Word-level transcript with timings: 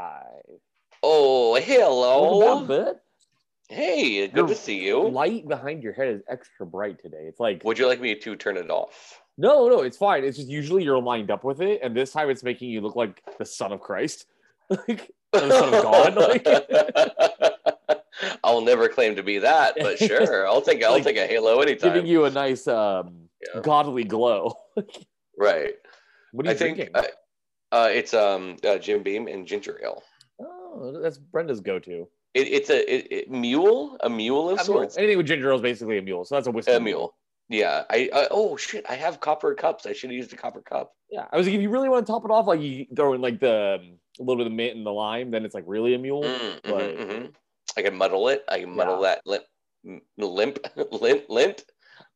Live. 0.00 0.60
Oh, 1.02 1.60
hello. 1.60 2.64
bud. 2.66 2.96
Hey, 3.68 4.26
good 4.28 4.36
Your 4.36 4.48
to 4.48 4.54
see 4.54 4.80
you. 4.80 5.08
Light 5.08 5.46
behind 5.46 5.82
your 5.82 5.92
head 5.92 6.08
is 6.08 6.22
extra 6.26 6.64
bright 6.64 7.02
today. 7.02 7.24
It's 7.28 7.38
like 7.38 7.62
Would 7.64 7.78
you 7.78 7.86
like 7.86 8.00
me 8.00 8.14
to 8.14 8.34
turn 8.36 8.56
it 8.56 8.70
off? 8.70 9.20
no, 9.36 9.68
no, 9.68 9.82
it's 9.82 9.98
fine. 9.98 10.24
It's 10.24 10.38
just 10.38 10.48
usually 10.48 10.84
you're 10.84 11.00
lined 11.00 11.30
up 11.30 11.44
with 11.44 11.60
it, 11.60 11.80
and 11.82 11.94
this 11.94 12.12
time 12.12 12.30
it's 12.30 12.42
making 12.42 12.70
you 12.70 12.80
look 12.80 12.96
like 12.96 13.22
the 13.38 13.44
son 13.44 13.72
of 13.72 13.80
Christ, 13.80 14.24
like 14.70 15.10
the 15.32 15.50
son 15.52 15.74
of 15.74 15.82
God. 15.82 16.14
Like, 16.16 16.46
I'll 18.44 18.62
never 18.62 18.88
claim 18.88 19.16
to 19.16 19.22
be 19.22 19.38
that, 19.40 19.76
but 19.80 19.98
sure, 19.98 20.46
I'll 20.46 20.62
take 20.62 20.82
I'll 20.82 20.92
Like, 20.92 21.04
take 21.04 21.18
a 21.18 21.26
halo 21.26 21.60
anytime. 21.60 21.92
giving 21.92 22.06
you 22.10 22.24
a 22.24 22.30
nice 22.30 22.66
um, 22.66 23.28
Yeah. 23.54 23.60
godly 23.60 24.04
glow. 24.04 24.54
right. 25.38 25.74
what 26.32 26.46
are 26.46 26.48
you 26.48 26.54
I 26.54 26.58
think 26.58 26.76
drinking? 26.76 26.94
Uh, 27.72 27.88
it's 27.90 28.14
um 28.14 28.56
uh, 28.64 28.78
Jim 28.78 29.02
Beam 29.02 29.26
and 29.28 29.46
ginger 29.46 29.80
ale. 29.82 30.02
oh, 30.40 30.98
that's 31.02 31.18
Brenda's 31.18 31.60
go-to. 31.60 32.08
It, 32.34 32.46
it's 32.48 32.70
a 32.70 32.78
it, 32.94 33.06
it- 33.10 33.30
mule, 33.30 33.96
a 34.00 34.08
mule 34.10 34.50
of 34.50 34.54
A 34.60 34.62
mule. 34.62 34.64
sorts. 34.64 34.96
Anything 34.96 35.16
with 35.18 35.26
ginger 35.26 35.50
ale 35.50 35.56
is 35.56 35.62
basically 35.62 35.98
a 35.98 36.02
mule, 36.02 36.24
so 36.24 36.34
that's 36.36 36.46
a 36.46 36.50
whiskey. 36.50 36.72
A 36.72 36.80
mule. 36.80 37.14
Yeah. 37.48 37.82
I, 37.90 38.08
I 38.14 38.28
oh 38.30 38.56
shit! 38.56 38.86
I 38.88 38.94
have 38.94 39.18
copper 39.20 39.54
cups. 39.54 39.84
I 39.86 39.92
should 39.92 40.10
have 40.10 40.16
used 40.16 40.32
a 40.32 40.36
copper 40.36 40.60
cup. 40.62 40.92
Yeah, 41.10 41.26
I 41.32 41.36
was 41.36 41.46
like, 41.46 41.56
if 41.56 41.60
you 41.62 41.70
really 41.70 41.88
want 41.88 42.06
to 42.06 42.12
top 42.12 42.24
it 42.24 42.30
off, 42.30 42.46
like 42.46 42.60
you 42.60 42.86
throw 42.94 43.14
in 43.14 43.20
like 43.20 43.40
the 43.40 43.80
um, 43.80 43.98
a 44.20 44.22
little 44.22 44.36
bit 44.36 44.46
of 44.46 44.52
mint 44.52 44.76
and 44.76 44.86
the 44.86 44.92
lime, 44.92 45.32
then 45.32 45.44
it's 45.44 45.54
like 45.56 45.64
really 45.66 45.94
a 45.94 45.98
mule. 45.98 46.22
Mm, 46.22 46.38
mhm, 46.38 46.60
But- 46.62 46.96
mhm. 46.98 47.32
I 47.76 47.82
can 47.82 47.96
muddle 47.96 48.28
it. 48.28 48.44
I 48.48 48.60
can 48.60 48.74
muddle 48.74 49.00
that 49.02 49.22
limp, 49.26 49.44
limp, 50.18 50.58
limp, 50.92 51.24
lint. 51.28 51.64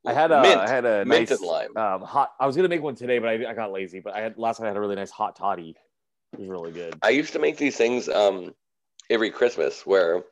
I 0.06 0.12
had 0.12 0.30
a, 0.32 0.42
mint, 0.42 0.60
I 0.60 0.68
had 0.68 0.84
a 0.84 1.04
mint 1.04 1.30
nice 1.30 1.38
and 1.38 1.48
lime. 1.48 1.76
um, 1.76 2.02
hot. 2.02 2.32
I 2.38 2.46
was 2.46 2.56
gonna 2.56 2.68
make 2.68 2.82
one 2.82 2.94
today, 2.94 3.18
but 3.18 3.28
I, 3.28 3.50
I 3.50 3.54
got 3.54 3.72
lazy. 3.72 4.00
But 4.00 4.14
I 4.14 4.20
had 4.20 4.36
last 4.38 4.60
night 4.60 4.66
I 4.66 4.68
had 4.70 4.76
a 4.76 4.80
really 4.80 4.96
nice 4.96 5.10
hot 5.10 5.36
toddy. 5.36 5.76
It 6.32 6.40
was 6.40 6.48
really 6.48 6.72
good. 6.72 6.96
I 7.02 7.10
used 7.10 7.32
to 7.34 7.38
make 7.38 7.56
these 7.56 7.76
things 7.76 8.08
um 8.08 8.54
every 9.10 9.30
Christmas 9.30 9.86
where 9.86 10.24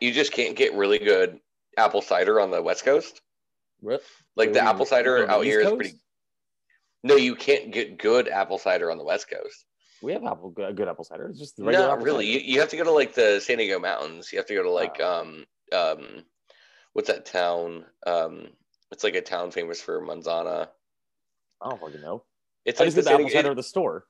you 0.00 0.12
just 0.12 0.32
can't 0.32 0.56
get 0.56 0.74
really 0.74 0.98
good 0.98 1.38
apple 1.78 2.02
cider 2.02 2.40
on 2.40 2.50
the 2.50 2.60
West 2.62 2.84
Coast. 2.84 3.20
Re- 3.80 3.98
Like 4.36 4.48
What 4.48 4.54
the 4.54 4.60
apple 4.62 4.78
mean? 4.80 4.86
cider 4.86 5.30
out 5.30 5.44
here 5.44 5.60
is 5.60 5.66
Coast? 5.68 5.76
pretty. 5.78 5.94
No, 7.04 7.16
you 7.16 7.34
can't 7.34 7.72
get 7.72 7.98
good 7.98 8.28
apple 8.28 8.58
cider 8.58 8.90
on 8.90 8.98
the 8.98 9.04
West 9.04 9.28
Coast. 9.30 9.64
We 10.02 10.12
have 10.12 10.24
apple 10.24 10.50
good, 10.50 10.76
good 10.76 10.88
apple 10.88 11.04
cider. 11.04 11.28
It's 11.28 11.38
just 11.38 11.56
the 11.56 11.64
regular 11.64 11.86
Not 11.88 12.02
really. 12.02 12.26
You, 12.26 12.40
cider. 12.40 12.50
you 12.50 12.60
have 12.60 12.68
to 12.70 12.76
go 12.76 12.84
to 12.84 12.90
like 12.90 13.14
the 13.14 13.40
San 13.40 13.58
Diego 13.58 13.78
Mountains. 13.78 14.32
You 14.32 14.38
have 14.38 14.46
to 14.46 14.54
go 14.54 14.62
to 14.64 14.70
like 14.70 14.96
Oh. 15.00 15.20
um 15.20 15.44
um 15.72 16.24
what's 16.92 17.08
that 17.08 17.24
town? 17.24 17.84
Um 18.06 18.48
it's 18.92 19.04
like 19.04 19.14
a 19.14 19.20
town 19.20 19.50
famous 19.50 19.80
for 19.80 20.00
manzana. 20.00 20.68
I 21.60 21.68
don't 21.70 21.80
fucking 21.80 22.00
know. 22.00 22.24
It's 22.64 22.80
I 22.80 22.84
like 22.84 22.94
just 22.94 22.96
the 22.96 23.02
get 23.02 23.04
the 23.04 23.10
San 23.10 23.20
apple 23.20 23.30
cider 23.30 23.50
at 23.50 23.56
the 23.56 23.62
store. 23.62 24.04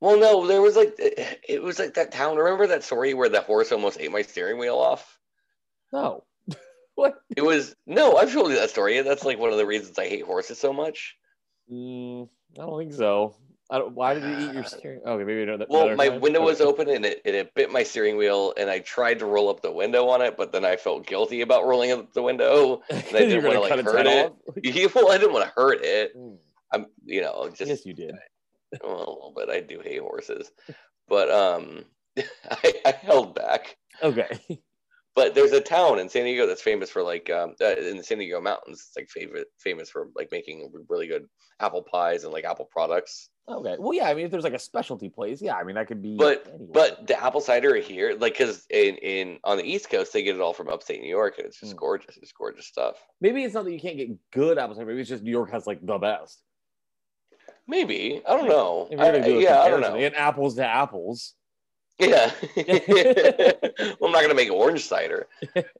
Well, 0.00 0.18
no, 0.18 0.46
there 0.46 0.60
was 0.60 0.76
like 0.76 0.94
it 0.98 1.62
was 1.62 1.78
like 1.78 1.94
that 1.94 2.12
town. 2.12 2.36
Remember 2.36 2.66
that 2.66 2.84
story 2.84 3.14
where 3.14 3.28
the 3.28 3.40
horse 3.40 3.72
almost 3.72 3.98
ate 4.00 4.12
my 4.12 4.22
steering 4.22 4.58
wheel 4.58 4.76
off? 4.76 5.18
No, 5.92 6.24
what? 6.94 7.14
It 7.34 7.42
was 7.42 7.74
no, 7.86 8.16
I've 8.16 8.32
told 8.32 8.50
you 8.50 8.56
that 8.56 8.70
story. 8.70 9.00
That's 9.00 9.24
like 9.24 9.38
one 9.38 9.50
of 9.50 9.56
the 9.56 9.66
reasons 9.66 9.98
I 9.98 10.08
hate 10.08 10.24
horses 10.24 10.58
so 10.58 10.72
much. 10.72 11.16
Mm, 11.72 12.28
I 12.58 12.66
don't 12.66 12.78
think 12.78 12.92
so. 12.92 13.36
I 13.70 13.78
don't, 13.78 13.94
why 13.94 14.14
did 14.14 14.24
it 14.24 14.40
eat 14.40 14.52
your 14.52 14.64
steering? 14.64 15.00
Okay, 15.06 15.24
maybe 15.24 15.42
another. 15.42 15.66
Well, 15.68 15.96
my 15.96 16.08
time? 16.08 16.20
window 16.20 16.42
was 16.42 16.60
open 16.60 16.88
and 16.90 17.04
it, 17.06 17.22
and 17.24 17.34
it 17.34 17.54
bit 17.54 17.72
my 17.72 17.82
steering 17.82 18.18
wheel, 18.18 18.52
and 18.58 18.68
I 18.68 18.80
tried 18.80 19.18
to 19.20 19.26
roll 19.26 19.48
up 19.48 19.62
the 19.62 19.72
window 19.72 20.08
on 20.08 20.20
it, 20.20 20.36
but 20.36 20.52
then 20.52 20.66
I 20.66 20.76
felt 20.76 21.06
guilty 21.06 21.40
about 21.40 21.64
rolling 21.64 21.90
up 21.90 22.12
the 22.12 22.22
window. 22.22 22.82
I 22.90 22.94
You're 23.10 23.40
didn't 23.40 23.44
wanna, 23.44 23.68
cut 23.68 23.78
like, 23.78 23.86
hurt 23.86 24.06
it. 24.06 24.32
Yeah, 24.62 24.88
well, 24.94 25.10
I 25.10 25.16
didn't 25.16 25.32
want 25.32 25.46
to 25.46 25.52
hurt 25.56 25.80
it. 25.82 26.16
Mm, 26.16 26.36
I'm, 26.72 26.86
you 27.06 27.22
know, 27.22 27.48
just 27.54 27.68
yes, 27.68 27.86
you 27.86 27.94
did. 27.94 28.14
well, 28.84 28.92
a 28.92 28.98
little 28.98 29.34
bit. 29.34 29.48
I 29.48 29.60
do 29.60 29.80
hate 29.80 30.00
horses, 30.00 30.50
but 31.08 31.30
um, 31.30 31.84
I, 32.50 32.74
I 32.84 32.90
held 32.90 33.34
back. 33.34 33.76
Okay. 34.02 34.38
But 35.16 35.34
there's 35.36 35.52
a 35.52 35.60
town 35.60 36.00
in 36.00 36.08
San 36.08 36.24
Diego 36.24 36.44
that's 36.46 36.60
famous 36.62 36.90
for 36.90 37.00
like 37.02 37.30
um, 37.30 37.54
uh, 37.60 37.76
in 37.76 37.96
the 37.96 38.02
San 38.02 38.18
Diego 38.18 38.40
mountains. 38.40 38.84
It's 38.88 38.96
like 38.96 39.08
favorite 39.08 39.46
famous 39.60 39.88
for 39.88 40.08
like 40.16 40.28
making 40.32 40.72
really 40.88 41.06
good 41.06 41.26
apple 41.60 41.82
pies 41.82 42.24
and 42.24 42.32
like 42.32 42.44
apple 42.44 42.68
products. 42.72 43.28
Okay. 43.48 43.76
Well, 43.78 43.92
yeah. 43.94 44.08
I 44.08 44.14
mean, 44.14 44.24
if 44.24 44.32
there's 44.32 44.42
like 44.42 44.54
a 44.54 44.58
specialty 44.58 45.08
place, 45.08 45.40
yeah. 45.40 45.54
I 45.54 45.62
mean, 45.62 45.76
that 45.76 45.86
could 45.86 46.02
be. 46.02 46.16
But 46.16 46.46
anywhere. 46.48 46.68
but 46.72 47.06
the 47.06 47.22
apple 47.22 47.40
cider 47.40 47.76
here, 47.76 48.16
like 48.18 48.32
because 48.32 48.66
in 48.70 48.96
in 48.96 49.38
on 49.44 49.56
the 49.56 49.62
East 49.64 49.88
Coast 49.88 50.12
they 50.12 50.22
get 50.24 50.34
it 50.34 50.40
all 50.40 50.52
from 50.54 50.68
upstate 50.68 51.00
New 51.00 51.08
York 51.08 51.34
and 51.38 51.46
it's 51.46 51.60
just 51.60 51.74
Mm. 51.76 51.78
gorgeous. 51.78 52.16
It's 52.20 52.32
gorgeous 52.32 52.66
stuff. 52.66 52.96
maybe 53.20 53.44
it's 53.44 53.54
not 53.54 53.64
that 53.66 53.72
you 53.72 53.78
can't 53.80 53.96
get 53.96 54.08
good 54.32 54.58
apple 54.58 54.74
cider. 54.74 54.86
Maybe 54.86 55.00
it's 55.02 55.10
just 55.10 55.22
New 55.22 55.30
York 55.30 55.52
has 55.52 55.64
like 55.66 55.78
the 55.86 55.98
best. 55.98 56.42
Maybe 57.68 58.20
I 58.28 58.36
don't 58.36 58.48
know. 58.48 58.88
If 58.90 58.98
you're 58.98 59.12
gonna 59.12 59.24
I- 59.24 59.28
do 59.28 59.38
yeah, 59.40 59.60
I 59.60 59.68
don't 59.70 59.80
know. 59.80 59.94
And 59.94 60.14
apples 60.16 60.56
to 60.56 60.66
apples. 60.66 61.34
Yeah. 61.98 62.32
well, 62.56 64.04
I'm 64.04 64.12
not 64.12 64.22
gonna 64.22 64.34
make 64.34 64.50
orange 64.50 64.84
cider. 64.84 65.28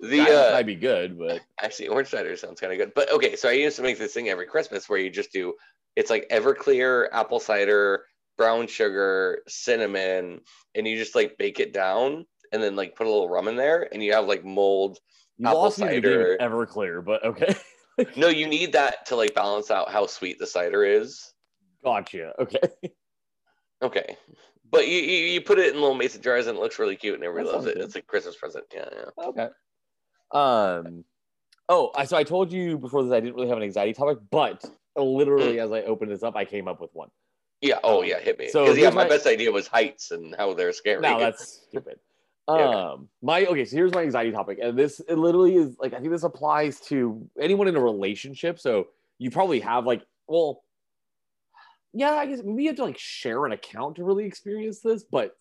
The 0.01 0.21
uh, 0.21 0.53
might 0.53 0.67
be 0.67 0.77
good, 0.77 1.19
but 1.19 1.41
Actually, 1.61 1.89
orange 1.89 2.09
cider 2.09 2.37
sounds 2.37 2.61
kind 2.61 2.73
of 2.73 2.79
good. 2.79 2.93
But 2.95 3.13
okay, 3.13 3.37
so 3.37 3.49
I 3.49 3.53
used 3.53 3.77
to 3.77 3.83
make 3.83 3.99
this 3.99 4.15
thing 4.15 4.29
every 4.29 4.47
Christmas 4.47 4.89
where 4.89 4.99
you 4.99 5.11
just 5.11 5.33
do 5.33 5.55
it's 5.97 6.11
like 6.11 6.29
Everclear, 6.31 7.09
apple 7.13 7.41
cider, 7.41 8.05
brown 8.37 8.67
sugar, 8.67 9.43
cinnamon, 9.49 10.41
and 10.75 10.87
you 10.87 10.97
just 10.97 11.15
like 11.15 11.39
bake 11.39 11.61
it 11.61 11.73
down 11.73 12.27
and 12.53 12.63
then 12.63 12.77
like 12.77 12.97
put 12.97 13.07
a 13.07 13.11
little 13.11 13.29
rum 13.29 13.49
in 13.49 13.57
there 13.57 13.89
and 13.93 14.03
you 14.03 14.13
have 14.13 14.27
like 14.27 14.45
mold. 14.45 14.99
you 15.39 15.49
Apple 15.49 15.63
lost 15.63 15.79
me 15.79 15.89
in 15.89 15.95
the 15.97 16.01
game 16.01 16.19
with 16.19 16.41
cider. 16.41 16.51
Everclear. 16.51 17.05
But 17.05 17.25
okay, 17.25 17.55
No, 18.17 18.29
you 18.29 18.47
need 18.49 18.73
that 18.73 19.07
to 19.07 19.17
like 19.17 19.35
balance 19.35 19.71
out 19.71 19.91
how 19.91 20.07
sweet 20.07 20.39
the 20.39 20.47
cider 20.47 20.85
is. 20.85 21.33
gotcha. 21.83 22.33
Okay, 22.41 22.59
Okay. 23.83 24.17
But 24.71 24.89
you, 24.89 24.99
you, 24.99 25.27
you 25.27 25.41
put 25.41 25.59
it 25.59 25.75
in 25.75 25.81
little 25.81 25.95
mason 25.95 26.23
jars 26.23 26.47
and 26.47 26.57
it 26.57 26.61
looks 26.61 26.79
really 26.79 26.97
cute 26.97 27.15
and 27.15 27.23
everybody 27.25 27.47
That 27.47 27.55
loves 27.55 27.67
it. 27.67 27.75
good. 27.77 27.85
It's 27.85 27.97
a 27.97 28.03
Christmas 28.03 28.37
present. 28.37 28.65
Yeah, 28.75 28.89
yeah. 28.93 29.25
okay. 29.25 29.49
Um, 30.33 31.05
oh, 31.69 31.93
I 31.95 32.05
so 32.07 32.17
I 32.17 32.25
told 32.25 32.53
you 32.53 32.79
before 32.79 33.03
this 33.05 33.13
I 33.13 33.21
didn't 33.21 33.35
really 33.37 33.49
have 33.49 33.59
an 33.59 33.63
anxiety 33.63 33.93
topic, 33.93 34.19
but 34.31 34.65
literally 34.97 35.61
as 35.61 35.71
I 35.71 35.83
opened 35.83 36.11
this 36.11 36.23
up, 36.23 36.35
I 36.35 36.45
came 36.45 36.67
up 36.67 36.81
with 36.81 36.91
one. 36.93 37.11
Yeah. 37.61 37.79
Oh 37.85 38.03
yeah, 38.03 38.19
hit 38.21 38.39
me. 38.39 38.49
So 38.49 38.67
yeah, 38.67 38.75
here's 38.75 38.95
my 38.95 39.05
my- 39.05 39.09
best 39.09 39.27
idea 39.27 39.53
was 39.53 39.67
heights 39.67 40.11
and 40.11 40.35
how 40.37 40.55
they're 40.55 40.73
scary. 40.73 41.01
No, 41.01 41.19
that's 41.21 41.63
stupid. 41.69 41.99
Yeah, 42.47 42.55
okay. 42.57 42.75
Um, 42.77 43.09
my 43.23 43.47
okay, 43.47 43.65
so 43.65 43.75
here's 43.75 43.95
my 43.95 44.03
anxiety 44.03 44.31
topic, 44.31 44.59
and 44.61 44.79
this 44.79 45.01
it 45.09 45.17
literally 45.17 45.57
is 45.57 45.79
like 45.81 45.95
I 45.95 45.99
think 45.99 46.11
this 46.11 46.25
applies 46.25 46.79
to 46.81 47.27
anyone 47.41 47.69
in 47.69 47.75
a 47.75 47.81
relationship. 47.81 48.59
So 48.61 48.89
you 49.19 49.31
probably 49.31 49.61
have 49.61 49.87
like, 49.87 50.03
well, 50.29 50.63
yeah, 51.95 52.11
I 52.13 52.27
guess 52.27 52.41
maybe 52.45 52.65
you 52.65 52.69
have 52.71 52.77
to 52.77 52.85
like 52.85 52.99
share 52.99 53.47
an 53.47 53.53
account 53.53 53.97
to 53.97 54.05
really 54.05 54.25
experience 54.27 54.81
this, 54.81 55.05
but 55.05 55.37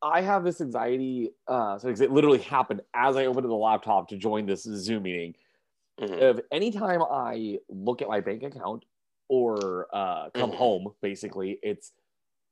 I 0.00 0.22
have 0.22 0.44
this 0.44 0.60
anxiety. 0.60 1.30
Uh, 1.46 1.78
so 1.78 1.88
it 1.88 2.10
literally 2.10 2.38
happened 2.38 2.80
as 2.94 3.16
I 3.16 3.26
opened 3.26 3.44
the 3.48 3.54
laptop 3.54 4.08
to 4.08 4.16
join 4.16 4.46
this 4.46 4.62
Zoom 4.62 5.02
meeting. 5.02 5.34
Mhm. 6.00 6.18
If 6.22 6.40
anytime 6.50 7.02
I 7.02 7.58
look 7.68 8.00
at 8.00 8.08
my 8.08 8.20
bank 8.20 8.42
account 8.44 8.84
or 9.28 9.88
uh, 9.92 10.30
come 10.30 10.52
Mhm. 10.52 10.56
home, 10.56 10.94
basically, 11.02 11.58
it's 11.62 11.92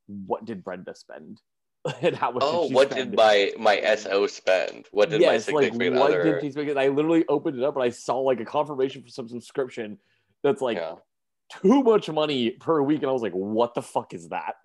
what 0.06 0.44
did 0.44 0.64
Brenda 0.64 0.94
spend 0.94 1.40
and 2.02 2.16
how 2.16 2.32
much? 2.32 2.42
Oh, 2.44 2.66
did 2.66 2.74
what 2.74 2.90
spend? 2.90 3.10
did 3.12 3.16
my 3.16 3.52
my 3.58 3.80
SO 3.80 4.26
spend? 4.26 4.86
What 4.90 5.10
did 5.10 5.20
my 5.20 5.34
yes, 5.34 5.48
like 5.50 5.66
significant 5.72 5.96
what 6.00 6.10
other? 6.12 6.32
did 6.32 6.40
she 6.42 6.50
spend? 6.50 6.78
I 6.78 6.88
literally 6.88 7.24
opened 7.28 7.58
it 7.58 7.64
up 7.64 7.76
and 7.76 7.84
I 7.84 7.90
saw 7.90 8.18
like 8.18 8.40
a 8.40 8.44
confirmation 8.44 9.02
for 9.02 9.08
some 9.08 9.28
subscription 9.28 9.98
that's 10.42 10.60
like 10.60 10.76
yeah. 10.76 10.96
Too 11.62 11.82
much 11.82 12.08
money 12.10 12.50
per 12.50 12.82
week, 12.82 13.02
and 13.02 13.08
I 13.10 13.12
was 13.12 13.22
like, 13.22 13.32
what 13.32 13.74
the 13.74 13.82
fuck 13.82 14.14
is 14.14 14.28
that? 14.28 14.54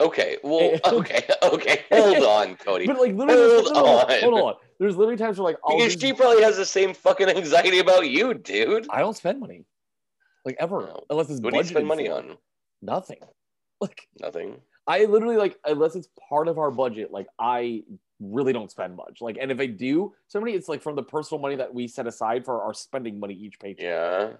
Okay. 0.00 0.38
Well. 0.42 0.76
Okay. 0.84 1.22
Okay. 1.40 1.84
Hold 1.92 2.24
on, 2.24 2.56
Cody. 2.56 2.84
but 2.86 2.98
like 2.98 3.14
literally, 3.14 3.62
Hold 3.72 3.76
on. 4.10 4.20
hold 4.20 4.40
on. 4.40 4.54
There's 4.80 4.96
literally 4.96 5.16
times 5.16 5.38
where 5.38 5.44
like 5.44 5.56
I'll 5.64 5.76
because 5.78 5.92
she 5.92 6.12
probably 6.12 6.42
has 6.42 6.56
the 6.56 6.66
same 6.66 6.94
fucking 6.94 7.28
anxiety 7.28 7.78
about 7.78 8.08
you, 8.10 8.34
dude. 8.34 8.88
I 8.90 8.98
don't 8.98 9.16
spend 9.16 9.38
money, 9.38 9.64
like 10.44 10.56
ever, 10.58 10.80
No. 10.80 11.04
unless 11.10 11.30
it's 11.30 11.40
What 11.40 11.52
do 11.52 11.58
you 11.58 11.64
spend 11.64 11.86
money 11.86 12.08
for. 12.08 12.14
on? 12.14 12.36
Nothing. 12.82 13.18
Like 13.80 14.08
Nothing. 14.20 14.56
I 14.88 15.04
literally 15.04 15.36
like 15.36 15.58
unless 15.64 15.94
it's 15.94 16.08
part 16.28 16.48
of 16.48 16.58
our 16.58 16.72
budget, 16.72 17.12
like 17.12 17.26
I 17.38 17.82
really 18.18 18.52
don't 18.52 18.70
spend 18.72 18.96
much. 18.96 19.20
Like, 19.20 19.38
and 19.40 19.52
if 19.52 19.60
I 19.60 19.66
do, 19.66 20.12
somebody 20.26 20.54
it's 20.54 20.68
like 20.68 20.82
from 20.82 20.96
the 20.96 21.02
personal 21.04 21.40
money 21.40 21.54
that 21.56 21.72
we 21.72 21.86
set 21.86 22.06
aside 22.08 22.44
for 22.44 22.62
our 22.64 22.74
spending 22.74 23.20
money 23.20 23.34
each 23.34 23.60
paycheck. 23.60 23.84
Yeah. 23.84 24.32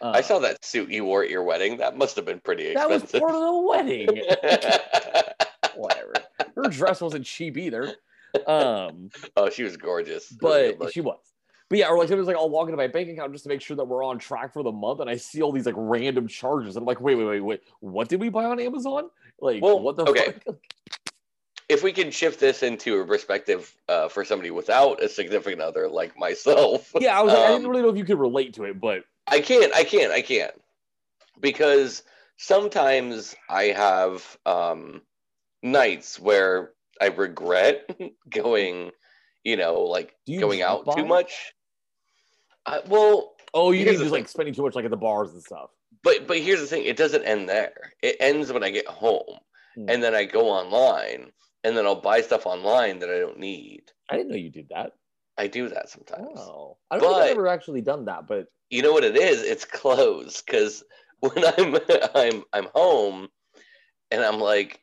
Uh, 0.00 0.10
I 0.14 0.20
saw 0.20 0.38
that 0.40 0.64
suit 0.64 0.90
you 0.90 1.04
wore 1.04 1.24
at 1.24 1.30
your 1.30 1.42
wedding. 1.42 1.78
That 1.78 1.96
must 1.96 2.16
have 2.16 2.24
been 2.24 2.40
pretty 2.40 2.68
expensive. 2.68 3.10
that 3.10 3.20
was 3.20 3.20
part 3.20 3.34
of 3.34 3.40
the 3.42 3.60
wedding. 3.68 4.22
Whatever. 5.74 6.12
Her 6.56 6.68
dress 6.70 7.00
wasn't 7.00 7.24
cheap 7.26 7.56
either. 7.56 7.94
Um, 8.46 9.10
oh, 9.36 9.50
she 9.50 9.62
was 9.62 9.76
gorgeous. 9.76 10.28
But 10.30 10.78
look. 10.78 10.92
she 10.92 11.00
was. 11.00 11.18
But 11.68 11.78
yeah, 11.78 11.88
or 11.88 11.98
like 11.98 12.08
sometimes 12.08 12.26
like 12.26 12.36
I'll 12.36 12.50
log 12.50 12.68
into 12.68 12.76
my 12.76 12.86
bank 12.86 13.10
account 13.10 13.32
just 13.32 13.44
to 13.44 13.48
make 13.48 13.60
sure 13.60 13.76
that 13.76 13.84
we're 13.84 14.02
on 14.04 14.18
track 14.18 14.52
for 14.54 14.62
the 14.62 14.72
month, 14.72 15.00
and 15.00 15.10
I 15.10 15.16
see 15.16 15.42
all 15.42 15.52
these 15.52 15.66
like 15.66 15.74
random 15.76 16.26
charges. 16.26 16.76
And 16.76 16.82
I'm 16.82 16.86
like, 16.86 17.00
wait, 17.00 17.14
wait, 17.14 17.24
wait, 17.26 17.40
wait, 17.40 17.60
what 17.80 18.08
did 18.08 18.20
we 18.20 18.28
buy 18.30 18.44
on 18.44 18.58
Amazon? 18.58 19.10
Like, 19.40 19.62
Well, 19.62 19.78
what 19.80 19.96
the 19.96 20.04
okay. 20.06 20.32
fuck? 20.46 20.56
if 21.68 21.82
we 21.82 21.92
can 21.92 22.10
shift 22.10 22.40
this 22.40 22.62
into 22.62 22.98
a 23.00 23.06
perspective 23.06 23.74
uh, 23.88 24.08
for 24.08 24.24
somebody 24.24 24.50
without 24.50 25.02
a 25.02 25.08
significant 25.08 25.60
other 25.60 25.88
like 25.88 26.18
myself, 26.18 26.90
Yeah, 26.98 27.18
I 27.18 27.22
was 27.22 27.34
like, 27.34 27.42
I 27.42 27.46
Um, 27.48 27.52
didn't 27.60 27.70
really 27.70 27.82
know 27.82 27.90
if 27.90 27.96
you 27.98 28.04
could 28.04 28.18
relate 28.18 28.54
to 28.54 28.64
it, 28.64 28.80
but 28.80 29.04
I 29.30 29.40
can't, 29.40 29.74
I 29.74 29.84
can't, 29.84 30.12
I 30.12 30.22
can't, 30.22 30.52
because 31.40 32.02
sometimes 32.36 33.34
I 33.48 33.64
have 33.64 34.38
um, 34.46 35.02
nights 35.62 36.18
where 36.18 36.72
I 37.00 37.06
regret 37.06 37.88
going, 38.30 38.90
you 39.44 39.56
know, 39.56 39.82
like 39.82 40.14
you 40.26 40.40
going 40.40 40.62
out 40.62 40.86
too 40.96 41.04
much. 41.06 41.52
I, 42.66 42.80
well, 42.88 43.34
Oh, 43.54 43.70
you 43.72 43.86
mean 43.86 43.98
just 43.98 44.12
like 44.12 44.28
spending 44.28 44.54
too 44.54 44.62
much 44.62 44.74
like 44.74 44.84
at 44.84 44.90
the 44.90 44.96
bars 44.96 45.32
and 45.32 45.42
stuff. 45.42 45.70
but 46.02 46.26
but 46.26 46.38
here's 46.38 46.60
the 46.60 46.66
thing: 46.66 46.84
it 46.84 46.96
doesn't 46.98 47.24
end 47.24 47.48
there. 47.48 47.94
It 48.02 48.16
ends 48.20 48.52
when 48.52 48.62
I 48.62 48.70
get 48.70 48.86
home, 48.86 49.38
Hmm. 49.74 49.88
and 49.88 50.02
then 50.02 50.14
I 50.14 50.24
go 50.24 50.48
online, 50.50 51.32
and 51.64 51.76
then 51.76 51.86
I'll 51.86 52.00
buy 52.00 52.20
stuff 52.20 52.44
online 52.46 52.98
that 52.98 53.08
I 53.10 53.18
don't 53.20 53.38
need. 53.38 53.84
I 54.10 54.16
didn't 54.16 54.30
know 54.30 54.36
you 54.36 54.50
did 54.50 54.68
that. 54.68 54.92
I 55.38 55.46
do 55.46 55.68
that 55.68 55.88
sometimes. 55.88 56.38
Oh, 56.38 56.76
I 56.90 56.98
don't 56.98 57.12
think 57.12 57.22
I've 57.22 57.30
ever 57.30 57.46
actually 57.46 57.80
done 57.80 58.06
that, 58.06 58.26
but 58.26 58.48
you 58.70 58.82
know 58.82 58.92
what 58.92 59.04
it 59.04 59.16
is 59.16 59.42
it's 59.42 59.64
clothes 59.64 60.42
because 60.44 60.84
when 61.20 61.44
i'm 61.44 61.76
i'm 62.14 62.44
i'm 62.52 62.68
home 62.74 63.28
and 64.10 64.22
i'm 64.22 64.38
like 64.38 64.80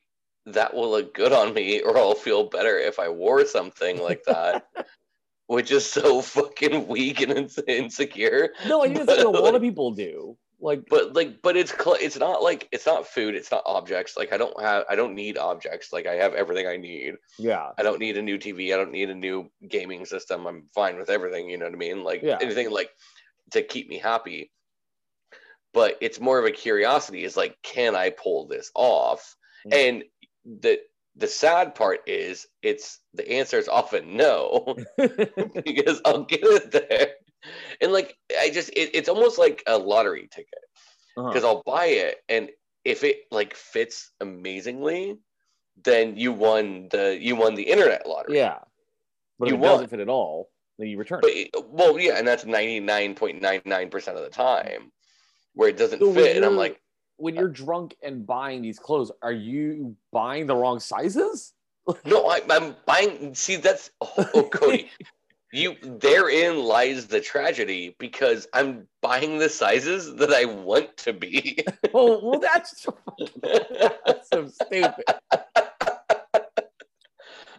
that 0.48 0.74
will 0.74 0.92
look 0.92 1.14
good 1.14 1.32
on 1.32 1.54
me 1.54 1.82
or 1.82 1.98
i'll 1.98 2.14
feel 2.14 2.50
better 2.50 2.78
if 2.78 3.00
i 3.00 3.10
wore 3.10 3.46
something 3.46 4.02
like 4.02 4.24
that 4.26 4.68
which 5.48 5.72
is 5.72 5.86
so 5.86 6.22
fucking 6.22 6.88
weak 6.88 7.22
and 7.22 7.50
insecure 7.68 8.50
no, 8.68 8.84
I 8.84 8.94
think 8.94 9.06
that's 9.06 9.24
what 9.24 9.36
a 9.36 9.40
lot 9.40 9.56
of 9.56 9.62
people 9.62 9.92
do. 9.92 10.38
Like, 10.60 10.86
but 10.90 11.14
like 11.14 11.42
but 11.42 11.58
it's 11.58 11.72
cl- 11.72 11.98
it's 12.00 12.18
not 12.18 12.42
like 12.42 12.68
it's 12.72 12.86
not 12.86 13.06
food 13.06 13.36
it's 13.36 13.52
not 13.52 13.64
objects 13.66 14.16
like 14.18 14.32
i 14.32 14.38
don't 14.38 14.60
have 14.62 14.86
i 14.90 14.96
don't 14.96 15.14
need 15.14 15.38
objects 15.38 15.92
like 15.92 16.08
i 16.08 16.14
have 16.14 16.34
everything 16.34 16.66
i 16.66 16.78
need 16.78 17.16
yeah, 17.38 17.72
I 17.78 17.84
don't 17.84 18.00
need 18.00 18.18
a 18.18 18.22
new 18.22 18.38
TV. 18.38 18.74
I 18.74 18.78
don't 18.78 18.92
need 18.92 19.10
a 19.10 19.16
new 19.16 19.50
gaming 19.68 20.06
system. 20.06 20.48
I'm 20.48 20.68
fine 20.74 20.98
with 20.98 21.10
everything. 21.10 21.50
You 21.50 21.58
know 21.58 21.66
what 21.66 21.74
I 21.74 21.78
mean? 21.78 22.04
Like 22.04 22.22
Yeah. 22.24 22.38
anything 22.42 22.70
like 22.72 22.90
to 23.52 23.62
keep 23.62 23.90
me 23.90 23.98
happy. 23.98 24.52
But 25.74 25.98
it's 26.00 26.20
more 26.22 26.40
of 26.40 26.46
a 26.46 26.52
curiosity. 26.52 27.24
Is 27.26 27.36
like, 27.36 27.58
can 27.62 27.96
I 27.96 28.10
pull 28.12 28.48
this 28.48 28.72
off? 28.76 29.36
Mm. 29.68 29.74
And 29.74 30.04
the 30.62 30.80
the 31.18 31.28
sad 31.28 31.76
part 31.76 32.02
is, 32.08 32.48
it's 32.62 33.00
the 33.14 33.30
answer 33.30 33.58
is 33.58 33.68
often 33.68 34.16
no 34.16 34.76
because 35.66 36.02
I'll 36.06 36.24
get 36.24 36.44
it 36.44 36.72
there. 36.72 37.14
And 37.82 37.92
like, 37.92 38.18
I 38.40 38.50
just 38.50 38.70
it, 38.70 38.92
it's 38.94 39.10
almost 39.10 39.38
like 39.38 39.64
a 39.68 39.78
lottery 39.78 40.28
ticket 40.32 40.54
Uh-huh. 41.18 41.28
because 41.30 41.44
I'll 41.44 41.64
buy 41.66 41.86
it 41.88 42.18
and 42.30 42.50
if 42.84 43.04
it 43.04 43.22
like 43.32 43.56
fits 43.56 44.12
amazingly, 44.22 45.18
then 45.84 46.16
you 46.18 46.32
won 46.32 46.88
the 46.92 47.18
you 47.20 47.36
won 47.36 47.56
the 47.56 47.64
internet 47.64 48.08
lottery. 48.08 48.38
yeah. 48.38 48.60
But 49.40 49.48
if 49.48 49.54
You 49.54 49.60
it 49.60 49.64
doesn't 49.64 49.90
fit 49.90 50.00
at 50.00 50.08
all, 50.10 50.50
then 50.78 50.88
you 50.88 50.98
return 50.98 51.20
But 51.22 51.32
it. 51.34 51.50
well, 51.68 52.00
yeah, 52.00 52.18
and 52.18 52.28
that's 52.28 52.46
ninety 52.46 52.80
nine 52.80 53.16
point 53.16 53.42
nine 53.42 53.62
nine 53.66 53.90
percent 53.90 54.18
of 54.18 54.24
the 54.24 54.30
time 54.30 54.92
where 55.54 55.70
it 55.70 55.78
doesn't 55.78 56.00
So 56.00 56.14
fit, 56.14 56.36
and 56.38 56.46
I'm 56.46 56.56
like, 56.56 56.80
When 57.18 57.36
you're 57.36 57.50
drunk 57.50 57.96
and 58.04 58.26
buying 58.26 58.62
these 58.62 58.78
clothes, 58.80 59.12
are 59.22 59.32
you 59.34 59.96
buying 60.12 60.46
the 60.48 60.56
wrong 60.56 60.80
sizes? 60.80 61.54
no, 62.06 62.28
I, 62.28 62.42
I'm 62.50 62.76
buying. 62.86 63.34
See, 63.36 63.56
that's 63.58 63.90
oh, 64.02 64.14
oh, 64.34 64.44
Cody, 64.44 64.90
you 65.56 65.76
therein 65.82 66.64
lies 66.64 67.08
the 67.08 67.22
tragedy 67.22 67.96
because 68.00 68.48
I'm 68.54 68.88
buying 69.02 69.38
the 69.40 69.50
sizes 69.50 70.16
that 70.16 70.32
I 70.32 70.46
want 70.46 70.98
to 70.98 71.14
be. 71.14 71.60
Oh, 71.98 72.20
well, 72.22 72.40
that's, 72.42 72.86
that's 73.42 74.28
so 74.34 74.48
stupid. 74.48 75.06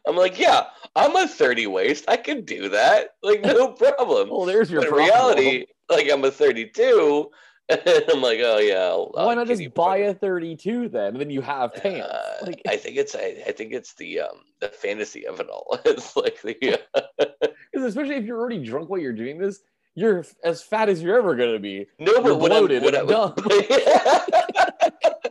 I'm 0.06 0.14
like, 0.14 0.38
yeah, 0.38 0.66
I'm 0.94 1.16
a 1.16 1.26
thirty 1.26 1.66
waist. 1.66 2.04
I 2.06 2.16
can 2.18 2.44
do 2.44 2.68
that. 2.68 3.14
Like, 3.22 3.40
no 3.42 3.68
problem. 3.72 4.28
Well, 4.28 4.44
there's 4.44 4.70
your 4.70 4.82
But 4.82 4.90
problem. 4.90 5.06
reality, 5.08 5.66
like 5.88 6.10
I'm 6.12 6.22
a 6.24 6.30
32, 6.30 7.30
and 7.70 7.80
I'm 8.12 8.20
like, 8.20 8.40
oh 8.42 8.58
yeah. 8.58 8.88
I'll, 8.88 9.10
Why 9.14 9.34
not 9.34 9.46
just 9.46 9.74
buy 9.74 9.96
a 9.98 10.12
32 10.14 10.90
then, 10.90 11.08
and 11.14 11.20
then 11.20 11.30
you 11.30 11.40
have 11.40 11.72
pants? 11.74 12.06
Uh, 12.06 12.36
like, 12.46 12.60
I 12.68 12.76
think 12.76 12.96
it's 12.98 13.14
I, 13.16 13.42
I 13.46 13.52
think 13.52 13.72
it's 13.72 13.94
the 13.94 14.20
um 14.20 14.36
the 14.60 14.68
fantasy 14.68 15.26
of 15.26 15.40
it 15.40 15.48
all. 15.48 15.78
It's 15.86 16.14
like 16.14 16.42
the 16.42 16.78
uh, 16.94 17.26
because 17.76 17.90
especially 17.90 18.14
if 18.14 18.24
you're 18.24 18.40
already 18.40 18.64
drunk 18.64 18.88
while 18.88 18.98
you're 18.98 19.12
doing 19.12 19.36
this, 19.36 19.60
you're 19.94 20.24
as 20.42 20.62
fat 20.62 20.88
as 20.88 21.02
you're 21.02 21.18
ever 21.18 21.36
gonna 21.36 21.58
be. 21.58 21.86
no, 21.98 22.22
but 22.22 22.38
what 22.38 22.48
bloated 22.48 22.82
what 22.82 22.94
and 22.94 23.12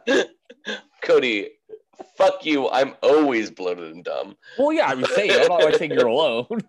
I- 0.08 0.26
Cody, 1.02 1.50
fuck 2.16 2.46
you. 2.46 2.70
I'm 2.70 2.94
always 3.02 3.50
bloated 3.50 3.96
and 3.96 4.04
dumb. 4.04 4.38
Well, 4.60 4.72
yeah, 4.72 4.86
I'm 4.86 5.04
saying 5.06 5.32
I'm 5.32 5.48
not 5.48 5.64
like 5.64 5.76
saying 5.78 5.94
you're 5.94 6.06
alone. 6.06 6.46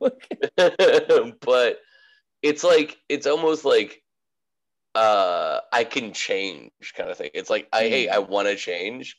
but 1.40 1.80
it's 2.40 2.64
like 2.64 2.96
it's 3.10 3.26
almost 3.26 3.66
like 3.66 4.02
uh 4.94 5.60
I 5.74 5.84
can 5.84 6.14
change 6.14 6.70
kind 6.96 7.10
of 7.10 7.18
thing. 7.18 7.30
It's 7.34 7.50
like 7.50 7.68
I 7.70 7.82
hey, 7.82 8.08
I 8.08 8.20
want 8.20 8.48
to 8.48 8.56
change 8.56 9.14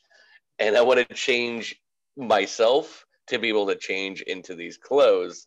and 0.58 0.76
I 0.76 0.82
want 0.82 1.08
to 1.08 1.14
change 1.14 1.80
myself 2.16 3.06
to 3.28 3.38
be 3.38 3.48
able 3.48 3.68
to 3.68 3.76
change 3.76 4.22
into 4.22 4.56
these 4.56 4.76
clothes. 4.76 5.46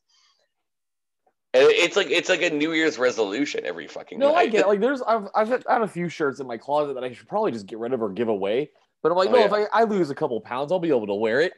It's 1.53 1.95
like 1.97 2.09
it's 2.09 2.29
like 2.29 2.41
a 2.41 2.49
New 2.49 2.71
Year's 2.73 2.97
resolution 2.97 3.65
every 3.65 3.87
fucking 3.87 4.17
no, 4.19 4.33
I 4.35 4.47
get 4.47 4.61
it. 4.61 4.67
like 4.69 4.79
there's 4.79 5.01
I've 5.01 5.27
I've 5.35 5.49
had, 5.49 5.63
I 5.67 5.73
have 5.73 5.81
a 5.81 5.87
few 5.87 6.07
shirts 6.07 6.39
in 6.39 6.47
my 6.47 6.57
closet 6.57 6.93
that 6.95 7.03
I 7.03 7.11
should 7.11 7.27
probably 7.27 7.51
just 7.51 7.65
get 7.65 7.77
rid 7.79 7.91
of 7.93 8.01
or 8.01 8.09
give 8.09 8.29
away. 8.29 8.69
But 9.03 9.11
I'm 9.11 9.17
like, 9.17 9.29
Oh, 9.29 9.33
no, 9.33 9.39
yeah. 9.39 9.45
if 9.45 9.53
I, 9.53 9.63
I 9.73 9.83
lose 9.83 10.09
a 10.11 10.15
couple 10.15 10.39
pounds, 10.41 10.71
I'll 10.71 10.79
be 10.79 10.89
able 10.89 11.07
to 11.07 11.13
wear 11.15 11.41
it. 11.41 11.53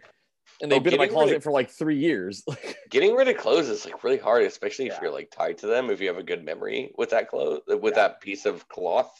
And 0.62 0.72
they've 0.72 0.80
Oh, 0.80 0.84
been 0.84 0.94
in 0.94 1.00
my 1.00 1.08
closet 1.08 1.38
of- 1.38 1.44
for 1.44 1.52
like 1.52 1.70
three 1.70 1.98
years. 1.98 2.44
Getting 2.90 3.16
rid 3.16 3.28
of 3.28 3.38
clothes 3.38 3.68
is 3.70 3.86
like 3.86 4.04
really 4.04 4.18
hard, 4.18 4.44
especially 4.44 4.88
if 4.88 4.98
you're 5.02 5.12
like 5.12 5.30
tied 5.30 5.58
to 5.60 5.68
them. 5.68 5.90
If 5.90 6.00
you 6.02 6.08
have 6.08 6.18
a 6.18 6.24
good 6.24 6.44
memory 6.44 6.92
with 6.98 7.10
that 7.12 7.30
clothes, 7.30 7.62
with 7.68 7.84
Yeah. 7.84 7.90
that 8.08 8.22
piece 8.22 8.46
of 8.46 8.68
cloth. 8.70 9.12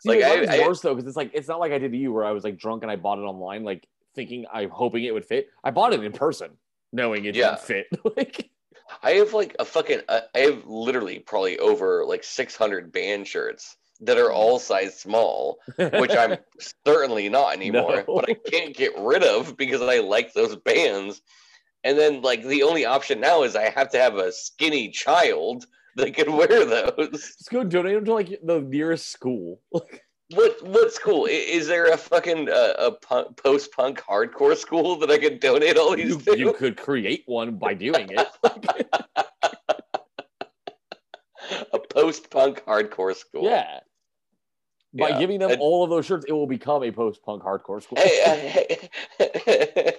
See, 0.00 0.22
Like, 0.22 0.22
I- 0.48 0.62
I- 0.62 0.66
worse 0.66 0.80
though, 0.80 0.94
because 0.94 1.08
it's 1.08 1.16
like 1.16 1.32
it's 1.34 1.48
not 1.48 1.60
like 1.60 1.72
I 1.72 1.78
did 1.78 1.92
to 1.92 1.98
you 1.98 2.12
where 2.12 2.24
I 2.24 2.30
was 2.32 2.44
like 2.44 2.56
drunk 2.56 2.82
and 2.84 2.90
I 2.90 2.96
bought 2.96 3.18
it 3.18 3.22
online, 3.22 3.64
like 3.64 3.86
thinking 4.14 4.46
I'm 4.52 4.70
hoping 4.70 5.04
it 5.04 5.12
would 5.12 5.26
fit. 5.26 5.48
I 5.64 5.70
bought 5.72 5.92
it 5.92 6.02
in 6.02 6.12
person, 6.12 6.50
knowing 6.92 7.24
it 7.26 7.34
Yeah. 7.34 7.50
didn't 7.56 7.60
fit. 7.62 7.86
like, 8.16 8.48
I 9.02 9.12
have 9.12 9.32
like 9.32 9.56
a 9.58 9.64
fucking. 9.64 10.00
uh, 10.08 10.20
I 10.34 10.38
have 10.40 10.66
literally 10.66 11.18
probably 11.18 11.58
over 11.58 12.04
like 12.04 12.24
600 12.24 12.92
band 12.92 13.26
shirts 13.26 13.76
that 14.00 14.18
are 14.18 14.32
all 14.32 14.58
size 14.58 14.98
small, 14.98 15.58
which 15.76 16.16
I'm 16.16 16.38
certainly 16.86 17.28
not 17.28 17.52
anymore. 17.52 18.04
No. 18.08 18.16
But 18.16 18.30
I 18.30 18.34
can't 18.50 18.74
get 18.74 18.92
rid 18.98 19.22
of 19.22 19.56
because 19.56 19.82
I 19.82 19.98
like 19.98 20.32
those 20.32 20.56
bands. 20.56 21.20
And 21.84 21.98
then 21.98 22.22
like 22.22 22.44
the 22.44 22.62
only 22.62 22.84
option 22.84 23.20
now 23.20 23.42
is 23.42 23.56
I 23.56 23.70
have 23.70 23.90
to 23.90 23.98
have 23.98 24.16
a 24.16 24.32
skinny 24.32 24.90
child 24.90 25.66
that 25.96 26.14
can 26.14 26.36
wear 26.36 26.64
those. 26.64 27.10
just 27.10 27.50
go 27.50 27.64
donate 27.64 27.94
them 27.94 28.04
to 28.06 28.14
like 28.14 28.40
the 28.42 28.60
nearest 28.60 29.10
school. 29.10 29.60
What 30.32 30.62
what 30.64 30.92
school 30.92 31.26
is 31.26 31.66
there? 31.66 31.86
A 31.92 31.96
fucking 31.96 32.48
uh, 32.48 32.74
a 32.78 32.92
punk, 32.92 33.36
post 33.36 33.72
punk 33.72 34.00
hardcore 34.00 34.56
school 34.56 34.94
that 35.00 35.10
I 35.10 35.18
could 35.18 35.40
donate 35.40 35.76
all 35.76 35.96
these 35.96 36.10
you, 36.10 36.20
to? 36.20 36.38
you 36.38 36.52
could 36.52 36.76
create 36.76 37.24
one 37.26 37.56
by 37.56 37.74
doing 37.74 38.08
it. 38.10 38.28
a 41.72 41.78
post 41.78 42.30
punk 42.30 42.64
hardcore 42.64 43.14
school. 43.16 43.42
yeah. 43.44 43.80
By 44.92 45.10
Yeah. 45.10 45.18
giving 45.20 45.38
them 45.40 45.50
And- 45.52 45.60
all 45.60 45.84
of 45.84 45.90
those 45.90 46.06
shirts, 46.06 46.24
it 46.28 46.32
will 46.32 46.48
become 46.48 46.82
a 46.82 46.90
post-punk 46.90 47.44
hardcore 47.44 47.80
school. 47.80 47.96
Hey, 47.98 48.22
uh, 48.26 48.34
hey. 49.46 49.94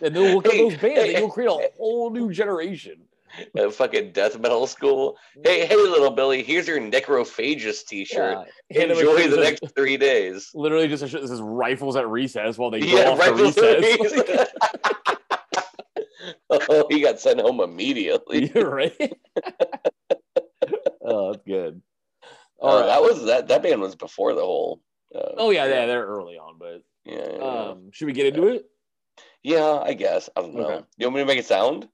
and 0.00 0.14
they'll 0.14 0.32
look 0.34 0.46
at 0.46 0.52
Hey, 0.52 0.70
those 0.70 0.78
bands, 0.80 1.08
and 1.08 1.18
you'll 1.18 1.30
create 1.30 1.48
a 1.48 1.70
whole 1.76 2.10
new 2.10 2.32
generation. 2.32 3.00
a 3.56 3.70
fucking 3.70 4.12
death 4.12 4.38
metal 4.38 4.66
school. 4.66 5.16
Hey, 5.44 5.66
hey, 5.66 5.76
little 5.76 6.10
Billy, 6.10 6.42
here's 6.42 6.66
your 6.68 6.78
necrophagus 6.80 7.84
T-shirt. 7.86 8.38
Yeah. 8.70 8.78
Hand 8.80 8.90
them 8.90 8.98
a 8.98 9.00
Enjoy 9.00 9.28
the 9.28 9.36
next 9.42 9.64
three 9.76 9.96
days. 9.96 10.50
Literally 10.54 10.88
just 10.88 11.02
a 11.02 11.08
shirt 11.08 11.22
that 11.22 11.28
says 11.28 11.40
rifles 11.40 11.96
at 11.96 12.08
recess 12.08 12.58
while 12.58 12.70
they 12.70 12.80
go 12.80 12.86
Yeah, 12.86 13.10
off 13.10 13.24
to 13.24 13.32
recess. 13.34 13.98
recess. 14.00 14.48
oh, 16.50 16.86
he 16.90 17.00
got 17.00 17.20
sent 17.20 17.40
home 17.40 17.60
immediately. 17.60 18.50
You're 18.54 18.70
right. 18.70 19.16
oh, 21.04 21.32
that's 21.32 21.44
good. 21.46 21.82
Oh, 22.60 22.68
All 22.68 22.80
right. 22.80 22.86
that 22.86 23.02
was 23.02 23.24
that. 23.26 23.48
That 23.48 23.62
band 23.62 23.80
was 23.80 23.94
before 23.94 24.34
the 24.34 24.40
whole. 24.40 24.80
Uh, 25.14 25.20
Oh 25.36 25.50
yeah, 25.50 25.66
yeah, 25.66 25.86
they're 25.86 26.06
early 26.06 26.36
on, 26.38 26.58
but 26.58 26.82
yeah, 27.04 27.14
yeah, 27.18 27.36
yeah. 27.38 27.42
um, 27.70 27.90
should 27.92 28.06
we 28.06 28.12
get 28.12 28.26
into 28.34 28.48
it? 28.48 28.64
Yeah, 29.42 29.78
I 29.82 29.92
guess. 29.94 30.28
I 30.36 30.40
don't 30.40 30.54
know. 30.54 30.62
Okay. 30.62 30.84
You 30.96 31.06
want 31.06 31.16
me 31.16 31.22
to 31.22 31.26
make 31.26 31.38
it 31.38 31.46
sound? 31.46 31.88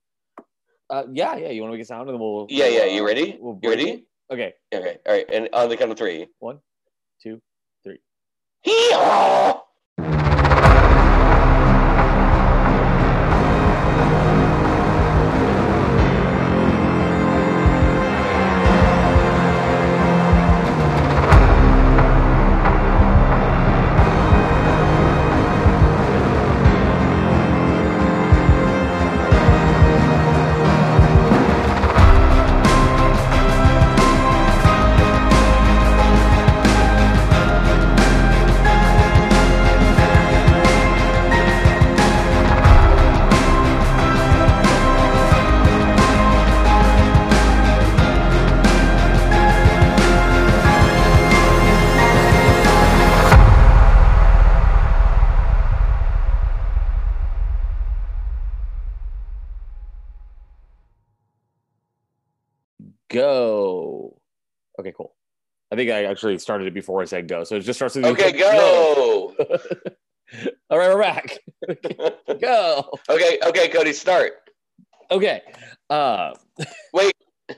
Uh, 0.93 1.05
yeah, 1.11 1.35
yeah. 1.35 1.49
You 1.49 1.61
want 1.63 1.71
to 1.71 1.77
make 1.77 1.81
a 1.83 1.87
sound, 1.87 2.07
and 2.07 2.09
then 2.15 2.19
we'll. 2.19 2.45
Yeah, 2.51 2.67
yeah. 2.67 2.81
uh, 2.81 2.85
You 2.85 3.03
ready? 3.05 3.35
We'll 3.39 3.57
you 3.63 3.69
ready? 3.69 3.89
it. 3.89 4.03
Okay. 4.31 4.53
Okay. 4.71 4.97
All 5.07 5.13
right. 5.13 5.25
And 5.33 5.49
on 5.51 5.67
the 5.67 5.75
count 5.75 5.89
of 5.91 5.97
three. 5.97 6.27
One, 6.37 6.59
two, 7.21 7.41
three. 7.83 7.97
Hee-haw! 8.61 9.62
I 65.73 65.75
think 65.75 65.89
I 65.89 66.03
actually 66.05 66.37
started 66.37 66.67
it 66.67 66.73
before 66.75 67.01
I 67.01 67.05
said 67.05 67.27
go, 67.27 67.43
so 67.43 67.55
it 67.55 67.61
just 67.61 67.79
starts 67.79 67.95
with 67.95 68.05
Okay, 68.05 68.31
go. 68.31 69.33
All 70.69 70.77
right, 70.77 70.93
we're 70.93 71.01
back. 71.01 71.39
go. 72.39 72.91
okay, 73.09 73.39
okay, 73.43 73.69
Cody, 73.69 73.91
start. 73.91 74.33
Okay. 75.09 75.41
Uh, 75.89 76.35
Wait. 76.93 77.15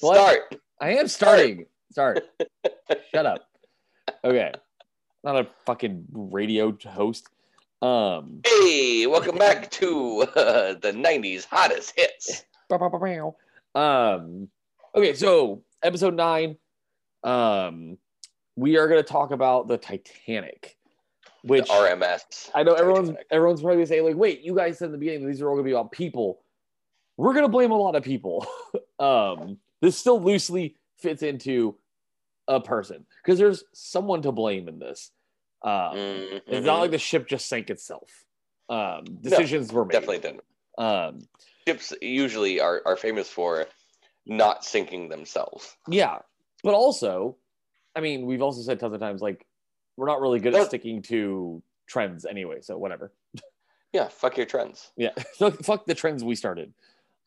What? 0.00 0.14
Start. 0.14 0.54
I 0.80 0.94
am 0.94 1.08
starting. 1.08 1.66
Start. 1.90 2.22
Shut 3.12 3.26
up. 3.26 3.46
Okay. 4.24 4.50
Not 5.22 5.36
a 5.36 5.46
fucking 5.66 6.06
radio 6.10 6.74
host. 6.86 7.28
Um. 7.82 8.40
Hey, 8.46 9.06
welcome 9.06 9.36
back 9.36 9.70
to 9.72 10.22
uh, 10.36 10.74
the 10.80 10.92
'90s 10.92 11.44
hottest 11.44 11.92
hits. 11.96 12.46
Um. 13.74 14.48
Okay, 14.94 15.12
so 15.12 15.64
episode 15.82 16.14
nine. 16.14 16.56
Um, 17.24 17.98
we 18.56 18.76
are 18.76 18.88
going 18.88 19.02
to 19.02 19.08
talk 19.08 19.30
about 19.30 19.68
the 19.68 19.78
Titanic, 19.78 20.76
which 21.42 21.66
the 21.68 21.72
RMS. 21.72 22.50
I 22.54 22.62
know 22.62 22.74
everyone's 22.74 23.08
Titanic. 23.08 23.26
everyone's 23.30 23.62
probably 23.62 23.86
saying 23.86 24.04
like, 24.04 24.16
wait, 24.16 24.40
you 24.42 24.54
guys 24.54 24.78
said 24.78 24.86
in 24.86 24.92
the 24.92 24.98
beginning 24.98 25.26
these 25.26 25.40
are 25.40 25.48
all 25.48 25.54
going 25.54 25.64
to 25.64 25.68
be 25.68 25.72
about 25.74 25.92
people. 25.92 26.40
We're 27.16 27.32
going 27.32 27.44
to 27.44 27.50
blame 27.50 27.70
a 27.72 27.76
lot 27.76 27.96
of 27.96 28.02
people. 28.04 28.46
um, 28.98 29.58
this 29.80 29.96
still 29.96 30.20
loosely 30.20 30.76
fits 30.98 31.22
into 31.22 31.76
a 32.46 32.60
person 32.60 33.04
because 33.22 33.38
there's 33.38 33.64
someone 33.72 34.22
to 34.22 34.32
blame 34.32 34.68
in 34.68 34.78
this. 34.78 35.10
Um, 35.62 35.70
Mhm, 35.72 36.40
It's 36.46 36.66
not 36.66 36.78
like 36.80 36.92
the 36.92 36.98
ship 36.98 37.26
just 37.28 37.48
sank 37.48 37.70
itself. 37.70 38.08
Um, 38.68 39.04
decisions 39.20 39.72
were 39.72 39.84
made. 39.84 39.92
definitely 39.92 40.18
didn't. 40.18 40.44
Um, 40.78 41.20
Ships 41.66 41.92
usually 42.00 42.60
are, 42.60 42.80
are 42.86 42.96
famous 42.96 43.28
for 43.28 43.66
not 44.26 44.64
sinking 44.64 45.08
themselves. 45.08 45.76
yeah, 45.88 46.18
but 46.62 46.74
also, 46.74 47.36
I 47.94 48.00
mean, 48.00 48.26
we've 48.26 48.42
also 48.42 48.62
said 48.62 48.78
tons 48.80 48.94
of 48.94 49.00
times 49.00 49.20
like 49.22 49.46
we're 49.96 50.06
not 50.06 50.20
really 50.20 50.38
good 50.40 50.54
at 50.54 50.66
sticking 50.66 51.02
to 51.02 51.62
trends 51.86 52.24
anyway. 52.24 52.60
So 52.60 52.78
whatever. 52.78 53.12
Yeah, 53.92 54.08
fuck 54.08 54.36
your 54.36 54.46
trends. 54.46 54.92
Yeah, 54.96 55.10
fuck, 55.62 55.86
the 55.86 55.94
trends 55.94 56.22
we 56.22 56.34
started, 56.34 56.72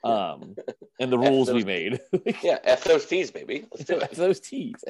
um, 0.04 0.56
and 1.00 1.12
the 1.12 1.18
rules 1.28 1.52
we 1.52 1.64
made. 1.64 2.00
Yeah, 2.44 2.60
F 2.64 2.84
those 2.84 3.06
T's, 3.08 3.32
baby. 3.32 3.66
Let's 3.72 3.86
do 3.86 3.98
it. 3.98 4.12
Those 4.12 4.40
T's. 4.40 4.84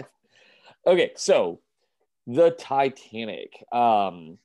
Okay, 0.85 1.11
so 1.15 1.59
the 2.27 2.51
Titanic, 2.51 3.63
um, 3.71 4.37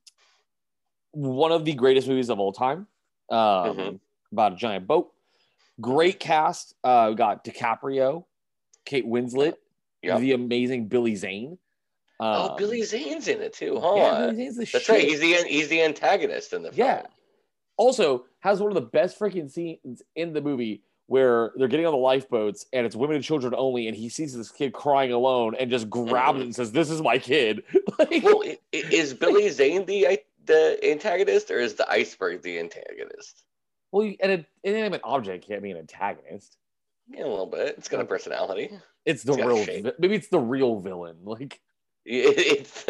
one 1.11 1.51
of 1.51 1.65
the 1.65 1.73
greatest 1.73 2.07
movies 2.07 2.29
of 2.29 2.39
all 2.39 2.53
time. 2.53 2.87
Um, 3.29 3.37
Mhm. 3.75 3.99
about 4.31 4.53
a 4.53 4.55
giant 4.55 4.87
boat. 4.87 5.11
Great 5.81 6.19
cast. 6.19 6.75
Uh, 6.83 7.07
we 7.09 7.15
got 7.15 7.43
DiCaprio, 7.43 8.23
Kate 8.85 9.05
Winslet, 9.05 9.55
Yep. 10.03 10.19
the 10.19 10.33
amazing 10.33 10.87
Billy 10.87 11.15
Zane. 11.15 11.57
oh, 12.19 12.51
Um, 12.51 12.57
Billy 12.57 12.83
Zane's 12.83 13.27
in 13.27 13.41
it 13.41 13.53
too, 13.53 13.79
huh? 13.79 13.93
Yeah, 13.95 14.19
Billy 14.27 14.35
Zane's 14.35 14.55
the 14.57 14.65
That's 14.65 14.85
shit. 14.85 14.89
right. 14.89 15.07
He's 15.07 15.19
the 15.19 15.33
he's 15.47 15.67
the 15.69 15.81
antagonist 15.83 16.53
in 16.53 16.63
the 16.63 16.71
film. 16.71 16.87
Yeah. 16.87 17.03
also 17.77 18.25
has 18.39 18.59
one 18.59 18.69
of 18.71 18.75
the 18.75 18.81
best 18.81 19.19
freaking 19.19 19.49
scenes 19.51 20.01
in 20.15 20.33
the 20.33 20.41
movie 20.41 20.83
where 21.07 21.51
they're 21.55 21.67
getting 21.69 21.85
on 21.85 21.93
the 21.93 21.97
lifeboats 21.97 22.65
and 22.73 22.85
it's 22.85 22.95
women 22.95 23.15
and 23.15 23.23
children 23.23 23.53
only, 23.55 23.87
and 23.87 23.95
he 23.95 24.09
sees 24.09 24.35
this 24.35 24.51
kid 24.51 24.73
crying 24.73 25.11
alone 25.13 25.55
and 25.57 25.69
just 25.71 25.89
grabs 25.89 26.39
it 26.39 26.43
and 26.43 26.55
says, 26.55 26.71
"This 26.71 26.89
is 26.89 27.01
my 27.01 27.17
kid." 27.17 27.63
like, 27.99 28.23
Well, 28.23 28.43
is 28.71 29.13
Billy 29.23 29.49
Zane 29.49 29.85
the 29.85 30.19
the 30.45 30.79
antagonist 30.83 31.49
or 31.51 31.59
is 31.59 31.75
the 31.75 31.89
iceberg 31.89 32.41
the 32.41 32.59
antagonist? 32.59 33.43
well, 33.91 34.11
an 34.21 34.45
inanimate 34.63 35.01
object 35.03 35.47
can't 35.47 35.63
be 35.63 35.71
an 35.71 35.77
antagonist. 35.77 36.57
Yeah, 37.09 37.23
a 37.23 37.27
little 37.27 37.45
bit. 37.45 37.75
It's 37.77 37.87
got 37.87 38.01
a 38.01 38.05
personality. 38.05 38.69
It's 39.07 39.23
the 39.23 39.33
It's 39.33 39.41
real. 39.43 39.63
vi- 39.63 39.93
Maybe 39.97 40.15
it's 40.15 40.27
the 40.27 40.39
real 40.39 40.79
villain. 40.79 41.17
Like, 41.23 41.59
It's 42.05 42.83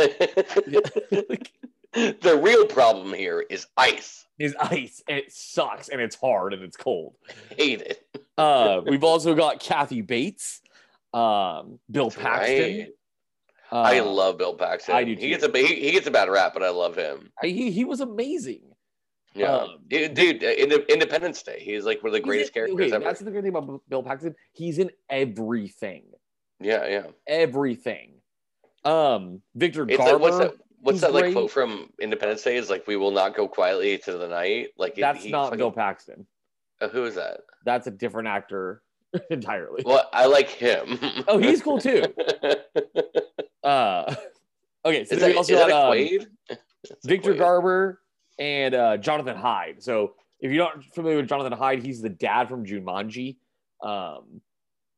the 2.23 2.39
real 2.41 2.65
problem 2.67 3.13
here 3.13 3.43
is 3.49 3.65
ice. 3.77 4.25
is 4.37 4.55
ice 4.59 5.01
and 5.07 5.17
it 5.17 5.31
sucks 5.31 5.89
and 5.89 5.99
it's 6.01 6.15
hard 6.15 6.53
and 6.53 6.61
it's 6.63 6.77
cold. 6.77 7.13
Hate 7.57 7.81
it. 7.81 8.05
Uh, 8.37 8.81
we've 8.85 9.03
also 9.03 9.33
got 9.33 9.59
Kathy 9.59 10.01
Bates, 10.01 10.61
um, 11.13 11.79
Bill 11.89 12.09
That's 12.09 12.21
Paxton. 12.21 12.59
right. 12.79 12.89
Uh, 13.71 13.75
I 13.81 13.99
love 14.01 14.37
Bill 14.37 14.53
Paxton. 14.53 14.95
I 14.95 15.03
do 15.03 15.15
He 15.15 15.29
gets 15.29 15.43
a 15.43 15.51
he, 15.57 15.65
he 15.75 15.91
gets 15.91 16.07
a 16.07 16.11
bad 16.11 16.29
rap, 16.29 16.53
but 16.53 16.61
I 16.63 16.69
love 16.69 16.95
him. 16.95 17.31
he 17.41 17.71
he 17.71 17.83
was 17.85 17.99
amazing. 18.01 18.61
Yeah, 19.37 19.55
Um, 19.55 19.77
dude, 19.87 20.13
dude, 20.13 20.43
uh, 20.43 20.47
Inde- 20.47 20.85
Independence 20.89 21.43
Day. 21.43 21.59
He's 21.59 21.85
like 21.85 22.01
one 22.01 22.09
of 22.09 22.13
the 22.13 22.19
greatest 22.19 22.49
in- 22.49 22.53
characters 22.53 22.79
okay, 22.87 22.95
ever. 22.95 23.03
That's 23.03 23.19
the 23.19 23.31
great 23.31 23.43
thing 23.43 23.55
about 23.55 23.81
Bill 23.87 24.03
Paxton. 24.03 24.35
He's 24.53 24.79
in 24.79 24.89
everything, 25.09 26.05
Yeah, 26.59 26.87
yeah. 26.87 27.03
everything. 27.27 28.15
Um, 28.83 29.41
Victor 29.55 29.83
It's 29.87 29.97
Garber. 29.97 30.13
like 30.13 30.21
what's 30.21 30.37
that? 30.39 30.53
What's 30.79 31.01
that 31.01 31.13
like 31.13 31.33
quote 31.33 31.51
from 31.51 31.89
Independence 31.99 32.43
Day? 32.43 32.55
Is 32.55 32.69
like 32.69 32.87
we 32.87 32.95
will 32.95 33.11
not 33.11 33.35
go 33.35 33.47
quietly 33.47 33.97
to 33.99 34.17
the 34.17 34.27
night. 34.27 34.69
Like 34.77 34.95
that's 34.95 35.23
he 35.23 35.31
not 35.31 35.45
fucking- 35.45 35.57
Bill 35.59 35.71
Paxton. 35.71 36.25
uh, 36.81 36.87
who 36.89 37.03
is 37.05 37.15
that? 37.15 37.41
That's 37.65 37.87
a 37.87 37.91
different 37.91 38.27
actor 38.29 38.81
entirely. 39.29 39.83
Well, 39.85 40.07
I 40.13 40.25
like 40.27 40.49
him. 40.49 40.97
Oh, 41.27 41.37
he's 41.37 41.61
cool 41.61 41.79
too. 41.79 42.03
Uh, 43.63 44.15
okay, 44.85 45.03
so 45.03 45.15
is 45.15 45.21
that, 45.21 45.35
also 45.35 45.53
is 45.53 45.59
that 45.59 45.69
got 45.69 45.97
a 45.97 46.19
um? 46.19 46.57
Victor 47.03 47.33
Quaid. 47.33 47.37
Garber 47.39 47.99
and 48.39 48.73
uh, 48.75 48.97
Jonathan 48.97 49.35
Hyde. 49.37 49.81
So 49.83 50.13
if 50.39 50.51
you're 50.51 50.63
not 50.63 50.83
familiar 50.93 51.17
with 51.17 51.27
Jonathan 51.29 51.57
Hyde, 51.57 51.83
he's 51.83 52.01
the 52.01 52.09
dad 52.09 52.49
from 52.49 52.65
Jumanji. 52.65 53.37
Um, 53.81 54.41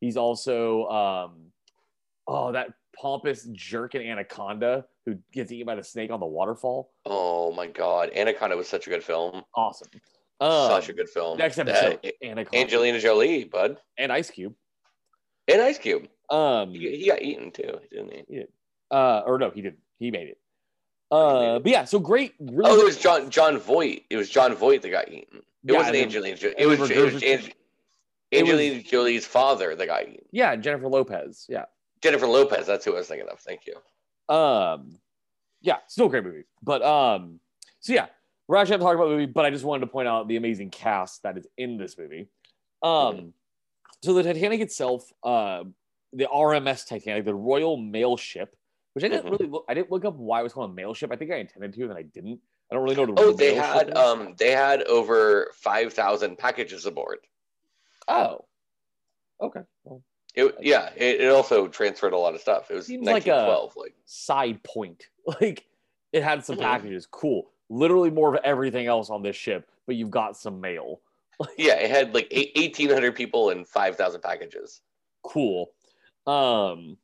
he's 0.01 0.17
also 0.17 0.87
um, 0.87 1.51
oh 2.27 2.51
that 2.51 2.69
pompous 2.99 3.45
jerk 3.51 3.95
in 3.95 4.01
Anaconda 4.01 4.85
who 5.05 5.15
gets 5.31 5.51
eaten 5.51 5.65
by 5.65 5.75
the 5.75 5.83
snake 5.83 6.11
on 6.11 6.19
the 6.19 6.25
waterfall. 6.25 6.91
Oh 7.05 7.51
my 7.53 7.67
God, 7.67 8.11
Anaconda 8.15 8.55
was 8.57 8.67
such 8.67 8.87
a 8.87 8.89
good 8.89 9.03
film. 9.03 9.43
Awesome. 9.55 9.87
Um, 10.41 10.69
such 10.69 10.89
a 10.89 10.93
good 10.93 11.09
film. 11.09 11.37
Next 11.37 11.57
Uh, 11.59 11.63
episode, 11.63 12.13
Anaconda 12.23 12.57
Angelina 12.57 12.99
Jolie, 12.99 13.43
bud, 13.45 13.77
and 13.97 14.11
Ice 14.11 14.29
Cube. 14.31 14.53
and 15.49 15.61
Ice 15.61 15.77
Cube. 15.77 16.07
Um, 16.29 16.71
He, 16.71 16.97
he 16.97 17.07
got 17.07 17.21
eaten 17.21 17.51
too, 17.51 17.79
didn't 17.91 18.11
he? 18.29 18.43
uh, 18.91 19.21
or 19.25 19.37
no, 19.39 19.49
he 19.49 19.61
didn't. 19.61 19.79
He 19.97 20.11
made 20.11 20.29
it. 20.29 20.37
He 21.11 21.15
made 21.17 21.21
Uh, 21.21 21.59
but 21.59 21.71
yeah, 21.71 21.83
so 21.85 21.99
great. 21.99 22.33
Really 22.39 22.69
Oh, 22.71 22.79
it 22.79 22.85
was 22.85 22.97
John 22.97 23.29
Jon 23.29 23.57
Voight. 23.59 24.03
It 24.09 24.17
was 24.17 24.29
Jon 24.29 24.53
Voight 24.55 24.81
that 24.81 24.89
got 24.89 25.09
eaten. 25.09 25.37
It 25.37 25.43
Yeah, 25.63 25.77
wasn't 25.77 25.93
then- 25.93 26.03
Angelina. 26.03 26.37
Jolie. 26.37 26.55
It 26.57 26.65
was, 26.67 26.79
it 26.89 26.97
was 26.97 27.13
Regurgit- 27.13 27.23
Ange- 27.27 27.55
it 28.31 28.41
was- 28.43 28.51
Angelina 28.51 28.83
Jolie's 28.83 29.25
father 29.25 29.75
that 29.75 29.85
got 29.85 30.03
eaten. 30.03 30.25
yeah, 30.31 30.55
Jennifer 30.55 30.87
Lopez. 30.87 31.45
Yeah. 31.49 31.65
Jennifer 32.01 32.27
Lopez. 32.27 32.65
That's 32.67 32.85
who 32.85 32.93
I 32.95 32.99
was 32.99 33.07
thinking 33.07 33.27
of. 33.27 33.39
Thank 33.39 33.61
you. 33.67 34.33
Um, 34.33 34.99
yeah, 35.61 35.77
still 35.87 36.05
a 36.05 36.09
great 36.09 36.23
movie. 36.23 36.45
But 36.61 36.81
um, 36.83 37.39
so 37.81 37.91
yeah, 37.93 38.05
we're 38.47 38.55
actually 38.57 38.77
going 38.77 38.79
to 38.81 38.85
talk 38.85 38.95
about 38.95 39.05
the 39.05 39.11
movie, 39.17 39.25
but 39.25 39.45
I 39.45 39.49
just 39.49 39.65
wanted 39.65 39.81
to 39.81 39.87
point 39.91 40.07
out 40.07 40.27
the 40.27 40.37
amazing 40.37 40.69
cast 40.69 41.23
that 41.23 41.37
is 41.37 41.47
in 41.57 41.77
this 41.77 41.97
movie. 41.97 42.27
Um, 42.81 42.91
Mhm. 42.91 43.33
so 44.03 44.13
the 44.13 44.23
Titanic 44.23 44.61
itself, 44.61 45.11
uh, 45.23 45.63
the 46.13 46.27
RMS 46.27 46.85
Titanic, 46.85 47.25
the 47.25 47.35
Royal 47.35 47.75
Mail 47.77 48.15
Ship, 48.15 48.55
which 48.93 49.03
I 49.05 49.07
didn't 49.09 49.25
really 49.31 49.47
look, 49.47 49.65
I 49.69 49.73
didn't 49.73 49.91
look 49.91 50.05
up 50.05 50.15
why 50.15 50.39
it 50.39 50.43
was 50.43 50.53
called 50.53 50.71
a 50.71 50.73
mail 50.73 50.93
ship. 50.93 51.11
I 51.11 51.15
think 51.15 51.31
I 51.31 51.35
intended 51.37 51.73
to, 51.73 51.83
and 51.83 51.93
I 51.93 52.03
didn't. 52.03 52.39
I 52.71 52.75
don't 52.75 52.83
really 52.83 52.95
know. 52.95 53.13
Oh, 53.17 53.31
they 53.31 53.55
had 53.55 53.95
um 53.97 54.35
they 54.37 54.51
had 54.51 54.83
over 54.83 55.51
five 55.55 55.93
thousand 55.93 56.37
packages 56.37 56.85
aboard. 56.85 57.19
Oh, 58.07 58.45
okay. 59.41 59.61
Well, 59.83 60.03
It, 60.35 60.55
yeah, 60.61 60.89
it, 60.95 61.21
it 61.21 61.29
also 61.31 61.67
transferred 61.67 62.13
a 62.13 62.17
lot 62.17 62.35
of 62.35 62.41
stuff. 62.41 62.69
It 62.71 62.75
was 62.75 62.85
Seems 62.87 63.05
like 63.05 63.25
a- 63.27 63.31
1912. 63.49 63.73
Like, 63.75 63.95
side 64.05 64.63
point. 64.63 65.07
Like 65.41 65.65
it 66.11 66.23
had 66.23 66.43
some 66.43 66.57
Mhm. 66.57 66.61
packages. 66.61 67.05
Cool. 67.05 67.51
Literally 67.69 68.09
more 68.09 68.33
of 68.35 68.41
everything 68.43 68.87
else 68.87 69.09
on 69.11 69.21
this 69.21 69.35
ship, 69.35 69.69
but 69.85 69.95
you've 69.95 70.09
got 70.09 70.35
some 70.37 70.59
mail. 70.59 71.01
yeah, 71.57 71.73
it 71.75 71.89
had 71.91 72.13
like 72.15 72.31
1,800 72.35 73.15
people 73.15 73.51
and 73.51 73.67
5,000 73.67 74.21
packages. 74.21 74.81
Cool. 75.23 75.69
Um, 76.25 76.97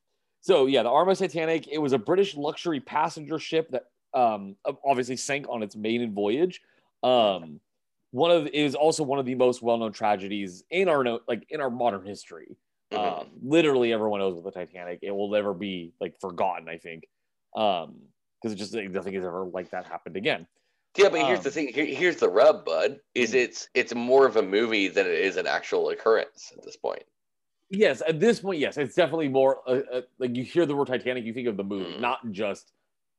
so 0.46 0.68
yeah, 0.68 0.84
the 0.84 0.90
RMS 0.90 1.18
Titanic. 1.18 1.68
It 1.68 1.80
was 1.80 1.92
a 1.94 1.98
British 1.98 2.36
luxury 2.36 2.80
passenger 2.80 3.40
ship 3.40 3.72
that 3.72 3.86
um 4.14 4.56
obviously 4.86 5.18
sank 5.18 5.48
on 5.50 5.64
its 5.64 5.76
maiden 5.76 6.14
voyage. 6.14 6.62
Um, 7.02 7.60
one 8.12 8.30
of 8.30 8.46
it 8.46 8.54
is 8.54 8.76
also 8.76 9.04
one 9.04 9.18
of 9.18 9.26
the 9.26 9.34
most 9.34 9.64
well-known 9.64 9.92
tragedies 9.92 10.64
in 10.70 10.88
our 10.88 11.04
like 11.28 11.48
in 11.50 11.62
our 11.62 11.72
modern 11.72 12.06
history. 12.06 12.56
Mhm. 12.92 13.22
Um, 13.22 13.28
literally 13.42 13.92
everyone 13.92 14.20
knows 14.20 14.38
about 14.38 14.54
the 14.54 14.60
Titanic. 14.60 15.00
It 15.02 15.10
will 15.10 15.32
never 15.32 15.52
be 15.56 15.94
like 16.00 16.20
forgotten. 16.22 16.70
I 16.70 16.78
think. 16.78 17.08
Um, 17.56 17.96
because 18.40 18.54
it 18.54 18.58
just 18.58 18.76
like, 18.76 18.92
nothing 18.92 19.16
has 19.16 19.24
ever 19.24 19.46
like 19.46 19.72
that 19.72 19.86
happened 19.88 20.16
again. 20.18 20.46
yeah, 20.96 21.10
but 21.10 21.22
here's 21.26 21.40
um, 21.40 21.44
the 21.44 21.52
thing. 21.52 21.70
Here, 21.70 21.86
here's 21.86 22.18
the 22.18 22.30
rub, 22.30 22.64
bud. 22.66 23.00
Is 23.16 23.32
Mhm. 23.32 23.44
it's 23.46 23.70
it's 23.74 23.96
more 23.96 24.28
of 24.28 24.36
a 24.38 24.44
movie 24.44 24.88
than 24.90 25.08
it 25.08 25.14
is 25.14 25.38
an 25.38 25.48
actual 25.48 25.90
occurrence 25.90 26.54
at 26.56 26.64
this 26.64 26.78
point. 26.78 27.04
Yes, 27.76 28.02
at 28.08 28.20
this 28.20 28.40
point, 28.40 28.60
yes, 28.60 28.78
it's 28.78 28.96
definitely 28.96 29.28
more 29.28 29.60
uh, 29.68 29.82
uh, 29.92 30.02
like 30.18 30.36
you 30.36 30.44
hear 30.44 30.66
the 30.66 30.76
word 30.76 30.88
Titanic, 30.88 31.26
you 31.26 31.34
think 31.34 31.48
of 31.48 31.58
the 31.58 31.64
movie, 31.64 31.94
Mhm. 31.94 32.00
not 32.00 32.32
just 32.32 32.72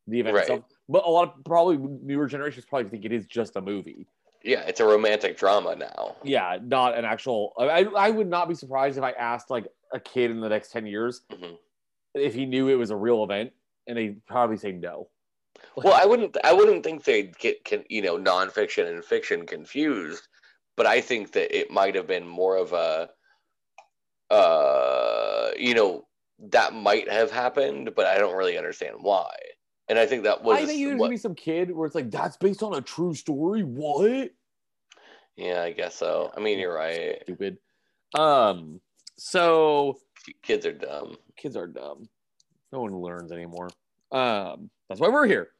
the 0.06 0.20
event 0.20 0.34
Right. 0.36 0.42
itself. 0.42 0.64
But 0.88 1.04
a 1.04 1.10
lot 1.10 1.36
of 1.36 1.44
probably 1.44 1.76
newer 1.76 2.26
generations 2.26 2.64
probably 2.64 2.88
think 2.88 3.04
it 3.04 3.12
is 3.12 3.26
just 3.26 3.56
a 3.56 3.60
movie. 3.60 4.06
Yeah, 4.42 4.62
it's 4.66 4.80
a 4.80 4.84
romantic 4.86 5.36
drama 5.36 5.74
now. 5.74 6.16
Yeah, 6.22 6.58
not 6.62 6.96
an 6.96 7.04
actual. 7.04 7.52
I 7.58 7.84
I 7.84 8.10
would 8.10 8.28
not 8.28 8.48
be 8.48 8.54
surprised 8.54 8.96
if 8.96 9.04
I 9.04 9.10
asked 9.12 9.50
like 9.50 9.66
a 9.92 10.00
kid 10.00 10.30
in 10.30 10.40
the 10.40 10.48
next 10.48 10.70
10 10.72 10.86
years 10.86 11.22
Mhm. 11.30 11.58
if 12.14 12.34
he 12.34 12.46
knew 12.46 12.68
it 12.68 12.76
was 12.76 12.90
a 12.90 12.96
real 12.96 13.24
event 13.24 13.52
and 13.86 13.96
they'd 13.98 14.24
probably 14.26 14.56
say 14.56 14.72
no 14.72 15.08
Well, 15.76 15.94
I 15.94 16.04
wouldn't. 16.04 16.36
I 16.44 16.52
wouldn't 16.52 16.84
think 16.84 17.04
they'd 17.04 17.36
get 17.38 17.64
can, 17.64 17.84
you 17.88 18.02
know 18.02 18.16
nonfiction 18.18 18.86
and 18.88 19.04
fiction 19.04 19.46
confused, 19.46 20.28
but 20.76 20.86
I 20.86 21.00
think 21.00 21.32
that 21.32 21.56
it 21.56 21.70
might 21.70 21.94
have 21.94 22.06
been 22.06 22.26
more 22.28 22.56
of 22.56 22.72
a, 22.72 23.10
uh, 24.30 25.50
you 25.58 25.74
know, 25.74 26.06
that 26.50 26.74
might 26.74 27.10
have 27.10 27.30
happened, 27.30 27.92
but 27.96 28.06
I 28.06 28.18
don't 28.18 28.36
really 28.36 28.58
understand 28.58 28.96
why. 29.00 29.30
And 29.88 29.98
I 29.98 30.06
think 30.06 30.24
that 30.24 30.42
was 30.42 30.58
i 30.58 30.66
think 30.66 30.80
there's 30.84 30.92
what- 30.98 31.06
gonna 31.06 31.10
be 31.10 31.16
some 31.16 31.34
kid 31.36 31.70
where 31.70 31.86
it's 31.86 31.94
like 31.94 32.10
that's 32.10 32.36
based 32.36 32.62
on 32.62 32.74
a 32.74 32.80
true 32.80 33.14
story 33.14 33.62
what 33.62 34.30
yeah, 35.36 35.62
I 35.62 35.72
guess 35.72 35.94
so. 35.94 36.32
I 36.36 36.40
mean, 36.40 36.58
you're 36.58 36.74
right. 36.74 37.18
stupid 37.22 37.58
um 38.18 38.80
so 39.16 39.98
Kids 40.42 40.66
are 40.66 40.72
dumb. 40.72 41.16
kids 41.36 41.56
are 41.56 41.66
dumb 41.68 42.08
no 42.72 42.80
one 42.80 42.96
learns 43.00 43.30
anymore 43.32 43.68
um 44.12 44.70
that's 44.88 45.00
why 45.00 45.08
we're 45.08 45.26
here 45.26 45.50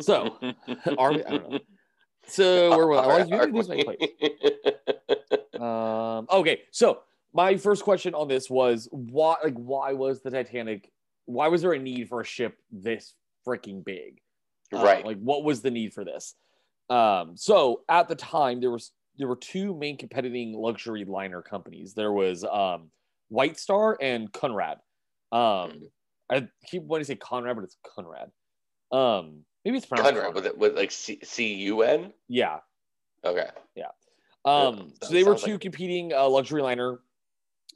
so 0.00 0.36
are 0.98 1.12
we 1.12 1.24
i 1.24 1.30
don't 1.30 1.50
know 1.50 1.58
so 2.26 2.70
where 2.76 2.86
was 2.86 2.98
i 3.00 3.04
Are- 3.04 3.18
was 3.18 3.28
you 3.28 3.34
introduce 3.34 3.68
my 3.68 3.74
we? 3.76 3.84
place 3.84 4.62
Um, 5.60 6.26
okay, 6.30 6.62
so 6.70 7.00
my 7.32 7.56
first 7.56 7.84
question 7.84 8.14
on 8.14 8.28
this 8.28 8.48
was 8.48 8.88
why 8.90 9.36
like 9.42 9.54
why 9.54 9.92
was 9.92 10.22
the 10.22 10.30
Titanic 10.30 10.90
why 11.26 11.48
was 11.48 11.62
there 11.62 11.72
a 11.74 11.78
need 11.78 12.08
for 12.08 12.20
a 12.20 12.24
ship 12.24 12.56
this 12.70 13.14
freaking 13.46 13.84
big? 13.84 14.20
Uh, 14.72 14.82
right. 14.82 15.04
like 15.04 15.18
what 15.18 15.44
was 15.44 15.60
the 15.60 15.70
need 15.70 15.92
for 15.92 16.04
this? 16.04 16.34
Um, 16.90 17.36
so 17.36 17.82
at 17.88 18.08
the 18.08 18.14
time 18.14 18.60
there 18.60 18.70
was 18.70 18.92
there 19.18 19.28
were 19.28 19.36
two 19.36 19.74
main 19.74 19.96
competing 19.96 20.52
luxury 20.54 21.04
liner 21.04 21.42
companies. 21.42 21.94
There 21.94 22.12
was 22.12 22.44
um 22.44 22.90
White 23.28 23.58
Star 23.58 23.96
and 24.00 24.32
Conrad. 24.32 24.78
Um 25.32 25.90
I 26.30 26.48
keep 26.66 26.82
wanting 26.82 27.04
to 27.04 27.12
say 27.12 27.16
Conrad, 27.16 27.56
but 27.56 27.64
it's 27.64 27.76
Conrad. 27.94 28.30
Um 28.90 29.44
maybe 29.64 29.76
it's 29.76 29.86
pronounced 29.86 30.12
Conrad 30.12 30.34
with 30.34 30.46
it 30.46 30.56
with 30.56 30.76
like 30.76 30.90
C 30.90 31.18
C 31.22 31.54
U 31.54 31.82
N. 31.82 32.12
Yeah. 32.28 32.58
Okay. 33.24 33.48
Yeah. 33.74 33.88
Um, 34.44 34.92
so 35.02 35.12
they 35.12 35.24
were 35.24 35.34
two 35.34 35.52
like- 35.52 35.60
competing 35.60 36.12
uh, 36.14 36.26
luxury 36.28 36.62
liner 36.62 37.00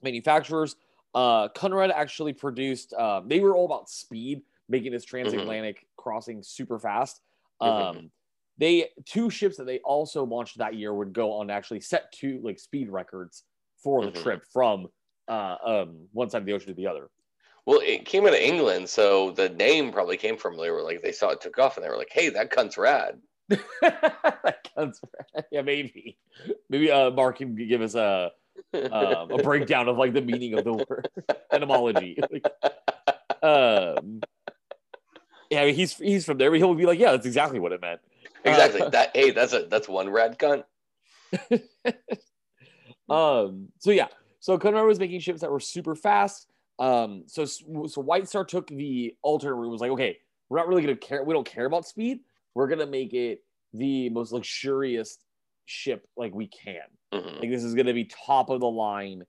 manufacturers. 0.03 0.77
Uh, 1.15 1.49
Conrad 1.49 1.91
actually 1.91 2.33
produced. 2.33 2.93
Uh, 2.95 3.21
they 3.27 3.41
were 3.41 3.55
all 3.55 3.67
about 3.67 3.89
speed, 3.91 4.43
making 4.69 4.93
this 4.93 5.05
transatlantic 5.05 5.87
crossing 5.97 6.43
super 6.43 6.79
fast. 6.79 7.21
Um. 7.61 8.11
They 8.59 8.91
two 9.07 9.31
ships 9.31 9.57
that 9.57 9.65
they 9.65 9.79
also 9.79 10.25
launched 10.25 10.59
that 10.59 10.75
year 10.75 10.93
would 10.93 11.15
go 11.15 11.33
on 11.33 11.49
to 11.49 11.55
actually 11.55 11.81
set 11.81 12.13
two 12.13 12.39
like 12.45 12.59
speed 12.61 12.91
records 12.91 13.45
for 13.83 14.05
the 14.05 14.13
Mhm. 14.13 14.23
trip 14.23 14.45
from 14.53 14.89
uh, 15.27 15.57
um, 15.65 16.07
one 16.13 16.29
side 16.29 16.43
of 16.43 16.47
the 16.47 16.53
ocean 16.53 16.69
to 16.69 16.75
the 16.75 16.87
other. 16.87 17.09
Well, 17.65 17.81
it 17.83 18.05
came 18.05 18.25
out 18.27 18.35
of 18.35 18.41
England, 18.41 18.91
so 18.91 19.31
the 19.31 19.49
name 19.49 19.91
probably 19.91 20.19
came 20.19 20.37
from 20.37 20.59
they 20.59 20.71
were 20.71 20.83
like 20.83 21.01
they 21.01 21.13
saw 21.13 21.31
it 21.31 21.41
took 21.41 21.59
off 21.59 21.77
and 21.77 21.85
they 21.85 21.89
were 21.89 21.97
like, 21.97 22.11
"Hey, 22.13 22.29
that 22.29 22.51
cunt's 22.51 22.77
rad." 22.77 23.21
That 23.81 24.69
counts. 24.77 25.01
yeah, 25.51 25.63
maybe. 25.63 26.19
Maybe 26.69 26.91
uh, 26.91 27.11
Mark 27.11 27.39
can 27.39 27.55
give 27.55 27.81
us 27.81 27.95
a 27.95 28.33
um, 28.75 29.31
a 29.31 29.39
breakdown 29.43 29.89
of 29.89 29.97
like 29.97 30.13
the 30.13 30.23
meaning 30.23 30.55
of 30.55 30.65
the 30.65 30.73
word 30.73 31.09
etymology. 31.53 32.19
Like, 32.31 32.47
um, 33.43 34.21
yeah, 35.51 35.63
I 35.63 35.67
mean, 35.67 35.75
he's 35.75 35.97
he's 35.97 36.25
from 36.25 36.39
there, 36.39 36.51
but 36.51 36.59
he'll 36.59 36.75
be 36.75 36.87
like, 36.87 36.99
yeah, 36.99 37.13
that's 37.13 37.27
exactly 37.27 37.59
what 37.59 37.73
it 37.73 37.81
meant. 37.81 38.01
exactly. 38.45 38.83
Uh, 38.83 38.89
that 38.91 39.11
hey, 39.15 39.31
that's 39.31 39.53
a 39.53 39.67
that's 39.67 39.89
one 39.89 40.09
rad 40.09 40.39
cunt. 40.39 40.65
um, 43.09 43.69
so 43.79 43.91
yeah, 43.91 44.09
so 44.41 44.59
Conrad 44.59 44.87
was 44.87 44.99
making 44.99 45.21
ships 45.21 45.41
that 45.41 45.51
were 45.51 45.61
super 45.61 45.95
fast. 45.95 46.47
Um, 46.79 47.25
so 47.27 47.45
so 47.45 48.01
White 48.01 48.29
Star 48.29 48.45
took 48.45 48.69
the 48.69 49.15
alternate 49.23 49.55
route. 49.55 49.71
Was 49.71 49.81
like, 49.81 49.91
okay, 49.93 50.19
we're 50.49 50.59
not 50.59 50.69
really 50.69 50.83
gonna 50.83 50.97
care. 50.97 51.23
We 51.23 51.35
don't 51.35 51.47
care 51.47 51.67
about 51.67 51.87
speed. 51.87 52.21
We're 52.55 52.69
gonna 52.69 52.87
make 52.87 53.13
it 53.15 53.43
the 53.75 54.11
most 54.11 54.33
luxurious 54.33 55.19
ship 55.73 56.07
like 56.17 56.35
we 56.35 56.47
can. 56.47 56.87
Mhm. 57.13 57.41
Like 57.41 57.51
this 57.51 57.65
is 57.65 57.75
gonna 57.75 57.95
be 57.95 58.05
top 58.05 58.51
of 58.51 58.61
the 58.61 58.71
line, 58.71 59.25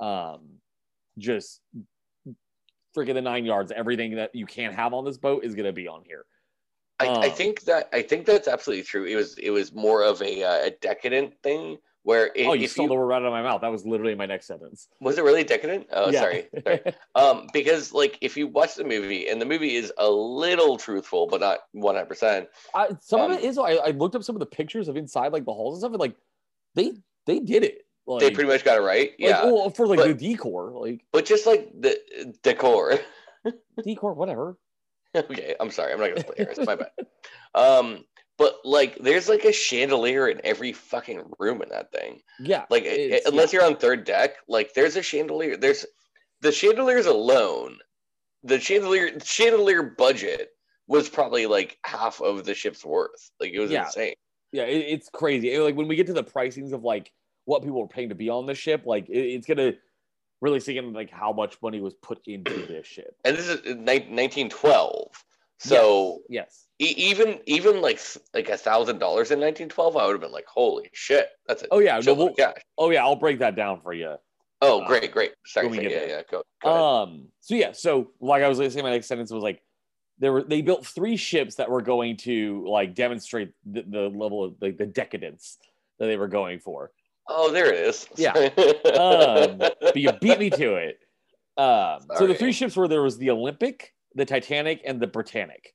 um, 0.00 0.60
just 1.18 1.60
freaking 2.96 3.14
the 3.14 3.22
nine 3.22 3.44
yards. 3.44 3.72
Everything 3.72 4.14
that 4.16 4.34
you 4.34 4.46
can't 4.46 4.74
have 4.74 4.94
on 4.94 5.04
this 5.04 5.18
boat 5.18 5.44
is 5.44 5.54
gonna 5.54 5.72
be 5.72 5.88
on 5.88 6.04
here. 6.04 6.24
I, 7.00 7.06
I 7.06 7.28
Um, 7.28 7.34
think 7.34 7.62
that 7.62 7.88
I 7.92 8.02
think 8.02 8.26
that's 8.26 8.48
absolutely 8.48 8.84
true. 8.84 9.04
It 9.04 9.16
was 9.16 9.36
it 9.38 9.50
was 9.50 9.72
more 9.72 10.02
of 10.02 10.22
a 10.22 10.42
uh, 10.42 10.66
a 10.66 10.70
decadent 10.70 11.40
thing 11.42 11.78
where 12.08 12.30
it, 12.34 12.46
oh, 12.46 12.54
you 12.54 12.66
stole 12.68 12.84
you 12.84 12.88
the 12.88 12.94
word 12.94 13.04
right 13.04 13.16
out 13.20 13.26
of 13.26 13.32
my 13.32 13.42
mouth. 13.42 13.60
That 13.60 13.70
was 13.70 13.84
literally 13.84 14.14
my 14.14 14.24
next 14.24 14.46
sentence. 14.46 14.88
was 14.98 15.18
it 15.18 15.24
really 15.24 15.44
decadent? 15.44 15.88
Oh, 15.92 16.10
Yeah. 16.10 16.20
sorry, 16.20 16.48
sorry. 16.64 16.80
Um, 17.14 17.48
because 17.52 17.92
like 17.92 18.16
if 18.22 18.34
you 18.34 18.46
watch 18.46 18.76
the 18.76 18.84
movie 18.84 19.28
and 19.28 19.42
the 19.42 19.44
movie 19.44 19.76
is 19.76 19.92
a 19.98 20.08
little 20.10 20.78
truthful, 20.78 21.26
but 21.26 21.40
not 21.42 21.58
one 21.72 21.96
hundred 21.96 22.06
percent. 22.06 22.48
Some 23.00 23.20
Um, 23.20 23.30
of 23.32 23.38
it 23.38 23.44
is. 23.44 23.58
I, 23.58 23.72
I 23.72 23.90
looked 23.90 24.14
up 24.14 24.24
some 24.24 24.34
of 24.36 24.40
the 24.40 24.46
pictures 24.46 24.88
of 24.88 24.96
inside 24.96 25.32
like 25.34 25.44
the 25.44 25.52
halls 25.52 25.74
and 25.74 25.80
stuff, 25.82 25.92
and 25.92 26.00
like 26.00 26.16
they 26.74 26.94
they 27.26 27.40
did 27.40 27.62
it. 27.62 27.84
Like, 28.06 28.20
They 28.20 28.30
pretty 28.30 28.48
much 28.48 28.64
got 28.64 28.78
it 28.78 28.80
right. 28.80 29.10
like, 29.10 29.16
Yeah, 29.18 29.44
well, 29.44 29.68
for 29.68 29.86
like 29.86 29.98
but- 29.98 30.08
the 30.08 30.14
decor, 30.14 30.70
like 30.72 31.04
but 31.12 31.26
just 31.26 31.44
like 31.46 31.70
the 31.78 31.98
decor. 32.42 32.98
decor, 33.84 34.14
whatever. 34.14 34.56
okay, 35.14 35.54
I'm 35.60 35.70
sorry. 35.70 35.92
I'm 35.92 36.00
not 36.00 36.08
gonna 36.08 36.20
split 36.20 36.38
hairs. 36.38 36.58
My 36.66 36.76
bad. 36.76 36.90
Um, 37.54 38.04
but 38.38 38.56
like, 38.64 38.96
there's 38.98 39.28
like 39.28 39.44
a 39.44 39.52
chandelier 39.52 40.28
in 40.28 40.40
every 40.44 40.72
fucking 40.72 41.22
room 41.38 41.60
in 41.60 41.68
that 41.68 41.92
thing. 41.92 42.22
Yeah, 42.40 42.64
Like, 42.70 42.84
It's- 42.84 43.26
unless 43.26 43.52
you're 43.52 43.64
on 43.64 43.76
third 43.76 44.04
deck, 44.04 44.36
like, 44.48 44.72
there's 44.74 44.96
a 44.96 45.02
chandelier. 45.02 45.56
There's 45.56 45.84
the 46.40 46.52
chandeliers 46.52 47.06
alone. 47.06 47.78
The 48.44 48.58
chandelier 48.60 49.18
chandelier 49.20 49.82
budget 49.82 50.50
was 50.86 51.08
probably 51.08 51.44
like 51.46 51.76
half 51.84 52.20
of 52.22 52.44
the 52.46 52.54
ship's 52.54 52.84
worth. 52.84 53.30
Like, 53.40 53.52
it 53.52 53.58
was 53.58 53.70
Yeah. 53.70 53.84
insane. 53.86 54.14
yeah, 54.52 54.62
it, 54.62 54.78
it's 54.88 55.10
crazy. 55.10 55.52
And, 55.54 55.64
like 55.64 55.74
when 55.76 55.88
we 55.88 55.96
get 55.96 56.06
to 56.06 56.14
the 56.14 56.24
pricings 56.24 56.72
of 56.72 56.82
like 56.84 57.12
what 57.44 57.62
people 57.62 57.80
were 57.80 57.88
paying 57.88 58.08
to 58.10 58.14
be 58.14 58.30
on 58.30 58.46
the 58.46 58.54
ship, 58.54 58.82
like 58.86 59.08
it, 59.08 59.18
it's 59.18 59.46
gonna 59.46 59.72
really 60.40 60.60
sink 60.60 60.78
in 60.78 60.92
like 60.92 61.10
how 61.10 61.32
much 61.32 61.60
money 61.60 61.80
was 61.80 61.94
put 61.94 62.20
into 62.26 62.64
this 62.66 62.86
ship. 62.86 63.14
And 63.24 63.36
this 63.36 63.48
is 63.48 63.60
uh, 63.60 63.74
ni- 63.74 64.06
1912. 64.08 65.24
So 65.58 66.20
yes, 66.28 66.66
e- 66.66 66.67
even 66.78 67.40
even 67.46 67.80
like 67.80 68.00
like 68.34 68.48
a 68.48 68.56
thousand 68.56 68.98
dollars 68.98 69.30
in 69.30 69.40
1912, 69.40 69.96
I 69.96 70.06
would 70.06 70.12
have 70.12 70.20
been 70.20 70.32
like, 70.32 70.46
holy 70.46 70.88
shit, 70.92 71.28
that's 71.46 71.62
it 71.62 71.68
oh 71.72 71.78
yeah, 71.80 71.98
no, 72.04 72.14
we'll, 72.14 72.34
oh 72.78 72.90
yeah, 72.90 73.02
I'll 73.02 73.16
break 73.16 73.40
that 73.40 73.56
down 73.56 73.80
for 73.80 73.92
you. 73.92 74.14
Oh, 74.60 74.80
Uh, 74.82 74.86
great, 74.88 75.12
great. 75.12 75.32
Sorry, 75.46 75.68
yeah, 75.68 75.88
there. 75.88 76.08
yeah. 76.08 76.22
Go, 76.30 76.42
go 76.62 76.70
ahead. 76.70 76.80
Um. 77.12 77.28
So 77.40 77.54
yeah. 77.54 77.72
So 77.72 78.10
like 78.20 78.42
I 78.42 78.48
was 78.48 78.58
saying, 78.58 78.82
my 78.82 78.90
next 78.90 79.06
sentence 79.06 79.30
was 79.30 79.42
like, 79.42 79.62
there 80.18 80.32
were 80.32 80.42
they 80.42 80.62
built 80.62 80.84
three 80.86 81.16
ships 81.16 81.56
that 81.56 81.70
were 81.70 81.82
going 81.82 82.16
to 82.18 82.64
like 82.68 82.94
demonstrate 82.94 83.52
the, 83.64 83.82
the 83.82 84.00
level 84.08 84.44
of 84.44 84.54
like 84.60 84.76
the 84.76 84.86
decadence 84.86 85.58
that 85.98 86.06
they 86.06 86.16
were 86.16 86.28
going 86.28 86.58
for. 86.58 86.90
oh, 87.28 87.52
there 87.52 87.72
it 87.72 87.86
is. 87.88 88.08
Yeah. 88.16 88.32
Um, 88.98 89.58
but 89.58 89.96
you 89.96 90.10
beat 90.20 90.38
me 90.40 90.50
to 90.50 90.74
it. 90.74 90.98
Um, 91.56 92.00
so 92.16 92.26
the 92.26 92.34
three 92.34 92.52
ships 92.52 92.74
were 92.76 92.88
there 92.88 93.02
was 93.02 93.16
the 93.18 93.30
Olympic, 93.30 93.94
the 94.14 94.24
Titanic, 94.24 94.80
and 94.84 94.98
the 95.00 95.06
Britannic. 95.06 95.74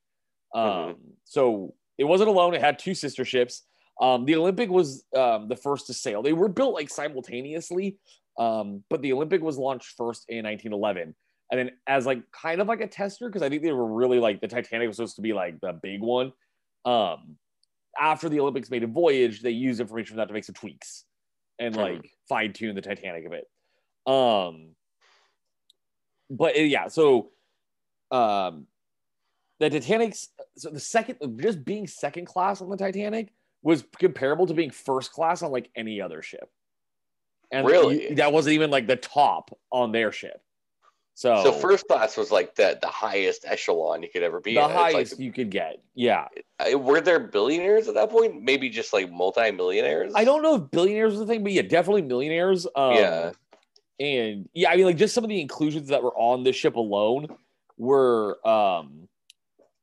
Um, 0.54 0.62
Mhm. 0.64 0.96
So 1.24 1.74
it 1.98 2.04
wasn't 2.04 2.28
alone; 2.28 2.54
it 2.54 2.60
had 2.60 2.78
two 2.78 2.94
sister 2.94 3.24
ships. 3.24 3.62
Um, 4.00 4.24
the 4.24 4.36
Olympic 4.36 4.70
was 4.70 5.04
um, 5.16 5.48
the 5.48 5.56
first 5.56 5.86
to 5.86 5.94
sail. 5.94 6.22
They 6.22 6.32
were 6.32 6.48
built 6.48 6.74
like 6.74 6.90
simultaneously, 6.90 7.98
um, 8.38 8.82
but 8.88 9.02
the 9.02 9.12
Olympic 9.12 9.42
was 9.42 9.58
launched 9.58 9.94
first 9.96 10.24
in 10.28 10.44
1911, 10.44 11.14
and 11.50 11.58
then 11.58 11.70
as 11.86 12.06
like 12.06 12.22
kind 12.32 12.60
of 12.60 12.68
like 12.68 12.80
a 12.80 12.88
tester 12.88 13.28
because 13.28 13.42
I 13.42 13.48
think 13.48 13.62
they 13.62 13.72
were 13.72 13.86
really 13.86 14.18
like 14.18 14.40
the 14.40 14.48
Titanic 14.48 14.88
was 14.88 14.96
supposed 14.96 15.16
to 15.16 15.22
be 15.22 15.32
like 15.32 15.60
the 15.60 15.72
big 15.72 16.00
one. 16.00 16.32
Um, 16.84 17.36
after 17.98 18.28
the 18.28 18.40
Olympics 18.40 18.70
made 18.70 18.82
a 18.82 18.88
voyage, 18.88 19.40
they 19.42 19.50
used 19.50 19.80
information 19.80 20.14
from 20.14 20.16
that 20.18 20.28
to 20.28 20.34
make 20.34 20.44
some 20.44 20.54
tweaks 20.54 21.04
and 21.58 21.76
like 21.76 22.10
fine 22.28 22.52
tune 22.52 22.74
the 22.74 22.82
Titanic 22.82 23.24
a 23.26 23.30
bit. 23.30 23.48
Um, 24.12 24.74
but 26.28 26.58
yeah, 26.58 26.88
so 26.88 27.30
um, 28.10 28.66
the 29.60 29.70
Titanic's 29.70 30.28
so 30.56 30.70
the 30.70 30.80
second 30.80 31.16
just 31.40 31.64
being 31.64 31.86
second 31.86 32.26
class 32.26 32.60
on 32.60 32.68
the 32.70 32.76
Titanic 32.76 33.32
was 33.62 33.84
comparable 33.98 34.46
to 34.46 34.54
being 34.54 34.70
first 34.70 35.12
class 35.12 35.42
on 35.42 35.50
like 35.50 35.70
any 35.76 36.00
other 36.00 36.22
ship. 36.22 36.50
And 37.50 37.66
Really? 37.66 38.14
that 38.14 38.32
wasn't 38.32 38.54
even 38.54 38.70
like 38.70 38.86
the 38.86 38.96
top 38.96 39.56
on 39.70 39.92
their 39.92 40.10
ship. 40.12 40.40
So, 41.16 41.44
So 41.44 41.52
first 41.52 41.86
class 41.86 42.16
was 42.16 42.32
like 42.32 42.56
the 42.56 42.76
the 42.82 42.88
highest 42.88 43.44
echelon 43.46 44.02
you 44.02 44.08
could 44.12 44.24
ever 44.24 44.40
be. 44.40 44.54
the 44.54 44.60
in. 44.60 44.64
It's 44.66 44.74
like- 44.74 44.92
highest 44.94 45.20
you 45.20 45.32
could 45.32 45.50
get. 45.50 45.80
Yeah. 45.94 46.26
Were 46.74 47.00
there 47.00 47.20
billionaires 47.20 47.86
at 47.86 47.94
that 47.94 48.10
point? 48.10 48.42
Maybe 48.42 48.68
just 48.68 48.92
like 48.92 49.10
multi-millionaires. 49.12 50.12
I 50.16 50.24
don't 50.24 50.42
know 50.42 50.56
if 50.56 50.70
billionaires 50.72 51.12
was 51.12 51.20
the 51.20 51.26
thing, 51.26 51.44
but 51.44 51.52
yeah, 51.52 51.62
definitely 51.62 52.02
millionaires. 52.02 52.66
Um, 52.74 52.94
Yeah. 52.96 53.30
and 54.00 54.48
yeah, 54.54 54.70
I 54.70 54.76
mean, 54.76 54.86
like 54.86 54.96
just 54.96 55.14
some 55.14 55.22
of 55.22 55.30
the 55.30 55.40
inclusions 55.40 55.88
that 55.88 56.02
were 56.02 56.14
on 56.18 56.42
this 56.42 56.56
ship 56.56 56.74
alone 56.74 57.28
were, 57.78 58.44
um, 58.46 59.08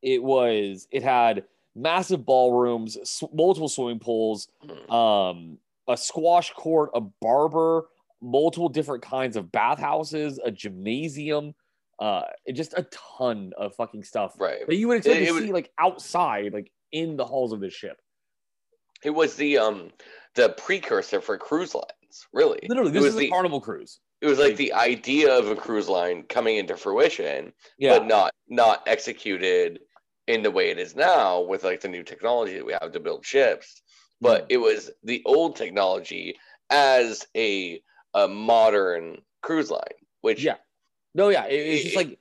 it 0.01 0.21
was, 0.23 0.87
it 0.91 1.03
had 1.03 1.43
massive 1.75 2.25
ballrooms, 2.25 2.97
sw- 3.09 3.31
multiple 3.33 3.69
swimming 3.69 3.99
pools, 3.99 4.47
Hmm. 4.67 4.91
um, 4.91 5.57
a 5.87 5.97
squash 5.97 6.51
court, 6.53 6.89
a 6.93 7.01
barber, 7.01 7.85
multiple 8.21 8.69
different 8.69 9.01
kinds 9.03 9.35
of 9.35 9.51
bathhouses, 9.51 10.39
a 10.43 10.51
gymnasium, 10.51 11.53
uh, 11.99 12.23
just 12.53 12.73
a 12.73 12.83
ton 13.17 13.51
of 13.57 13.75
fucking 13.75 14.03
stuff 14.03 14.33
right. 14.39 14.65
that 14.67 14.75
you 14.75 14.87
would 14.87 14.97
expect 14.97 15.17
It- 15.17 15.25
to 15.25 15.27
it 15.29 15.33
was- 15.33 15.43
see 15.43 15.51
like 15.53 15.71
outside, 15.77 16.53
like 16.53 16.71
in 16.91 17.15
the 17.17 17.25
halls 17.25 17.53
of 17.53 17.59
this 17.59 17.73
ship. 17.73 17.99
It 19.03 19.11
was 19.11 19.35
the 19.35 19.57
um 19.57 19.91
the 20.35 20.49
precursor 20.49 21.19
for 21.21 21.37
cruise 21.37 21.73
lines, 21.73 22.27
really. 22.33 22.59
Literally, 22.69 22.91
it 22.91 22.93
this 22.93 23.03
was 23.03 23.13
is 23.13 23.19
the 23.19 23.27
a 23.27 23.29
carnival 23.29 23.59
cruise. 23.61 23.99
it 24.21 24.27
was 24.27 24.37
like 24.39 24.55
the 24.57 24.73
idea 24.73 25.33
of 25.35 25.47
a 25.49 25.55
cruise 25.55 25.89
line 25.89 26.23
coming 26.23 26.57
into 26.57 26.77
fruition, 26.77 27.51
Yeah, 27.79 27.97
but 27.99 28.07
not 28.07 28.31
not 28.47 28.83
executed 28.87 29.79
in 30.27 30.43
the 30.43 30.51
way 30.51 30.69
it 30.69 30.79
is 30.79 30.95
now 30.95 31.41
with 31.41 31.63
like 31.63 31.81
the 31.81 31.87
new 31.87 32.03
technology 32.03 32.53
that 32.57 32.65
we 32.65 32.73
have 32.73 32.91
to 32.91 32.99
build 32.99 33.25
ships. 33.25 33.81
But 34.21 34.43
Mm. 34.43 34.45
it 34.49 34.57
was 34.57 34.91
the 35.03 35.21
old 35.25 35.55
technology 35.55 36.37
as 36.69 37.25
a 37.35 37.81
a 38.13 38.27
modern 38.27 39.21
cruise 39.41 39.71
line, 39.71 39.81
which 40.21 40.43
Yeah. 40.43 40.57
no, 41.15 41.29
yeah, 41.29 41.45
it- 41.45 41.53
it's 41.55 41.83
just 41.85 41.95
like 41.95 42.19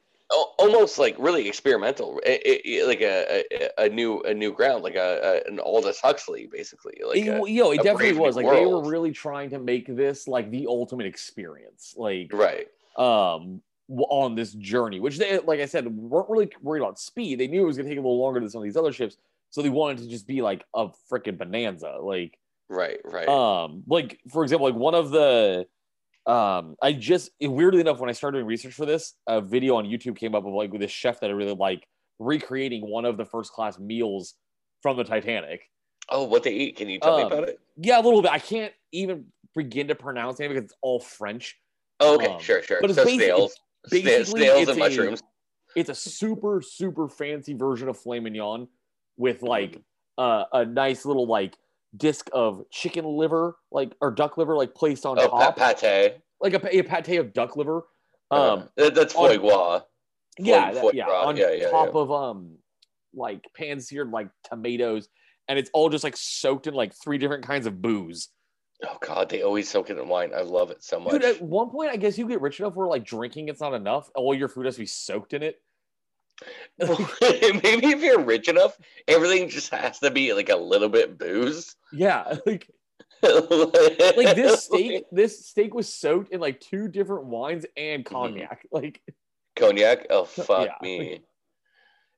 almost 0.58 0.96
like 0.98 1.16
really 1.18 1.48
experimental, 1.48 2.20
it, 2.24 2.40
it- 2.44 2.86
like 2.86 3.00
a, 3.00 3.44
a 3.52 3.86
a 3.86 3.88
new 3.88 4.20
a 4.22 4.32
new 4.32 4.52
ground, 4.52 4.84
like 4.84 4.94
a, 4.94 5.42
a 5.44 5.50
an 5.50 5.58
Aldous 5.58 6.00
Huxley, 6.00 6.46
basically. 6.46 6.94
Like 7.04 7.18
a- 7.26 7.50
yo, 7.50 7.72
it 7.72 7.82
definitely 7.82 8.18
was 8.18 8.36
like 8.36 8.48
they 8.48 8.64
were 8.64 8.88
really 8.88 9.10
trying 9.12 9.50
to 9.50 9.58
make 9.58 9.86
this 9.88 10.28
like 10.28 10.50
the 10.50 10.66
ultimate 10.68 11.06
experience, 11.06 11.94
like 11.96 12.30
right, 12.32 12.68
um 12.96 13.60
on 14.08 14.34
this 14.34 14.52
journey, 14.52 15.00
which 15.00 15.18
they 15.18 15.38
like 15.40 15.60
I 15.60 15.66
said 15.66 15.86
weren't 15.86 16.30
really 16.30 16.50
worried 16.62 16.80
about 16.80 16.98
speed. 16.98 17.40
They 17.40 17.48
knew 17.48 17.62
it 17.62 17.66
was 17.66 17.76
gonna 17.76 17.88
take 17.88 17.98
a 17.98 18.02
little 18.02 18.20
longer 18.20 18.40
than 18.40 18.48
some 18.48 18.60
of 18.60 18.64
these 18.64 18.76
other 18.76 18.92
ships, 18.92 19.16
so 19.50 19.62
they 19.62 19.68
wanted 19.68 19.98
to 19.98 20.08
just 20.08 20.26
be 20.26 20.42
like 20.42 20.64
a 20.74 20.88
freaking 21.10 21.38
bonanza, 21.38 21.98
like 22.00 22.38
right, 22.68 23.00
right. 23.04 23.28
um 23.28 23.82
like 23.86 24.20
for 24.30 24.42
example 24.42 24.66
like 24.66 24.76
one 24.76 24.94
of 24.94 25.10
the 25.10 25.66
um 26.26 26.76
i 26.82 26.92
just 26.92 27.30
weirdly 27.40 27.80
enough 27.80 27.98
when 27.98 28.10
i 28.10 28.12
started 28.12 28.36
doing 28.36 28.46
research 28.46 28.74
for 28.74 28.84
this 28.84 29.14
a 29.26 29.40
video 29.40 29.76
on 29.76 29.86
youtube 29.86 30.14
came 30.16 30.34
up 30.34 30.44
of 30.44 30.52
like 30.52 30.70
with 30.70 30.82
this 30.82 30.90
chef 30.90 31.18
that 31.18 31.30
i 31.30 31.32
really 31.32 31.54
like 31.54 31.88
recreating 32.18 32.86
one 32.86 33.06
of 33.06 33.16
the 33.16 33.24
first 33.24 33.52
class 33.52 33.78
meals 33.78 34.34
from 34.82 34.98
the 34.98 35.02
titanic 35.02 35.62
oh, 36.10 36.24
what 36.24 36.42
they 36.42 36.52
eat? 36.52 36.76
Can 36.76 36.88
you 36.88 37.00
tell 37.00 37.14
um, 37.14 37.20
me 37.20 37.26
about 37.26 37.48
it? 37.48 37.58
yeah 37.78 37.98
a 37.98 38.02
little 38.02 38.20
bit 38.20 38.30
i 38.30 38.38
can't 38.38 38.74
even 38.92 39.24
begin 39.56 39.88
to 39.88 39.94
pronounce 39.94 40.38
it 40.40 40.48
because 40.48 40.64
it's 40.64 40.74
all 40.82 41.00
french 41.00 41.56
Oh, 42.00 42.14
okay, 42.14 42.26
um, 42.28 42.40
sure, 42.40 42.62
sure. 42.62 42.78
but 42.80 42.90
it's 42.90 42.98
so 42.98 43.04
basi- 43.04 43.16
snails, 43.16 43.52
it's 43.52 43.60
Sna- 43.60 43.62
basically 43.88 44.24
snails 44.42 44.60
it's 44.62 44.70
and 44.70 44.78
a- 44.78 44.84
mushrooms. 44.84 45.22
it's 45.76 45.88
a 45.88 45.94
super 45.94 46.60
super 46.60 47.08
fancy 47.08 47.54
version 47.54 47.88
of 47.88 47.98
filet 47.98 48.20
mignon 48.20 48.68
with 49.16 49.42
like 49.42 49.72
Mm. 49.72 49.82
uh, 50.18 50.44
a 50.52 50.64
nice 50.66 51.06
little 51.06 51.26
like 51.26 51.56
disc 51.96 52.28
of 52.32 52.64
chicken 52.70 53.04
liver 53.04 53.56
like 53.72 53.92
or 54.00 54.10
duck 54.10 54.36
liver 54.36 54.56
like 54.56 54.74
placed 54.74 55.06
on 55.06 55.18
Oh, 55.18 55.28
top 55.28 55.56
pa- 55.56 55.74
pate. 55.74 56.16
like 56.40 56.54
a, 56.54 56.78
a 56.78 56.82
pate 56.82 57.18
of 57.18 57.32
duck 57.32 57.56
liver. 57.56 57.84
Uh, 58.30 58.52
Um, 58.54 58.68
that- 58.76 58.94
that's 58.94 59.12
foie 59.14 59.36
gras. 59.38 59.82
yeah, 60.38 60.66
foie- 60.68 60.74
that- 60.74 60.80
foie 60.82 60.90
yeah, 60.94 61.06
on 61.08 61.36
Yeah, 61.36 61.50
yeah, 61.52 61.70
top 61.70 61.94
yeah. 61.94 62.00
of 62.00 62.12
um, 62.12 62.58
like 63.14 63.44
pan 63.56 63.80
seared 63.80 64.10
like 64.10 64.28
tomatoes, 64.44 65.08
and 65.48 65.58
it's 65.58 65.70
all 65.74 65.88
just 65.88 66.04
like 66.04 66.16
soaked 66.16 66.66
in 66.68 66.74
like 66.74 66.92
three 66.94 67.18
different 67.18 67.44
kinds 67.44 67.66
of 67.66 67.80
booze. 67.82 68.28
Oh 68.86 68.96
God, 69.00 69.28
they 69.28 69.42
always 69.42 69.68
soak 69.68 69.90
it 69.90 69.98
in 69.98 70.08
wine. 70.08 70.32
I 70.34 70.40
love 70.40 70.70
it 70.70 70.82
so 70.82 70.98
much. 70.98 71.12
Dude, 71.12 71.24
at 71.24 71.42
one 71.42 71.70
point, 71.70 71.90
I 71.90 71.96
guess 71.96 72.16
you 72.16 72.26
get 72.26 72.40
rich 72.40 72.60
enough 72.60 72.74
where 72.74 72.86
like 72.86 73.04
drinking 73.04 73.48
it's 73.48 73.60
not 73.60 73.74
enough. 73.74 74.10
All 74.14 74.34
your 74.34 74.48
food 74.48 74.66
has 74.66 74.76
to 74.76 74.80
be 74.80 74.86
soaked 74.86 75.34
in 75.34 75.42
it. 75.42 75.60
Maybe 76.78 77.88
if 77.88 78.00
you're 78.00 78.20
rich 78.20 78.48
enough, 78.48 78.78
everything 79.06 79.48
just 79.48 79.70
has 79.74 79.98
to 79.98 80.10
be 80.10 80.32
like 80.32 80.48
a 80.48 80.56
little 80.56 80.88
bit 80.88 81.18
booze. 81.18 81.76
Yeah, 81.92 82.36
like 82.46 82.70
like 83.22 84.36
this 84.36 84.64
steak. 84.64 85.04
This 85.12 85.46
steak 85.46 85.74
was 85.74 85.92
soaked 85.92 86.32
in 86.32 86.40
like 86.40 86.60
two 86.60 86.88
different 86.88 87.24
wines 87.24 87.66
and 87.76 88.04
mm-hmm. 88.04 88.14
cognac. 88.14 88.66
Like, 88.72 89.02
cognac. 89.56 90.06
Oh 90.08 90.24
fuck 90.24 90.68
Yeah. 90.68 90.74
me. 90.80 91.20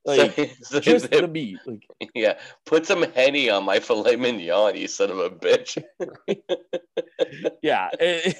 Like 0.05 0.35
So- 0.35 0.45
so- 0.63 0.79
just 0.79 1.09
the 1.11 1.27
meat. 1.27 1.57
Like, 1.65 1.85
yeah, 2.15 2.39
put 2.65 2.85
some 2.85 3.03
henny 3.13 3.49
on 3.49 3.63
my 3.63 3.79
filet 3.79 4.15
mignon, 4.15 4.75
you 4.75 4.87
son 4.87 5.11
of 5.11 5.19
a 5.19 5.29
bitch. 5.29 5.81
yeah. 7.61 7.89
it- 7.99 8.37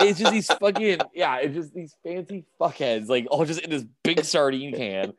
it's 0.00 0.18
just 0.18 0.32
these 0.32 0.46
fucking 0.46 1.00
yeah. 1.14 1.36
It's 1.36 1.54
just 1.54 1.74
these 1.74 1.94
fancy 2.02 2.46
fuckheads 2.58 3.08
like 3.08 3.26
all 3.30 3.44
just 3.44 3.60
in 3.60 3.68
this 3.68 3.84
big 4.02 4.24
sardine 4.24 4.74
can. 4.74 5.12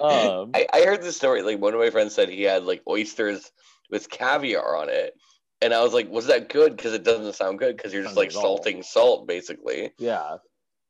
Um, 0.00 0.52
I, 0.54 0.66
I 0.72 0.82
heard 0.84 1.02
this 1.02 1.16
story. 1.16 1.42
Like 1.42 1.58
one 1.60 1.74
of 1.74 1.80
my 1.80 1.90
friends 1.90 2.14
said 2.14 2.28
he 2.28 2.42
had 2.44 2.62
like 2.64 2.82
oysters 2.88 3.50
with 3.90 4.08
caviar 4.08 4.76
on 4.76 4.90
it, 4.90 5.14
and 5.60 5.74
I 5.74 5.82
was 5.82 5.92
like, 5.92 6.08
"Was 6.08 6.26
that 6.28 6.48
good?" 6.50 6.76
Because 6.76 6.92
it 6.94 7.02
doesn't 7.02 7.34
sound 7.34 7.58
good. 7.58 7.76
Because 7.76 7.92
you're 7.92 8.04
just 8.04 8.14
like 8.16 8.32
like 8.32 8.42
salting 8.42 8.84
salt, 8.84 9.26
basically. 9.26 9.90
Yeah. 9.98 10.36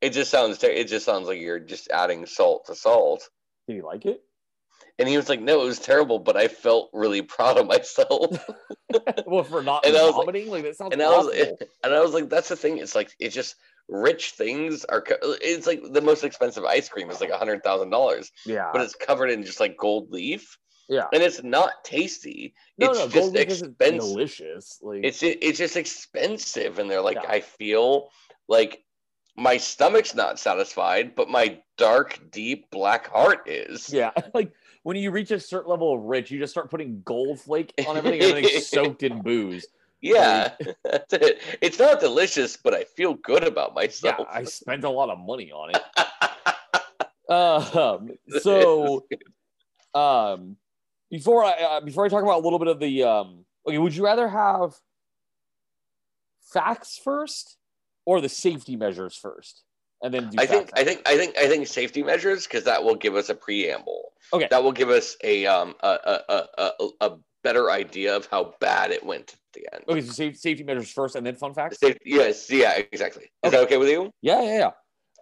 It 0.03 0.11
just 0.11 0.31
sounds. 0.31 0.59
Ter- 0.59 0.69
it 0.69 0.87
just 0.89 1.07
sounds 1.07 1.27
like 1.27 1.41
you're 1.41 1.59
just 1.61 1.89
adding 1.91 2.27
salt 2.27 2.67
to 2.67 2.75
salt. 2.75 3.27
Did 3.67 3.77
he 3.77 3.83
like 3.83 4.07
it? 4.07 4.23
And 4.99 5.09
he 5.09 5.17
was 5.17 5.29
like, 5.29 5.41
"No, 5.41 5.63
it 5.63 5.67
was 5.67 5.79
terrible, 5.79 6.19
but 6.19 6.37
I 6.37 6.49
felt 6.49 6.91
really 6.93 7.23
proud 7.23 7.59
of 7.59 7.67
myself." 7.67 8.45
well, 9.27 9.45
for 9.45 9.63
not 9.63 9.85
And 9.85 9.97
I 9.97 10.05
was 10.05 10.15
like- 10.15 10.27
vomiting, 10.27 10.51
like, 10.51 10.63
that 10.65 10.77
sounds 10.77 10.93
and 10.93 11.03
I 11.03 11.09
was, 11.17 11.27
awful. 11.29 11.59
and 11.85 11.95
I 11.95 12.01
was 12.01 12.13
like, 12.15 12.29
"That's 12.29 12.49
the 12.49 12.57
thing. 12.57 12.79
It's 12.79 12.95
like 12.95 13.11
it's 13.19 13.35
just 13.35 13.57
rich 13.89 14.33
things 14.33 14.85
are. 14.87 15.01
Co- 15.03 15.17
it's 15.23 15.67
like 15.67 15.81
the 15.93 16.01
most 16.01 16.25
expensive 16.25 16.65
ice 16.65 16.89
cream 16.89 17.11
is 17.11 17.21
like 17.21 17.31
a 17.31 17.37
hundred 17.39 17.63
thousand 17.63 17.91
dollars, 17.91 18.31
yeah. 18.45 18.71
but 18.73 18.83
it's 18.83 18.95
covered 18.95 19.31
in 19.31 19.45
just 19.45 19.61
like 19.61 19.77
gold 19.77 20.11
leaf, 20.11 20.57
yeah. 20.89 21.07
and 21.13 21.23
it's 21.23 21.43
not 21.43 21.73
tasty. 21.85 22.55
No, 22.79 22.91
it's 22.91 22.99
no, 22.99 23.05
just 23.05 23.15
gold 23.15 23.35
leaf 23.35 23.49
isn't 23.49 23.71
expensive. 23.81 24.01
delicious. 24.01 24.79
Like, 24.83 25.01
It's 25.05 25.23
it's 25.23 25.59
just 25.59 25.77
expensive, 25.77 26.79
and 26.79 26.91
they're 26.91 27.03
like, 27.03 27.19
Yeah. 27.23 27.31
I 27.31 27.41
feel 27.41 28.09
like 28.49 28.83
my 29.37 29.57
stomach's 29.57 30.15
not 30.15 30.39
satisfied, 30.39 31.15
but 31.15 31.29
my 31.29 31.61
dark, 31.77 32.19
deep 32.31 32.71
black 32.71 33.09
heart 33.09 33.49
is. 33.49 33.93
yeah, 33.93 34.11
like 34.35 34.53
when 34.83 34.97
you 34.97 35.11
reach 35.11 35.31
a 35.31 35.41
certain 35.41 35.71
level 35.71 35.95
of 35.95 36.03
rich, 36.03 36.31
you 36.31 36.39
just 36.39 36.53
start 36.53 36.71
putting 36.71 37.03
gold 37.05 37.41
flake 37.41 37.73
on 37.87 37.97
everything. 37.97 38.23
Everything's 38.23 38.67
soaked 38.71 39.03
in 39.03 39.23
booze. 39.23 39.67
Yeah, 40.01 40.53
that's 40.85 41.13
it. 41.13 41.41
It's 41.61 41.79
not 41.79 42.01
delicious, 42.01 42.57
but 42.57 42.75
I 42.75 42.85
feel 42.85 43.15
good 43.15 43.45
about 43.45 43.75
myself. 43.75 44.17
Yeah. 44.21 44.39
I 44.39 44.45
spent 44.45 44.85
a 44.85 44.91
lot 44.91 45.11
of 45.11 45.19
money 45.19 45.51
on 45.53 45.71
it. 45.75 45.83
Um, 47.29 48.11
so 48.41 49.05
um 49.95 50.57
before 51.11 51.43
I 51.43 51.53
uh, 51.53 51.81
before 51.81 52.05
I 52.05 52.09
talk 52.09 52.23
about 52.23 52.39
a 52.41 52.45
little 52.45 52.59
bit 52.59 52.69
of 52.69 52.79
the 52.79 53.03
um 53.03 53.45
okay, 53.67 53.79
would 53.79 53.97
you 53.97 54.05
rather 54.05 54.29
have 54.29 54.75
facts 56.53 57.01
first 57.03 57.57
or 58.07 58.21
the 58.21 58.29
safety 58.29 58.77
measures 58.77 59.17
first? 59.17 59.63
And 60.03 60.15
then 60.15 60.31
do 60.31 60.37
I 60.39 60.47
think 60.47 60.71
I 60.75 60.85
think 60.85 61.03
I 61.07 61.17
think 61.17 61.37
I 61.37 61.49
think 61.49 61.67
safety 61.67 62.03
measures 62.03 62.47
because 62.47 62.65
that 62.65 62.85
will 62.85 62.95
give 62.95 63.17
us 63.17 63.29
a 63.29 63.35
preamble. 63.35 64.13
Okay. 64.33 64.49
That 64.51 64.63
will 64.63 64.73
give 64.73 64.91
us 64.91 65.17
a 65.23 65.47
um 65.47 65.75
a 65.81 66.21
a, 66.29 66.45
a, 66.59 66.89
a, 67.01 67.17
better 67.43 67.71
idea 67.71 68.17
of 68.17 68.27
how 68.27 68.55
bad 68.59 68.91
it 68.91 69.07
went 69.07 69.35
at 69.35 69.39
the 69.53 69.69
end. 69.73 69.85
Okay, 69.89 70.01
so 70.01 70.11
safety, 70.11 70.37
safety 70.37 70.65
measures 70.65 70.91
first 70.91 71.15
and 71.15 71.25
then 71.25 71.37
fun 71.37 71.55
facts? 71.55 71.79
Safe- 71.79 71.97
yes, 72.05 72.51
yeah, 72.51 72.73
exactly. 72.77 73.23
Is 73.23 73.31
Okay. 73.45 73.57
that 73.57 73.63
okay 73.67 73.77
with 73.77 73.89
you? 73.89 74.11
Yeah, 74.21 74.43
yeah, 74.43 74.59
yeah. 74.59 74.71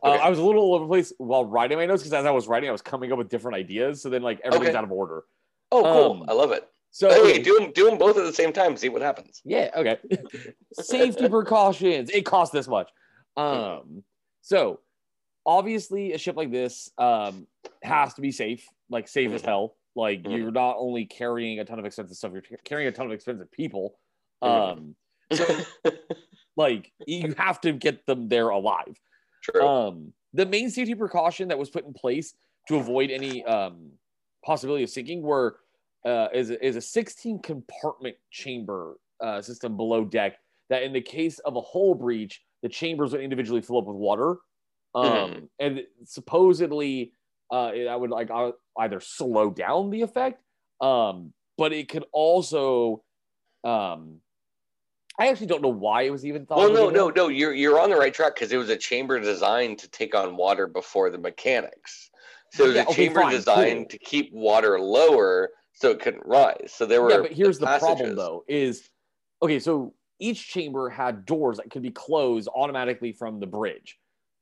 Uh, 0.03 0.12
I 0.12 0.31
was 0.31 0.38
a 0.38 0.42
little 0.42 0.62
all 0.62 0.75
over 0.75 0.85
the 0.85 0.88
place 0.88 1.12
while 1.18 1.44
writing 1.44 1.77
my 1.77 1.85
notes 1.85 2.03
because 2.03 2.14
as 2.14 2.25
I 2.25 2.31
was 2.31 2.49
writing, 2.49 2.70
I 2.70 2.73
was 2.73 2.81
coming 2.81 3.12
up 3.12 3.18
with 3.18 3.29
different 3.29 3.59
ideas. 3.59 4.01
So 4.01 4.09
then, 4.09 4.23
like, 4.23 4.40
everything's 4.42 4.70
Okay. 4.70 4.79
out 4.79 4.85
of 4.85 4.92
order. 4.92 5.25
Oh, 5.70 5.83
cool. 5.83 6.23
Um, 6.23 6.25
I 6.29 6.33
love 6.33 6.53
it. 6.53 6.66
So, 6.96 7.09
Hey, 7.11 7.20
okay. 7.22 7.42
do 7.42 7.59
them 7.59 7.72
do 7.72 7.87
them 7.87 7.98
both 7.98 8.16
at 8.16 8.22
the 8.22 8.33
same 8.33 8.52
time. 8.52 8.76
See 8.76 8.88
what 8.88 9.02
happens. 9.02 9.42
Yeah, 9.44 9.68
okay. 9.74 9.98
Safety 10.74 11.28
precautions. 11.28 12.09
It 12.09 12.24
costs 12.24 12.52
this 12.52 12.68
much. 12.68 12.88
Um, 13.37 14.04
so 14.42 14.78
obviously 15.44 16.12
a 16.12 16.18
ship 16.18 16.37
like 16.37 16.52
this 16.52 16.90
um 16.96 17.48
has 17.83 18.14
to 18.14 18.20
be 18.20 18.30
safe, 18.30 18.64
like 18.90 19.09
safe 19.09 19.33
as 19.33 19.42
hell. 19.42 19.74
Like 19.96 20.22
Mhm. 20.22 20.38
you're 20.38 20.52
not 20.52 20.76
only 20.78 21.04
carrying 21.04 21.59
a 21.59 21.64
ton 21.64 21.80
of 21.80 21.85
expensive 21.85 22.16
stuff, 22.16 22.30
you're 22.33 22.42
carrying 22.64 22.87
a 22.87 22.92
ton 22.92 23.07
of 23.07 23.12
expensive 23.12 23.50
people. 23.50 23.98
Mhm. 24.44 24.48
Um, 24.48 24.96
like 26.57 26.92
you 27.09 27.35
have 27.37 27.61
to 27.62 27.72
get 27.72 28.07
them 28.07 28.28
there 28.28 28.50
alive. 28.50 28.96
True. 29.42 29.66
Um, 29.66 30.12
the 30.33 30.46
main 30.46 30.70
safety 30.70 30.94
precaution 30.94 31.48
that 31.48 31.59
was 31.59 31.70
put 31.70 31.85
in 31.85 31.92
place 31.92 32.35
to 32.68 32.76
avoid 32.76 33.11
any 33.11 33.44
um, 33.44 33.90
possibility 34.44 34.85
of 34.85 34.90
sinking 34.90 35.22
were 35.22 35.59
uh, 36.05 36.29
is, 36.35 36.51
is 36.51 36.77
a 36.77 36.81
16 36.81 37.40
compartment 37.40 38.17
chamber 38.31 38.97
uh, 39.21 39.40
system 39.40 39.77
below 39.77 40.05
deck 40.05 40.37
that 40.71 40.83
in 40.83 40.93
the 40.93 41.01
case 41.01 41.38
of 41.40 41.57
a 41.57 41.61
hull 41.61 41.95
breach 41.95 42.43
the 42.62 42.69
chambers 42.69 43.12
would 43.12 43.21
individually 43.21 43.61
fill 43.61 43.79
up 43.79 43.87
with 43.87 43.97
water 43.97 44.37
um, 44.95 45.05
Mhm. 45.05 45.49
and 45.59 45.83
supposedly 46.05 47.12
uh, 47.51 47.73
that 47.73 48.01
would 48.01 48.11
like 48.11 48.31
uh, 48.31 48.53
either 48.79 49.01
slow 49.01 49.51
down 49.51 49.90
the 49.90 50.03
effect 50.03 50.43
um, 50.81 51.33
but 51.57 51.73
it 51.73 51.88
could 51.88 52.05
also 52.12 53.03
um, 53.62 54.21
i 55.19 55.29
actually 55.29 55.47
don't 55.47 55.62
know 55.62 55.69
why 55.69 56.03
it 56.03 56.11
was 56.11 56.27
even 56.27 56.45
thought 56.45 56.59
well, 56.59 56.73
no, 56.73 56.90
no, 56.90 57.09
no. 57.11 57.29
You're 57.29 57.55
you're 57.55 57.79
on 57.81 57.90
the 57.90 57.97
right 57.97 58.12
track 58.12 58.35
because 58.35 58.53
it 58.53 58.57
was 58.57 58.69
a 58.69 58.77
chamber 58.77 59.21
designed 59.21 59.79
to 59.79 59.88
take 59.88 60.14
on 60.14 60.37
water 60.37 60.67
before 60.67 61.11
the 61.11 61.19
mechanics. 61.19 62.11
So 62.51 62.64
it 62.64 62.67
was 62.69 62.77
Yeah, 62.77 62.83
a 62.83 62.87
okay, 62.87 63.05
chamber 63.07 63.21
fine, 63.23 63.31
designed 63.33 63.79
cool. 63.81 63.88
to 63.90 63.99
keep 63.99 64.33
water 64.33 64.79
lower 64.81 65.51
so 65.74 65.90
it 65.90 66.00
couldn't 66.00 66.24
rise. 66.24 66.72
So 66.74 66.87
there 66.87 67.02
were 67.02 67.10
yeah, 67.10 67.18
but 67.18 67.32
here's 67.32 67.58
the 67.58 67.66
problem 67.66 68.16
though: 68.16 68.44
is 68.48 68.88
okay. 69.42 69.58
So 69.58 69.94
each 70.18 70.48
chamber 70.48 70.88
had 70.88 71.26
doors 71.26 71.58
that 71.58 71.70
could 71.70 71.82
be 71.82 71.90
closed 71.90 72.48
automatically 72.54 73.12
from 73.12 73.40
the 73.40 73.46
bridge. 73.46 73.98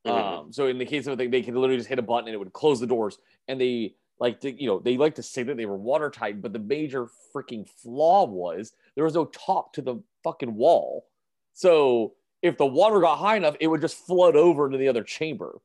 Mhm. 0.06 0.10
Um, 0.10 0.52
so 0.52 0.66
in 0.66 0.78
the 0.78 0.84
case 0.84 1.06
of 1.06 1.18
it, 1.18 1.30
they 1.30 1.42
could 1.42 1.54
literally 1.54 1.76
just 1.76 1.88
hit 1.88 1.98
a 1.98 2.02
button 2.02 2.28
and 2.28 2.34
it 2.34 2.38
would 2.38 2.52
close 2.52 2.80
the 2.80 2.86
doors. 2.86 3.18
And 3.48 3.60
they 3.60 3.94
like 4.18 4.40
to, 4.40 4.52
you 4.52 4.66
know, 4.66 4.78
they 4.78 4.96
like 4.96 5.14
to 5.16 5.22
say 5.22 5.42
that 5.44 5.56
they 5.56 5.66
were 5.66 5.76
watertight, 5.76 6.42
but 6.42 6.52
the 6.52 6.58
major 6.58 7.08
freaking 7.34 7.68
flaw 7.68 8.24
was 8.26 8.72
there 8.94 9.04
was 9.04 9.14
no 9.14 9.26
top 9.26 9.72
to 9.74 9.82
the 9.82 10.02
fucking 10.22 10.54
wall. 10.54 11.06
So 11.54 12.14
if 12.42 12.56
the 12.58 12.66
water 12.66 13.00
got 13.00 13.18
high 13.18 13.36
enough, 13.36 13.56
it 13.60 13.68
would 13.68 13.80
just 13.80 13.96
flood 14.06 14.36
over 14.36 14.66
into 14.66 14.78
the 14.78 14.88
other 14.88 15.04
chamber. 15.04 15.60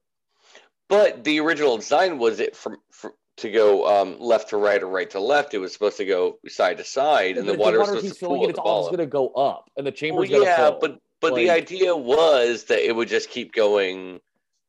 But 0.88 1.24
the 1.24 1.40
original 1.40 1.78
design 1.78 2.18
was 2.18 2.40
it 2.40 2.56
from, 2.56 2.78
from 2.92 3.12
to 3.38 3.52
go 3.52 3.88
um, 3.88 4.20
left 4.20 4.50
to 4.50 4.58
right 4.58 4.82
or 4.82 4.88
right 4.88 5.10
to 5.12 5.20
left. 5.20 5.54
It 5.54 5.60
was 5.60 5.72
supposed 5.72 5.98
to 5.98 6.06
go 6.06 6.40
side 6.48 6.78
to 6.78 6.84
side, 6.84 7.38
and 7.38 7.46
But 7.46 7.54
the 7.54 7.54
if 7.54 7.60
water 7.60 7.80
was 7.80 7.90
supposed 7.90 8.20
to 8.20 8.44
it, 8.44 8.50
it's 8.50 8.58
the 8.58 8.62
always 8.62 8.88
going 8.88 9.00
to 9.00 9.06
go 9.06 9.30
up, 9.30 9.70
and 9.78 9.86
the 9.86 9.92
chamber's 9.92 10.30
Well, 10.30 10.44
yeah, 10.44 10.56
fill. 10.56 10.80
but 10.80 11.00
but 11.22 11.36
the 11.36 11.50
idea 11.50 11.96
was 11.96 12.66
that 12.66 12.80
it 12.80 12.96
would 12.96 13.08
just 13.08 13.30
keep 13.30 13.54
going 13.54 14.20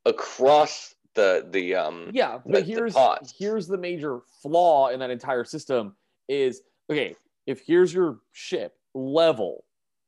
across 0.07 0.94
the 1.14 1.46
the 1.50 1.74
um. 1.74 2.11
yeah, 2.12 2.38
but 2.44 2.52
the 2.52 2.61
here's 2.61 2.92
pots. 2.92 3.35
here's 3.37 3.66
the 3.66 3.78
major 3.78 4.20
flaw 4.42 4.88
in 4.88 5.00
that 5.00 5.11
entire 5.11 5.44
system 5.44 5.96
is 6.28 6.62
okay. 6.90 7.14
If 7.46 7.61
here's 7.66 7.92
your 7.92 8.18
ship 8.33 8.74
level, 8.94 9.64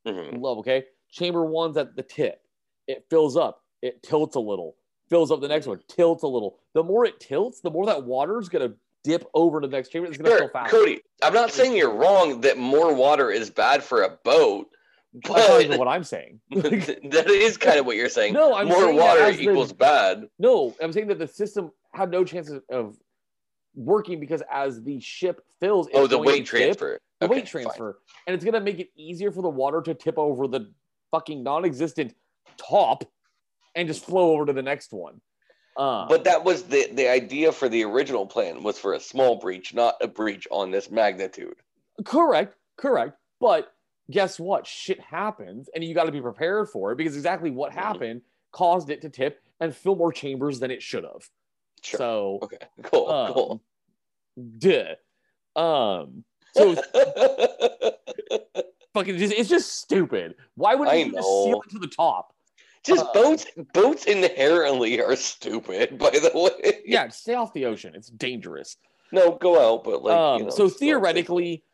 mhm. 0.07 0.33
level, 0.33 0.59
okay, 0.59 0.85
chamber 1.11 1.45
one's 1.45 1.79
at 1.79 1.97
the 1.97 2.03
tip, 2.03 2.43
it 2.87 3.07
fills 3.09 3.37
up, 3.37 3.63
it 3.81 4.03
tilts 4.03 4.37
a 4.37 4.41
little, 4.41 4.77
fills 5.11 5.31
up 5.31 5.41
the 5.41 5.49
next 5.49 5.67
one, 5.67 5.81
tilts 5.89 6.23
a 6.23 6.27
little. 6.27 6.59
The 6.73 6.83
more 6.83 7.05
it 7.05 7.21
tilts, 7.21 7.61
the 7.61 7.71
more 7.71 7.85
that 7.87 8.05
water 8.05 8.39
is 8.41 8.49
gonna 8.49 8.73
dip 9.05 9.25
over 9.35 9.61
to 9.61 9.67
the 9.67 9.77
next 9.77 9.89
chamber. 9.91 10.09
It's 10.09 10.17
gonna 10.17 10.31
Sure, 10.31 10.39
fill 10.39 10.49
faster. 10.49 10.77
Cody. 10.79 11.01
I'm 11.23 11.35
not 11.35 11.51
saying 11.51 11.77
you're 11.77 11.93
wrong 11.95 12.41
that 12.43 12.57
more 12.57 12.95
water 12.95 13.31
is 13.31 13.51
bad 13.51 13.83
for 13.83 14.03
a 14.05 14.11
boat, 14.25 14.69
That's 15.13 15.49
not 15.49 15.61
even 15.63 15.79
what 15.79 15.89
I'm 15.89 16.05
saying. 16.05 16.41
that 16.51 17.27
is 17.29 17.57
kind 17.57 17.79
of 17.81 17.87
what 17.87 17.97
you're 17.97 18.09
saying. 18.09 18.33
No, 18.33 18.55
I'm 18.55 18.69
more 18.69 18.79
saying 18.85 18.97
that 18.97 19.03
water 19.03 19.21
as 19.23 19.37
the- 19.37 19.43
equals 19.43 19.73
bad. 19.73 20.29
No, 20.39 20.75
I'm 20.81 20.93
saying 20.93 21.09
that 21.09 21.19
the 21.19 21.27
system 21.27 21.73
had 21.93 22.11
no 22.11 22.23
chances 22.25 22.61
of 22.71 22.97
working 23.75 24.21
because 24.21 24.43
as 24.51 24.83
the 24.83 25.01
ship 25.01 25.45
fills, 25.61 25.89
it's 25.89 25.97
Oh, 25.97 26.07
the 26.07 26.17
going 26.17 26.25
to 26.27 26.33
weight 26.33 26.39
tip, 26.47 26.47
transfer. 26.47 27.01
the 27.19 27.27
Okay, 27.27 27.35
weight 27.35 27.49
fine. 27.49 27.63
transfer, 27.65 27.99
and 28.27 28.35
it's 28.35 28.45
gonna 28.45 28.61
make 28.61 28.79
it 28.79 28.91
easier 28.97 29.33
for 29.33 29.43
the 29.43 29.49
water 29.49 29.81
to 29.83 29.95
tip 29.95 30.19
over 30.19 30.47
the 30.47 30.73
fucking 31.11 31.43
non-existent 31.43 32.15
top 32.57 33.05
and 33.75 33.89
just 33.89 34.05
flow 34.05 34.33
over 34.33 34.47
to 34.47 34.53
the 34.53 34.63
next 34.63 34.93
one. 34.93 35.21
Uh, 35.77 36.07
But 36.09 36.25
that 36.25 36.45
was 36.45 36.65
the 36.65 36.89
the 36.93 37.09
idea 37.09 37.53
for 37.53 37.69
the 37.69 37.85
original 37.85 38.27
plan 38.27 38.63
was 38.63 38.79
for 38.79 38.95
a 38.95 39.01
small 39.01 39.37
breach, 39.37 39.73
not 39.75 39.97
a 40.01 40.09
breach 40.09 40.47
on 40.51 40.71
this 40.71 40.91
magnitude. 40.91 41.57
correct, 42.05 42.57
correct. 42.77 43.17
But 43.41 43.73
guess 44.11 44.39
what? 44.41 44.67
Shit 44.67 45.01
happens, 45.01 45.69
and 45.75 45.85
you 45.85 45.95
got 45.95 46.05
to 46.05 46.13
be 46.13 46.21
prepared 46.21 46.69
for 46.69 46.93
it 46.93 46.97
because 46.97 47.17
exactly 47.17 47.51
what 47.51 47.73
Mhm. 47.73 47.77
happened 47.77 48.23
caused 48.53 48.91
it 48.91 49.01
to 49.03 49.09
tip 49.09 49.41
and 49.61 49.75
fill 49.75 49.95
more 49.97 50.13
chambers 50.13 50.59
than 50.59 50.71
it 50.71 50.83
should 50.83 51.05
have. 51.05 51.29
Sure. 51.83 51.99
So, 51.99 52.39
okay. 52.43 52.59
Cool. 52.83 53.09
um, 53.11 53.33
cool. 53.33 53.63
duh. 54.59 54.95
Um, 55.57 56.25
so 56.55 56.75
fucking 58.95 59.19
just 59.19 59.33
it's 59.35 59.49
just 59.49 59.73
stupid. 59.81 60.35
Why 60.57 60.75
wouldn't 60.75 60.95
I 60.97 61.01
you 61.05 61.13
just 61.13 61.29
seal 61.29 61.63
it 61.65 61.71
to 61.71 61.79
the 61.79 61.87
top? 61.89 62.35
Just 62.85 63.05
uh, 63.05 63.13
boats. 63.13 63.47
Boats 63.75 64.05
inherently 64.07 65.01
are 65.03 65.17
stupid. 65.17 65.99
By 65.99 66.11
the 66.11 66.31
way. 66.35 66.81
Yeah, 66.87 67.09
stay 67.09 67.35
off 67.35 67.53
the 67.53 67.67
ocean. 67.67 67.95
It's 67.95 68.09
dangerous. 68.09 68.77
No, 69.13 69.33
go 69.33 69.75
out, 69.75 69.85
but 69.85 70.03
like. 70.03 70.17
um, 70.17 70.39
you 70.39 70.45
know, 70.45 70.51
so 70.51 70.69
theoretically, 70.69 71.65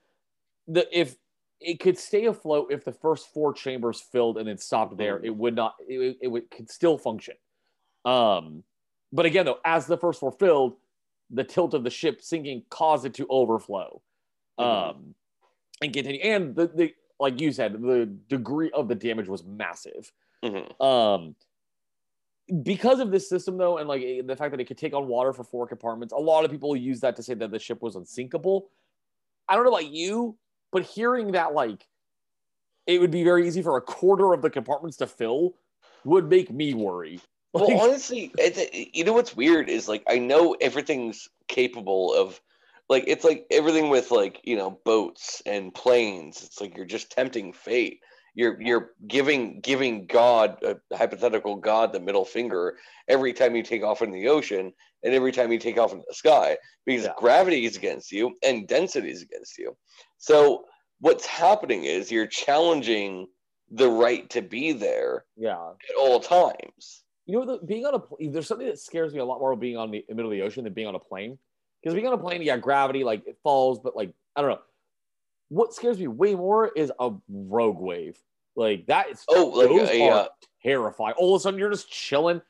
the 0.67 0.87
if 0.99 1.17
it 1.61 1.81
could 1.81 1.99
stay 1.99 2.27
afloat 2.27 2.69
if 2.71 2.85
the 2.85 2.93
first 2.93 3.33
four 3.33 3.53
chambers 3.53 4.01
filled 4.01 4.37
and 4.39 4.49
then 4.49 4.59
stopped 4.59 4.97
there, 4.97 5.19
Mhm. 5.21 5.25
it 5.27 5.37
would 5.37 5.55
not. 5.55 5.75
It, 5.87 6.19
it 6.23 6.29
would 6.29 6.51
could 6.51 6.71
still 6.71 6.99
function. 6.99 7.35
Um, 8.05 8.65
but 9.13 9.27
again, 9.27 9.47
though, 9.47 9.59
as 9.65 9.87
the 9.87 9.97
first 9.97 10.21
four 10.21 10.33
filled, 10.33 10.77
the 11.31 11.45
tilt 11.45 11.75
of 11.75 11.85
the 11.85 11.91
ship 11.91 12.21
sinking 12.23 12.65
caused 12.71 13.05
it 13.05 13.15
to 13.15 13.27
overflow. 13.29 14.03
Mhm. 14.59 14.65
Um, 14.65 15.15
and 15.83 15.93
continue. 15.93 16.21
And 16.21 16.57
the 16.57 16.67
the 16.69 16.95
like 17.21 17.41
you 17.41 17.53
said, 17.53 17.81
the 17.81 18.07
degree 18.29 18.71
of 18.73 18.89
the 18.89 18.95
damage 18.95 19.29
was 19.29 19.45
massive. 19.45 20.13
Mhm. 20.43 20.81
Um, 20.81 21.37
because 22.63 23.01
of 23.01 23.11
this 23.11 23.29
system, 23.29 23.57
though, 23.57 23.79
and 23.79 23.89
like 23.89 24.03
the 24.27 24.37
fact 24.37 24.53
that 24.53 24.61
it 24.61 24.67
could 24.67 24.79
take 24.79 24.95
on 24.95 25.09
water 25.09 25.33
for 25.33 25.43
four 25.43 25.67
compartments, 25.67 26.13
a 26.13 26.19
lot 26.19 26.45
of 26.45 26.51
people 26.51 26.77
use 26.77 27.01
that 27.01 27.17
to 27.17 27.23
say 27.23 27.35
that 27.35 27.51
the 27.51 27.59
ship 27.59 27.83
was 27.83 27.97
unsinkable. 27.97 28.71
I 29.49 29.57
don't 29.57 29.65
know 29.65 29.73
about 29.73 29.91
you, 29.91 30.39
but 30.71 30.85
hearing 30.85 31.33
that 31.33 31.55
like 31.55 31.89
it 32.87 33.01
would 33.01 33.11
be 33.11 33.25
very 33.25 33.47
easy 33.47 33.63
for 33.63 33.77
a 33.77 33.83
quarter 33.83 34.33
of 34.33 34.43
the 34.43 34.51
compartments 34.51 34.97
to 34.99 35.07
fill 35.07 35.55
would 36.05 36.29
make 36.29 36.51
me 36.51 36.73
worry. 36.73 37.21
Well, 37.53 37.81
honestly, 37.81 38.33
you 38.93 39.03
know 39.05 39.13
what's 39.13 39.35
weird 39.35 39.69
is 39.69 39.89
like 39.89 40.05
I 40.07 40.19
know 40.19 40.57
everything's 40.61 41.29
capable 41.49 42.15
of, 42.15 42.41
like 42.89 43.05
it's 43.09 43.25
like 43.25 43.47
everything 43.51 43.89
with 43.89 44.11
like 44.11 44.41
you 44.45 44.57
know 44.57 44.79
boats 44.85 45.43
and 45.47 45.75
planes. 45.75 46.45
It's 46.45 46.61
like 46.61 46.77
you're 46.77 46.87
just 46.87 47.11
tempting 47.11 47.53
fate. 47.53 48.03
You're 48.37 48.61
you're 48.61 48.91
giving 49.09 49.61
giving 49.61 50.07
God 50.07 50.63
a 50.63 50.77
hypothetical 50.97 51.57
God 51.57 51.93
the 51.93 51.99
middle 52.01 52.25
finger 52.25 52.77
every 53.09 53.33
time 53.33 53.57
you 53.57 53.63
take 53.65 53.83
off 53.83 54.03
in 54.03 54.13
the 54.13 54.29
ocean 54.29 54.73
and 55.03 55.15
every 55.15 55.33
time 55.33 55.51
you 55.51 55.59
take 55.59 55.79
off 55.79 55.93
in 55.93 56.03
the 56.07 56.15
sky 56.15 56.59
because 56.85 57.05
Yeah. 57.05 57.15
gravity 57.17 57.65
is 57.65 57.77
against 57.77 58.13
you 58.13 58.37
and 58.45 58.69
density 58.69 59.11
is 59.11 59.23
against 59.23 59.57
you. 59.59 59.75
So 60.19 60.67
what's 61.01 61.27
happening 61.27 61.85
is 61.85 62.13
you're 62.13 62.27
challenging 62.27 63.27
the 63.71 63.89
right 63.89 64.29
to 64.31 64.43
be 64.43 64.73
there 64.73 65.25
yeah, 65.37 65.71
at 65.91 65.97
all 65.99 66.21
times. 66.21 67.05
you 67.25 67.39
know, 67.39 67.47
the, 67.47 67.67
being 67.67 67.87
on 67.87 67.95
a 67.95 68.31
there's 68.31 68.47
something 68.47 68.67
that 68.69 68.79
scares 68.79 69.13
me 69.15 69.21
a 69.21 69.25
lot 69.25 69.41
more 69.41 69.57
being 69.57 69.77
on 69.79 69.91
the, 69.91 70.05
the 70.09 70.15
middle 70.15 70.31
of 70.31 70.37
the 70.37 70.43
ocean 70.45 70.65
than 70.65 70.75
being 70.75 70.87
on 70.89 70.95
a 70.95 71.01
plane. 71.01 71.39
Because 71.83 71.95
being 71.95 72.07
on 72.07 72.13
a 72.13 72.19
plane, 72.19 72.43
yeah, 72.43 72.57
gravity 72.59 73.03
like 73.03 73.27
it 73.27 73.39
falls, 73.43 73.79
but 73.79 73.97
like 73.97 74.13
I 74.37 74.43
don't 74.43 74.51
know. 74.51 74.61
What 75.49 75.75
scares 75.75 75.99
me 75.99 76.09
way 76.09 76.35
more 76.35 76.69
is 76.75 76.91
a 76.99 77.13
rogue 77.29 77.79
wave. 77.81 78.19
Like 78.57 78.87
that 78.87 79.11
is 79.11 79.23
Oh, 79.29 79.47
like 79.55 79.69
those 79.69 79.91
a, 79.91 80.09
are 80.09 80.13
uh, 80.13 80.27
terrifying. 80.63 81.15
All 81.19 81.35
of 81.35 81.41
a 81.41 81.43
sudden, 81.43 81.61
you're 81.61 81.71
just 81.71 81.91
chilling, 81.91 82.41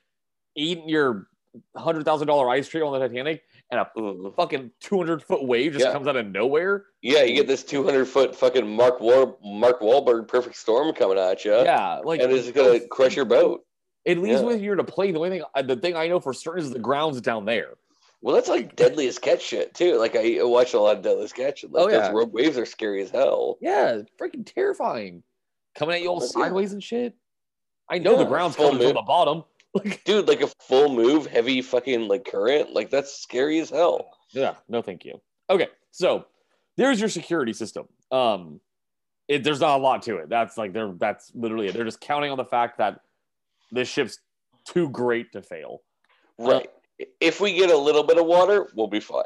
eating 0.55 0.89
your 0.89 1.29
hundred 1.75 2.05
thousand 2.05 2.29
dollar 2.29 2.49
ice 2.51 2.69
cream 2.69 2.85
on 2.85 2.93
the 2.93 3.07
Titanic, 3.07 3.43
and 3.71 3.81
a 3.81 3.91
mm, 3.97 4.35
fucking 4.37 4.71
two 4.81 4.97
hundred 4.99 5.23
foot 5.23 5.45
wave 5.45 5.73
just 5.73 5.85
Yeah. 5.85 5.93
comes 5.93 6.07
out 6.07 6.17
of 6.17 6.27
nowhere. 6.27 6.87
yeah, 7.03 7.23
you 7.23 7.35
get 7.35 7.47
this 7.47 7.63
200 7.65 8.05
foot 8.07 8.35
fucking 8.37 8.69
Mark 8.69 9.01
War 9.01 9.37
Mark 9.45 9.81
Wahlberg 9.81 10.29
perfect 10.29 10.57
storm 10.57 10.93
coming 10.95 11.19
at 11.19 11.45
you, 11.45 11.53
Yeah, 11.55 12.01
like 12.05 12.21
and 12.21 12.31
it's 12.33 12.51
gonna 12.53 12.81
crush 12.89 13.17
your 13.17 13.25
boat. 13.25 13.65
It 14.05 14.19
leaves 14.19 14.43
Yeah. 14.43 14.51
you're 14.53 14.75
in 14.75 14.81
a 14.81 14.85
plane, 14.85 15.13
the 15.15 15.19
only 15.19 15.31
thing 15.31 15.43
uh, 15.55 15.63
the 15.63 15.77
thing 15.77 15.97
I 15.97 16.07
know 16.09 16.21
for 16.21 16.33
certain 16.33 16.63
is 16.63 16.71
the 16.71 16.79
ground's 16.79 17.21
down 17.21 17.45
there. 17.47 17.75
Well, 18.27 18.35
that's 18.35 18.49
like 18.49 18.75
deadliest 18.75 19.23
catch 19.23 19.41
shit 19.41 19.73
too. 19.73 19.99
Like 20.01 20.17
I 20.17 20.39
watch 20.41 20.75
a 20.75 20.81
lot 20.81 20.97
of 20.97 21.03
deadliest 21.05 21.37
catch. 21.37 21.62
Like, 21.62 21.85
Oh, 21.85 21.89
yeah. 21.89 22.09
those 22.09 22.12
rogue 22.12 22.33
waves 22.33 22.59
are 22.59 22.67
scary 22.67 23.01
as 23.01 23.09
hell. 23.11 23.57
Yeah, 23.61 24.01
freaking 24.21 24.45
terrifying. 24.45 25.23
Coming 25.77 25.95
at 25.95 26.03
you 26.03 26.09
all 26.09 26.21
sideways 26.21 26.73
and 26.73 26.83
shit. 26.83 27.15
I 27.89 27.99
know 28.01 28.17
the 28.19 28.25
ground's 28.25 28.57
coming 28.57 28.81
from 28.83 28.95
the 28.95 29.03
bottom. 29.03 29.45
Dude, 30.05 30.27
like 30.27 30.41
a 30.41 30.49
full 30.61 30.93
move, 30.93 31.27
heavy 31.29 31.62
fucking 31.62 32.09
like 32.09 32.25
current, 32.25 32.73
like 32.73 32.91
that's 32.91 33.12
scary 33.17 33.61
as 33.61 33.71
hell. 33.71 34.11
yeah, 34.33 34.55
no, 34.69 34.83
thank 34.83 35.05
you. 35.05 35.21
Okay, 35.49 35.69
so 35.93 36.27
there's 36.77 36.99
your 36.99 37.09
security 37.09 37.53
system. 37.53 37.87
Um, 38.11 38.59
it, 39.29 39.45
there's 39.45 39.61
not 39.61 39.79
a 39.79 39.81
lot 39.81 40.03
to 40.03 40.17
it. 40.17 40.29
That's 40.29 40.59
like 40.59 40.73
they're 40.73 40.93
that's 40.99 41.31
literally 41.33 41.69
it. 41.69 41.75
They're 41.75 41.85
just 41.85 42.01
counting 42.01 42.33
on 42.33 42.39
the 42.39 42.45
fact 42.45 42.79
that 42.79 43.03
this 43.71 43.87
ship's 43.87 44.19
too 44.65 44.89
great 44.89 45.31
to 45.31 45.43
fail. 45.43 45.83
Uh, 46.41 46.45
Right. 46.49 46.71
If 47.21 47.41
we 47.41 47.53
get 47.55 47.71
a 47.71 47.77
little 47.77 48.03
bit 48.03 48.19
of 48.19 48.27
water, 48.27 48.69
we'll 48.75 48.87
be 48.87 49.01
fine. 49.01 49.25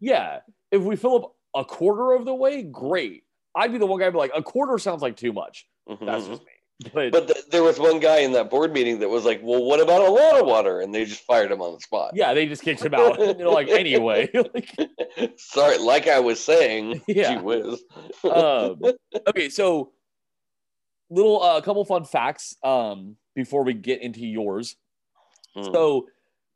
Yeah, 0.00 0.40
if 0.70 0.82
we 0.82 0.96
fill 0.96 1.16
up 1.16 1.34
a 1.54 1.64
quarter 1.64 2.12
of 2.12 2.24
the 2.24 2.34
way, 2.34 2.62
great. 2.62 3.24
I'd 3.54 3.72
be 3.72 3.78
the 3.78 3.86
one 3.86 3.98
guy 3.98 4.10
be 4.10 4.18
like, 4.18 4.32
a 4.34 4.42
quarter 4.42 4.76
sounds 4.78 5.00
like 5.02 5.16
too 5.16 5.32
much. 5.32 5.66
That's 5.88 6.24
Mhm. 6.24 6.28
just 6.28 6.42
me. 6.42 6.48
But, 6.92 7.10
But 7.10 7.26
th- 7.28 7.46
there 7.50 7.62
was 7.62 7.78
one 7.78 8.00
guy 8.00 8.18
in 8.18 8.32
that 8.32 8.50
board 8.50 8.70
meeting 8.74 8.98
that 8.98 9.08
was 9.08 9.24
like, 9.24 9.40
"Well, 9.42 9.64
what 9.64 9.80
about 9.80 10.06
a 10.06 10.10
lot 10.10 10.38
of 10.38 10.46
water?" 10.46 10.80
And 10.82 10.94
they 10.94 11.06
just 11.06 11.22
fired 11.22 11.50
him 11.50 11.62
on 11.62 11.72
the 11.72 11.80
spot. 11.80 12.10
yeah, 12.14 12.34
they 12.34 12.44
just 12.44 12.62
kicked 12.62 12.84
him 12.84 12.92
out. 12.92 13.18
Like, 13.40 13.68
anyway. 13.70 14.28
Sorry, 15.38 15.78
like 15.78 16.06
I 16.06 16.20
was 16.20 16.38
saying, 16.38 17.00
Yeah. 17.08 17.36
gee 17.36 17.40
whiz. 17.40 17.82
um, 18.24 18.80
okay, 19.28 19.48
so 19.48 19.92
little 21.08 21.42
a 21.42 21.56
uh, 21.56 21.60
couple 21.62 21.82
fun 21.86 22.04
facts 22.04 22.56
um, 22.62 23.16
before 23.34 23.62
we 23.64 23.72
get 23.72 24.02
into 24.02 24.20
yours. 24.26 24.76
Hmm. 25.54 25.72
So 25.72 26.08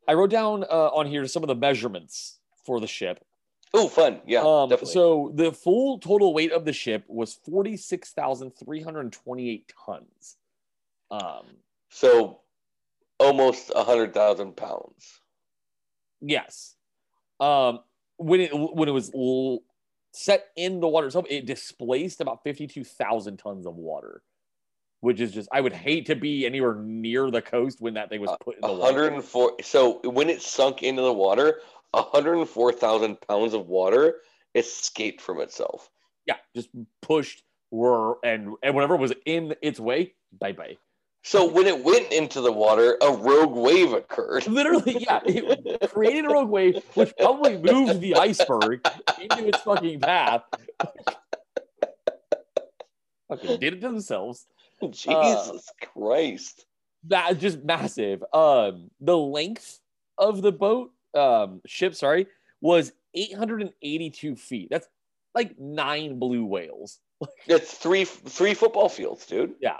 I 0.07 0.13
wrote 0.13 0.29
down 0.29 0.63
uh, 0.63 0.89
on 0.93 1.05
here 1.07 1.25
some 1.27 1.43
of 1.43 1.47
the 1.47 1.55
measurements 1.55 2.39
for 2.65 2.79
the 2.79 2.87
ship. 2.87 3.23
oh, 3.73 3.87
fun, 3.87 4.21
yeah, 4.25 4.39
um, 4.41 4.69
definitely. 4.69 4.93
so 4.93 5.31
the 5.35 5.51
full 5.51 5.99
total 5.99 6.33
weight 6.33 6.51
of 6.51 6.65
the 6.65 6.73
ship 6.73 7.03
was 7.07 7.33
forty 7.33 7.77
six 7.77 8.11
thousand 8.11 8.51
three 8.51 8.81
hundred 8.81 9.11
twenty 9.13 9.49
eight 9.49 9.71
tons. 9.85 10.37
Um, 11.09 11.45
So 11.89 12.39
almost 13.19 13.71
a 13.75 13.83
hundred 13.83 14.13
thousand 14.13 14.55
pounds. 14.57 15.19
yes. 16.21 16.75
Um, 17.39 17.79
when 18.17 18.39
it 18.41 18.51
when 18.53 18.87
it 18.87 18.91
was 18.91 19.11
l- 19.15 19.59
set 20.13 20.47
in 20.55 20.79
the 20.79 20.87
water 20.87 21.07
itself, 21.07 21.25
it 21.29 21.45
displaced 21.45 22.21
about 22.21 22.43
fifty 22.43 22.67
two 22.67 22.83
thousand 22.83 23.37
tons 23.37 23.65
of 23.65 23.75
water. 23.75 24.21
Which 25.01 25.19
is 25.19 25.33
just 25.33 25.49
I 25.51 25.61
would 25.61 25.73
hate 25.73 26.05
to 26.07 26.15
be 26.15 26.45
anywhere 26.45 26.75
near 26.75 27.29
the 27.29 27.41
coast 27.41 27.81
when 27.81 27.95
that 27.95 28.09
thing 28.09 28.21
was 28.21 28.35
put 28.39 28.55
in 28.55 28.61
the 28.61 28.67
water. 28.67 29.01
104. 29.03 29.57
So 29.61 29.99
when 30.03 30.29
it 30.29 30.41
sunk 30.41 30.81
into 30.81 31.01
the 31.01 31.13
water, 31.13 31.59
104,000 31.91 33.19
pounds 33.27 33.53
of 33.53 33.67
water 33.67 34.15
escaped 34.55 35.21
from 35.21 35.41
itself. 35.41 35.89
Yeah, 36.25 36.37
just 36.55 36.69
pushed 37.01 37.43
were 37.71 38.17
and 38.23 38.55
and 38.63 38.75
whatever 38.75 38.95
was 38.95 39.13
in 39.25 39.55
its 39.61 39.79
way, 39.79 40.13
bye 40.39 40.53
bye. 40.53 40.77
So 41.23 41.47
when 41.47 41.67
it 41.67 41.83
went 41.83 42.11
into 42.11 42.41
the 42.41 42.51
water, 42.51 42.97
a 43.01 43.11
rogue 43.11 43.55
wave 43.55 43.93
occurred. 43.93 44.47
Literally, 44.47 44.97
yeah, 44.99 45.19
it 45.25 45.91
created 45.91 46.25
a 46.25 46.29
rogue 46.29 46.49
wave, 46.49 46.83
which 46.95 47.13
probably 47.17 47.57
moved 47.57 48.01
the 48.01 48.15
iceberg 48.15 48.83
into 49.19 49.47
its 49.47 49.59
fucking 49.59 49.99
path. 49.99 50.43
fucking 53.29 53.59
did 53.59 53.73
it 53.73 53.81
to 53.81 53.89
themselves. 53.89 54.47
Jesus 54.91 55.69
Christ. 55.93 56.65
That 57.07 57.37
just 57.39 57.63
massive. 57.63 58.23
Um, 58.33 58.91
the 58.99 59.17
length 59.17 59.79
of 60.17 60.41
the 60.41 60.51
boat, 60.51 60.91
um, 61.15 61.61
ship, 61.65 61.95
sorry, 61.95 62.27
was 62.61 62.91
882 63.13 64.35
feet. 64.35 64.67
That's 64.69 64.87
like 65.33 65.57
nine 65.59 66.19
blue 66.19 66.45
whales. 66.45 66.99
It's 67.47 67.73
three 67.77 68.05
three 68.05 68.53
football 68.53 68.89
fields, 68.89 69.25
dude. 69.25 69.53
Yeah. 69.61 69.77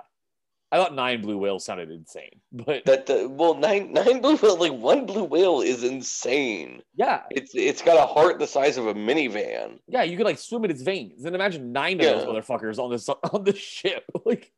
I 0.74 0.78
thought 0.78 0.96
nine 0.96 1.22
blue 1.22 1.38
whales 1.38 1.66
sounded 1.66 1.92
insane, 1.92 2.40
but 2.54 2.86
That 2.86 3.06
the 3.06 3.28
well 3.28 3.56
nine 3.56 3.92
nine 3.94 4.22
blue 4.22 4.36
whale 4.38 4.58
like 4.58 4.72
one 4.74 5.06
blue 5.06 5.24
whale 5.26 5.60
is 5.62 5.84
insane. 5.84 6.82
yeah, 6.96 7.24
It's 7.32 7.52
it's 7.56 7.82
got 7.82 7.98
a 7.98 8.06
heart 8.06 8.40
the 8.40 8.48
size 8.48 8.78
of 8.78 8.88
a 8.88 8.94
minivan. 8.94 9.80
yeah, 9.88 10.04
you 10.04 10.16
could 10.18 10.26
like 10.26 10.38
swim 10.38 10.64
in 10.66 10.72
its 10.72 10.82
veins. 10.82 11.26
And 11.26 11.36
imagine 11.36 11.72
nine 11.74 12.00
of 12.00 12.06
Yeah. 12.06 12.14
those 12.14 12.26
motherfuckers 12.26 12.80
on 12.80 12.90
this 12.92 13.10
on 13.10 13.44
the 13.44 13.56
ship. 13.56 14.06
Like 14.26 14.52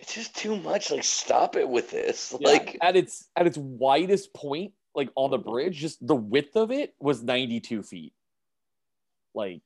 It's 0.00 0.14
just 0.14 0.34
too 0.34 0.56
much. 0.56 0.90
Like 0.90 1.04
stop 1.04 1.56
it 1.56 1.68
with 1.68 1.90
this. 1.90 2.34
Yeah, 2.40 2.48
Like 2.48 2.78
at 2.82 2.96
its 2.96 3.28
at 3.36 3.46
its 3.46 3.58
widest 3.58 4.32
point, 4.34 4.72
like 4.94 5.10
on 5.14 5.30
the 5.30 5.38
bridge, 5.38 5.76
just 5.76 6.04
the 6.06 6.16
width 6.16 6.56
of 6.56 6.70
it 6.70 6.94
was 6.98 7.22
92 7.22 7.82
feet. 7.82 8.12
Like, 9.34 9.60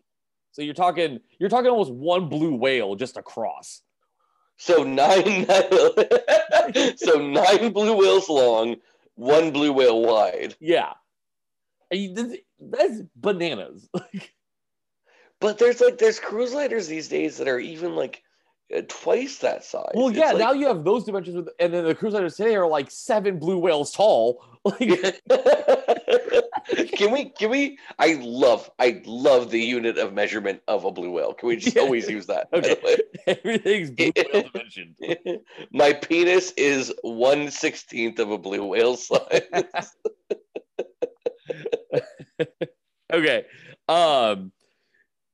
so 0.52 0.62
you're 0.62 0.74
talking 0.74 1.20
you're 1.38 1.48
talking 1.48 1.70
almost 1.70 1.92
one 1.92 2.28
blue 2.28 2.54
whale 2.56 2.94
just 2.96 3.16
across. 3.16 3.80
so 4.58 4.82
nine, 4.84 5.46
so 6.96 7.14
nine 7.18 7.72
blue 7.72 7.96
whales 7.96 8.28
long, 8.28 8.76
one 9.14 9.52
blue 9.52 9.72
whale 9.72 10.02
wide. 10.02 10.54
Yeah, 10.60 10.92
this- 11.90 12.38
that's 12.60 13.00
bananas. 13.16 13.88
But 15.40 15.58
there's 15.58 15.80
like 15.80 15.98
there's 15.98 16.20
cruise 16.20 16.54
liners 16.54 16.86
these 16.88 17.08
days 17.08 17.36
that 17.38 17.48
are 17.48 17.58
even 17.58 17.94
like 17.96 18.22
twice 18.82 19.38
that 19.38 19.64
size. 19.64 19.92
well, 19.94 20.10
yeah, 20.10 20.32
like- 20.32 20.38
now 20.38 20.52
you 20.52 20.66
have 20.66 20.84
those 20.84 21.04
dimensions, 21.04 21.36
with, 21.36 21.48
and 21.58 21.72
then 21.72 21.84
the 21.84 21.94
cruise 21.94 22.14
liners 22.14 22.36
today 22.36 22.54
are 22.56 22.66
like 22.66 22.90
seven 22.90 23.38
blue 23.38 23.58
whales 23.58 23.92
tall. 23.92 24.44
Like, 24.64 25.20
can 26.96 27.10
we 27.12 27.28
can 27.28 27.50
we 27.50 27.78
I 27.98 28.14
love 28.22 28.70
I 28.78 29.02
love 29.04 29.50
the 29.50 29.60
unit 29.60 29.98
of 29.98 30.14
measurement 30.14 30.62
of 30.68 30.86
a 30.86 30.90
blue 30.90 31.10
whale. 31.10 31.34
Can 31.34 31.48
we 31.50 31.56
just 31.56 31.76
Yeah. 31.76 31.82
always 31.82 32.08
use 32.08 32.24
that? 32.26 32.48
okay, 32.54 32.96
everything's 33.26 33.90
blue 33.90 34.12
whale 34.16 34.44
dimension. 34.50 34.94
My 35.72 35.92
penis 35.92 36.52
is 36.56 36.90
one 37.02 37.50
sixteenth 37.50 38.18
of 38.18 38.30
a 38.30 38.38
blue 38.38 38.64
whale 38.64 38.96
size. 38.96 39.42
okay. 43.12 43.44
Um 43.88 44.52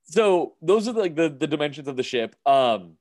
so 0.03 0.55
those 0.61 0.89
are 0.89 0.93
like 0.93 1.15
the, 1.15 1.29
the 1.29 1.47
dimensions 1.47 1.87
of 1.87 1.95
the 1.95 2.03
ship. 2.03 2.35
Um 2.45 2.97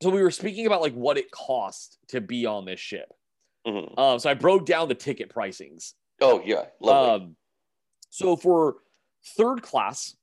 so 0.00 0.10
we 0.10 0.22
were 0.22 0.30
speaking 0.30 0.66
about 0.66 0.80
like 0.80 0.94
what 0.94 1.18
it 1.18 1.30
cost 1.30 1.98
to 2.08 2.20
be 2.20 2.46
on 2.46 2.64
this 2.64 2.80
ship. 2.80 3.12
Mhm. 3.66 3.98
Um 3.98 4.18
so 4.18 4.30
I 4.30 4.34
broke 4.34 4.66
down 4.66 4.88
the 4.88 4.94
ticket 4.94 5.32
pricings. 5.32 5.94
Oh 6.20 6.40
yeah, 6.44 6.66
lovely. 6.80 7.26
Um 7.26 7.36
so 8.10 8.36
for 8.36 8.76
third 9.36 9.62
class, 9.62 10.16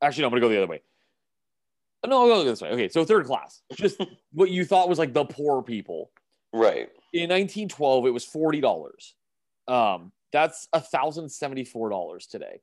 actually 0.00 0.22
no, 0.22 0.26
I'm 0.28 0.30
gonna 0.32 0.40
go 0.40 0.48
the 0.48 0.58
other 0.58 0.66
way. 0.66 0.82
No, 2.06 2.20
I'll 2.20 2.28
go 2.28 2.44
this 2.44 2.60
way. 2.60 2.68
Okay, 2.70 2.88
so 2.88 3.04
third 3.04 3.24
class, 3.26 3.62
just 3.72 3.98
what 4.32 4.50
you 4.50 4.64
thought 4.64 4.88
was 4.88 4.98
like 4.98 5.12
the 5.14 5.24
poor 5.24 5.62
people. 5.62 6.10
right. 6.52 6.90
In 7.14 7.30
1912, 7.30 8.06
it 8.06 8.10
was 8.10 8.24
forty 8.24 8.60
dollars. 8.60 9.14
Um, 9.68 10.10
that's 10.32 10.66
a 10.72 10.80
thousand 10.80 11.28
seventy-four 11.30 11.88
dollars 11.90 12.26
today. 12.26 12.60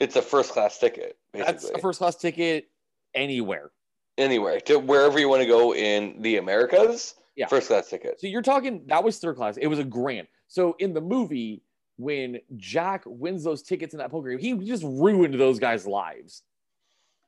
It's 0.00 0.16
a 0.16 0.22
first 0.22 0.50
class 0.52 0.78
ticket, 0.78 1.16
basically. 1.32 1.52
That's 1.52 1.70
a 1.70 1.78
first 1.78 1.98
class 2.00 2.16
ticket 2.16 2.68
anywhere. 3.14 3.70
Anywhere 4.18 4.60
to 4.62 4.78
wherever 4.80 5.18
you 5.18 5.28
want 5.28 5.40
to 5.42 5.46
go 5.48 5.72
in 5.74 6.20
the 6.20 6.36
Americas. 6.36 7.14
Yeah. 7.36 7.46
First 7.46 7.68
class 7.68 7.88
ticket. 7.88 8.20
So 8.20 8.26
you're 8.26 8.42
talking 8.42 8.82
that 8.88 9.02
was 9.04 9.18
third 9.18 9.36
class. 9.36 9.56
It 9.56 9.68
was 9.68 9.78
a 9.78 9.84
grand. 9.84 10.26
So 10.48 10.74
in 10.80 10.92
the 10.92 11.00
movie, 11.00 11.62
when 11.98 12.40
Jack 12.56 13.04
wins 13.06 13.44
those 13.44 13.62
tickets 13.62 13.94
in 13.94 13.98
that 13.98 14.10
poker 14.10 14.30
game, 14.36 14.40
he 14.60 14.66
just 14.66 14.82
ruined 14.82 15.34
those 15.34 15.60
guys' 15.60 15.86
lives. 15.86 16.42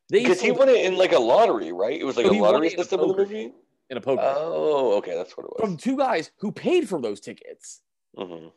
Because 0.09 0.41
he 0.41 0.51
won 0.51 0.69
it 0.69 0.85
in 0.85 0.97
like 0.97 1.13
a 1.13 1.19
lottery, 1.19 1.71
right? 1.71 1.99
It 1.99 2.03
was 2.05 2.17
like 2.17 2.27
No, 2.27 2.33
a 2.33 2.43
lottery 2.43 2.67
it 2.67 2.73
in 2.75 2.81
a 2.81 2.83
system 2.83 3.01
in 3.03 3.09
the 3.09 3.17
movie. 3.17 3.53
in 3.91 3.97
a 3.97 4.01
poker 4.01 4.23
Oh, 4.25 4.95
okay, 4.99 5.15
that's 5.15 5.37
what 5.37 5.45
it 5.45 5.51
was. 5.51 5.61
from 5.61 5.77
two 5.77 5.97
guys 5.97 6.33
who 6.39 6.51
paid 6.51 6.89
for 6.89 7.01
those 7.01 7.21
tickets, 7.21 7.81
hmm 8.19 8.49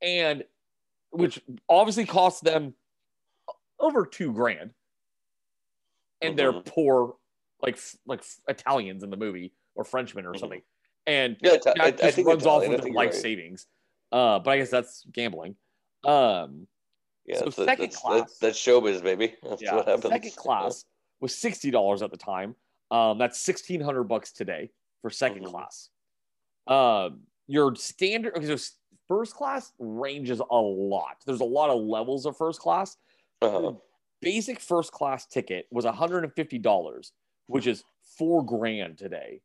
and 0.00 0.44
which 1.10 1.42
obviously 1.68 2.06
cost 2.06 2.42
them 2.42 2.72
over 3.78 4.06
two 4.06 4.32
grand. 4.32 4.70
And 6.22 6.38
they're 6.38 6.52
Mhm. 6.54 6.64
poor, 6.66 7.16
like 7.62 7.78
like 8.06 8.24
Italians 8.48 9.02
in 9.02 9.10
the 9.10 9.16
movie 9.16 9.52
or 9.74 9.84
Frenchmen 9.84 10.26
or 10.26 10.32
mm-hmm. 10.32 10.40
something, 10.40 10.62
and 11.06 11.36
yeah, 11.40 11.56
that 11.64 11.80
I, 11.80 11.90
just 11.90 12.18
I 12.18 12.22
runs 12.22 12.42
Italian, 12.42 12.74
off 12.74 12.84
with 12.84 12.94
life 12.94 13.10
right. 13.10 13.14
savings. 13.14 13.66
Uh, 14.10 14.38
but 14.38 14.50
I 14.50 14.58
guess 14.58 14.70
that's 14.70 15.06
gambling. 15.10 15.56
Um, 16.04 16.66
yeah, 17.24 17.38
so 17.38 17.50
second 17.50 17.84
that's, 17.84 17.96
class. 17.96 18.18
That's, 18.18 18.38
that's, 18.38 18.58
showbiz, 18.58 19.02
baby. 19.02 19.34
That's 19.42 19.62
yeah, 19.62 19.76
what 19.76 19.86
happens. 19.86 20.12
Second 20.12 20.36
class 20.36 20.84
was 21.20 21.34
sixty 21.34 21.70
dollars 21.70 22.02
at 22.02 22.10
the 22.10 22.16
time. 22.16 22.56
Um, 22.90 23.16
that's 23.16 23.40
sixteen 23.40 23.80
hundred 23.80 24.04
bucks 24.04 24.32
today 24.32 24.70
for 25.02 25.10
2nd 25.10 25.42
mm-hmm. 25.42 25.46
class. 25.46 25.90
Um, 26.66 27.20
your 27.48 27.74
standard. 27.74 28.36
Okay, 28.36 28.56
so 28.56 28.56
first 29.08 29.34
class 29.34 29.72
ranges 29.78 30.40
a 30.40 30.56
lot. 30.56 31.16
There's 31.26 31.40
a 31.40 31.44
lot 31.44 31.70
of 31.70 31.82
levels 31.82 32.24
of 32.24 32.36
first 32.36 32.60
class. 32.60 32.96
Uh-huh. 33.42 33.70
Hmm. 33.70 33.76
Basic 34.20 34.60
first 34.60 34.92
class 34.92 35.26
ticket 35.26 35.66
was 35.72 35.84
$150 35.84 37.10
which 37.46 37.66
is 37.66 37.84
four 38.18 38.44
grand 38.44 38.98
today. 38.98 39.40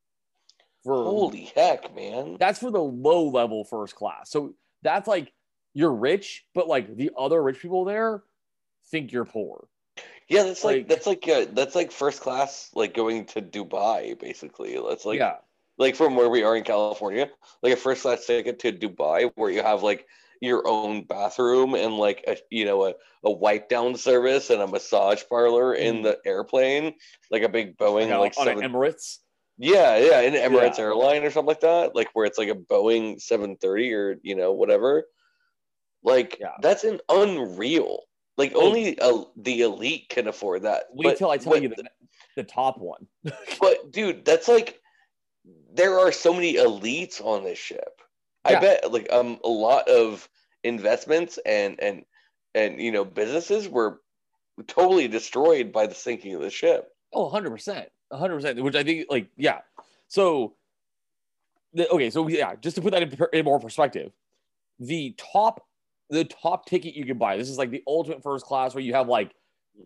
For 0.83 1.03
Holy 1.03 1.51
heck, 1.55 1.93
man! 1.95 2.37
that's 2.39 2.59
for 2.59 2.71
the 2.71 2.81
low 2.81 3.27
level 3.27 3.63
first 3.63 3.95
class. 3.95 4.29
So 4.29 4.53
that's 4.83 5.07
like 5.07 5.33
you're 5.73 5.93
rich, 5.93 6.45
but 6.53 6.67
like 6.67 6.95
the 6.95 7.11
other 7.17 7.41
rich 7.41 7.59
people 7.59 7.85
there 7.85 8.23
think 8.89 9.11
you're 9.11 9.25
poor. 9.25 9.67
Yeah, 10.29 10.43
that's 10.43 10.63
like, 10.63 10.77
like- 10.77 10.87
that's 10.87 11.07
like 11.07 11.27
uh, 11.27 11.45
that's 11.51 11.75
like 11.75 11.91
first 11.91 12.21
class, 12.21 12.69
like 12.73 12.93
going 12.93 13.25
to 13.27 13.41
Dubai, 13.41 14.19
basically. 14.19 14.79
That's 14.87 15.05
like 15.05 15.19
yeah, 15.19 15.37
like 15.77 15.95
from 15.95 16.15
where 16.15 16.29
we 16.29 16.43
are 16.43 16.55
in 16.55 16.63
California, 16.63 17.29
like 17.61 17.73
a 17.73 17.77
first 17.77 18.01
class 18.01 18.25
ticket 18.25 18.59
to 18.59 18.71
Dubai, 18.71 19.31
where 19.35 19.49
you 19.49 19.63
have 19.63 19.83
like 19.83 20.07
your 20.41 20.67
own 20.67 21.03
bathroom 21.03 21.73
and 21.75 21.97
like 21.97 22.23
a 22.27 22.37
you 22.49 22.65
know 22.65 22.85
a, 22.85 22.93
a 23.23 23.31
wipe 23.31 23.69
down 23.69 23.95
service 23.95 24.49
and 24.49 24.61
a 24.61 24.67
massage 24.67 25.23
parlor 25.29 25.73
in 25.73 25.97
Mhm. 25.97 26.03
the 26.03 26.19
airplane, 26.25 26.93
like 27.31 27.43
a 27.43 27.49
big 27.49 27.77
Boeing 27.77 28.09
like, 28.09 28.19
like 28.19 28.37
on 28.37 28.45
seven, 28.45 28.63
an 28.63 28.71
Emirates. 28.71 29.17
Yeah, 29.57 29.97
yeah, 29.97 30.19
an 30.21 30.33
Emirates 30.33 30.77
Yeah. 30.77 30.85
airline 30.85 31.23
or 31.23 31.31
something 31.31 31.47
like 31.47 31.61
that, 31.61 31.95
like 31.95 32.09
where 32.13 32.25
it's 32.25 32.37
like 32.37 32.49
a 32.49 32.55
Boeing 32.55 33.19
730 33.19 33.93
or 33.93 34.17
you 34.21 34.35
know 34.35 34.51
whatever. 34.53 35.05
Like 36.03 36.37
Yeah. 36.39 36.53
that's 36.61 36.83
an 36.83 36.99
unreal. 37.09 38.03
Like 38.37 38.53
only 38.55 38.99
uh, 38.99 39.23
the 39.35 39.61
elite 39.61 40.09
can 40.09 40.27
afford 40.27 40.61
that. 40.63 40.83
Wait 40.93 41.05
But- 41.05 41.17
till 41.17 41.31
I 41.31 41.37
tell 41.37 41.53
but- 41.53 41.63
you 41.63 41.69
the, 41.69 41.83
the 42.35 42.43
top 42.43 42.77
one. 42.77 43.07
But 43.59 43.91
dude, 43.91 44.23
that's 44.25 44.47
like 44.47 44.79
there 45.73 45.97
are 45.99 46.11
so 46.11 46.33
many 46.33 46.55
elites 46.55 47.19
on 47.23 47.43
this 47.43 47.57
ship. 47.57 48.01
I 48.47 48.53
Yeah. 48.53 48.59
bet 48.59 48.91
like 48.91 49.11
um 49.11 49.39
a 49.43 49.49
lot 49.49 49.87
of 49.89 50.27
investments 50.63 51.37
and 51.45 51.79
and 51.79 52.05
and 52.55 52.81
you 52.81 52.91
know 52.91 53.05
businesses 53.05 53.67
were 53.67 54.01
totally 54.65 55.07
destroyed 55.07 55.71
by 55.71 55.85
the 55.87 55.95
sinking 55.95 56.33
of 56.33 56.41
the 56.41 56.49
ship. 56.49 56.89
Oh, 57.13 57.29
100%. 57.29 57.85
100%. 58.11 58.63
Which 58.63 58.75
I 58.75 58.83
think, 58.83 59.05
like, 59.09 59.29
yeah. 59.37 59.59
So, 60.07 60.55
the, 61.73 61.87
okay. 61.89 62.09
So, 62.09 62.27
yeah, 62.27 62.55
just 62.55 62.75
to 62.75 62.81
put 62.81 62.91
that 62.91 63.03
in, 63.03 63.15
in 63.33 63.45
more 63.45 63.59
perspective, 63.59 64.11
the 64.79 65.15
top, 65.17 65.63
the 66.09 66.25
top 66.25 66.65
ticket 66.65 66.95
you 66.95 67.05
can 67.05 67.17
buy, 67.17 67.37
this 67.37 67.49
is 67.49 67.57
like 67.57 67.69
the 67.69 67.83
ultimate 67.87 68.23
first 68.23 68.45
class 68.45 68.73
where 68.73 68.83
you 68.83 68.93
have 68.93 69.07
like 69.07 69.31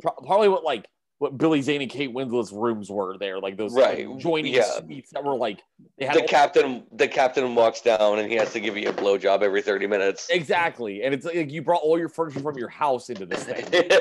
pro- 0.02 0.14
probably 0.14 0.48
what 0.48 0.64
like 0.64 0.88
what 1.22 1.38
Billy 1.38 1.62
Zane 1.62 1.84
and 1.84 1.92
Kate 1.92 2.12
Winslet's 2.12 2.52
rooms 2.52 2.90
were 2.90 3.16
there, 3.20 3.40
like 3.40 3.56
those 3.56 3.74
like, 3.74 3.96
Right, 4.00 4.18
joining 4.18 4.56
yeah. 4.56 4.64
suites 4.80 5.12
that 5.12 5.24
were 5.24 5.36
like, 5.36 5.62
they 6.00 6.08
had 6.08 6.16
The 6.16 6.24
captain 6.24 6.84
the 6.94 7.08
captain 7.08 7.54
walks 7.54 7.80
down 7.82 8.18
and 8.18 8.28
he 8.28 8.36
has 8.38 8.52
to 8.54 8.60
give 8.60 8.76
you 8.76 8.90
a 8.90 8.94
blowjob 8.94 9.44
every 9.44 9.62
30 9.62 9.86
minutes. 9.86 10.30
exactly. 10.32 11.04
And 11.04 11.14
it's 11.14 11.24
like 11.24 11.52
you 11.52 11.62
brought 11.62 11.84
all 11.84 12.00
your 12.00 12.10
furniture 12.10 12.40
from 12.40 12.58
your 12.58 12.70
house 12.70 13.12
into 13.12 13.28
this 13.28 13.44
thing. 13.44 13.64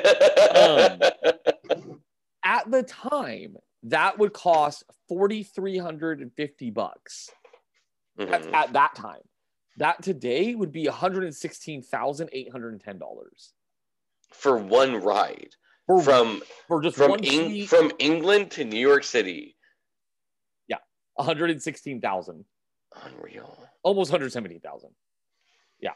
Um, 0.51 1.01
At 2.43 2.71
the 2.71 2.83
time, 2.85 3.57
that 3.83 4.19
would 4.19 4.33
cost 4.33 4.85
4,350 5.09 6.71
bucks. 6.71 7.29
That's 8.17 8.47
Mhm. 8.47 8.55
at 8.55 8.73
that 8.73 8.95
time. 8.95 9.21
That 9.77 10.03
today 10.03 10.55
would 10.55 10.73
be 10.73 10.87
one 10.87 10.95
hundred 10.97 11.25
and 11.25 11.35
sixteen 11.35 11.83
thousand 11.83 12.31
eight 12.33 12.51
hundred 12.51 12.73
and 12.73 12.81
ten 12.81 12.99
dollars 12.99 13.53
For 14.33 14.57
one 14.57 14.97
ride 15.03 15.55
for 15.99 16.03
from 16.03 16.43
for 16.69 16.83
just 16.83 16.97
from 16.97 17.11
one 17.11 17.25
Eng- 17.25 17.49
suite. 17.51 17.69
from 17.69 17.91
England 17.99 18.51
to 18.53 18.65
New 18.65 18.81
York 18.81 19.05
City. 19.05 19.57
Yeah, 20.69 20.79
one 21.15 21.27
hundred 21.27 21.51
and 21.51 21.63
sixteen 21.63 22.01
thousand, 22.01 22.45
Unreal. 23.05 23.57
almost 23.83 24.11
one 24.11 24.21
hundred 24.21 24.31
seventeen 24.33 24.61
thousand. 24.61 24.91
Yeah. 25.81 25.95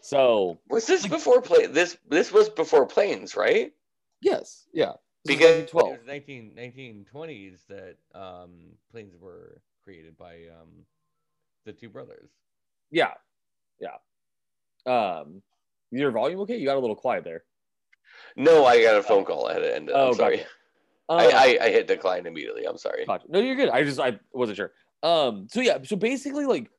So 0.00 0.58
Was 0.70 0.86
this 0.86 1.06
before 1.06 1.42
play? 1.42 1.66
This 1.66 1.96
this 2.08 2.32
was 2.32 2.48
before 2.48 2.86
planes, 2.86 3.36
right? 3.36 3.72
yes, 4.22 4.66
yeah. 4.72 4.92
This 5.24 5.36
Because- 5.36 5.72
1912. 5.72 5.88
It 5.88 5.98
was 5.98 6.06
19, 6.06 7.04
1920s 7.06 7.58
that 7.68 7.96
um, 8.18 8.50
planes 8.92 9.14
were 9.20 9.60
created 9.84 10.16
by 10.16 10.34
um, 10.60 10.68
the 11.66 11.72
two 11.72 11.88
brothers. 11.88 12.30
Yeah, 12.90 13.12
yeah. 13.80 13.96
Um, 14.86 15.42
is 15.92 16.00
your 16.00 16.12
volume 16.12 16.40
okay? 16.40 16.56
You 16.56 16.64
got 16.66 16.76
a 16.76 16.80
little 16.80 16.96
quiet 16.96 17.24
there. 17.24 17.42
No, 18.36 18.64
I 18.66 18.82
got 18.82 18.96
a 18.96 19.02
phone 19.02 19.24
call. 19.24 19.46
I 19.48 19.54
had 19.54 19.58
to 19.60 19.74
end 19.74 19.88
it. 19.88 19.94
I'm 19.94 20.08
Oh, 20.08 20.12
sorry. 20.12 20.36
gotcha. 20.38 20.48
I, 21.10 21.26
Um, 21.26 21.32
I, 21.34 21.58
I 21.62 21.70
hit 21.70 21.86
decline 21.88 22.26
immediately. 22.26 22.64
I'm 22.66 22.76
sorry. 22.78 23.06
Gotcha. 23.06 23.26
No, 23.28 23.40
you're 23.40 23.56
good. 23.56 23.70
I 23.70 23.82
just 23.84 23.98
I 24.00 24.18
wasn't 24.32 24.56
sure. 24.56 24.72
Um, 25.02 25.46
so 25.50 25.60
yeah, 25.60 25.78
so 25.82 25.96
basically, 25.96 26.44
like, 26.44 26.70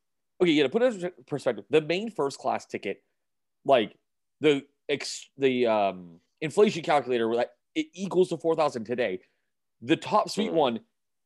okay, 0.41 0.51
yeah, 0.51 0.63
to 0.63 0.69
put 0.69 0.81
it 0.83 1.03
in 1.03 1.11
perspective, 1.25 1.65
the 1.69 1.81
main 1.81 2.11
first 2.11 2.37
class 2.37 2.65
ticket, 2.65 3.01
like 3.65 3.95
the 4.41 4.63
ex 4.87 5.29
the 5.37 5.65
um 5.67 6.19
inflation 6.41 6.83
calculator, 6.83 7.33
like 7.33 7.49
it 7.75 7.87
equals 7.93 8.29
to 8.29 8.37
four 8.37 8.55
thousand 8.55 8.83
today. 8.85 9.19
The 9.81 9.95
top 9.95 10.29
suite 10.29 10.51
Mhm. 10.51 10.55
one 10.55 10.79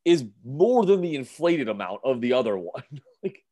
is 0.05 0.26
more 0.45 0.86
than 0.86 1.01
the 1.01 1.16
inflated 1.16 1.70
amount 1.70 2.01
of 2.03 2.22
the 2.22 2.34
other 2.34 2.57
one. 2.57 2.84
like, 3.24 3.43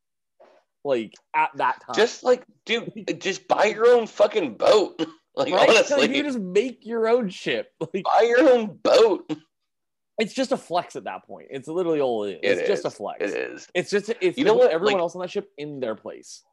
like 0.84 1.14
at 1.34 1.49
that 1.55 1.82
time, 1.82 1.95
Just 1.95 2.24
like, 2.24 2.43
dude, 2.66 3.20
just 3.20 3.47
buy 3.47 3.66
your 3.66 3.88
own 3.88 4.07
fucking 4.07 4.55
boat. 4.55 5.01
like, 5.36 5.54
right? 5.54 5.70
honestly, 5.70 6.02
Like, 6.08 6.16
you 6.16 6.24
just 6.24 6.40
make 6.40 6.86
your 6.86 7.08
own 7.08 7.30
ship. 7.30 7.72
Like, 7.94 8.04
buy 8.04 8.22
your 8.28 8.50
own 8.50 8.78
boat. 8.84 9.32
it's 10.20 10.34
just 10.34 10.52
a 10.52 10.58
flex 10.58 10.96
at 10.96 11.06
that 11.06 11.26
point. 11.26 11.48
It's 11.52 11.68
literally 11.68 12.02
all 12.02 12.24
it 12.26 12.40
is. 12.44 12.58
It 12.58 12.62
it's 12.62 12.68
just 12.68 12.86
a 12.86 12.90
flex. 12.90 13.18
It 13.22 13.30
is. 13.36 13.68
It's 13.74 13.90
just 13.90 14.12
it's 14.22 14.38
You 14.38 14.46
know 14.46 14.54
what? 14.56 14.72
everyone 14.72 14.94
Like- 14.94 15.02
else 15.02 15.16
on 15.16 15.22
that 15.22 15.32
ship 15.32 15.50
in 15.58 15.80
their 15.80 15.96
place. 15.96 16.44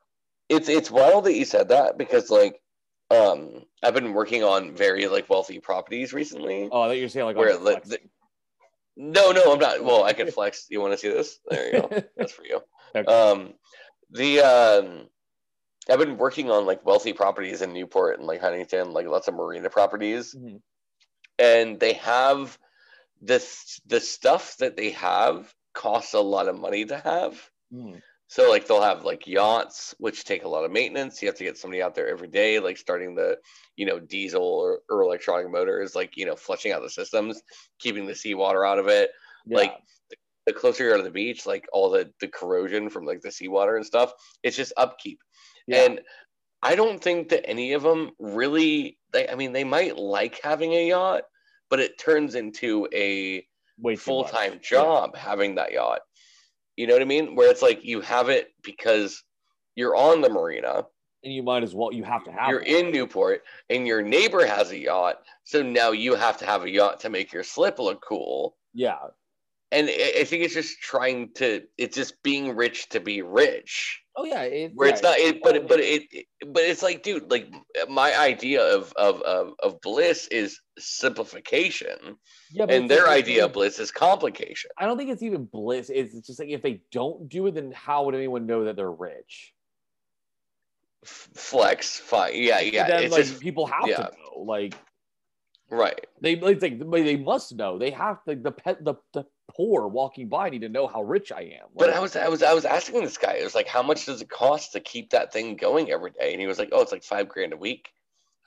It's 0.49 0.68
it's 0.68 0.91
wild 0.91 1.24
that 1.24 1.35
you 1.35 1.45
said 1.45 1.68
that 1.68 1.99
because 1.99 2.31
like, 2.31 2.61
um, 3.11 3.64
I've 3.83 3.93
been 3.95 4.14
working 4.14 4.43
on 4.45 4.74
very 4.74 5.07
like 5.07 5.29
wealthy 5.29 5.59
properties 5.61 6.12
recently. 6.14 6.68
Oh, 6.72 6.83
I 6.83 6.89
thought 6.89 6.97
you 6.97 7.03
were 7.03 7.09
saying 7.09 7.26
like 7.26 7.37
Where 7.37 7.57
the- 7.59 7.81
the- 7.85 7.99
No, 8.97 9.31
no, 9.33 9.53
I'm 9.53 9.59
not. 9.59 9.85
Well, 9.85 10.05
I 10.05 10.12
can 10.14 10.31
flex. 10.31 10.66
You 10.70 10.81
want 10.81 10.93
to 10.95 10.99
see 10.99 11.09
this? 11.09 11.39
There 11.49 11.66
you 11.74 11.81
go. 11.83 11.89
That's 12.16 12.33
for 12.33 12.45
you. 12.45 12.61
Okay. 12.97 13.07
Um, 13.12 13.53
the 14.11 14.41
um, 14.41 15.09
I've 15.89 15.99
been 15.99 16.18
working 16.18 16.51
on 16.51 16.66
like 16.66 16.84
wealthy 16.84 17.12
properties 17.12 17.62
in 17.62 17.72
Newport 17.72 18.18
and 18.18 18.26
like 18.26 18.41
Huntington, 18.41 18.93
like 18.93 19.07
lots 19.07 19.28
of 19.28 19.34
marina 19.34 19.70
properties, 19.70 20.34
Mhm. 20.34 20.61
and 21.39 21.80
they 21.80 21.95
have 21.95 22.59
this 23.20 23.80
the 23.86 24.01
stuff 24.01 24.57
that 24.59 24.76
they 24.76 24.91
have 24.91 25.55
costs 25.74 26.14
a 26.14 26.20
lot 26.20 26.49
of 26.49 26.59
money 26.59 26.84
to 26.84 26.99
have. 26.99 27.51
Mhm. 27.72 28.03
So 28.30 28.51
like 28.51 28.66
they'll 28.66 28.82
have 28.82 29.05
like 29.05 29.26
yachts, 29.26 29.95
which 29.99 30.24
take 30.24 30.45
a 30.45 30.49
lot 30.49 30.64
of 30.64 30.70
maintenance. 30.70 31.22
You 31.22 31.28
have 31.28 31.36
to 31.39 31.45
get 31.45 31.57
somebody 31.57 31.82
out 31.82 31.95
there 31.95 32.09
every 32.09 32.28
day, 32.28 32.59
like 32.59 32.76
starting 32.76 33.14
the, 33.14 33.39
you 33.76 33.86
know, 33.86 33.99
diesel 33.99 34.43
or, 34.45 34.82
or 34.91 35.03
electronic 35.03 35.51
motors, 35.51 35.95
like 35.95 36.16
you 36.16 36.26
know, 36.26 36.36
flushing 36.36 36.72
out 36.72 36.82
the 36.82 36.91
systems, 36.91 37.43
keeping 37.78 38.07
the 38.07 38.14
seawater 38.14 38.64
out 38.66 38.78
of 38.78 38.89
it. 38.89 39.12
Yeah. 39.47 39.57
Like 39.59 39.78
the 40.47 40.53
closer 40.53 40.84
you 40.84 40.93
are 40.93 40.97
to 40.99 41.03
the 41.03 41.11
beach, 41.11 41.47
like 41.47 41.66
all 41.72 41.91
the 41.91 42.12
the 42.20 42.28
corrosion 42.28 42.91
from 42.91 43.07
like 43.07 43.22
the 43.22 43.30
seawater 43.32 43.76
and 43.76 43.86
stuff, 43.86 44.12
it's 44.43 44.57
just 44.57 44.72
upkeep. 44.76 45.20
Yeah. 45.68 45.84
And 45.84 46.00
I 46.62 46.74
don't 46.74 47.00
think 47.02 47.28
that 47.28 47.48
any 47.48 47.72
of 47.74 47.82
them 47.82 48.10
really. 48.18 48.98
They, 49.12 49.28
I 49.28 49.36
mean, 49.36 49.52
they 49.52 49.64
might 49.64 49.96
like 49.96 50.40
having 50.42 50.72
a 50.72 50.88
yacht, 50.88 51.22
but 51.70 51.80
it 51.80 51.98
turns 51.98 52.34
into 52.34 52.88
a 52.92 53.46
full 53.96 54.24
time 54.24 54.54
Yeah. 54.54 54.58
job 54.62 55.16
having 55.16 55.54
that 55.54 55.72
yacht. 55.72 56.00
You 56.76 56.86
know 56.86 56.94
what 56.94 57.02
I 57.02 57.06
mean? 57.06 57.34
Where 57.36 57.50
it's 57.50 57.62
like 57.62 57.84
you 57.84 58.00
have 58.02 58.28
it 58.28 58.48
because 58.62 59.22
you're 59.76 59.96
on 59.96 60.20
the 60.20 60.28
marina, 60.28 60.84
and 61.24 61.32
you 61.32 61.42
might 61.42 61.62
as 61.62 61.74
well. 61.74 61.92
You 61.92 62.04
have 62.04 62.24
to 62.24 62.32
have. 62.32 62.50
you're 62.50 62.60
it. 62.60 62.66
in 62.86 62.92
Newport, 62.92 63.42
and 63.70 63.86
your 63.86 64.02
neighbor 64.02 64.44
has 64.46 64.70
a 64.72 64.78
yacht. 64.78 65.16
So 65.44 65.62
now 65.62 65.92
you 65.92 66.14
have 66.16 66.36
to 66.38 66.46
have 66.46 66.64
a 66.64 66.70
yacht 66.70 67.00
to 67.00 67.08
make 67.10 67.32
your 67.32 67.42
slip 67.44 67.78
look 67.78 68.02
cool. 68.06 68.56
Yeah. 68.74 68.98
And 69.70 69.90
I 69.90 70.24
think 70.24 70.44
it's 70.44 70.54
just 70.54 70.80
trying 70.80 71.30
to, 71.34 71.62
it's 71.76 71.94
just 71.94 72.22
being 72.22 72.56
rich 72.56 72.88
to 72.88 73.00
be 73.00 73.20
rich. 73.20 74.00
Oh 74.16 74.24
yeah. 74.24 74.42
It, 74.42 74.72
Where 74.74 74.88
yeah, 74.88 74.94
it's 74.94 75.02
not, 75.02 75.18
it, 75.18 75.42
but 75.42 75.56
it, 75.56 75.68
but 75.68 75.78
it, 75.78 76.26
but 76.46 76.62
it's 76.62 76.82
like, 76.82 77.02
dude, 77.02 77.30
like 77.30 77.52
my 77.88 78.18
idea 78.18 78.62
of 78.62 78.92
of 78.94 79.20
of, 79.22 79.52
of 79.62 79.80
bliss 79.82 80.26
is 80.28 80.58
simplification, 80.78 82.16
yeah, 82.50 82.64
and 82.68 82.90
their 82.90 83.04
like- 83.04 83.24
idea 83.24 83.44
of 83.44 83.52
bliss 83.52 83.78
is 83.78 83.90
complication. 83.90 84.70
I 84.78 84.86
don't 84.86 84.96
think 84.96 85.10
it's 85.10 85.22
even 85.22 85.44
bliss. 85.44 85.90
It's 85.90 86.14
it's 86.14 86.26
just 86.26 86.40
like 86.40 86.48
if 86.48 86.62
they 86.62 86.80
don't 86.90 87.28
do 87.28 87.46
it, 87.46 87.54
then 87.54 87.70
how 87.70 88.04
would 88.04 88.14
anyone 88.14 88.46
know 88.46 88.64
that 88.64 88.74
they're 88.74 88.90
rich? 88.90 89.52
Flex, 91.04 92.00
fine, 92.00 92.32
yeah, 92.34 92.60
yeah. 92.60 92.88
then 92.88 93.04
it's 93.04 93.12
like 93.12 93.24
just 93.24 93.40
people 93.40 93.66
have 93.66 93.86
yeah. 93.86 93.96
to 93.96 94.02
know. 94.02 94.42
Like 94.42 94.74
right. 95.70 96.06
they 96.20 96.36
like 96.36 96.58
they, 96.58 96.70
they 96.70 97.16
must 97.16 97.54
know. 97.54 97.78
They 97.78 97.90
have 97.90 98.24
to. 98.24 98.34
The 98.34 98.50
pet 98.50 98.84
the 98.84 98.94
the 99.12 99.24
poor 99.49 99.86
walking 99.88 100.28
by 100.28 100.51
need 100.51 100.61
to 100.61 100.68
know 100.68 100.86
how 100.86 101.03
rich 101.03 101.32
I 101.32 101.40
am. 101.61 101.68
But 101.74 101.90
I 101.90 102.01
was 102.01 102.14
I 102.16 102.28
was 102.28 102.42
I 102.42 102.53
was 102.55 102.64
asking 102.64 103.03
this 103.03 103.18
guy, 103.18 103.34
it 103.34 103.44
was 103.44 103.55
like, 103.55 103.66
how 103.68 103.82
much 103.82 104.07
does 104.07 104.20
it 104.22 104.28
cost 104.30 104.72
to 104.72 104.80
keep 104.80 105.11
that 105.11 105.32
thing 105.32 105.57
going 105.57 105.90
every 105.90 106.11
day? 106.12 106.32
And 106.32 106.40
he 106.40 106.46
was 106.46 106.59
like, 106.59 106.68
Oh, 106.72 106.80
it's 106.82 106.92
like 106.92 107.03
five 107.05 107.28
grand 107.28 107.53
a 107.53 107.57
week. 107.57 107.90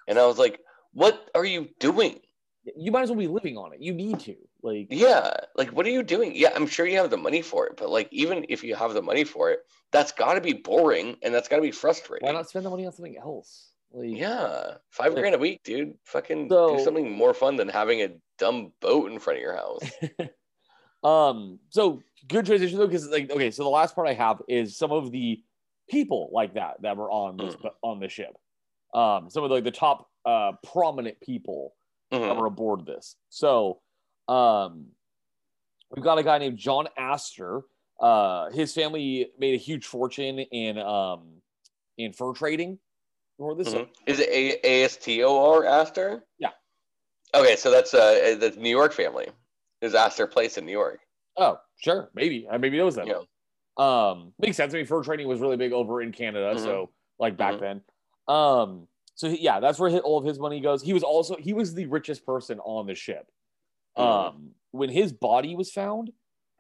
And 0.08 0.18
I 0.20 0.26
was 0.26 0.38
like, 0.38 0.60
What 0.94 1.30
are 1.36 1.46
you 1.46 1.70
doing? 1.80 2.20
you 2.76 2.92
might 2.92 3.02
as 3.02 3.10
well 3.10 3.18
be 3.18 3.28
living 3.28 3.58
on 3.58 3.74
it. 3.74 3.82
You 3.82 3.92
need 3.92 4.20
to. 4.20 4.36
Like 4.62 4.88
Yeah, 4.92 5.32
like 5.56 5.70
what 5.70 5.88
are 5.88 5.90
you 5.90 6.04
doing? 6.04 6.34
Yeah, 6.36 6.52
I'm 6.56 6.68
sure 6.68 6.86
you 6.86 6.98
have 6.98 7.10
the 7.10 7.18
money 7.18 7.42
for 7.42 7.66
it, 7.66 7.76
but 7.78 7.90
like 7.90 8.08
even 8.12 8.46
if 8.50 8.64
you 8.64 8.76
have 8.76 8.94
the 8.94 9.02
money 9.02 9.24
for 9.24 9.50
it, 9.50 9.62
that's 9.92 10.12
got 10.12 10.36
to 10.36 10.42
be 10.42 10.54
boring 10.54 11.18
and 11.24 11.34
that's 11.34 11.48
got 11.48 11.56
to 11.56 11.62
be 11.64 11.72
frustrating. 11.72 12.28
why 12.28 12.34
not 12.34 12.48
spend 12.48 12.66
the 12.66 12.70
money 12.70 12.86
on 12.86 12.92
something 12.92 13.18
else? 13.18 13.70
Like 13.92 14.10
Yeah, 14.16 14.76
five 14.92 15.14
Like- 15.14 15.22
grand 15.24 15.34
a 15.36 15.40
week, 15.40 15.62
dude. 15.64 15.96
Fucking 16.06 16.50
So- 16.50 16.78
do 16.78 16.84
something 16.84 17.12
more 17.12 17.34
fun 17.34 17.56
than 17.56 17.68
having 17.68 18.04
a 18.04 18.10
dumb 18.38 18.72
boat 18.80 19.12
in 19.12 19.18
front 19.18 19.38
of 19.40 19.42
your 19.42 19.56
house. 19.56 19.82
Um, 21.04 21.60
so 21.70 22.02
good 22.28 22.46
transition 22.46 22.78
though, 22.78 22.88
because 22.88 23.08
like 23.10 23.32
okay, 23.32 23.52
so 23.52 23.64
the 23.64 23.70
last 23.70 23.96
part 23.96 24.08
I 24.08 24.14
have 24.14 24.42
is 24.48 24.78
some 24.78 24.92
of 24.92 25.12
the 25.12 25.42
people 25.90 26.30
like 26.32 26.54
that 26.54 26.82
that 26.82 26.96
were 26.98 27.10
on 27.12 27.38
this 27.38 27.56
Mm. 27.56 27.72
on 27.82 28.00
the 28.00 28.08
ship. 28.10 28.38
Um, 28.94 29.30
some 29.30 29.44
of 29.44 29.50
the, 29.50 29.56
like 29.56 29.64
the 29.64 29.72
top 29.72 30.10
uh 30.26 30.52
prominent 30.72 31.20
people 31.22 31.74
that 32.12 32.20
Mhm. 32.20 32.38
were 32.40 32.46
aboard 32.46 32.86
this. 32.86 33.16
So 33.30 33.82
um 34.28 34.92
we've 35.96 36.04
got 36.04 36.18
a 36.20 36.24
guy 36.24 36.38
named 36.38 36.58
John 36.58 36.88
Astor. 36.98 37.64
Uh 38.00 38.50
his 38.52 38.74
family 38.74 39.32
made 39.40 39.56
a 39.56 39.58
huge 39.58 39.86
fortune 39.86 40.40
in 40.40 40.78
um 40.78 41.42
in 41.98 42.14
fur 42.14 42.34
trading 42.34 42.78
before 43.38 43.56
this. 43.56 43.74
Mhm. 43.74 43.90
Is 44.06 44.20
it 44.20 44.30
A 44.30 44.60
A 44.68 44.84
S 44.86 44.98
T 44.98 45.24
O 45.24 45.54
R 45.54 45.66
Astor? 45.66 46.26
Yeah. 46.38 46.52
Okay, 47.34 47.56
so 47.56 47.72
that's 47.72 47.94
uh 47.94 48.36
the 48.40 48.52
New 48.58 48.70
York 48.70 48.94
family. 48.94 49.28
Is 49.82 49.96
Astor 49.96 50.28
Place 50.28 50.58
in 50.58 50.66
New 50.66 50.72
York? 50.72 51.00
Oh, 51.38 51.60
sure, 51.78 52.10
maybe. 52.14 52.48
I 52.50 52.58
maybe 52.58 52.78
knows 52.78 52.96
that. 52.96 53.08
Yeah. 53.08 53.22
Um, 53.78 54.34
makes 54.38 54.58
sense. 54.58 54.74
I 54.74 54.78
mean, 54.78 54.86
fur 54.86 55.04
trading 55.04 55.28
was 55.28 55.40
really 55.40 55.58
big 55.58 55.74
over 55.74 56.02
in 56.02 56.12
Canada, 56.12 56.54
Mhm. 56.56 56.60
so 56.60 56.90
like 57.20 57.36
back 57.36 57.56
Mhm. 57.56 57.60
then. 57.60 57.84
Um, 58.28 58.88
so 59.16 59.30
he- 59.30 59.42
yeah, 59.42 59.60
that's 59.60 59.80
where 59.80 59.90
hi- 59.90 60.00
all 60.00 60.18
of 60.20 60.26
his 60.26 60.40
money 60.40 60.60
goes. 60.60 60.84
He 60.84 60.94
was 60.94 61.04
also 61.04 61.36
he 61.38 61.54
was 61.54 61.74
the 61.74 61.86
richest 61.88 62.26
person 62.26 62.60
on 62.60 62.86
the 62.86 62.94
ship. 62.96 63.32
Mhm. 63.98 64.02
Um, 64.04 64.56
when 64.72 64.90
his 64.90 65.12
body 65.14 65.56
was 65.56 65.72
found 65.72 66.14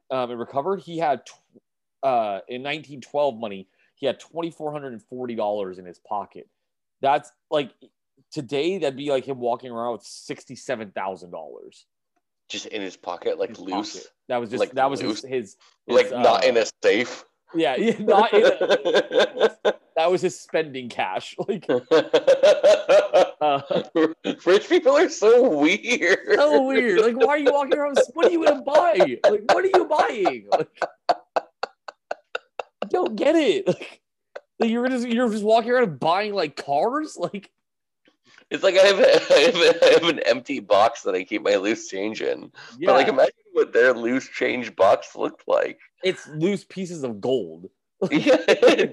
um, 0.10 0.32
and 0.32 0.40
recovered, 0.40 0.82
he 0.82 0.98
had 0.98 1.26
tw- 1.26 1.62
uh 2.04 2.42
in 2.48 2.64
1912 2.64 3.38
money, 3.38 3.70
he 3.96 4.06
had 4.08 4.20
twenty 4.20 4.50
four 4.50 4.72
hundred 4.72 4.94
and 4.94 5.04
forty 5.04 5.36
dollars 5.36 5.78
in 5.78 5.86
his 5.86 6.00
pocket. 6.00 6.50
That's 7.02 7.32
like 7.52 7.74
today, 8.32 8.78
that'd 8.80 8.98
be 8.98 9.12
like 9.12 9.26
him 9.26 9.40
walking 9.40 9.70
around 9.72 9.92
with 9.94 10.04
sixty 10.04 10.56
seven 10.56 10.92
thousand 10.92 11.32
dollars. 11.32 11.86
Just 12.52 12.66
in 12.68 12.82
his 12.82 12.98
pocket, 12.98 13.40
like 13.40 13.58
loose, 13.58 14.08
That 14.28 14.38
was 14.42 14.50
just 14.50 14.60
Like 14.60 14.72
that 14.74 14.90
was 14.90 15.00
his, 15.00 15.10
loose? 15.10 15.24
his, 15.24 15.56
like 15.88 16.06
his, 16.08 16.12
not 16.12 16.44
uh, 16.44 16.48
in 16.48 16.58
a 16.58 16.66
safe. 16.84 17.24
yeah, 17.56 17.76
yeah 17.78 17.98
not 18.00 18.34
in 18.34 18.44
a, 18.44 18.50
that 19.96 20.12
was 20.12 20.22
his 20.22 20.38
spending 20.40 20.90
cash. 20.90 21.36
Like 21.48 21.66
uh, 23.42 23.62
Rich 24.46 24.68
people 24.70 24.98
are 24.98 25.10
so 25.10 25.50
weird. 25.60 26.20
so 26.36 26.64
weird. 26.68 27.00
Like, 27.00 27.16
why 27.18 27.28
are 27.36 27.38
you 27.38 27.54
walking 27.54 27.78
around? 27.78 27.98
What 28.14 28.26
are 28.28 28.32
you 28.32 28.44
gonna 28.46 28.62
buy? 28.62 29.18
Like, 29.30 29.44
what 29.54 29.64
are 29.64 29.72
you 29.74 29.86
buying? 29.86 30.48
Like, 30.52 30.80
I 32.84 32.88
don't 32.90 33.16
get 33.16 33.36
it. 33.36 33.68
Like, 33.68 34.02
like, 34.60 34.70
you're 34.70 34.88
just 34.90 35.08
you're 35.08 35.30
just 35.30 35.44
walking 35.44 35.72
around 35.72 36.00
buying 36.00 36.34
like 36.34 36.56
cars. 36.58 37.18
Like, 37.18 37.50
It's 38.52 38.64
like 38.64 38.76
I 38.78 38.82
have, 38.82 39.00
a, 39.00 39.34
I, 39.34 39.40
have 39.40 39.56
a, 39.56 39.86
I 39.86 39.90
have 39.94 40.04
an 40.10 40.20
empty 40.20 40.60
box 40.60 41.04
that 41.04 41.16
I 41.16 41.24
keep 41.24 41.42
my 41.42 41.56
loose 41.56 41.88
change 41.88 42.22
in. 42.22 42.52
yeah, 42.78 42.88
But 42.88 42.94
like, 42.96 43.08
imagine 43.08 43.34
what 43.54 43.72
their 43.74 43.94
loose 43.94 44.28
change 44.28 44.76
box 44.76 45.16
looked 45.16 45.48
like. 45.48 45.80
it's 46.04 46.28
loose 46.28 46.64
pieces 46.66 47.04
of 47.04 47.22
gold. 47.22 47.70
yeah, 48.12 48.36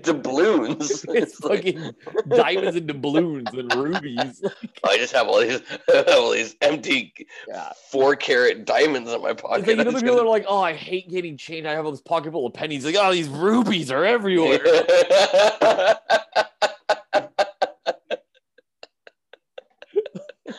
doubloons. 0.02 1.02
It's 1.08 1.40
like, 1.42 1.64
fucking 1.64 1.94
diamonds 2.28 2.76
and 2.76 2.86
doubloons 2.86 3.48
and 3.54 3.74
rubies. 3.74 4.44
I 4.84 4.98
just 4.98 5.14
have 5.14 5.26
all 5.28 5.40
these, 5.40 5.62
have 5.88 6.08
all 6.10 6.30
these 6.32 6.54
empty 6.60 7.14
Yeah. 7.48 7.72
four 7.90 8.16
carat 8.16 8.66
diamonds 8.66 9.10
in 9.10 9.22
my 9.22 9.32
pocket. 9.32 9.60
It's 9.60 9.68
like, 9.68 9.78
you 9.78 9.84
know, 9.84 9.90
the 9.92 9.98
people 9.98 10.14
are 10.14 10.18
gonna- 10.18 10.28
like, 10.28 10.44
oh, 10.46 10.60
I 10.60 10.74
hate 10.74 11.08
getting 11.08 11.38
change. 11.38 11.64
I 11.66 11.72
have 11.72 11.86
all 11.86 11.90
this 11.90 12.02
pocket 12.02 12.32
full 12.32 12.46
of 12.46 12.52
pennies. 12.52 12.84
Like, 12.84 12.96
oh, 12.98 13.10
these 13.10 13.28
rubies 13.30 13.90
are 13.90 14.04
everywhere. 14.04 14.60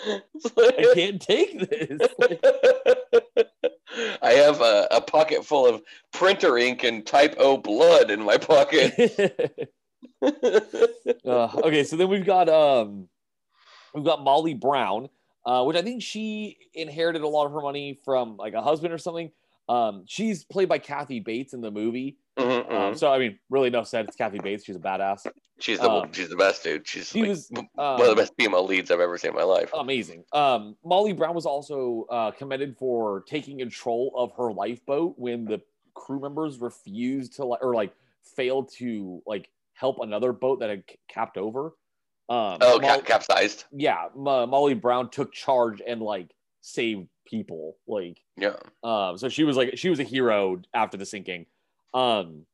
I 0.07 0.91
can't 0.93 1.21
take 1.21 1.59
this. 1.69 2.01
I 4.21 4.31
have 4.31 4.61
a, 4.61 4.87
a 4.91 5.01
pocket 5.01 5.45
full 5.45 5.65
of 5.65 5.81
printer 6.13 6.57
ink 6.57 6.83
and 6.83 7.05
type 7.05 7.35
O 7.37 7.57
blood 7.57 8.11
in 8.11 8.21
my 8.21 8.37
pocket. 8.37 9.69
Uh, 11.25 11.49
okay, 11.63 11.83
so 11.83 11.95
then 11.95 12.09
we've 12.09 12.25
got 12.25 12.49
um, 12.49 13.07
we've 13.93 14.03
got 14.03 14.23
Molly 14.23 14.53
Brown, 14.53 15.09
uh, 15.45 15.63
which 15.63 15.77
I 15.77 15.81
think 15.81 16.03
she 16.03 16.57
inherited 16.73 17.21
a 17.21 17.27
lot 17.27 17.45
of 17.45 17.53
her 17.53 17.61
money 17.61 17.99
from 18.03 18.35
like 18.37 18.53
a 18.53 18.61
husband 18.61 18.93
or 18.93 18.97
something. 18.97 19.31
Um, 19.67 20.03
she's 20.07 20.43
played 20.43 20.69
by 20.69 20.79
Kathy 20.79 21.19
Bates 21.19 21.53
in 21.53 21.61
the 21.61 21.71
movie. 21.71 22.17
Mhm, 22.37 22.59
Um, 22.71 22.93
mhm. 22.93 22.97
so 22.97 23.11
I 23.11 23.19
mean, 23.19 23.39
really 23.49 23.69
no 23.69 23.83
sense. 23.83 24.07
It's 24.09 24.15
Kathy 24.17 24.39
Bates. 24.39 24.63
She's 24.63 24.75
a 24.75 24.79
badass. 24.79 25.25
she's 25.59 25.79
the 25.79 25.89
um, 25.89 26.13
she's 26.13 26.29
the 26.29 26.35
best 26.37 26.63
dude. 26.63 26.87
She's 26.87 27.09
She 27.09 27.21
like, 27.21 27.29
was 27.29 27.49
one 27.51 27.67
um, 27.77 28.01
of 28.01 28.07
the 28.07 28.15
best 28.15 28.33
female 28.37 28.65
leads 28.65 28.91
I've 28.91 28.99
ever 28.99 29.17
seen 29.17 29.31
in 29.31 29.35
my 29.37 29.43
life. 29.43 29.71
amazing. 29.73 30.23
Um, 30.31 30.77
Molly 30.83 31.13
Brown 31.13 31.35
was 31.35 31.45
also 31.45 32.05
uh, 32.09 32.31
commended 32.31 32.77
for 32.77 33.23
taking 33.27 33.59
control 33.59 34.13
of 34.15 34.31
her 34.37 34.53
lifeboat 34.53 35.15
when 35.17 35.45
the 35.45 35.61
crew 35.95 36.19
members 36.21 36.59
refused 36.59 37.33
to 37.37 37.45
like 37.45 37.61
or 37.63 37.73
like 37.75 37.93
failed 38.23 38.71
to 38.77 39.21
like 39.25 39.49
help 39.73 39.99
another 39.99 40.31
boat 40.31 40.59
that 40.59 40.69
had 40.69 40.83
capped 41.09 41.37
over. 41.37 41.73
Um, 42.29 42.59
Oh, 42.61 42.79
Mol- 42.79 43.01
cap- 43.01 43.05
capsized. 43.05 43.65
yeah, 43.71 44.07
Mo- 44.15 44.45
Molly 44.45 44.75
Brown 44.75 45.09
took 45.09 45.33
charge 45.33 45.81
and 45.85 45.99
like 46.01 46.31
saved 46.61 47.07
people. 47.25 47.75
Like, 47.87 48.21
Yeah. 48.37 48.55
um, 48.83 49.17
so 49.17 49.27
she 49.29 49.43
was 49.43 49.57
like 49.57 49.77
she 49.77 49.89
was 49.89 49.99
a 49.99 50.03
hero 50.03 50.61
after 50.73 50.95
the 50.95 51.05
sinking. 51.05 51.47
Um, 51.93 52.45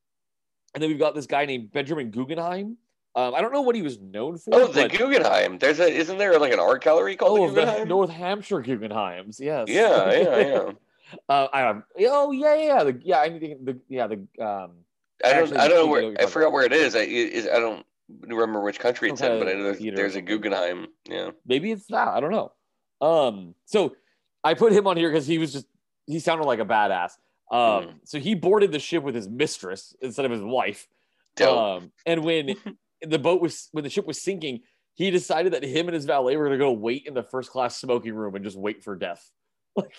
and 0.73 0.81
then 0.81 0.89
we've 0.89 0.99
got 0.99 1.15
this 1.15 1.25
guy 1.25 1.45
named 1.45 1.71
Benjamin 1.71 2.11
Guggenheim. 2.11 2.77
Um, 3.15 3.33
I 3.33 3.41
don't 3.41 3.53
know 3.53 3.61
what 3.61 3.75
he 3.75 3.81
was 3.81 3.99
known 3.99 4.37
for. 4.37 4.53
Oh, 4.53 4.67
the 4.67 4.89
Guggenheim. 4.89 5.57
There's 5.57 5.79
a 5.79 5.87
isn't 5.87 6.17
there 6.17 6.37
like 6.37 6.51
an 6.51 6.59
art 6.59 6.83
gallery 6.83 7.15
called 7.15 7.39
oh, 7.39 7.51
the? 7.51 7.85
North 7.85 8.09
Hampshire 8.09 8.61
Guggenheims. 8.61 9.39
Yes. 9.39 9.67
yeah, 9.69 10.11
yeah, 10.11 10.37
yeah. 10.37 10.71
uh, 11.29 11.47
I 11.53 11.63
um, 11.67 11.83
oh 11.99 12.31
yeah, 12.31 12.55
yeah, 12.55 12.63
yeah. 12.63 12.83
The, 12.83 13.01
yeah, 13.03 13.19
I 13.19 13.39
think 13.39 13.65
the 13.65 13.79
yeah 13.87 14.07
the 14.07 14.15
um. 14.43 14.71
I 15.23 15.33
don't 15.33 15.55
I 15.55 15.67
don't 15.69 15.77
know 15.77 15.87
where 15.87 16.13
I 16.19 16.25
forgot 16.25 16.47
about. 16.47 16.53
where 16.53 16.65
it 16.65 16.73
is. 16.73 16.93
I 16.93 16.99
is 16.99 17.47
I 17.47 17.59
don't 17.59 17.85
remember 18.27 18.61
which 18.61 18.79
country 18.79 19.09
it's 19.09 19.21
Some 19.21 19.33
in, 19.33 19.39
but 19.39 19.47
I 19.47 19.53
know 19.53 19.63
there's, 19.63 19.79
there's 19.79 20.15
a. 20.15 20.21
Guggenheim. 20.21 20.87
Yeah. 21.09 21.31
maybe 21.45 21.71
it's 21.71 21.85
that 21.87 22.07
i 22.07 22.19
don't 22.19 22.31
know 22.31 22.51
um 23.01 23.53
so 23.65 23.95
i 24.43 24.53
put 24.53 24.71
him 24.71 24.87
on 24.87 24.97
here 24.97 25.09
because 25.09 25.27
he 25.27 25.37
was 25.37 25.53
just 25.53 25.67
he 26.07 26.19
sounded 26.19 26.45
like 26.45 26.59
a 26.59 26.65
badass 26.65 27.11
um 27.51 27.59
Mhm. 27.59 27.93
so 28.05 28.19
he 28.19 28.33
boarded 28.35 28.71
the 28.71 28.79
ship 28.79 29.03
with 29.03 29.15
his 29.15 29.27
mistress 29.29 29.95
instead 30.01 30.25
of 30.25 30.31
his 30.31 30.41
wife 30.41 30.87
Dope. 31.35 31.57
um 31.83 31.91
and 32.05 32.23
when 32.23 32.55
the 33.01 33.19
boat 33.19 33.41
was 33.41 33.69
when 33.71 33.83
the 33.83 33.89
ship 33.89 34.07
was 34.07 34.21
sinking 34.21 34.61
he 34.95 35.11
decided 35.11 35.53
that 35.53 35.61
him 35.63 35.87
and 35.87 35.93
his 35.95 36.05
valet 36.05 36.37
were 36.37 36.45
going 36.47 36.57
to 36.57 36.63
go 36.65 36.71
wait 36.71 37.05
in 37.05 37.13
the 37.13 37.21
first 37.23 37.51
class 37.51 37.75
smoking 37.77 38.13
room 38.15 38.33
and 38.35 38.43
just 38.45 38.57
wait 38.57 38.83
for 38.83 38.95
death 38.95 39.29
like 39.75 39.93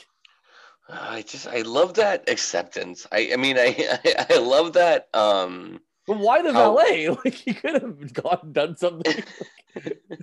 I 0.88 1.22
just 1.22 1.48
I 1.48 1.62
love 1.62 1.94
that 1.94 2.28
acceptance. 2.30 3.06
I 3.10 3.30
I 3.32 3.36
mean 3.36 3.56
I 3.58 3.74
I, 4.04 4.26
I 4.30 4.38
love 4.38 4.72
that 4.74 5.08
um 5.14 5.80
but 6.06 6.18
why 6.18 6.42
the 6.42 6.52
How- 6.52 6.74
valet 6.76 7.08
like 7.08 7.34
he 7.34 7.52
could 7.54 7.80
have 7.82 8.12
gone 8.12 8.38
and 8.42 8.54
done 8.54 8.76
something 8.76 9.22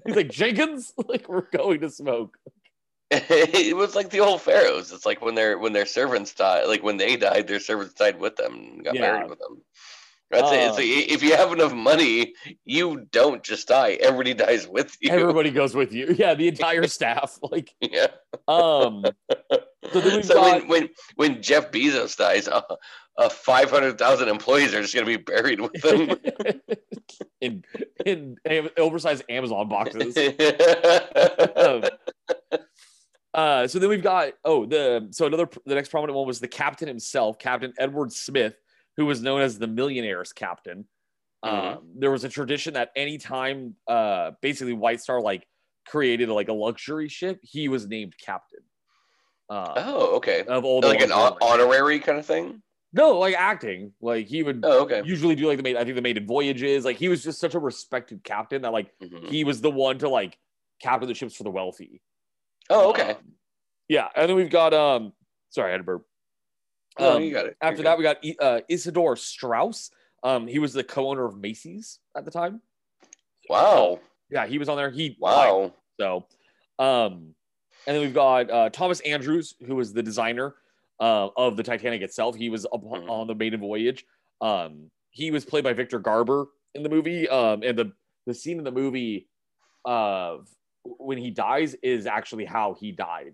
he's 0.06 0.16
like 0.16 0.30
jenkins 0.30 0.94
like 1.08 1.28
we're 1.30 1.50
going 1.52 1.80
to 1.82 1.90
smoke 1.90 2.38
it 3.30 3.76
was 3.76 3.96
like 3.96 4.10
the 4.10 4.20
old 4.20 4.42
pharaohs. 4.42 4.92
It's 4.92 5.06
like 5.06 5.22
when 5.22 5.36
their 5.36 5.58
when 5.60 5.74
their 5.74 5.86
servants 5.86 6.34
died, 6.34 6.66
like 6.68 6.84
when 6.84 6.98
they 6.98 7.16
died, 7.16 7.48
their 7.48 7.60
servants 7.60 7.94
died 7.94 8.20
with 8.20 8.36
them, 8.36 8.54
and 8.56 8.84
got 8.86 8.96
Yeah. 8.96 9.02
married 9.02 9.30
with 9.30 9.40
them. 9.40 9.62
That's 10.32 10.52
it. 10.52 10.56
It's 10.56 10.72
Uh, 10.78 10.82
like, 10.82 11.12
if 11.12 11.22
you 11.22 11.36
have 11.36 11.52
enough 11.54 11.74
money, 11.74 12.34
you 12.66 13.06
don't 13.12 13.44
just 13.44 13.68
die. 13.68 13.98
Everybody 14.02 14.34
dies 14.46 14.68
with 14.68 14.98
you. 15.00 15.12
everybody 15.12 15.52
goes 15.52 15.76
with 15.76 15.94
you 15.94 16.16
yeah 16.18 16.34
the 16.34 16.48
entire 16.48 16.88
staff 16.98 17.38
like 17.44 17.70
yeah. 17.82 18.08
um 18.48 19.04
So 19.92 20.22
So 20.22 20.34
got- 20.36 20.62
when, 20.62 20.68
when 20.70 20.90
when 21.16 21.42
Jeff 21.44 21.72
Bezos 21.72 22.16
dies, 22.18 22.48
uh, 22.48 22.62
uh, 23.18 23.30
five 23.30 23.70
hundred 23.70 24.00
thousand 24.00 24.28
employees 24.30 24.74
are 24.74 24.82
just 24.82 24.96
gonna 24.96 25.06
be 25.06 25.18
buried 25.18 25.60
with 25.62 25.74
them. 25.82 26.18
in 27.42 27.64
in 28.06 28.38
oversized 28.78 29.24
Amazon 29.30 29.68
boxes. 29.70 30.18
Um, 31.56 31.84
uh, 33.34 33.68
so 33.68 33.80
then 33.80 33.90
we've 33.90 34.04
got 34.04 34.34
oh 34.46 34.66
the 34.66 35.08
so 35.12 35.26
another 35.26 35.48
the 35.66 35.76
next 35.76 35.90
prominent 35.90 36.16
one 36.18 36.28
was 36.28 36.40
the 36.40 36.48
captain 36.48 36.88
himself, 36.88 37.40
Captain 37.40 37.74
Edward 37.80 38.12
Smith, 38.12 38.56
who 38.98 39.06
was 39.06 39.22
known 39.22 39.42
as 39.42 39.58
the 39.60 39.68
millionaires 39.68 40.34
captain. 40.34 40.86
Um, 41.42 41.80
there 41.98 42.10
was 42.12 42.24
a 42.24 42.30
tradition 42.30 42.76
that 42.76 42.92
anytime 42.96 43.76
uh, 43.88 44.32
basically 44.42 44.74
White 44.74 45.02
Star 45.02 45.20
like 45.22 45.46
created 45.88 46.30
like 46.30 46.48
a 46.48 46.54
luxury 46.54 47.10
ship, 47.10 47.40
he 47.44 47.68
was 47.68 47.86
named 47.88 48.16
captain. 48.18 48.60
Uh, 49.50 49.74
oh, 49.76 50.16
okay. 50.16 50.44
of 50.48 50.64
all 50.64 50.80
Like 50.82 51.02
an 51.02 51.10
lines. 51.10 51.36
honorary 51.42 52.00
kind 52.00 52.18
of 52.18 52.26
thing. 52.26 52.62
no, 52.94 53.20
like 53.20 53.36
acting. 53.36 53.92
Like 54.02 54.28
he 54.28 54.42
would 54.42 54.62
Oh, 54.64 54.84
okay. 54.84 55.02
usually 55.04 55.36
do 55.36 55.48
like 55.48 55.58
the 55.58 55.64
maid. 55.64 55.76
I 55.76 55.84
think 55.84 55.96
the 55.96 56.02
maiden 56.02 56.26
voyages. 56.26 56.86
Like 56.86 56.96
he 56.98 57.10
was 57.10 57.24
just 57.24 57.42
such 57.42 57.56
a 57.56 57.60
respected 57.60 58.24
captain 58.24 58.62
that 58.62 58.72
like 58.72 58.92
Mhm. 59.04 59.28
he 59.28 59.44
was 59.44 59.60
the 59.60 59.70
one 59.70 59.98
to 60.00 60.08
like 60.08 60.38
captain 60.82 61.10
the 61.10 61.14
ships 61.14 61.36
for 61.36 61.44
the 61.44 61.52
wealthy. 61.52 62.02
Oh, 62.74 62.90
okay. 62.90 63.12
Um, 63.12 63.18
yeah, 63.88 64.08
and 64.16 64.30
then 64.30 64.36
we've 64.36 64.50
got 64.50 64.74
um. 64.74 65.14
Sorry, 65.50 65.70
I 65.70 65.72
had 65.74 65.78
to 65.78 65.84
burp. 65.84 66.06
Oh, 66.98 67.16
Um, 67.18 67.24
you 67.24 67.32
got 67.32 67.46
it. 67.46 67.58
after 67.62 67.78
You're 67.82 67.84
that, 67.86 67.98
we 67.98 68.04
got 68.04 68.18
uh, 68.40 68.62
Isidor 68.70 69.18
Straus. 69.18 69.92
Um, 70.24 70.48
he 70.48 70.60
was 70.60 70.74
the 70.74 70.84
co-owner 70.84 71.26
of 71.26 71.38
Macy's 71.38 72.00
at 72.18 72.24
the 72.26 72.32
time. 72.32 72.62
good. 73.02 73.10
wow, 73.50 74.00
Yeah, 74.30 74.48
he 74.48 74.58
was 74.58 74.70
on 74.70 74.78
there. 74.78 74.90
He 74.90 75.10
died. 75.10 75.18
wow. 75.20 75.74
So, 76.00 76.26
um, 76.80 77.36
and 77.86 77.96
then 77.96 78.00
we've 78.02 78.14
got 78.14 78.50
uh, 78.50 78.70
Thomas 78.70 79.00
Andrews, 79.02 79.54
who 79.66 79.76
was 79.76 79.92
the 79.94 80.02
designer 80.02 80.56
uh, 81.00 81.28
of 81.36 81.58
the 81.58 81.64
Titanic 81.64 82.02
itself. 82.02 82.36
He 82.36 82.50
was 82.50 82.66
up 82.66 82.84
Mhm. 82.84 83.10
on 83.10 83.28
the 83.28 83.36
maiden 83.36 83.60
voyage. 83.60 84.06
Um, 84.42 84.90
he 85.12 85.30
was 85.32 85.46
played 85.46 85.64
by 85.64 85.74
Victor 85.74 86.00
Garber 86.00 86.46
in 86.74 86.82
the 86.84 86.90
movie. 86.90 87.28
Um, 87.30 87.62
and 87.64 87.78
the 87.78 87.92
the 88.26 88.34
scene 88.34 88.58
in 88.58 88.64
the 88.64 88.72
movie 88.72 89.28
of 89.86 90.48
when 90.86 91.18
he 91.18 91.32
dies 91.32 91.76
is 91.82 92.06
actually 92.06 92.46
how 92.46 92.74
he 92.74 92.92
died. 92.92 93.34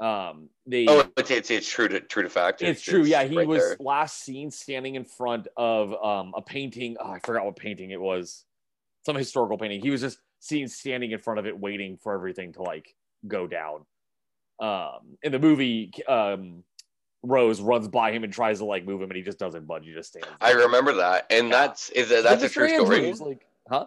Um, 0.00 0.48
they 0.66 0.86
Oh, 0.88 1.04
it's, 1.16 1.30
it's 1.30 1.50
it's 1.50 1.68
true 1.68 1.88
to 1.88 2.00
true 2.00 2.24
to 2.24 2.28
fact. 2.28 2.62
it's 2.62 2.82
true. 2.82 3.04
Yeah, 3.04 3.24
he 3.24 3.36
right 3.36 3.46
was 3.46 3.62
there. 3.62 3.76
last 3.80 4.20
seen 4.20 4.50
standing 4.50 4.96
in 4.96 5.04
front 5.04 5.46
of 5.56 5.92
um, 6.02 6.32
a 6.36 6.42
painting. 6.42 6.96
Oh, 7.00 7.10
I 7.12 7.20
forgot 7.20 7.44
what 7.44 7.56
painting 7.56 7.90
it 7.90 8.00
was. 8.00 8.44
Some 9.06 9.16
historical 9.16 9.56
painting. 9.58 9.80
He 9.80 9.90
was 9.90 10.00
just 10.00 10.18
seen 10.40 10.66
standing 10.68 11.12
in 11.12 11.18
front 11.20 11.38
of 11.38 11.46
it, 11.46 11.58
waiting 11.58 11.96
for 12.02 12.12
everything 12.14 12.52
to 12.54 12.62
like 12.62 12.94
go 13.26 13.46
down. 13.46 13.86
Um, 14.60 15.16
in 15.22 15.32
the 15.32 15.38
movie, 15.38 15.92
um, 16.08 16.64
Rose 17.22 17.60
runs 17.60 17.88
by 17.88 18.12
him 18.12 18.24
and 18.24 18.32
tries 18.32 18.58
to 18.58 18.64
like 18.64 18.84
move 18.84 19.00
him, 19.00 19.10
and 19.10 19.16
he 19.16 19.22
just 19.22 19.38
doesn't 19.38 19.66
budge. 19.66 19.86
He 19.86 19.92
just 19.92 20.10
stands. 20.10 20.28
I 20.40 20.52
remember 20.52 20.94
that, 20.94 21.26
and 21.30 21.48
Yeah. 21.48 21.66
that's 21.66 21.90
is 21.90 22.08
that, 22.08 22.24
that's 22.24 22.42
a 22.42 22.48
true 22.48 22.68
story. 22.68 23.12
Like, 23.12 23.46
huh? 23.68 23.86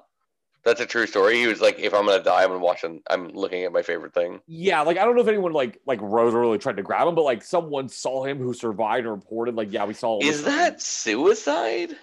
That's 0.68 0.82
a 0.82 0.86
true 0.86 1.08
story. 1.08 1.38
He 1.38 1.48
was 1.48 1.62
like, 1.62 1.80
if 1.80 1.94
I'm 1.94 2.06
gonna 2.06 2.22
die, 2.22 2.44
I'm 2.44 2.50
gonna 2.50 2.60
watch. 2.60 2.84
An, 2.84 3.02
I'm 3.10 3.30
looking 3.30 3.64
at 3.64 3.72
my 3.72 3.84
favorite 3.84 4.14
thing. 4.14 4.42
Yeah, 4.48 4.82
like 4.82 4.98
I 4.98 5.06
don't 5.06 5.16
know 5.16 5.22
if 5.22 5.28
anyone 5.30 5.54
like 5.54 5.80
like 5.86 6.02
Rose 6.02 6.34
really 6.34 6.58
tried 6.58 6.76
to 6.76 6.84
grab 6.84 7.08
him, 7.08 7.16
but 7.16 7.22
like 7.22 7.42
someone 7.42 7.88
saw 7.88 8.26
him 8.26 8.38
who 8.38 8.54
survived 8.54 9.06
and 9.06 9.16
reported 9.16 9.56
like, 9.56 9.72
yeah, 9.72 9.86
we 9.86 9.94
saw. 9.94 10.20
Is 10.22 10.44
that 10.44 10.82
suicide? 10.82 11.96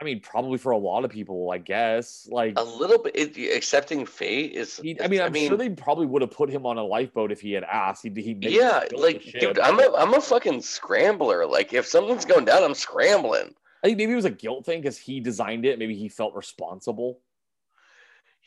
I 0.00 0.04
mean, 0.04 0.18
probably 0.18 0.58
for 0.58 0.72
a 0.72 0.76
lot 0.76 1.04
of 1.04 1.12
people, 1.12 1.48
I 1.52 1.58
guess. 1.58 2.28
Like, 2.28 2.54
A 2.56 2.64
little 2.64 3.00
bit. 3.00 3.14
It, 3.14 3.56
accepting 3.56 4.04
fate 4.04 4.52
is. 4.52 4.78
He, 4.78 5.00
I 5.00 5.06
mean, 5.06 5.22
I'm 5.22 5.32
sure 5.32 5.56
they 5.56 5.70
probably 5.70 6.06
would 6.06 6.22
have 6.22 6.32
put 6.32 6.50
him 6.50 6.66
on 6.66 6.78
a 6.78 6.84
lifeboat 6.84 7.30
if 7.30 7.40
he 7.40 7.52
had 7.52 7.62
asked. 7.62 8.02
He, 8.02 8.10
he 8.20 8.36
Yeah, 8.40 8.82
like, 8.96 9.22
dude, 9.22 9.60
I'm 9.60 9.78
a 9.78 9.94
I'm 9.96 10.12
a 10.12 10.20
fucking 10.20 10.62
scrambler. 10.62 11.46
Like, 11.46 11.72
if 11.72 11.86
something's 11.86 12.24
going 12.24 12.46
down, 12.46 12.64
I'm 12.64 12.74
scrambling. 12.74 13.54
I 13.84 13.86
think 13.86 13.98
maybe 13.98 14.12
it 14.12 14.16
was 14.16 14.24
a 14.24 14.30
guilt 14.30 14.66
thing 14.66 14.80
because 14.80 14.98
he 14.98 15.20
designed 15.20 15.64
it. 15.64 15.78
Maybe 15.78 15.94
he 15.94 16.08
felt 16.08 16.34
responsible. 16.34 17.20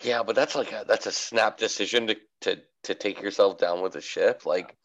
Yeah, 0.02 0.24
but 0.24 0.36
that's 0.36 0.56
like 0.56 0.72
a 0.72 0.86
that's 0.88 1.06
a 1.06 1.12
snap 1.12 1.58
decision 1.58 2.08
to 2.08 2.16
to 2.42 2.62
to 2.84 2.96
take 2.96 3.22
yourself 3.22 3.58
down 3.58 3.82
with 3.82 3.96
a 3.96 4.02
ship. 4.02 4.46
Like, 4.46 4.78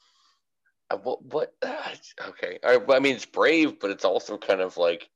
uh, 0.90 0.96
what 0.96 1.24
what? 1.24 1.54
ah, 1.64 1.92
okay, 2.28 2.58
I, 2.64 2.78
I 2.90 2.98
mean, 2.98 3.16
it's 3.16 3.26
brave, 3.26 3.78
but 3.80 3.90
it's 3.90 4.04
also 4.04 4.36
kind 4.36 4.60
of 4.60 4.76
like 4.76 5.08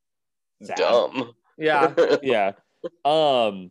Sad. 0.62 0.76
dumb. 0.76 1.32
Yeah, 1.56 1.94
yeah. 2.22 2.52
Um, 3.04 3.70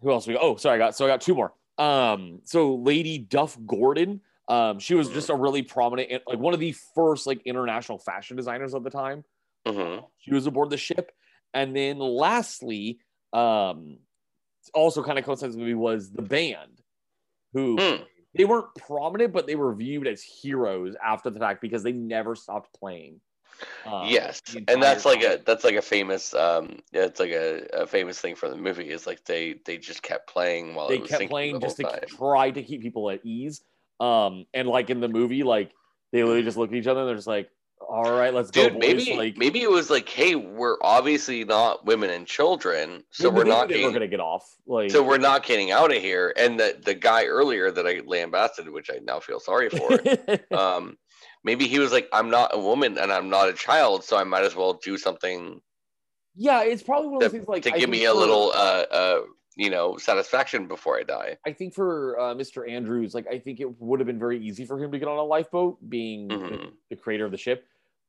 who 0.00 0.10
else 0.10 0.26
we 0.26 0.34
got? 0.34 0.42
Oh, 0.42 0.56
sorry, 0.56 0.76
I 0.76 0.78
got 0.78 0.96
so 0.96 1.04
I 1.04 1.08
got 1.08 1.20
two 1.20 1.34
more. 1.34 1.52
Um, 1.78 2.40
so 2.44 2.74
Lady 2.76 3.18
Duff 3.18 3.56
Gordon. 3.66 4.20
Um, 4.46 4.78
she 4.78 4.94
was 4.94 5.08
just 5.08 5.30
a 5.30 5.34
really 5.34 5.62
prominent, 5.62 6.22
like 6.26 6.38
one 6.38 6.52
of 6.52 6.60
the 6.60 6.74
first 6.94 7.26
like 7.26 7.40
international 7.46 7.98
fashion 7.98 8.36
designers 8.36 8.74
of 8.74 8.84
the 8.84 8.90
time. 8.90 9.24
hmm 9.66 10.00
She 10.18 10.34
was 10.34 10.46
aboard 10.46 10.68
the 10.68 10.76
ship, 10.76 11.12
And 11.54 11.74
then 11.74 11.98
lastly, 11.98 12.98
um, 13.32 13.98
also 14.72 15.02
kind 15.02 15.18
of 15.18 15.24
coincides 15.24 15.56
with 15.56 15.58
the 15.58 15.60
movie 15.60 15.74
was 15.74 16.10
the 16.10 16.22
band, 16.22 16.80
who 17.52 17.78
Hmm. 17.78 18.02
they 18.34 18.44
weren't 18.44 18.74
prominent, 18.76 19.32
but 19.32 19.46
they 19.46 19.56
were 19.56 19.74
viewed 19.74 20.06
as 20.06 20.22
heroes 20.22 20.96
after 21.04 21.30
the 21.30 21.38
fact 21.38 21.60
because 21.60 21.82
they 21.82 21.92
never 21.92 22.34
stopped 22.34 22.72
playing. 22.78 23.20
um, 23.86 24.08
yes, 24.08 24.40
and 24.68 24.82
that's 24.82 25.04
like 25.04 25.22
a 25.22 25.40
that's 25.44 25.62
like 25.62 25.76
a 25.76 25.82
famous 25.82 26.34
um 26.34 26.80
it's 26.92 27.20
like 27.20 27.30
a, 27.30 27.66
a 27.72 27.86
famous 27.86 28.20
thing 28.20 28.34
from 28.34 28.50
the 28.50 28.56
movie 28.56 28.90
is 28.90 29.06
like 29.06 29.24
they 29.24 29.60
they 29.64 29.76
just 29.78 30.02
kept 30.02 30.28
playing 30.28 30.74
while 30.74 30.88
they 30.88 30.96
it 30.96 31.02
was 31.02 31.10
kept 31.10 31.28
playing 31.30 31.60
just 31.60 31.76
to 31.76 31.84
time. 31.84 32.00
try 32.08 32.50
to 32.50 32.62
keep 32.62 32.82
people 32.82 33.10
at 33.10 33.24
ease. 33.24 33.62
Um, 34.00 34.46
and 34.52 34.66
like 34.68 34.90
in 34.90 35.00
the 35.00 35.08
movie, 35.08 35.44
like 35.44 35.72
they 36.12 36.22
literally 36.22 36.42
just 36.42 36.56
look 36.56 36.70
at 36.70 36.76
each 36.76 36.86
other 36.86 37.00
and 37.00 37.08
they're 37.08 37.16
just 37.16 37.26
like, 37.28 37.48
"All 37.88 38.12
right, 38.12 38.32
let's 38.32 38.50
go, 38.50 38.64
Dude, 38.64 38.74
boys." 38.74 38.80
maybe 38.80 39.16
like 39.16 39.36
maybe 39.36 39.62
it 39.62 39.70
was 39.70 39.90
like, 39.90 40.08
hey, 40.08 40.34
we're 40.34 40.76
obviously 40.82 41.44
not 41.44 41.84
women 41.84 42.10
and 42.10 42.26
children, 42.26 43.04
so 43.10 43.30
we're 43.30 43.44
not 43.44 43.68
they 43.68 43.74
were 43.76 43.78
getting 43.80 43.92
gonna 43.92 44.08
get 44.08 44.20
off. 44.20 44.56
Like 44.66 44.90
so 44.90 45.02
we're 45.02 45.18
not 45.18 45.44
getting 45.44 45.70
out 45.70 45.94
of 45.94 46.02
here. 46.02 46.32
And 46.36 46.58
the 46.58 46.78
the 46.84 46.94
guy 46.94 47.26
earlier 47.26 47.70
that 47.70 47.86
I 47.86 48.00
lambasted, 48.04 48.68
which 48.68 48.90
I 48.90 48.98
now 49.02 49.20
feel 49.20 49.40
sorry 49.40 49.70
for, 49.70 49.98
um, 50.56 50.96
maybe 51.44 51.66
he 51.66 51.78
was 51.78 51.92
like, 51.92 52.08
I'm 52.12 52.30
not 52.30 52.50
a 52.54 52.58
woman 52.58 52.98
and 52.98 53.12
I'm 53.12 53.30
not 53.30 53.48
a 53.48 53.52
child, 53.52 54.04
so 54.04 54.16
I 54.16 54.24
might 54.24 54.44
as 54.44 54.54
well 54.54 54.74
do 54.74 54.98
something 54.98 55.60
yeah, 56.36 56.62
it's 56.62 56.82
probably 56.82 57.08
one 57.08 57.16
of 57.16 57.20
those 57.22 57.32
things 57.32 57.48
like 57.48 57.62
to 57.62 57.70
give 57.70 57.88
me 57.88 58.04
a 58.06 58.14
little 58.14 58.50
uh 58.54 58.84
uh 58.90 59.20
you 59.56 59.70
know 59.70 59.96
satisfaction 59.96 60.66
before 60.66 60.98
I 60.98 61.04
die. 61.04 61.36
I 61.46 61.52
think 61.52 61.74
for 61.74 62.18
uh, 62.18 62.34
Mr. 62.34 62.68
Andrews, 62.68 63.14
like 63.14 63.26
I 63.28 63.38
think 63.38 63.60
it 63.60 63.80
would 63.80 64.00
have 64.00 64.06
been 64.06 64.18
very 64.18 64.44
easy 64.44 64.64
for 64.64 64.82
him 64.82 64.90
to 64.92 64.98
get 64.98 65.06
on 65.06 65.16
a 65.16 65.22
lifeboat, 65.22 65.78
being 65.88 66.28
the, 66.28 66.34
Mhm. 66.34 66.72
the 66.90 66.96
creator 66.96 67.24
of 67.24 67.30
the 67.30 67.38
ship. 67.38 67.64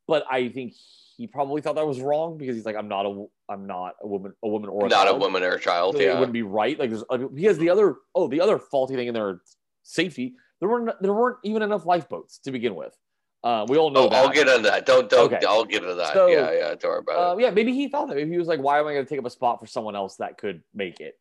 But 0.07 0.25
I 0.29 0.49
think 0.49 0.73
he 1.17 1.27
probably 1.27 1.61
thought 1.61 1.75
that 1.75 1.87
was 1.87 1.99
wrong 1.99 2.37
because 2.37 2.55
he's 2.55 2.65
like, 2.65 2.75
I'm 2.75 2.87
not 2.87 3.05
a, 3.05 3.25
I'm 3.49 3.65
not 3.65 3.95
a 4.01 4.07
woman, 4.07 4.33
a 4.43 4.47
woman 4.47 4.69
or 4.69 4.85
a 4.85 4.89
Not 4.89 5.07
a 5.07 5.15
woman 5.15 5.43
or 5.43 5.53
a 5.53 5.59
child, 5.59 5.95
So 5.95 6.01
It 6.01 6.13
wouldn't 6.13 6.33
be 6.33 6.43
right. 6.43 6.77
Like 6.77 6.89
there's 6.89 7.03
like, 7.09 7.21
because 7.33 7.57
the 7.57 7.69
other, 7.69 7.95
oh, 8.13 8.27
the 8.27 8.41
other 8.41 8.59
faulty 8.59 8.95
thing 8.95 9.07
in 9.07 9.13
their 9.13 9.41
safety, 9.83 10.35
there 10.59 10.69
weren't 10.69 10.91
there 11.01 11.13
weren't 11.13 11.37
even 11.43 11.61
enough 11.61 11.85
lifeboats 11.85 12.39
to 12.39 12.51
begin 12.51 12.75
with. 12.75 12.95
Uh, 13.43 13.65
we 13.69 13.77
all 13.77 13.91
know 13.91 14.07
Oh, 14.07 14.09
that. 14.09 14.25
I'll 14.25 14.31
get 14.31 14.47
into 14.47 14.63
that. 14.63 14.85
Don't 14.85 15.09
don't 15.09 15.31
Okay. 15.31 15.45
I'll 15.45 15.65
get 15.65 15.83
into 15.83 15.95
that. 15.95 16.13
So, 16.13 16.27
yeah, 16.27 16.51
yeah, 16.51 16.75
don't 16.75 16.83
worry 16.85 16.99
about 16.99 17.35
Uh, 17.35 17.37
yeah, 17.37 17.51
maybe 17.51 17.73
he 17.73 17.87
thought 17.87 18.07
that. 18.07 18.15
Maybe 18.15 18.31
he 18.31 18.37
was 18.37 18.47
like, 18.47 18.59
"Why 18.59 18.79
am 18.79 18.87
I 18.87 18.93
going 18.93 19.05
to 19.05 19.09
take 19.09 19.19
up 19.19 19.25
a 19.25 19.29
spot 19.29 19.59
for 19.59 19.67
someone 19.67 19.95
else 19.95 20.15
that 20.17 20.37
could 20.37 20.63
make 20.73 20.99
it?" 20.99 21.15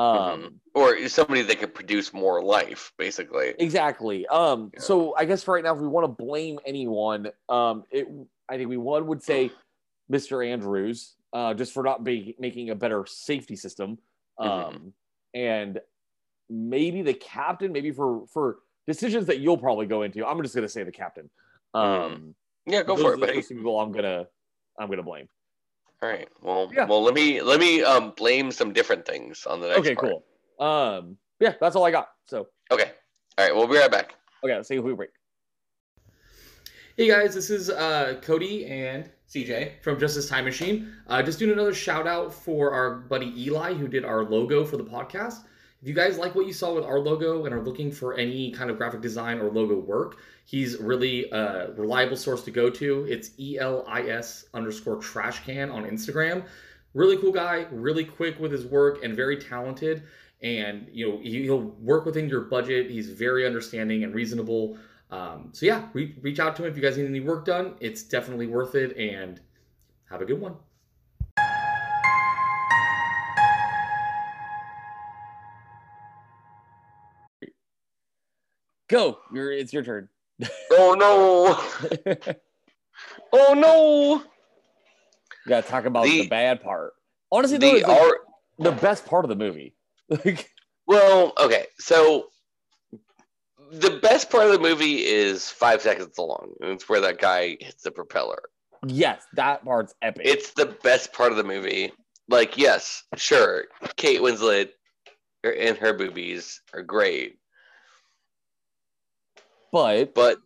Um, 0.00 0.40
Mhm. 0.40 0.46
it. 0.46 0.52
Or 0.74 1.08
somebody 1.08 1.42
that 1.42 1.58
could 1.58 1.74
produce 1.74 2.12
more 2.12 2.42
life, 2.42 2.92
basically. 2.96 3.54
Exactly. 3.58 4.26
Um, 4.28 4.70
Yeah. 4.74 4.80
so 4.80 5.14
I 5.16 5.24
guess 5.24 5.42
for 5.42 5.54
right 5.54 5.64
now, 5.64 5.74
if 5.74 5.80
we 5.80 5.88
want 5.88 6.04
to 6.04 6.24
blame 6.24 6.58
anyone, 6.64 7.30
um, 7.48 7.84
it 7.90 8.08
I 8.48 8.56
think 8.56 8.68
we 8.68 8.76
one 8.78 9.06
would 9.06 9.22
say 9.22 9.50
Mr. 10.10 10.44
Andrews, 10.46 11.16
uh, 11.32 11.54
just 11.54 11.72
for 11.72 11.82
not 11.84 12.02
be, 12.02 12.34
making 12.38 12.70
a 12.70 12.74
better 12.74 13.04
safety 13.06 13.54
system, 13.54 13.98
um, 14.38 14.48
Mhm. 14.48 14.92
and 15.34 15.80
maybe 16.48 17.02
the 17.02 17.14
captain, 17.14 17.70
maybe 17.70 17.92
for 17.92 18.26
for 18.28 18.60
decisions 18.86 19.26
that 19.26 19.38
you'll 19.38 19.58
probably 19.58 19.86
go 19.86 20.02
into. 20.02 20.26
I'm 20.26 20.42
just 20.42 20.54
gonna 20.54 20.68
say 20.68 20.82
the 20.82 20.90
captain. 20.92 21.30
Um, 21.74 22.34
Yeah, 22.66 22.80
Mm-hmm. 22.82 22.86
go 22.88 22.96
for 22.96 23.14
it, 23.14 23.20
buddy. 23.20 23.42
people 23.42 23.78
I'm 23.80 23.92
gonna 23.92 24.26
I'm 24.78 24.88
gonna 24.88 25.02
blame. 25.02 25.28
All 26.02 26.08
right. 26.08 26.28
Well, 26.40 26.70
Yeah. 26.74 26.86
well, 26.86 27.02
let 27.02 27.14
me 27.14 27.40
let 27.42 27.60
me 27.60 27.82
um 27.82 28.12
blame 28.16 28.50
some 28.50 28.72
different 28.72 29.04
things 29.06 29.46
on 29.46 29.60
the 29.60 29.68
next. 29.68 29.80
Okay, 29.80 29.94
part. 29.94 30.12
cool. 30.58 30.66
Um, 30.66 31.16
yeah, 31.40 31.54
that's 31.60 31.76
all 31.76 31.84
I 31.84 31.90
got. 31.90 32.08
So 32.26 32.48
Okay. 32.70 32.90
All 33.38 33.44
right. 33.46 33.54
We'll 33.54 33.66
be 33.66 33.76
right 33.76 33.90
back. 33.90 34.14
okay, 34.44 34.54
let's 34.56 34.68
take 34.68 34.78
a 34.78 34.82
quick 34.82 34.96
break. 34.96 35.10
Hey 36.96 37.08
guys, 37.08 37.34
this 37.34 37.48
is 37.50 37.70
uh, 37.70 38.18
Cody 38.22 38.66
and 38.66 39.10
CJ 39.28 39.82
from 39.82 39.98
Justice 39.98 40.28
Time 40.28 40.44
Machine. 40.44 40.92
Uh, 41.06 41.22
just 41.22 41.38
doing 41.38 41.52
another 41.52 41.72
shout 41.72 42.06
out 42.06 42.32
for 42.34 42.72
our 42.72 42.96
buddy 42.96 43.32
Eli 43.44 43.72
who 43.74 43.88
did 43.88 44.04
our 44.04 44.24
logo 44.24 44.64
for 44.64 44.76
the 44.76 44.84
podcast. 44.84 45.44
If 45.82 45.88
you 45.88 45.94
guys 45.94 46.18
like 46.18 46.34
what 46.34 46.46
you 46.46 46.52
saw 46.52 46.74
with 46.74 46.84
our 46.84 46.98
logo 46.98 47.46
and 47.46 47.54
are 47.54 47.62
looking 47.62 47.90
for 47.90 48.12
any 48.14 48.50
kind 48.50 48.70
of 48.70 48.76
graphic 48.76 49.00
design 49.00 49.38
or 49.38 49.50
logo 49.50 49.78
work, 49.78 50.18
he's 50.44 50.76
really 50.78 51.30
a 51.30 51.72
reliable 51.74 52.16
source 52.16 52.42
to 52.44 52.50
go 52.50 52.68
to. 52.68 53.06
It's 53.08 53.30
ELIS 53.40 54.44
underscore 54.52 54.96
trash 54.96 55.42
can 55.44 55.70
on 55.70 55.84
Instagram. 55.84 56.44
Really 56.92 57.16
cool 57.16 57.32
guy, 57.32 57.66
really 57.70 58.04
quick 58.04 58.38
with 58.38 58.52
his 58.52 58.66
work, 58.66 59.02
and 59.02 59.16
very 59.16 59.38
talented. 59.38 60.02
And 60.42 60.86
you 60.92 61.08
know 61.08 61.18
he'll 61.22 61.62
work 61.80 62.04
within 62.04 62.28
your 62.28 62.42
budget. 62.42 62.90
He's 62.90 63.08
very 63.08 63.46
understanding 63.46 64.04
and 64.04 64.14
reasonable. 64.14 64.76
Um, 65.10 65.48
so 65.52 65.64
yeah, 65.64 65.88
re- 65.94 66.14
reach 66.20 66.40
out 66.40 66.56
to 66.56 66.64
him 66.64 66.70
if 66.70 66.76
you 66.76 66.82
guys 66.82 66.98
need 66.98 67.06
any 67.06 67.20
work 67.20 67.46
done. 67.46 67.74
It's 67.80 68.02
definitely 68.02 68.48
worth 68.48 68.74
it, 68.74 68.96
and 68.98 69.40
have 70.10 70.20
a 70.20 70.26
good 70.26 70.40
one. 70.40 70.56
Go. 78.90 79.18
You're 79.32 79.52
it's 79.52 79.72
your 79.72 79.82
turn. 79.84 80.08
Oh 80.72 80.94
no! 80.98 82.22
Oh 83.32 83.54
no! 83.54 84.22
gotta 85.48 85.66
talk 85.66 85.84
about 85.86 86.04
The- 86.04 86.22
the, 86.22 86.28
bad 86.28 86.62
part. 86.62 86.92
Honestly, 87.32 87.58
though, 87.58 87.78
The 87.78 87.86
like 87.86 88.12
the 88.58 88.72
best 88.72 89.06
part 89.06 89.24
of 89.24 89.28
the 89.28 89.36
movie. 89.36 89.74
Like, 90.24 90.50
Well, 90.86 91.32
okay. 91.40 91.66
So 91.78 92.26
the 93.72 93.98
best 94.02 94.28
part 94.30 94.46
of 94.46 94.52
the 94.52 94.58
movie 94.58 95.04
is 95.04 95.48
five 95.48 95.80
seconds 95.80 96.18
long. 96.18 96.52
and 96.60 96.72
It's 96.72 96.88
where 96.88 97.00
that 97.00 97.18
guy 97.20 97.56
hits 97.60 97.82
the 97.82 97.92
propeller. 97.92 98.42
yes, 98.86 99.22
that 99.34 99.64
part's 99.64 99.94
epic. 100.02 100.22
It's 100.26 100.50
the 100.52 100.66
best 100.82 101.12
part 101.12 101.30
of 101.30 101.36
the 101.38 101.44
movie. 101.44 101.92
Like, 102.28 102.58
yes, 102.58 103.04
sure, 103.16 103.64
Kate 103.96 104.20
Winslet 104.20 104.70
and 105.44 105.76
her 105.78 105.92
boobies 105.94 106.60
are 106.74 106.82
great, 106.82 107.38
but 109.72 110.14
but 110.14 110.38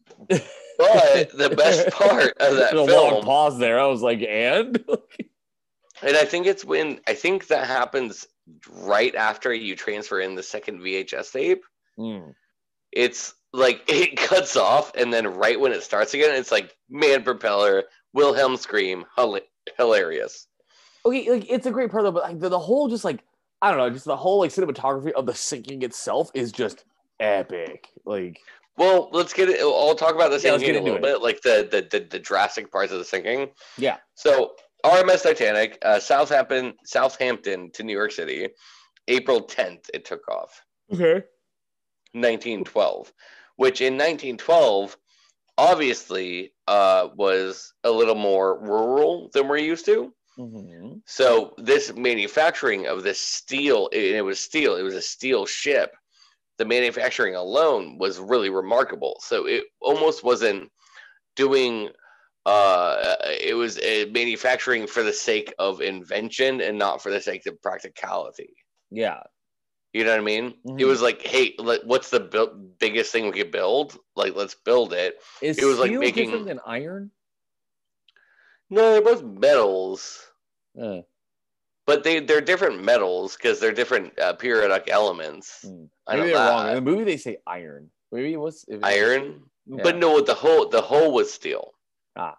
but 0.78 1.30
the 1.36 1.54
best 1.56 1.90
part 1.92 2.34
of 2.38 2.56
that 2.56 2.74
a 2.74 2.82
long 2.82 2.86
film, 2.86 3.24
pause 3.24 3.58
there. 3.58 3.80
I 3.80 3.86
was 3.86 4.02
like, 4.02 4.22
and 4.22 4.82
and 6.02 6.16
I 6.16 6.24
think 6.24 6.46
it's 6.46 6.64
when 6.64 7.00
I 7.06 7.14
think 7.14 7.48
that 7.48 7.66
happens 7.66 8.26
right 8.70 9.14
after 9.14 9.52
you 9.54 9.76
transfer 9.76 10.20
in 10.20 10.34
the 10.34 10.42
second 10.42 10.80
VHS 10.80 11.32
tape. 11.32 11.64
Hmm. 11.96 12.30
It's 12.92 13.34
like 13.52 13.82
it 13.88 14.16
cuts 14.16 14.56
off, 14.56 14.92
and 14.96 15.12
then 15.12 15.26
right 15.26 15.58
when 15.58 15.72
it 15.72 15.82
starts 15.82 16.14
again, 16.14 16.34
it's 16.34 16.52
like 16.52 16.74
man 16.90 17.22
propeller, 17.22 17.84
Wilhelm 18.12 18.56
scream, 18.56 19.04
hila- 19.16 19.42
hilarious. 19.76 20.46
okay, 21.06 21.30
like 21.30 21.50
it's 21.50 21.66
a 21.66 21.70
great 21.70 21.90
part 21.90 22.04
though, 22.04 22.12
but 22.12 22.24
like 22.24 22.40
the, 22.40 22.48
the 22.48 22.58
whole 22.58 22.88
just 22.88 23.04
like 23.04 23.20
I 23.62 23.70
don't 23.70 23.78
know, 23.78 23.90
just 23.90 24.04
the 24.04 24.16
whole 24.16 24.40
like 24.40 24.50
cinematography 24.50 25.12
of 25.12 25.26
the 25.26 25.34
sinking 25.34 25.82
itself 25.82 26.30
is 26.34 26.52
just 26.52 26.84
epic. 27.20 27.88
Like 28.04 28.40
Well, 28.76 29.08
let's 29.12 29.32
get 29.32 29.48
it. 29.48 29.60
I'll 29.60 29.94
talk 29.94 30.14
about 30.14 30.30
the 30.30 30.40
Yeah, 30.42 30.56
a 30.56 30.58
little 30.58 30.96
it. 30.96 31.02
bit, 31.02 31.22
like 31.22 31.40
the, 31.42 31.68
the 31.70 31.98
the 31.98 32.04
the 32.04 32.18
drastic 32.18 32.70
parts 32.72 32.92
of 32.92 32.98
the 32.98 33.04
sinking. 33.04 33.50
Yeah. 33.78 33.98
So 34.14 34.56
RMS 34.84 35.22
Titanic, 35.22 35.78
uh, 35.82 36.00
Southampton, 36.00 36.74
Southampton 36.84 37.70
to 37.72 37.82
New 37.84 37.92
York 37.92 38.12
City, 38.12 38.48
April 39.08 39.42
tenth. 39.42 39.88
It 39.94 40.04
took 40.04 40.28
off, 40.28 40.60
okay, 40.92 41.24
1912, 42.12 43.12
which 43.56 43.80
in 43.80 43.94
1912, 43.94 44.96
obviously, 45.56 46.52
uh, 46.66 47.08
was 47.14 47.72
a 47.84 47.90
little 47.90 48.14
more 48.14 48.60
rural 48.60 49.30
than 49.32 49.48
we're 49.48 49.58
used 49.58 49.86
to. 49.86 50.12
Mhm. 50.38 51.00
So 51.06 51.54
this 51.58 51.92
manufacturing 51.94 52.86
of 52.86 53.04
this 53.04 53.20
steel, 53.20 53.88
and 53.92 54.02
it 54.02 54.22
was 54.22 54.40
steel. 54.40 54.74
It 54.76 54.82
was 54.82 54.94
a 54.94 55.02
steel 55.02 55.46
ship. 55.46 55.94
The 56.58 56.64
manufacturing 56.64 57.34
alone 57.34 57.98
was 57.98 58.18
really 58.20 58.50
remarkable. 58.50 59.16
So 59.20 59.46
it 59.46 59.64
almost 59.80 60.22
wasn't 60.24 60.70
doing. 61.36 61.90
Uh, 62.46 63.16
it 63.40 63.56
was 63.56 63.78
uh, 63.78 64.04
manufacturing 64.12 64.86
for 64.86 65.02
the 65.02 65.12
sake 65.12 65.54
of 65.58 65.80
invention 65.80 66.60
and 66.60 66.78
not 66.78 67.02
for 67.02 67.10
the 67.10 67.20
sake 67.20 67.46
of 67.46 67.60
practicality. 67.62 68.54
yeah, 68.90 69.22
You 69.94 70.04
know 70.04 70.10
what 70.10 70.20
I 70.20 70.24
mean? 70.24 70.46
It 70.64 70.66
Mhm. 70.68 70.86
was 70.86 71.00
like, 71.00 71.22
hey, 71.22 71.54
let, 71.58 71.86
what's 71.86 72.10
the 72.10 72.20
bu- 72.20 72.54
biggest 72.78 73.10
thing 73.12 73.24
we 73.24 73.32
could 73.32 73.50
build? 73.50 73.96
Like, 74.14 74.34
let's 74.36 74.54
build 74.56 74.92
it. 74.92 75.20
is 75.40 75.58
It 75.58 75.64
was, 75.64 75.78
like, 75.78 75.92
making- 75.92 76.26
different 76.26 76.46
than 76.46 76.60
iron? 76.66 77.10
No, 78.70 78.92
they're 78.92 79.02
both 79.02 79.22
metals. 79.22 80.20
Uh, 80.80 81.00
But 81.86 82.02
they 82.04 82.20
they're 82.20 82.40
different 82.40 82.82
metals 82.82 83.36
because 83.36 83.60
they're 83.60 83.72
different 83.72 84.18
uh, 84.18 84.32
periodic 84.34 84.88
elements. 84.88 85.62
Hmm. 85.62 85.84
Maybe 86.08 86.28
they're 86.28 86.36
wrong. 86.36 86.68
In 86.68 86.74
the 86.76 86.80
movie, 86.80 87.04
they 87.04 87.16
say 87.18 87.38
iron. 87.46 87.90
Maybe 88.12 88.32
it 88.32 88.38
was 88.40 88.64
it 88.68 88.76
was- 88.76 88.82
Iron, 88.84 89.42
Yeah. 89.66 89.82
but 89.82 89.96
no, 89.96 90.20
the 90.20 90.34
whole 90.34 90.68
the 90.68 90.80
hull 90.80 91.12
was 91.12 91.32
steel. 91.32 91.72
Ah. 92.16 92.36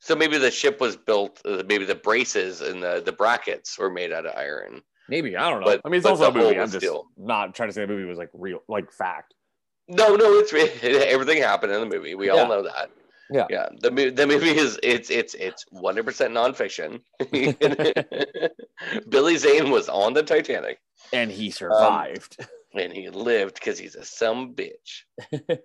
So 0.00 0.14
maybe 0.14 0.38
the 0.38 0.50
ship 0.50 0.80
was 0.80 0.96
built. 0.96 1.40
Uh, 1.44 1.62
maybe 1.66 1.84
the 1.84 1.94
braces 1.94 2.60
and 2.60 2.82
the 2.82 3.02
the 3.04 3.12
brackets 3.12 3.78
were 3.78 3.90
made 3.90 4.12
out 4.12 4.26
of 4.26 4.34
iron. 4.36 4.82
Maybe 5.08 5.36
I 5.36 5.50
don't 5.50 5.60
know. 5.60 5.66
But- 5.66 5.80
I 5.84 5.88
mean, 5.90 5.98
it's 5.98 6.06
also 6.06 6.30
a 6.30 6.32
movie. 6.32 6.58
I'm 6.58 6.66
just 6.70 6.76
steel. 6.78 7.06
not 7.18 7.54
trying 7.54 7.68
to 7.68 7.72
say 7.74 7.82
the 7.82 7.88
movie 7.92 8.04
was 8.04 8.16
like 8.18 8.30
real, 8.32 8.62
like 8.68 8.90
fact. 8.92 9.34
No, 9.88 10.16
no, 10.16 10.38
it's 10.38 10.50
everything 10.82 11.42
happened 11.42 11.72
in 11.72 11.80
the 11.80 11.94
movie. 11.94 12.14
We 12.14 12.28
Yeah. 12.28 12.32
all 12.34 12.48
know 12.48 12.62
that. 12.62 12.90
Yeah. 13.30 13.46
yeah. 13.48 13.68
The 13.80 14.10
the 14.10 14.26
movie 14.26 14.50
is 14.56 14.78
it's 14.82 15.10
it's 15.10 15.34
it's 15.34 15.64
one 15.70 15.94
hundred 15.94 16.04
percent 16.06 16.34
nonfiction. 16.34 17.00
Billy 19.08 19.36
Zane 19.36 19.70
was 19.70 19.88
on 19.88 20.12
the 20.12 20.22
Titanic 20.22 20.78
and 21.12 21.30
he 21.30 21.50
survived. 21.50 22.36
and 22.74 22.92
he 22.92 23.08
lived 23.10 23.54
because 23.54 23.78
he's 23.78 23.94
a 23.94 24.04
some 24.04 24.54
bitch. 24.54 25.04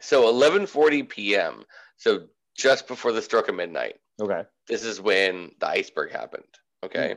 so 0.00 0.28
eleven 0.28 0.66
forty 0.66 1.02
p.m. 1.02 1.64
So 1.96 2.26
just 2.56 2.86
before 2.86 3.12
the 3.12 3.22
stroke 3.22 3.48
of 3.48 3.54
midnight. 3.54 3.96
okay. 4.20 4.42
This 4.68 4.84
is 4.84 5.00
when 5.00 5.50
the 5.60 5.68
iceberg 5.68 6.12
happened. 6.12 6.44
Okay. 6.84 7.16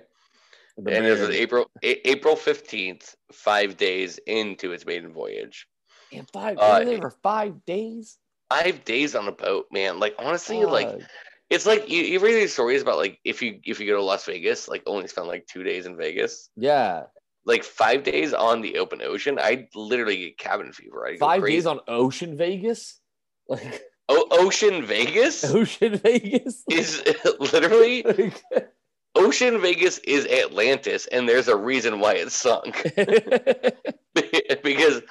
The 0.78 0.96
and 0.96 1.06
it 1.06 1.20
was 1.20 1.30
April 1.32 1.70
A- 1.84 2.10
April 2.10 2.36
fifteenth, 2.36 3.16
five 3.34 3.78
days 3.78 4.20
into 4.28 4.72
its 4.74 4.86
maiden 4.86 5.12
voyage. 5.12 5.68
and 6.14 6.30
five 6.32 6.58
uh, 6.58 6.80
they 6.80 6.86
were 6.86 6.92
there 6.92 7.02
for 7.02 7.18
five 7.24 7.66
days. 7.66 8.18
Five 8.50 8.86
days 8.86 9.16
on 9.16 9.28
a 9.28 9.32
boat, 9.32 9.66
man. 9.72 10.00
Like 10.00 10.16
honestly, 10.20 10.64
like 10.64 11.02
it's 11.50 11.66
like 11.66 11.89
you, 11.89 12.02
you 12.04 12.20
read 12.20 12.34
these 12.36 12.54
stories 12.54 12.82
about 12.82 12.98
like 12.98 13.20
if 13.26 13.41
you 13.41 13.60
if 13.64 13.80
you 13.80 13.88
go 13.88 13.98
to 13.98 14.04
Las 14.04 14.26
Vegas, 14.26 14.68
like 14.68 14.84
only 14.86 15.08
spend 15.08 15.28
like 15.28 15.45
two 15.48 15.64
days 15.64 15.86
in 15.86 15.98
Vegas. 15.98 16.50
yeah, 16.56 17.04
Like 17.45 17.64
five 17.64 18.04
days 18.04 18.34
on 18.34 18.62
the 18.62 18.78
open 18.80 19.02
ocean, 19.02 19.38
I 19.39 19.68
literally 19.76 20.18
get 20.18 20.38
cabin 20.38 20.72
fever. 20.72 21.10
Five 21.20 21.45
days 21.45 21.66
on 21.66 21.80
Ocean 21.88 22.38
Vegas, 22.38 23.00
like 23.50 23.82
o- 24.10 24.28
Ocean 24.32 24.86
Vegas 24.86 25.43
Ocean 25.54 25.98
Vegas. 25.98 26.64
is 26.70 27.04
literally 27.39 28.04
Like- 28.04 28.43
Ocean 29.16 29.60
Vegas 29.60 29.98
is 30.00 30.28
Atlantis, 30.28 31.08
and 31.08 31.28
there's 31.28 31.48
a 31.48 31.56
reason 31.58 32.00
why 32.00 32.14
it 32.14 32.32
sunk 32.32 32.84
because 34.14 35.02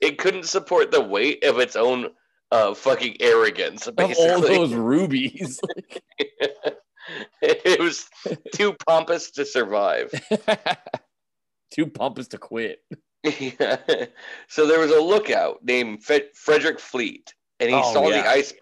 it 0.00 0.18
couldn't 0.18 0.44
support 0.46 0.90
the 0.90 1.00
weight 1.00 1.44
of 1.44 1.58
its 1.58 1.76
own 1.76 2.08
uh 2.52 2.74
fucking 2.74 3.16
arrogance. 3.20 3.86
of 3.88 3.94
all 3.98 4.40
those 4.40 4.72
rubies. 4.74 5.58
it 7.42 7.80
was 7.80 8.08
too 8.54 8.74
pompous 8.86 9.30
to 9.32 9.44
survive. 9.44 10.10
Too 11.72 11.86
pompous 11.86 12.28
to 12.28 12.38
quit. 12.38 12.80
Yeah. 13.24 13.78
So 14.48 14.66
there 14.66 14.78
was 14.78 14.90
a 14.90 15.00
lookout 15.00 15.64
named 15.64 16.04
Frederick 16.04 16.78
Fleet, 16.78 17.32
and 17.60 17.70
he 17.70 17.76
Oh, 17.76 17.92
saw 17.94 18.08
yeah. 18.10 18.20
the 18.22 18.28
ice. 18.28 18.52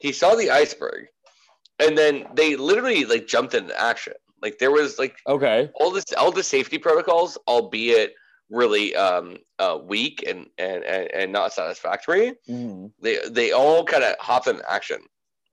He 0.00 0.10
saw 0.12 0.34
the 0.34 0.50
iceberg, 0.50 1.06
and 1.78 1.96
then 1.96 2.26
they 2.34 2.56
literally 2.56 3.04
like 3.04 3.28
jumped 3.28 3.54
into 3.54 3.80
action. 3.80 4.14
Like 4.42 4.58
there 4.58 4.72
was 4.72 4.98
like 4.98 5.16
Okay. 5.28 5.70
all 5.76 5.92
this, 5.92 6.04
all 6.18 6.32
the 6.32 6.42
safety 6.42 6.78
protocols, 6.78 7.38
albeit 7.46 8.14
really 8.50 8.94
um, 8.96 9.36
uh, 9.58 9.78
weak 9.82 10.24
and, 10.26 10.46
and 10.58 10.82
and 10.84 11.10
and 11.12 11.32
not 11.32 11.52
satisfactory. 11.52 12.34
Mhm. 12.48 12.92
They 13.00 13.18
they 13.28 13.52
all 13.52 13.84
kind 13.84 14.04
of 14.04 14.16
hop 14.18 14.46
in 14.46 14.60
action. 14.68 15.00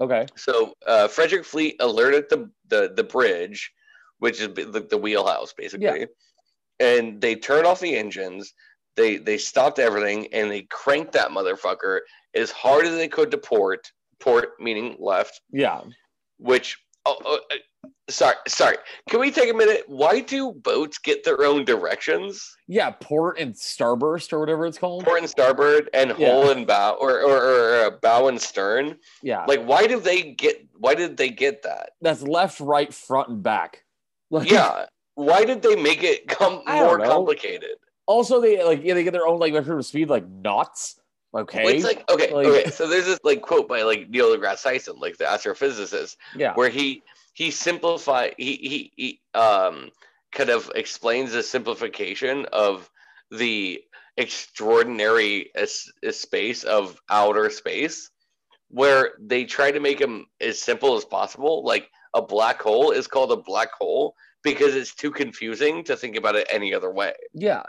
Okay. 0.02 0.26
So 0.36 0.74
uh, 0.86 1.08
Frederick 1.08 1.46
Fleet 1.46 1.76
alerted 1.80 2.26
the, 2.30 2.50
the 2.68 2.94
the 2.96 3.04
bridge, 3.04 3.72
which 4.20 4.42
is 4.42 4.54
the, 4.54 4.86
the 4.90 4.98
wheelhouse 4.98 5.54
basically, 5.54 6.08
and 6.80 7.22
they 7.22 7.36
turned 7.36 7.66
off 7.66 7.80
the 7.80 7.96
engines. 7.96 8.54
They 8.96 9.18
they 9.18 9.38
stopped 9.38 9.80
everything 9.80 10.34
and 10.34 10.50
they 10.50 10.64
cranked 10.64 11.12
that 11.14 11.30
motherfucker 11.32 12.00
as 12.34 12.52
hard 12.52 12.86
as 12.86 12.96
they 12.96 13.08
could 13.08 13.32
to 13.32 13.38
port. 13.38 13.92
Port 14.22 14.52
meaning 14.60 14.96
left, 15.00 15.42
Yeah. 15.52 15.82
which 16.40 16.78
oh, 17.06 17.18
oh 17.26 17.40
uh, 17.52 17.88
sorry 18.10 18.36
sorry. 18.48 18.78
Can 19.10 19.20
we 19.20 19.32
take 19.32 19.50
a 19.50 19.54
minute? 19.54 19.84
Why 19.88 20.22
do 20.22 20.52
boats 20.52 20.98
get 20.98 21.24
their 21.24 21.44
own 21.44 21.66
directions? 21.66 22.56
Yeah. 22.68 22.92
Port 22.92 23.40
and 23.40 23.54
starburst 23.54 24.34
or 24.34 24.40
whatever 24.40 24.66
it's 24.66 24.78
called. 24.78 25.06
Port 25.06 25.20
and 25.20 25.30
starboard 25.30 25.90
and 25.94 26.14
Yeah. 26.18 26.32
hull 26.32 26.52
and 26.52 26.66
bow 26.66 26.98
or, 27.00 27.22
or, 27.22 27.38
or 27.38 27.86
uh, 27.86 27.90
bow 28.02 28.28
and 28.28 28.42
stern. 28.42 28.98
Yeah. 29.24 29.46
Like 29.48 29.64
why 29.64 29.88
do 29.88 30.00
they 30.00 30.22
get? 30.22 30.68
Why 30.78 30.96
did 30.96 31.18
they 31.18 31.30
get 31.30 31.64
that? 31.64 31.92
That's 32.02 32.22
left, 32.22 32.60
right, 32.60 32.94
front, 32.94 33.30
and 33.30 33.44
back. 33.44 33.84
Like, 34.32 34.50
yeah 34.50 34.86
why 35.16 35.46
did 35.46 35.62
they 35.62 35.76
make 35.76 36.04
it 36.04 36.28
come 36.28 36.62
more 36.68 36.98
know. 36.98 37.06
complicated 37.06 37.78
Also, 38.06 38.40
they 38.40 38.64
like 38.64 38.84
yeah 38.84 38.94
they 38.94 39.04
get 39.04 39.14
their 39.14 39.26
own 39.26 39.40
like 39.40 39.54
measure 39.54 39.78
of 39.78 39.86
speed 39.86 40.10
like 40.10 40.28
knots. 40.30 41.00
Okay. 41.36 41.64
Well, 41.66 41.74
it's 41.74 41.84
like 41.84 42.10
okay 42.10 42.34
Like- 42.34 42.48
okay 42.48 42.70
so 42.72 42.88
there's 42.88 43.06
this 43.06 43.20
like 43.24 43.42
quote 43.42 43.68
by 43.68 43.82
like 43.84 44.10
neil 44.10 44.36
degrasse 44.36 44.64
tyson 44.64 44.96
like 45.00 45.18
the 45.18 45.26
astrophysicist 45.26 46.16
yeah. 46.36 46.54
where 46.54 46.70
he 46.70 47.04
he 47.34 47.52
simplify 47.52 48.32
he, 48.38 48.56
he 48.56 48.92
he 48.96 49.22
um 49.40 49.90
kind 50.32 50.50
of 50.50 50.72
explains 50.76 51.34
the 51.34 51.44
simplification 51.44 52.46
of 52.54 52.90
the 53.32 53.82
extraordinary 54.18 55.52
es- 55.56 55.92
space 56.12 56.64
of 56.64 57.00
outer 57.10 57.50
space 57.50 58.12
where 58.70 59.14
they 59.20 59.44
try 59.46 59.72
to 59.72 59.80
make 59.80 60.00
them 60.00 60.26
as 60.42 60.62
simple 60.62 60.96
as 60.96 61.06
possible 61.06 61.64
like 61.66 61.90
a 62.14 62.22
black 62.22 62.62
hole 62.62 62.92
is 62.92 63.08
called 63.08 63.32
a 63.32 63.38
black 63.38 63.72
hole 63.74 64.16
because 64.44 64.76
it's 64.76 64.94
too 64.96 65.12
confusing 65.12 65.84
to 65.84 65.98
think 65.98 66.16
about 66.16 66.36
it 66.36 66.48
any 66.50 66.74
other 66.74 66.92
way 66.92 67.14
Yeah. 67.34 67.64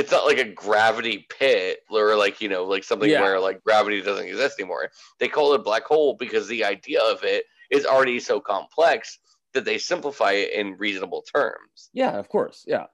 It's 0.00 0.10
not 0.10 0.24
like 0.24 0.38
a 0.38 0.44
gravity 0.44 1.26
pit 1.28 1.80
or 1.90 2.16
like 2.16 2.40
you 2.40 2.48
know 2.48 2.64
like 2.64 2.84
something 2.84 3.10
Yeah. 3.10 3.20
where 3.22 3.38
like 3.38 3.62
gravity 3.62 4.00
doesn't 4.02 4.26
exist 4.26 4.58
anymore 4.58 4.90
they 5.18 5.28
call 5.28 5.52
it 5.52 5.60
a 5.60 5.62
black 5.62 5.84
hole 5.84 6.16
because 6.18 6.48
the 6.48 6.64
idea 6.64 7.00
of 7.02 7.22
it 7.22 7.44
is 7.70 7.84
already 7.86 8.18
so 8.18 8.40
complex 8.40 9.18
that 9.52 9.64
they 9.64 9.78
simplify 9.78 10.32
it 10.32 10.52
in 10.52 10.76
reasonable 10.78 11.22
terms 11.34 11.90
Yeah. 11.92 12.18
Of 12.18 12.28
course. 12.28 12.64
Yeah. 12.66 12.86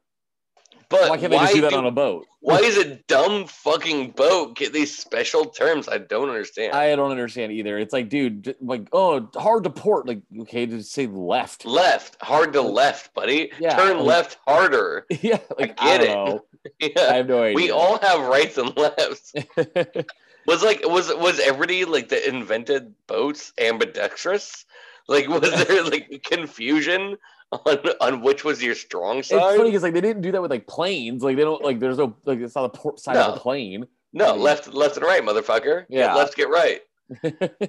But 0.89 1.11
Why 1.11 1.17
can't 1.19 1.31
they 1.31 1.39
just 1.39 1.55
do 1.55 1.61
that 1.63 1.71
do- 1.71 1.77
on 1.77 1.87
a 1.87 1.91
boat? 1.91 2.27
why 2.41 2.59
is 2.59 2.77
a 2.79 2.95
dumb 3.09 3.47
fucking 3.47 4.11
boat 4.11 4.55
get 4.57 4.73
these 4.73 4.97
special 4.97 5.47
terms 5.47 5.89
i 5.89 5.99
don't 5.99 6.29
understand 6.29 6.75
I 6.75 6.95
don't 6.95 7.11
understand 7.11 7.51
either. 7.53 7.77
It's 7.79 7.93
like, 7.93 8.09
dude, 8.09 8.55
like, 8.61 8.87
oh, 8.93 9.29
hard 9.35 9.65
to 9.65 9.71
port. 9.71 10.07
Like, 10.07 10.21
okay, 10.43 10.67
just 10.67 10.93
say 10.93 11.07
left. 11.09 11.65
left 11.67 12.17
hard 12.23 12.53
to 12.53 12.63
left 12.63 13.13
buddy 13.15 13.51
Yeah, 13.59 13.77
turn 13.77 13.97
like- 13.99 14.07
left 14.07 14.39
harder 14.47 15.07
yeah, 15.23 15.39
like 15.59 15.77
get 15.77 16.01
I 16.01 16.05
it. 16.05 16.09
know. 16.09 16.45
I 16.83 17.15
have 17.15 17.27
no 17.29 17.43
idea. 17.43 17.57
we 17.57 17.71
all 17.73 17.99
have 17.99 18.21
rights 18.29 18.57
and 18.59 18.77
lefts 18.77 19.33
Was 20.47 20.63
like 20.63 20.81
was 20.85 21.13
was 21.17 21.41
everybody 21.41 21.85
like 21.85 22.09
that 22.11 22.29
invented 22.29 22.95
boats 23.09 23.53
ambidextrous? 23.61 24.65
Like 25.09 25.27
was 25.29 25.51
there 25.67 25.83
like 25.85 26.23
confusion 26.25 27.17
on 27.65 27.79
on 28.01 28.21
which 28.23 28.45
was 28.45 28.63
your 28.63 28.75
strong 28.75 29.23
side. 29.23 29.37
it's 29.39 29.57
funny 29.57 29.71
because 29.71 29.83
like 29.83 29.95
they 29.95 30.01
didn't 30.01 30.23
do 30.23 30.33
that 30.33 30.43
with 30.43 30.51
like 30.51 30.67
planes. 30.67 31.23
Like 31.23 31.37
they 31.37 31.43
don't 31.43 31.63
like 31.63 31.79
there's 31.79 31.99
no 31.99 32.17
like 32.25 32.41
it's 32.41 32.55
not 32.55 32.73
the 32.73 32.79
port 32.79 32.99
side 33.01 33.17
of 33.17 33.29
No. 33.29 33.35
the 33.35 33.41
plane. 33.41 33.87
No, 34.13 34.35
left 34.35 34.73
left 34.73 34.97
and 34.97 35.05
right, 35.07 35.23
motherfucker. 35.23 35.85
Yeah. 35.89 36.07
Get 36.09 36.17
left, 36.17 36.37
get 36.37 36.49
right. 36.49 36.81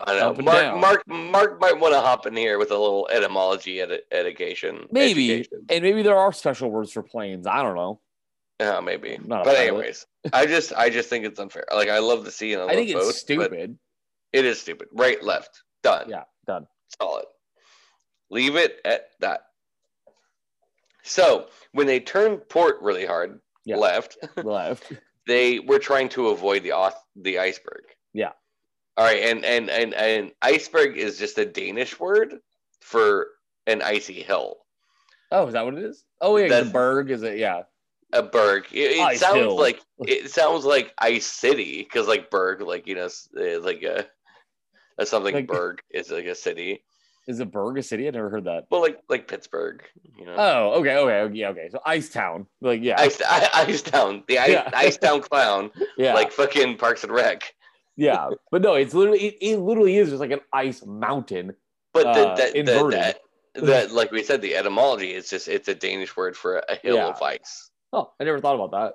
I 0.07 0.19
know. 0.19 0.33
Mark. 0.41 0.77
Mark 0.77 1.07
Mark 1.07 1.61
might 1.61 1.79
want 1.79 1.93
to 1.93 1.99
hop 2.01 2.25
in 2.25 2.35
here 2.35 2.57
with 2.57 2.71
a 2.71 2.77
little 2.77 3.07
etymology 3.11 3.81
ed- 3.81 4.01
education. 4.11 4.87
maybe 4.91 5.31
education. 5.41 5.65
and 5.69 5.83
maybe 5.83 6.01
there 6.01 6.17
are 6.17 6.33
special 6.33 6.71
words 6.71 6.91
for 6.91 7.03
planes. 7.03 7.45
I 7.45 7.61
don't 7.61 7.75
know. 7.75 7.99
Yeah, 8.59 8.79
maybe. 8.79 9.19
Not 9.23 9.45
but 9.45 9.55
anyways, 9.57 10.07
I 10.33 10.47
just 10.47 10.73
I 10.73 10.89
just 10.89 11.09
think 11.09 11.25
it's 11.25 11.39
unfair. 11.39 11.65
Like 11.71 11.89
I 11.89 11.99
love 11.99 12.25
the 12.25 12.31
sea 12.31 12.53
and 12.53 12.61
I, 12.63 12.65
I 12.65 12.67
love 12.69 12.75
think 12.77 12.89
it's 12.89 13.17
stupid. 13.19 13.77
It 14.33 14.45
is 14.45 14.59
stupid. 14.59 14.87
Right, 14.91 15.21
left, 15.23 15.61
done. 15.83 16.09
Yeah, 16.09 16.23
done. 16.47 16.65
Solid. 16.99 17.25
Leave 18.31 18.55
it 18.55 18.79
at 18.83 19.09
that. 19.19 19.41
So 21.07 21.47
when 21.71 21.87
they 21.87 21.99
turned 21.99 22.47
port 22.49 22.77
really 22.81 23.05
hard, 23.05 23.39
Yeah. 23.65 23.77
left, 23.77 24.17
Left. 24.43 24.91
they 25.27 25.59
were 25.59 25.79
trying 25.79 26.09
to 26.09 26.29
avoid 26.29 26.63
the 26.63 26.71
off 26.71 26.95
the 27.15 27.39
iceberg. 27.39 27.83
Yeah. 28.13 28.31
All 28.97 29.05
right, 29.05 29.23
and 29.23 29.45
and 29.45 29.69
and 29.69 29.93
and 29.93 30.31
iceberg 30.41 30.97
is 30.97 31.19
just 31.19 31.37
a 31.37 31.45
Danish 31.45 31.99
word 31.99 32.35
for 32.81 33.27
an 33.67 33.81
icy 33.81 34.21
hill. 34.23 34.57
Oh, 35.31 35.45
is 35.47 35.53
that 35.53 35.65
what 35.65 35.75
it 35.75 35.83
is? 35.83 36.03
Oh 36.21 36.37
yeah, 36.37 36.47
That's- 36.47 36.71
berg 36.71 37.11
is 37.11 37.21
it? 37.23 37.37
Yeah. 37.37 37.63
A 38.13 38.23
berg. 38.23 38.65
It, 38.71 38.91
it 38.93 39.19
sounds 39.19 39.37
hill. 39.37 39.57
like 39.57 39.81
it 39.99 40.31
sounds 40.31 40.63
like 40.65 40.93
ice 40.97 41.25
city 41.27 41.83
because 41.83 42.07
like 42.07 42.31
berg, 42.31 42.61
like 42.61 42.87
you 42.87 42.95
know, 42.95 43.09
like 43.61 43.83
a 43.83 44.05
that's 44.97 45.11
something 45.11 45.35
Like- 45.35 45.47
berg 45.47 45.81
is 45.91 46.09
like 46.09 46.25
a 46.25 46.33
city. 46.35 46.83
Is 47.27 47.39
it 47.41 47.51
Berg 47.51 47.77
a 47.77 47.83
city? 47.83 48.07
I 48.07 48.11
never 48.11 48.29
heard 48.29 48.45
that. 48.45 48.67
Well, 48.71 48.81
like 48.81 48.99
like 49.09 49.27
Pittsburgh, 49.27 49.83
you 50.17 50.25
know. 50.25 50.35
Oh, 50.37 50.79
okay, 50.79 50.95
okay, 50.95 51.19
okay, 51.21 51.35
yeah, 51.35 51.49
okay. 51.49 51.67
So 51.69 51.81
Ice 51.85 52.09
Town, 52.09 52.47
like 52.61 52.81
yeah, 52.81 52.95
Ice, 52.99 53.21
I, 53.27 53.49
Ice 53.67 53.81
Town, 53.81 54.23
the 54.27 54.39
Ice, 54.39 54.49
Yeah. 54.51 54.69
Ice 54.73 54.97
Town 54.97 55.21
clown, 55.21 55.71
yeah, 55.97 56.13
like 56.13 56.31
fucking 56.31 56.77
Parks 56.77 57.03
and 57.03 57.11
Rec. 57.11 57.53
yeah. 57.97 58.29
But 58.51 58.61
no, 58.61 58.75
it's 58.75 58.93
literally 58.93 59.19
it, 59.25 59.37
it 59.41 59.57
literally 59.59 59.97
is 59.97 60.09
just 60.09 60.21
like 60.21 60.31
an 60.31 60.39
ice 60.53 60.85
mountain. 60.85 61.53
But 61.93 62.13
the, 62.13 62.29
Uh, 62.29 62.35
that, 62.35 62.53
that, 62.53 62.55
inverted. 62.55 62.99
that, 62.99 63.19
that, 63.55 63.91
like 63.91 64.11
we 64.11 64.23
said, 64.23 64.41
the 64.41 64.55
etymology 64.55 65.13
is 65.13 65.29
just 65.29 65.47
it's 65.49 65.67
a 65.67 65.75
Danish 65.75 66.15
word 66.15 66.37
for 66.37 66.59
a 66.69 66.75
hill 66.75 66.95
Yeah. 66.95 67.07
of 67.07 67.21
ice. 67.21 67.71
Oh, 67.91 68.13
I 68.19 68.23
never 68.23 68.39
thought 68.39 68.55
about 68.55 68.71
that. 68.71 68.93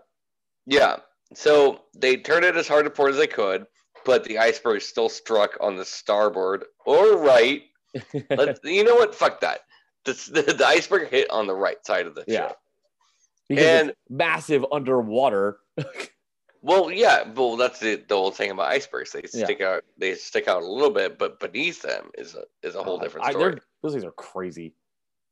Yeah. 0.66 0.97
So 1.35 1.80
they 1.97 2.16
turned 2.16 2.45
it 2.45 2.57
as 2.57 2.68
hard 2.68 2.85
to 2.85 2.91
port 2.91 3.11
as 3.11 3.16
they 3.18 3.26
could, 3.26 3.66
but 4.05 4.24
the 4.24 4.39
iceberg 4.39 4.80
still 4.83 5.09
struck 5.09 5.57
on 5.61 5.76
the 5.76 5.85
starboard 5.85 6.64
or 6.87 7.16
right. 7.18 7.62
You 8.64 8.84
know 8.84 8.95
what? 8.97 9.14
Fuck 9.14 9.40
that. 9.40 9.61
The, 10.05 10.12
the, 10.32 10.55
the 10.55 10.66
iceberg 10.66 11.09
hit 11.11 11.30
on 11.30 11.47
the 11.47 11.55
right 11.55 11.84
side 11.86 12.07
of 12.07 12.14
the 12.14 12.24
Yeah. 12.26 12.49
ship. 12.49 12.57
because 13.49 13.64
And- 13.64 13.93
massive 14.09 14.64
underwater. 14.72 15.59
Well, 16.64 16.93
yeah, 16.93 17.24
well, 17.34 17.57
that's 17.57 17.80
the, 17.80 17.97
the 17.97 18.14
whole 18.14 18.30
thing 18.30 18.53
about 18.53 18.68
icebergs. 18.68 19.11
They 19.11 19.22
Yeah. 19.34 19.47
stick 19.47 19.61
out, 19.61 19.82
they 19.99 20.14
stick 20.14 20.47
out 20.47 20.62
a 20.62 20.66
little 20.66 20.90
bit, 20.93 21.18
but 21.18 21.40
beneath 21.40 21.82
them 21.82 22.12
is 22.16 22.36
a 22.36 22.45
is 22.62 22.76
a 22.76 22.82
whole 22.84 22.99
God, 22.99 23.03
different 23.03 23.26
story. 23.30 23.51
they're- 23.55 23.62
those 23.82 23.93
things 23.95 24.05
are 24.05 24.12
crazy. 24.12 24.72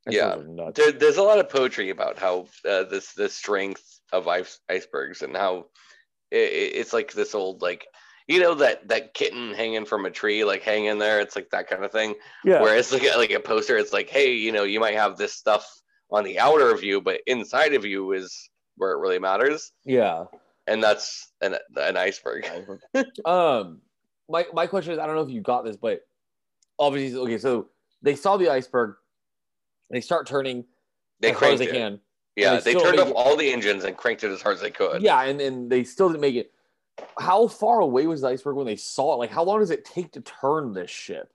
Yeah. 0.09 0.35
Are. 0.59 0.73
There, 0.73 0.91
there's 0.91 1.19
a 1.19 1.23
lot 1.23 1.39
of 1.39 1.49
poetry 1.49 1.91
about 1.91 2.19
how 2.19 2.49
uh, 2.69 2.83
this 2.83 3.13
the 3.13 3.29
strength 3.29 4.01
of 4.13 4.27
ice, 4.27 4.59
icebergs 4.69 5.23
and 5.23 5.37
how 5.37 5.67
it, 6.33 6.37
it's 6.75 6.93
like 6.93 7.13
this 7.13 7.33
old 7.33 7.63
like 7.63 7.87
you 8.31 8.39
know 8.39 8.55
that 8.55 8.87
that 8.87 9.13
kitten 9.15 9.53
hanging 9.53 9.85
from 9.85 10.05
a 10.05 10.11
tree 10.11 10.45
like 10.45 10.63
hanging 10.63 10.99
there. 10.99 11.21
It's 11.21 11.35
like 11.35 11.51
that 11.51 11.69
kind 11.69 11.85
of 11.85 11.91
thing. 11.91 12.15
yeah. 12.45 12.63
Whereas 12.63 12.93
like 12.93 13.03
a, 13.03 13.17
like 13.17 13.33
a 13.33 13.41
poster. 13.41 13.77
It's 13.77 13.93
like 13.93 14.09
hey, 14.09 14.33
you 14.33 14.53
know, 14.53 14.63
you 14.63 14.79
might 14.79 14.95
have 14.95 15.17
this 15.17 15.35
stuff 15.35 15.67
on 16.13 16.23
the 16.23 16.39
outer 16.39 16.71
of 16.71 16.85
you, 16.85 17.01
but 17.01 17.21
inside 17.27 17.75
of 17.75 17.85
you 17.85 18.13
is 18.13 18.51
where 18.77 18.93
it 18.93 19.01
really 19.01 19.19
matters, 19.19 19.73
yeah. 19.85 20.25
and 20.69 20.83
that's 20.83 21.33
an 21.41 21.57
an 21.77 21.97
iceberg. 21.97 22.47
um, 23.25 23.81
my 24.29 24.47
my 24.53 24.67
question 24.67 24.93
is, 24.93 24.99
I 25.01 25.07
don't 25.07 25.17
know 25.17 25.23
if 25.23 25.31
you 25.31 25.41
got 25.41 25.65
this, 25.65 25.77
but 25.77 26.03
obviously, 26.79 27.19
okay, 27.19 27.39
so 27.39 27.69
they 28.01 28.15
saw 28.15 28.37
the 28.37 28.49
iceberg, 28.49 28.95
they 29.91 30.01
start 30.01 30.29
turning 30.29 30.65
They 31.19 31.33
as 31.33 31.39
hard 31.39 31.55
as 31.55 31.59
they 31.59 31.69
it. 31.69 31.73
can. 31.73 32.01
Yeah, 32.37 32.61
they 32.61 32.75
they, 32.75 32.81
turned 32.81 33.01
off 33.01 33.13
all 33.15 33.37
the 33.37 33.53
engines 33.53 33.83
and 33.85 33.97
cranked 33.97 34.23
it 34.23 34.31
as 34.31 34.41
hard 34.41 34.55
as 34.55 34.63
they 34.63 34.71
could. 34.71 35.03
Yeah, 35.03 35.21
and 35.23 35.41
and 35.41 35.69
they 35.69 35.83
still 35.83 36.09
didn't 36.09 36.21
make 36.21 36.37
it. 36.37 36.53
How 37.19 37.49
far 37.49 37.81
away 37.81 38.07
was 38.07 38.23
the 38.23 38.29
iceberg 38.29 38.57
when 38.57 38.67
they 38.67 38.77
saw 38.77 39.15
it? 39.15 39.19
Like, 39.19 39.31
how 39.31 39.45
long 39.45 39.61
does 39.61 39.71
it 39.71 39.85
take 39.85 40.13
to 40.13 40.21
turn 40.21 40.73
this 40.73 40.91
ship? 40.91 41.31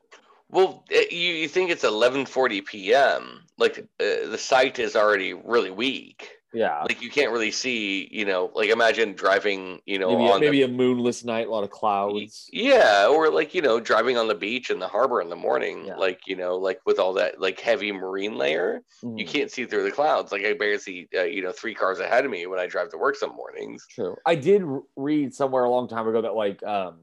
Well, 0.50 0.84
it, 0.90 1.12
you, 1.12 1.34
you 1.34 1.48
think 1.48 1.70
it's 1.72 1.84
11:40 1.84 2.66
p.m. 2.66 3.44
Like 3.58 3.80
uh, 4.00 4.30
the 4.30 4.38
sight 4.38 4.80
is 4.80 4.96
already 4.96 5.34
really 5.34 5.72
weak. 5.72 6.30
Yeah, 6.56 6.84
Like 6.84 7.02
you 7.02 7.10
can't 7.10 7.32
really 7.34 7.52
see. 7.52 8.08
You 8.12 8.24
know, 8.24 8.50
like 8.56 8.70
imagine 8.70 9.14
driving. 9.14 9.82
You 9.86 10.00
know, 10.00 10.10
maybe 10.18 10.32
on 10.32 10.40
maybe 10.40 10.58
the, 10.60 10.64
a 10.64 10.68
moonless 10.70 11.26
night, 11.26 11.48
a 11.48 11.52
lot 11.52 11.66
of 11.66 11.70
clouds. 11.70 12.50
yeah, 12.54 13.08
or 13.10 13.30
like 13.30 13.54
you 13.54 13.62
know, 13.62 13.80
driving 13.82 14.18
on 14.18 14.30
the 14.30 14.36
beach 14.36 14.70
in 14.70 14.80
the 14.80 14.88
harbor 14.88 15.22
in 15.22 15.30
the 15.30 15.36
morning. 15.36 15.86
Yeah. 15.88 15.98
Like 15.98 16.22
you 16.28 16.38
know, 16.38 16.56
like 16.56 16.80
with 16.86 16.98
all 16.98 17.12
that 17.14 17.42
like 17.42 17.60
heavy 17.60 17.92
marine 17.92 18.36
layer, 18.38 18.82
you 19.04 19.10
Mhm. 19.10 19.28
can't 19.28 19.52
see 19.52 19.66
through 19.66 19.84
the 19.84 19.92
clouds. 19.92 20.32
Like 20.32 20.46
I 20.46 20.54
barely 20.54 20.78
see. 20.80 21.10
Uh, 21.14 21.24
you 21.24 21.42
know, 21.44 21.52
three 21.52 21.74
cars 21.76 22.00
ahead 22.00 22.24
of 22.24 22.32
me 22.32 22.46
when 22.46 22.58
I 22.60 22.68
drive 22.68 22.90
to 22.92 22.98
work 22.98 23.16
some 23.18 23.36
mornings. 23.36 23.86
True. 23.90 24.16
I 24.26 24.36
did 24.36 24.64
read 24.96 25.34
somewhere 25.34 25.66
a 25.66 25.70
long 25.70 25.90
time 25.90 26.08
ago 26.08 26.22
that 26.22 26.36
like 26.36 26.64
um 26.64 27.00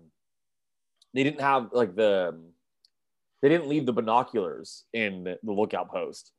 they 1.12 1.24
didn't 1.24 1.42
have 1.42 1.68
like 1.72 1.94
the 1.94 2.40
they 3.42 3.50
didn't 3.50 3.66
leave 3.68 3.84
the 3.84 3.92
binoculars 3.92 4.84
in 4.94 5.24
the, 5.24 5.38
lookout 5.42 5.90
post 5.90 6.32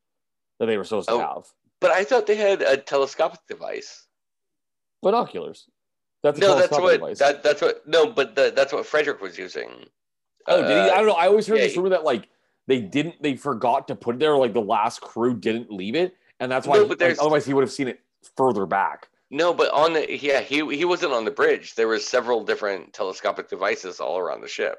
that 0.60 0.66
they 0.68 0.78
were 0.78 0.84
supposed 0.86 1.10
to 1.10 1.16
Oh. 1.16 1.20
have. 1.20 1.44
But 1.84 1.92
I 1.92 2.06
thought 2.06 2.28
they 2.28 2.38
had 2.38 2.62
a 2.62 2.78
telescopic 2.78 3.42
device. 3.46 4.08
Binoculars. 5.02 5.68
That's 6.24 6.40
no, 6.40 6.58
that's 6.58 6.72
what 6.72 6.94
device. 6.94 7.20
that, 7.20 7.44
that's 7.44 7.62
what 7.62 7.86
no, 7.86 8.10
but 8.10 8.36
the, 8.38 8.54
that's 8.56 8.72
what 8.72 8.86
Frederick 8.86 9.20
was 9.20 9.38
using. 9.38 9.68
oh, 10.48 10.62
did 10.62 10.70
he? 10.70 10.90
I 10.90 10.96
don't 10.96 11.08
know. 11.08 11.14
I 11.16 11.28
always 11.28 11.46
heard 11.46 11.58
yeah, 11.58 11.66
this 11.66 11.76
rumor 11.76 11.90
that 11.90 12.06
like 12.06 12.30
they 12.68 12.80
didn't 12.80 13.22
they 13.22 13.36
forgot 13.36 13.90
to 13.90 13.96
put 13.96 14.16
it 14.16 14.20
there, 14.20 14.38
like 14.38 14.54
the 14.54 14.62
last 14.62 15.02
crew 15.02 15.36
didn't 15.36 15.70
leave 15.74 15.96
it, 15.96 16.16
and 16.40 16.50
that's 16.50 16.66
why 16.66 16.78
No, 16.78 16.88
he- 16.88 16.96
like, 16.96 17.20
otherwise 17.20 17.46
he 17.46 17.54
would 17.54 17.66
have 17.66 17.72
seen 17.74 17.90
it 17.90 18.00
further 18.38 18.66
back. 18.66 19.10
No, 19.30 19.54
but 19.54 19.70
on 19.74 19.92
the 19.92 20.18
yeah, 20.18 20.40
he 20.40 20.66
he 20.74 20.86
wasn't 20.86 21.12
on 21.12 21.26
the 21.26 21.32
bridge. 21.32 21.76
There 21.76 21.90
was 21.90 22.08
several 22.08 22.46
different 22.46 22.94
telescopic 22.94 23.50
devices 23.50 24.00
all 24.00 24.18
around 24.18 24.40
the 24.40 24.48
ship. 24.48 24.78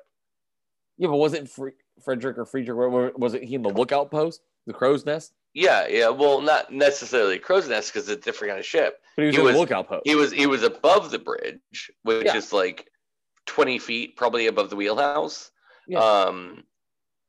Yeah, 0.96 1.08
but 1.08 1.16
wasn't 1.16 1.50
Fre- 1.50 1.76
Frederick 2.02 2.38
or 2.38 2.46
Friedrich? 2.46 3.14
Was 3.18 3.34
it 3.34 3.42
he 3.44 3.56
in 3.56 3.62
the 3.62 3.68
lookout 3.68 4.10
post, 4.10 4.40
the 4.66 4.72
crow's 4.72 5.04
nest? 5.04 5.34
Yeah, 5.54 5.86
yeah. 5.86 6.08
Well, 6.08 6.40
not 6.40 6.72
necessarily 6.72 7.38
crow's 7.38 7.68
nest 7.68 7.92
because 7.92 8.08
it's 8.08 8.20
a 8.20 8.24
different 8.24 8.50
kind 8.50 8.60
of 8.60 8.66
ship. 8.66 9.00
But 9.16 9.22
he 9.22 9.26
was 9.28 9.34
He 9.36 9.40
in 9.40 9.46
was- 9.46 9.56
lookout 9.56 9.88
post. 9.88 10.02
He 10.04 10.14
was 10.16 10.32
he 10.32 10.46
was 10.46 10.62
above 10.64 11.10
the 11.10 11.18
bridge, 11.20 11.90
which 12.02 12.26
Yeah. 12.26 12.36
is 12.36 12.52
like 12.52 12.90
twenty 13.46 13.78
feet, 13.78 14.16
probably 14.16 14.48
above 14.48 14.70
the 14.70 14.76
wheelhouse. 14.76 15.50
Yeah. 15.86 16.00
Um, 16.00 16.64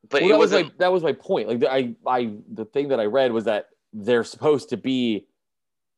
but 0.10 0.22
well, 0.24 0.30
it 0.30 0.34
that 0.34 0.40
was 0.40 0.52
my 0.52 0.72
that 0.80 0.92
was 0.92 1.04
my 1.04 1.14
point. 1.14 1.48
Like 1.50 1.60
the, 1.60 1.72
I 1.72 1.96
I 2.08 2.34
the 2.52 2.66
thing 2.66 2.88
that 2.90 3.00
I 3.00 3.06
read 3.06 3.32
was 3.32 3.46
that 3.46 3.68
they're 3.94 4.24
supposed 4.24 4.70
to 4.70 4.78
be 4.78 5.28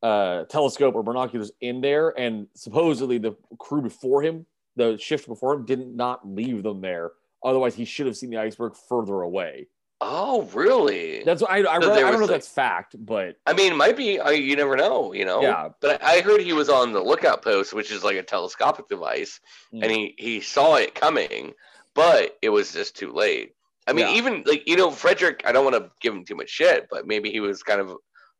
uh 0.03 0.43
telescope 0.45 0.95
or 0.95 1.03
binoculars 1.03 1.51
in 1.61 1.81
there, 1.81 2.09
and 2.19 2.47
supposedly 2.55 3.17
the 3.19 3.35
crew 3.57 3.81
before 3.81 4.21
him, 4.21 4.45
the 4.75 4.97
shift 4.97 5.27
before 5.27 5.53
him, 5.53 5.65
did 5.65 5.79
not 5.95 6.27
leave 6.27 6.61
them 6.63 6.81
there. 6.81 7.13
Otherwise, 7.43 7.73
he 7.75 7.85
should 7.85 8.05
have 8.05 8.17
seen 8.17 8.29
the 8.29 8.37
iceberg 8.37 8.75
further 8.89 9.21
away. 9.21 9.67
Oh, 10.01 10.43
really? 10.53 11.23
That's 11.23 11.41
what 11.41 11.51
I 11.51 11.57
I, 11.59 11.79
So 11.81 11.89
read, 11.89 11.97
I 11.97 12.01
don't 12.01 12.13
know 12.13 12.19
was, 12.19 12.21
if 12.29 12.35
that's 12.35 12.47
fact, 12.47 12.95
but 12.99 13.35
I 13.45 13.53
mean, 13.53 13.73
it 13.73 13.75
might 13.75 13.97
be. 13.97 14.19
I, 14.19 14.31
you 14.31 14.55
never 14.55 14.75
know. 14.75 15.13
You 15.13 15.25
know. 15.25 15.41
yeah, 15.41 15.69
But 15.81 16.03
I 16.03 16.21
heard 16.21 16.41
he 16.41 16.53
was 16.53 16.69
on 16.69 16.91
the 16.93 17.01
lookout 17.01 17.41
post, 17.43 17.73
which 17.73 17.91
is 17.91 18.03
like 18.03 18.15
a 18.17 18.23
telescopic 18.23 18.87
device, 18.87 19.39
Mm. 19.73 19.83
and 19.83 19.91
he 19.91 20.15
he 20.17 20.41
saw 20.41 20.75
it 20.75 20.95
coming, 20.95 21.53
but 21.93 22.37
it 22.41 22.49
was 22.49 22.71
just 22.73 22.95
too 22.95 23.11
late. 23.11 23.53
I 23.87 23.93
mean, 23.93 24.07
Yeah. 24.07 24.13
even 24.15 24.43
like 24.45 24.67
you 24.67 24.75
know, 24.77 24.91
Frederick. 24.91 25.41
I 25.45 25.51
don't 25.51 25.65
want 25.65 25.75
to 25.77 25.89
give 26.01 26.13
him 26.13 26.25
too 26.25 26.35
much 26.35 26.49
shit, 26.49 26.87
but 26.91 27.07
maybe 27.07 27.29
he 27.31 27.39
was 27.39 27.63
kind 27.63 27.81
of 27.81 27.95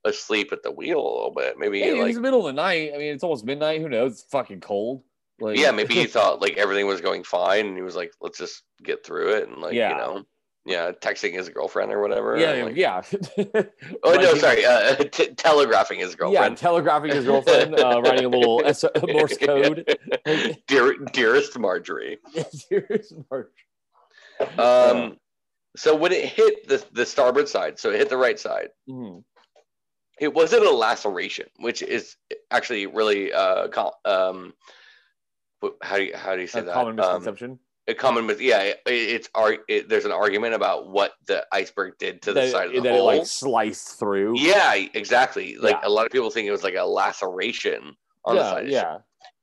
asleep 0.06 0.52
at 0.54 0.64
the 0.64 0.72
wheel 0.72 1.00
a 1.00 1.14
little 1.16 1.34
bit. 1.36 1.58
Maybe 1.58 1.84
it 1.84 1.96
like 1.98 2.08
was 2.08 2.16
the 2.16 2.22
middle 2.22 2.40
of 2.48 2.56
the 2.56 2.62
night. 2.62 2.92
I 2.94 2.98
mean, 2.98 3.14
it's 3.14 3.24
almost 3.24 3.46
midnight. 3.46 3.82
Who 3.82 3.90
knows? 3.90 4.14
It's 4.14 4.24
fucking 4.24 4.62
cold. 4.62 5.04
Like, 5.40 5.58
yeah, 5.60 5.72
maybe 5.72 5.94
he 5.96 6.06
thought 6.16 6.42
like 6.42 6.58
everything 6.58 6.88
was 6.88 7.02
going 7.02 7.24
fine, 7.24 7.66
and 7.68 7.76
he 7.76 7.82
was 7.84 7.96
like, 7.96 8.12
let's 8.22 8.38
just 8.38 8.64
get 8.84 9.06
through 9.06 9.36
it, 9.36 9.48
and 9.50 9.58
like 9.62 9.74
Yeah. 9.74 9.92
you 9.92 9.98
know, 9.98 10.24
yeah, 10.68 10.92
texting 10.92 11.34
his 11.34 11.48
girlfriend 11.50 11.92
or 11.94 12.02
whatever. 12.02 12.38
yeah, 12.38 12.66
like- 12.66 12.76
yeah. 12.76 13.02
Oh 14.04 14.14
no, 14.14 14.36
sorry, 14.36 14.66
uh, 14.66 14.96
t- 15.12 15.30
telegraphing 15.34 16.00
his 16.00 16.14
girlfriend. 16.16 16.52
Yeah, 16.54 16.56
telegraphing 16.56 17.12
his 17.12 17.26
girlfriend, 17.26 17.74
uh, 17.80 18.02
writing 18.04 18.26
a 18.26 18.30
little 18.30 18.62
S- 18.66 18.84
Morse 19.08 19.38
code. 19.38 19.98
Dear, 20.68 20.98
dearest 21.14 21.58
Marjorie. 21.58 22.18
Serious 22.52 23.14
March. 23.32 23.54
Um, 24.58 25.18
so 25.76 25.96
when 25.96 26.12
it 26.12 26.26
hit 26.26 26.68
the 26.68 26.84
the 26.92 27.06
starboard 27.06 27.48
side, 27.48 27.80
so 27.80 27.90
it 27.92 27.98
hit 27.98 28.10
the 28.10 28.18
right 28.18 28.40
side, 28.40 28.70
Mhm. 28.90 29.24
it 30.20 30.34
wasn't 30.34 30.66
a 30.66 30.72
laceration, 30.72 31.48
which 31.60 31.82
is 31.82 32.16
actually 32.52 32.86
really 32.88 33.32
uh 33.34 33.68
um, 34.06 34.54
how 35.82 35.98
do 35.98 36.04
you 36.04 36.16
how 36.16 36.36
do 36.36 36.42
you 36.42 36.48
say 36.48 36.60
A 36.60 36.64
that? 36.64 36.74
common 36.74 37.00
Um, 37.00 37.06
misconception. 37.08 37.52
a 37.52 37.58
common 37.96 38.26
mis- 38.26 38.40
yeah, 38.42 38.62
it, 38.62 38.80
it's 38.86 39.30
ar- 39.36 39.60
it, 39.68 39.90
there's 39.90 40.06
an 40.06 40.12
argument 40.12 40.54
about 40.54 40.90
what 40.90 41.14
the 41.26 41.46
iceberg 41.52 41.98
did 42.00 42.22
to 42.24 42.34
the 42.34 42.42
that, 42.42 42.52
side 42.52 42.68
of 42.68 42.74
the 42.74 42.82
that 42.82 42.96
it 42.96 43.02
like 43.02 43.26
sliced 43.26 43.98
through. 44.00 44.40
yeah, 44.40 44.74
exactly. 44.94 45.56
Like 45.58 45.78
Yeah. 45.82 45.88
a 45.88 45.90
lot 45.90 46.06
of 46.06 46.12
people 46.12 46.30
think 46.30 46.48
it 46.48 46.52
was 46.52 46.64
like 46.64 46.76
a 46.76 46.84
laceration 46.84 47.96
on 48.26 48.36
the 48.36 48.42
yeah, 48.42 48.50
side. 48.50 48.66
The 48.66 48.72
ship. 48.72 48.84
yeah. 48.84 48.98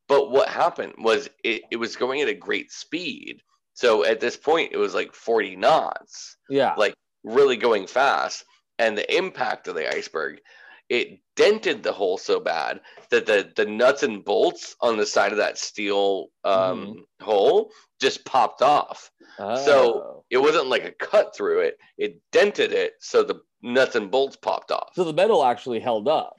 But 0.07 0.31
what 0.31 0.49
happened 0.49 0.95
was 0.99 1.31
it, 1.43 1.63
it 1.71 1.77
was 1.77 1.97
going 1.97 2.21
at 2.21 2.29
a 2.29 2.35
great 2.35 2.71
speed. 2.71 3.41
So 3.73 4.05
at 4.05 4.21
this 4.21 4.37
point, 4.37 4.71
it 4.73 4.77
was 4.77 4.95
like 4.95 5.15
40 5.15 5.57
knots, 5.57 6.37
yeah. 6.51 6.75
like 6.77 6.95
really 7.25 7.57
going 7.57 7.87
fast. 7.87 8.45
And 8.79 8.99
the 8.99 9.17
impact 9.17 9.67
of 9.69 9.77
the 9.77 9.89
iceberg, 9.89 10.41
it 10.89 11.19
dented 11.37 11.83
the 11.83 11.93
hole 11.93 12.19
so 12.19 12.39
bad 12.41 12.81
that 13.11 13.27
the, 13.27 13.51
the 13.57 13.65
nuts 13.67 14.03
and 14.03 14.25
bolts 14.25 14.77
on 14.81 14.97
the 14.97 15.07
side 15.07 15.33
of 15.33 15.39
that 15.39 15.59
steel 15.59 16.29
um, 16.45 17.05
hole 17.23 17.71
just 18.01 18.25
popped 18.25 18.63
off. 18.63 19.11
so- 19.39 20.03
Oh. 20.05 20.25
It 20.31 20.39
wasn't 20.39 20.67
like 20.69 20.85
a 20.85 20.91
cut 20.91 21.37
through 21.37 21.61
it, 21.61 21.79
it 21.99 22.19
dented 22.33 22.73
it. 22.73 22.95
So 22.99 23.23
the 23.23 23.41
nuts 23.63 23.95
and 23.95 24.11
bolts 24.11 24.37
popped 24.37 24.71
off. 24.73 24.91
so 24.95 25.05
the 25.05 25.13
metal 25.13 25.45
actually 25.45 25.79
held 25.81 26.09
up, 26.09 26.35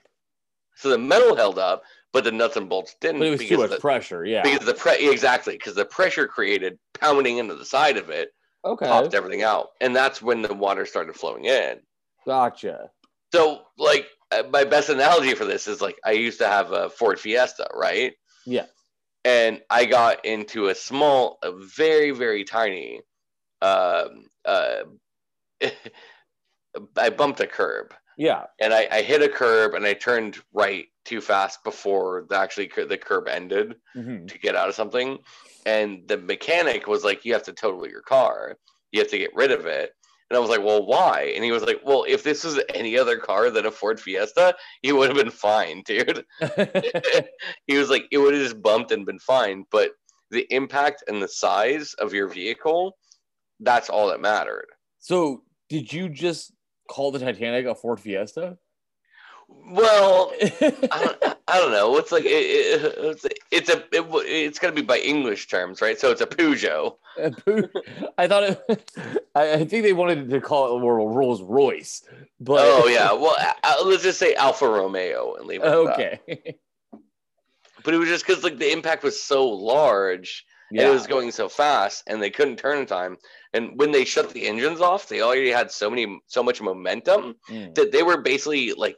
So 0.76 0.90
the 0.90 0.98
metal 0.98 1.36
held 1.36 1.58
up, 1.60 1.84
but 2.12 2.24
the 2.26 2.32
nuts 2.32 2.58
and 2.58 2.68
bolts 2.68 2.96
didn't. 3.00 3.20
but 3.20 3.28
it 3.28 3.32
was 3.32 3.40
too 3.40 3.46
because 3.50 3.62
much 3.70 3.70
the- 3.72 3.80
pressure. 3.82 4.26
Yeah. 4.26 4.42
because 4.44 4.66
the 4.66 4.74
pre 4.74 5.10
exactly 5.10 5.54
because 5.56 5.76
the 5.76 5.86
pressure 5.86 6.28
created 6.28 6.78
pounding 7.00 7.38
into 7.38 7.56
the 7.56 7.64
side 7.66 7.96
of 7.98 8.10
it 8.10 8.30
okay. 8.66 8.86
popped 8.88 9.14
everything 9.14 9.44
out 9.44 9.70
and 9.82 9.96
that's 9.96 10.22
when 10.22 10.42
the 10.42 10.54
water 10.54 10.86
started 10.86 11.16
flowing 11.16 11.46
in 11.46 11.80
Gotcha. 12.26 12.90
so 13.34 13.62
like 13.78 14.08
my 14.52 14.64
best 14.64 14.90
analogy 14.90 15.34
for 15.36 15.46
this 15.46 15.68
is 15.68 15.82
like 15.82 15.98
i 16.06 16.12
used 16.12 16.40
to 16.40 16.48
have 16.48 16.72
a 16.72 16.90
ford 16.90 17.20
fiesta 17.20 17.68
right 17.74 18.14
Yeah. 18.46 18.66
and 19.24 19.62
i 19.70 19.86
got 19.86 20.26
into 20.26 20.68
a 20.68 20.76
small 20.76 21.38
a 21.44 21.52
very 21.52 22.12
very 22.12 22.44
tiny 22.44 23.02
um 23.62 24.26
uh 24.46 24.84
i 26.98 27.10
bumped 27.10 27.40
a 27.40 27.48
curb 27.48 27.94
Yeah. 28.18 28.46
and 28.60 28.74
I, 28.74 28.88
I 28.92 29.02
hit 29.02 29.22
a 29.22 29.30
curb 29.30 29.74
and 29.76 29.86
I 29.86 29.94
turned 29.94 30.38
right 30.54 30.86
too 31.06 31.22
fast 31.22 31.64
before 31.64 32.26
the 32.30 32.38
actually 32.38 32.68
cur- 32.68 32.86
the 32.86 32.98
curb 32.98 33.28
ended 33.28 33.76
Mhm. 33.96 34.28
to 34.30 34.38
get 34.40 34.56
out 34.56 34.70
of 34.70 34.76
something. 34.76 35.20
And 35.66 36.08
the 36.08 36.18
mechanic 36.18 36.88
was 36.88 37.04
like, 37.04 37.26
You 37.26 37.34
have 37.34 37.44
to 37.44 37.54
total 37.54 37.88
your 37.88 38.02
car. 38.02 38.58
You 38.92 39.02
have 39.02 39.10
to 39.12 39.18
get 39.18 39.36
rid 39.36 39.52
of 39.52 39.66
it. 39.66 39.92
And 40.30 40.38
I 40.38 40.40
was 40.40 40.50
like, 40.50 40.64
Well, 40.64 40.86
why? 40.86 41.32
And 41.36 41.44
he 41.44 41.52
was 41.52 41.64
like, 41.64 41.82
Well, 41.84 42.06
if 42.08 42.24
this 42.24 42.44
was 42.44 42.60
any 42.74 42.98
other 42.98 43.18
car 43.18 43.50
than 43.50 43.66
a 43.66 43.72
Ford 43.72 44.00
Fiesta, 44.00 44.56
he 44.82 44.92
would 44.92 45.10
have 45.10 45.18
been 45.18 45.32
fine, 45.32 45.84
dude. 45.86 46.26
he 47.68 47.78
was 47.78 47.90
like, 47.90 48.06
It 48.12 48.18
would 48.18 48.34
have 48.34 48.44
just 48.44 48.62
bumped 48.62 48.92
and 48.92 49.06
been 49.06 49.20
fine. 49.20 49.66
But 49.72 49.92
the 50.32 50.48
impact 50.50 51.04
and 51.08 51.22
the 51.22 51.28
size 51.28 51.94
of 51.96 52.14
your 52.14 52.28
vehicle, 52.28 52.98
that's 53.60 53.90
all 53.90 54.08
that 54.10 54.20
mattered. 54.20 54.68
so 55.00 55.44
did 55.70 55.92
you 55.92 56.10
just 56.10 56.54
call 56.90 57.12
the 57.12 57.20
Titanic 57.20 57.66
a 57.66 57.74
Ford 57.76 58.00
Fiesta? 58.00 58.58
Well, 59.48 60.32
I 60.42 61.02
don't, 61.22 61.38
I 61.48 61.60
don't 61.60 61.72
know. 61.72 61.98
It's 61.98 62.12
like 62.12 62.24
it, 62.26 62.28
it, 62.30 62.96
it's, 62.98 63.26
it's 63.52 63.70
a 63.70 63.78
it, 63.92 64.06
it's 64.26 64.60
gonna 64.60 64.74
be 64.74 64.82
by 64.82 64.98
English 65.00 65.48
terms, 65.48 65.82
right? 65.82 66.00
So 66.00 66.12
it's 66.12 66.22
a 66.22 66.28
Peugeot. 66.28 66.98
A 67.18 67.32
Peu- 67.32 67.70
I 68.18 68.28
thought 68.28 68.44
it. 68.44 68.92
I, 69.36 69.66
think 69.66 69.84
they 69.84 69.94
wanted 69.94 70.30
to 70.30 70.40
call 70.42 70.78
it 70.78 70.82
Rolls 70.84 71.42
Royce, 71.42 72.04
but 72.40 72.60
Oh 72.62 72.88
yeah. 72.90 73.12
Well, 73.14 73.36
let's 73.90 74.04
just 74.04 74.20
say 74.20 74.36
Alfa 74.36 74.68
Romeo 74.68 75.36
and 75.36 75.46
leave 75.46 75.62
it. 75.64 75.68
okay. 75.68 76.20
But 77.84 77.94
it 77.94 77.98
was 77.98 78.10
just 78.10 78.26
because 78.26 78.44
like 78.44 78.58
the 78.58 78.72
impact 78.72 79.04
was 79.04 79.22
so 79.22 79.48
large 79.48 80.46
and 80.72 80.80
Yeah, 80.80 80.90
it 80.90 80.94
was 80.94 81.06
going 81.08 81.32
so 81.32 81.48
fast, 81.48 82.04
and 82.08 82.22
they 82.22 82.32
couldn't 82.32 82.58
turn 82.58 82.80
in 82.80 82.86
time. 82.88 83.18
And 83.54 83.78
when 83.80 83.92
they 83.92 84.04
shut 84.06 84.32
the 84.32 84.48
engines 84.48 84.82
off, 84.82 85.08
they 85.08 85.22
already 85.22 85.52
had 85.52 85.72
so 85.72 85.90
many 85.90 86.20
so 86.28 86.42
much 86.44 86.62
momentum 86.62 87.36
Mm. 87.50 87.76
that 87.76 87.92
they 87.92 88.04
were 88.04 88.22
basically 88.22 88.74
like 88.74 88.98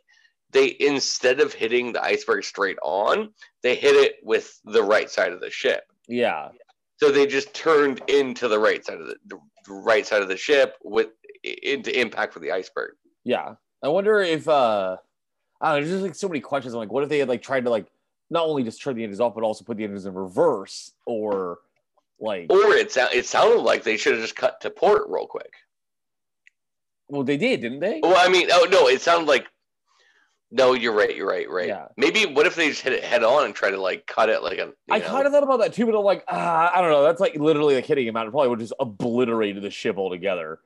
they 0.51 0.75
instead 0.79 1.39
of 1.39 1.53
hitting 1.53 1.91
the 1.93 2.03
iceberg 2.03 2.43
straight 2.43 2.77
on, 2.81 3.29
they 3.63 3.75
hit 3.75 3.95
it 3.95 4.15
with 4.23 4.59
the 4.65 4.83
right 4.83 5.09
side 5.09 5.31
of 5.33 5.41
the 5.41 5.49
ship. 5.49 5.83
yeah, 6.07 6.49
So 6.97 7.11
they 7.11 7.27
just 7.27 7.53
turned 7.53 8.01
into 8.09 8.47
the 8.47 8.57
right 8.59 8.83
side 8.85 8.99
of 9.01 9.07
the, 9.07 9.17
the 9.27 9.39
right 9.73 10.05
side 10.05 10.21
of 10.21 10.29
the 10.29 10.37
ship 10.37 10.75
with 10.83 11.07
into 11.43 11.97
impact 11.99 12.33
with 12.33 12.43
the 12.43 12.51
iceberg. 12.51 12.93
yeah. 13.23 13.55
I 13.83 13.89
wonder 13.89 14.21
if 14.21 14.47
uh, 14.49 14.97
I 15.61 15.71
don't 15.73 15.75
know. 15.75 15.85
There's 15.87 15.91
just 15.97 16.03
like 16.03 16.15
so 16.15 16.27
many 16.27 16.39
questions. 16.39 16.73
I'm 16.73 16.79
like, 16.79 16.91
what 16.91 17.03
if 17.03 17.09
they 17.09 17.19
had 17.19 17.29
like 17.29 17.43
tried 17.43 17.63
to 17.65 17.69
like 17.69 17.85
not 18.31 18.45
only 18.45 18.63
just 18.63 18.81
turn 18.81 18.95
the 18.95 19.03
engines 19.03 19.19
off, 19.21 19.35
but 19.35 19.43
also 19.43 19.63
put 19.63 19.77
the 19.77 19.83
engines 19.83 20.05
in 20.07 20.13
reverse, 20.15 20.91
or 21.05 21.59
like, 22.19 22.51
Or 22.51 22.73
it 22.73 22.91
sound, 22.91 23.13
it 23.13 23.25
sounded 23.27 23.61
like 23.61 23.83
they 23.83 23.95
should 23.95 24.13
have 24.13 24.21
just 24.23 24.35
cut 24.35 24.59
to 24.61 24.71
port 24.71 25.03
real 25.09 25.27
quick. 25.27 25.53
well, 27.07 27.23
they 27.23 27.37
did, 27.37 27.61
didn't 27.61 27.79
they? 27.79 27.99
Well, 28.01 28.15
I 28.17 28.29
mean, 28.29 28.47
oh 28.51 28.67
no, 28.71 28.87
it 28.87 29.01
sounded 29.01 29.27
like. 29.27 29.45
No, 30.49 30.73
you're 30.73 30.93
right. 30.93 31.13
You're 31.15 31.27
right. 31.27 31.49
Right. 31.49 31.67
Yeah. 31.67 31.87
Maybe 31.97 32.25
what 32.25 32.45
if 32.47 32.55
they 32.55 32.69
just 32.69 32.81
hit 32.81 32.93
it 32.93 33.03
head 33.03 33.23
on 33.23 33.45
and 33.45 33.53
try 33.53 33.69
to 33.69 33.79
like 33.79 34.07
cut 34.07 34.29
it 34.29 34.41
like 34.41 34.59
a. 34.59 34.71
I 34.89 34.99
kind 35.01 35.25
of 35.27 35.33
thought 35.33 35.43
about 35.43 35.59
that 35.59 35.73
too, 35.73 35.85
but 35.85 35.97
I'm 35.97 36.05
like, 36.05 36.23
ah, 36.29 36.71
I 36.73 36.81
don't 36.81 36.89
know. 36.91 37.03
That's 37.03 37.19
like 37.19 37.35
literally 37.35 37.75
like 37.75 37.85
hitting 37.85 38.07
him 38.07 38.15
out. 38.15 38.27
It 38.27 38.31
probably 38.31 38.49
would 38.49 38.59
just 38.59 38.73
obliterated 38.79 39.61
the 39.61 39.69
ship 39.69 39.97
altogether. 39.97 40.59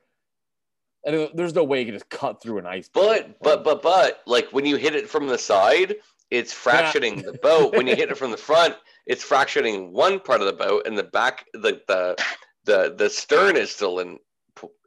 And 1.04 1.16
it- 1.16 1.36
there's 1.36 1.54
no 1.54 1.64
way 1.64 1.80
you 1.80 1.86
can 1.86 1.94
just 1.94 2.08
cut 2.10 2.40
through 2.40 2.58
an 2.58 2.66
ice. 2.66 2.88
But 2.92 3.40
but 3.42 3.64
but 3.64 3.82
but 3.82 4.20
like 4.26 4.48
when 4.52 4.64
you 4.66 4.76
hit 4.76 4.94
it 4.94 5.08
from 5.10 5.26
the 5.26 5.38
side, 5.38 5.96
it's 6.30 6.52
fracturing 6.52 7.22
the 7.22 7.32
boat. 7.42 7.74
When 7.76 7.86
you 7.88 7.96
hit 7.96 8.08
it 8.10 8.16
from 8.16 8.30
the 8.30 8.36
front, 8.36 8.76
it's 9.06 9.24
fracturing 9.24 9.92
one 9.92 10.20
part 10.20 10.40
of 10.40 10.46
the 10.46 10.52
boat, 10.52 10.86
and 10.86 10.96
the 10.96 11.02
back 11.02 11.46
the 11.54 11.80
the 11.88 12.24
the 12.64 12.94
the 12.96 13.10
stern 13.10 13.56
is 13.56 13.72
still 13.72 13.98
in 13.98 14.18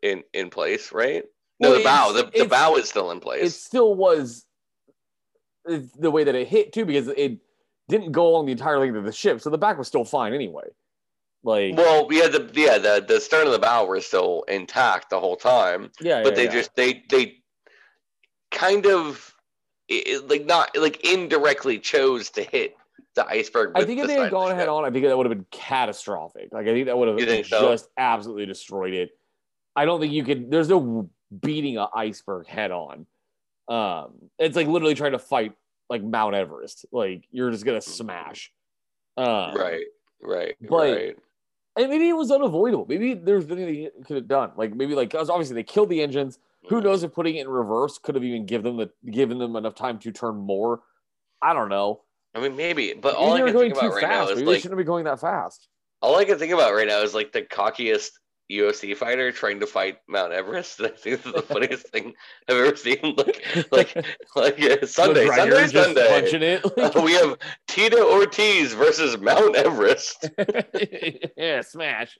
in 0.01 0.23
in 0.33 0.49
place, 0.49 0.93
right? 0.93 1.23
No, 1.59 1.69
Well, 1.71 1.77
the 1.79 1.83
bow. 1.83 2.11
The, 2.13 2.31
the 2.43 2.45
bow 2.49 2.75
is 2.77 2.87
still 2.87 3.11
in 3.11 3.19
place. 3.19 3.43
it 3.43 3.49
still 3.51 3.93
was 3.95 4.44
the 5.65 6.11
way 6.11 6.23
that 6.23 6.35
it 6.35 6.47
hit 6.47 6.73
too, 6.73 6.85
because 6.85 7.07
it 7.07 7.37
didn't 7.87 8.11
go 8.11 8.27
along 8.27 8.45
the 8.45 8.51
entire 8.51 8.79
length 8.79 8.95
of 8.95 9.03
the 9.03 9.11
ship, 9.11 9.41
so 9.41 9.49
the 9.49 9.57
back 9.57 9.77
was 9.77 9.87
still 9.87 10.05
fine 10.05 10.33
anyway. 10.33 10.67
Like, 11.43 11.77
Well, 11.77 12.07
yeah, 12.11 12.27
the 12.27 12.49
yeah 12.53 12.77
the 12.77 13.05
the 13.07 13.19
stern 13.19 13.45
and 13.45 13.53
the 13.53 13.59
bow 13.59 13.85
were 13.85 14.01
still 14.01 14.43
intact 14.47 15.09
the 15.09 15.19
whole 15.19 15.35
time, 15.35 15.91
yeah, 16.01 16.23
but 16.23 16.29
yeah, 16.29 16.35
they 16.35 16.45
yeah. 16.45 16.51
just 16.51 16.75
they 16.75 17.03
they 17.09 17.37
kind 18.51 18.85
of 18.87 19.35
it, 19.87 20.27
like 20.27 20.45
not 20.45 20.75
like 20.75 21.05
indirectly 21.05 21.79
chose 21.79 22.29
to 22.31 22.43
hit 22.43 22.75
the 23.15 23.25
iceberg. 23.27 23.71
I 23.75 23.83
think 23.83 23.99
if 23.99 24.07
the 24.07 24.13
they 24.13 24.19
had 24.21 24.31
gone 24.31 24.55
head 24.55 24.69
on, 24.69 24.85
I 24.85 24.91
think 24.91 25.05
that 25.05 25.17
would 25.17 25.25
have 25.25 25.37
been 25.37 25.45
catastrophic. 25.51 26.49
Like, 26.51 26.67
I 26.67 26.73
think 26.73 26.87
that 26.87 26.97
would 26.97 27.07
have 27.07 27.17
think 27.17 27.45
so? 27.45 27.71
just 27.71 27.89
absolutely 27.97 28.45
destroyed 28.45 28.93
it. 28.93 29.11
I 29.75 29.85
don't 29.85 29.99
think 29.99 30.13
you 30.13 30.23
could. 30.23 30.51
There's 30.51 30.69
no 30.69 31.09
beating 31.41 31.77
an 31.77 31.87
iceberg 31.93 32.47
head 32.47 32.71
on. 32.71 33.05
Um, 33.67 34.13
it's 34.39 34.55
like 34.55 34.67
literally 34.67 34.93
trying 34.95 35.13
to 35.13 35.19
fight 35.19 35.53
like 35.89 36.03
Mount 36.03 36.35
Everest. 36.35 36.85
Like 36.91 37.25
you're 37.31 37.51
just 37.51 37.65
gonna 37.65 37.81
smash. 37.81 38.51
Um, 39.17 39.55
right, 39.55 39.85
right, 40.21 40.55
but- 40.61 40.95
right. 40.95 41.17
And 41.77 41.89
maybe 41.89 42.07
it 42.07 42.13
was 42.13 42.31
unavoidable. 42.31 42.85
Maybe 42.87 43.15
there's 43.15 43.47
nothing 43.47 43.65
they 43.65 43.89
could 44.05 44.15
have 44.15 44.27
done. 44.29 44.51
Like 44.55 44.73
maybe 44.73 44.95
like 44.95 45.09
'cause 45.09 45.29
obviously 45.29 45.55
they 45.55 45.63
killed 45.63 45.89
the 45.89 46.01
engines. 46.01 46.39
Who 46.69 46.79
knows 46.81 47.03
if 47.03 47.13
putting 47.13 47.35
it 47.35 47.41
in 47.41 47.49
reverse 47.49 47.97
could 47.97 48.15
have 48.15 48.23
even 48.23 48.45
given 48.45 48.77
them 48.77 48.89
the 49.05 49.11
given 49.11 49.37
them 49.39 49.55
enough 49.57 49.75
time 49.75 49.99
to 49.99 50.11
turn 50.11 50.37
more. 50.37 50.81
I 51.41 51.53
don't 51.53 51.67
know. 51.69 52.01
I 52.33 52.39
mean, 52.39 52.55
maybe, 52.55 52.93
but 52.93 53.13
Maybe 53.15 53.17
all 53.17 53.33
I 53.33 53.39
can 53.41 53.59
think 53.59 53.73
about 53.75 53.91
right 53.93 54.01
fast. 54.03 54.27
now 54.27 54.29
is 54.29 54.35
Maybe 54.39 54.47
like 54.51 54.61
shouldn't 54.61 54.77
be 54.77 54.83
going 54.85 55.03
that 55.03 55.19
fast. 55.19 55.67
all 56.01 56.15
I 56.15 56.23
can 56.25 56.37
think 56.39 56.53
about 56.53 56.73
right 56.73 56.87
now 56.87 57.01
is 57.01 57.13
like 57.13 57.33
the 57.33 57.41
cockiest 57.41 58.11
UFC 58.51 58.95
fighter 58.95 59.31
trying 59.31 59.59
to 59.59 59.67
fight 59.67 59.97
Mount 60.07 60.31
Everest. 60.33 60.79
I 60.81 60.89
think 60.89 61.21
that's 61.23 61.35
the 61.35 61.41
funniest 61.41 61.87
thing 61.89 62.13
I've 62.47 62.57
ever 62.57 62.75
seen. 62.75 62.97
Like, 63.17 63.45
like, 63.71 64.05
like 64.35 64.59
yeah, 64.59 64.75
Sunday, 64.85 65.27
Sunday, 65.27 65.67
Sunday. 65.67 66.61
Uh, 66.77 67.01
we 67.03 67.13
have 67.13 67.37
Tito 67.67 68.11
Ortiz 68.11 68.73
versus 68.73 69.17
Mount 69.17 69.55
Everest. 69.55 70.29
yeah, 71.37 71.61
smash. 71.61 72.17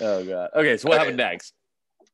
Oh 0.00 0.24
god. 0.24 0.50
Okay, 0.54 0.76
so 0.76 0.88
what 0.88 0.94
Okay. 0.94 0.98
happened 0.98 1.16
next? 1.16 1.54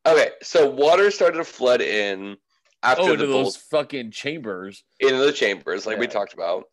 okay, 0.07 0.31
so 0.43 0.69
water 0.71 1.11
started 1.11 1.39
to 1.39 1.45
flood 1.45 1.81
in 1.81 2.37
after 2.83 3.03
Oh, 3.03 3.17
the 3.17 3.27
those 3.27 3.57
fucking 3.57 4.11
chambers. 4.11 4.85
into 5.01 5.17
the 5.19 5.33
chambers, 5.33 5.87
like 5.87 5.99
we 5.99 6.07
talked 6.07 6.35
about. 6.35 6.65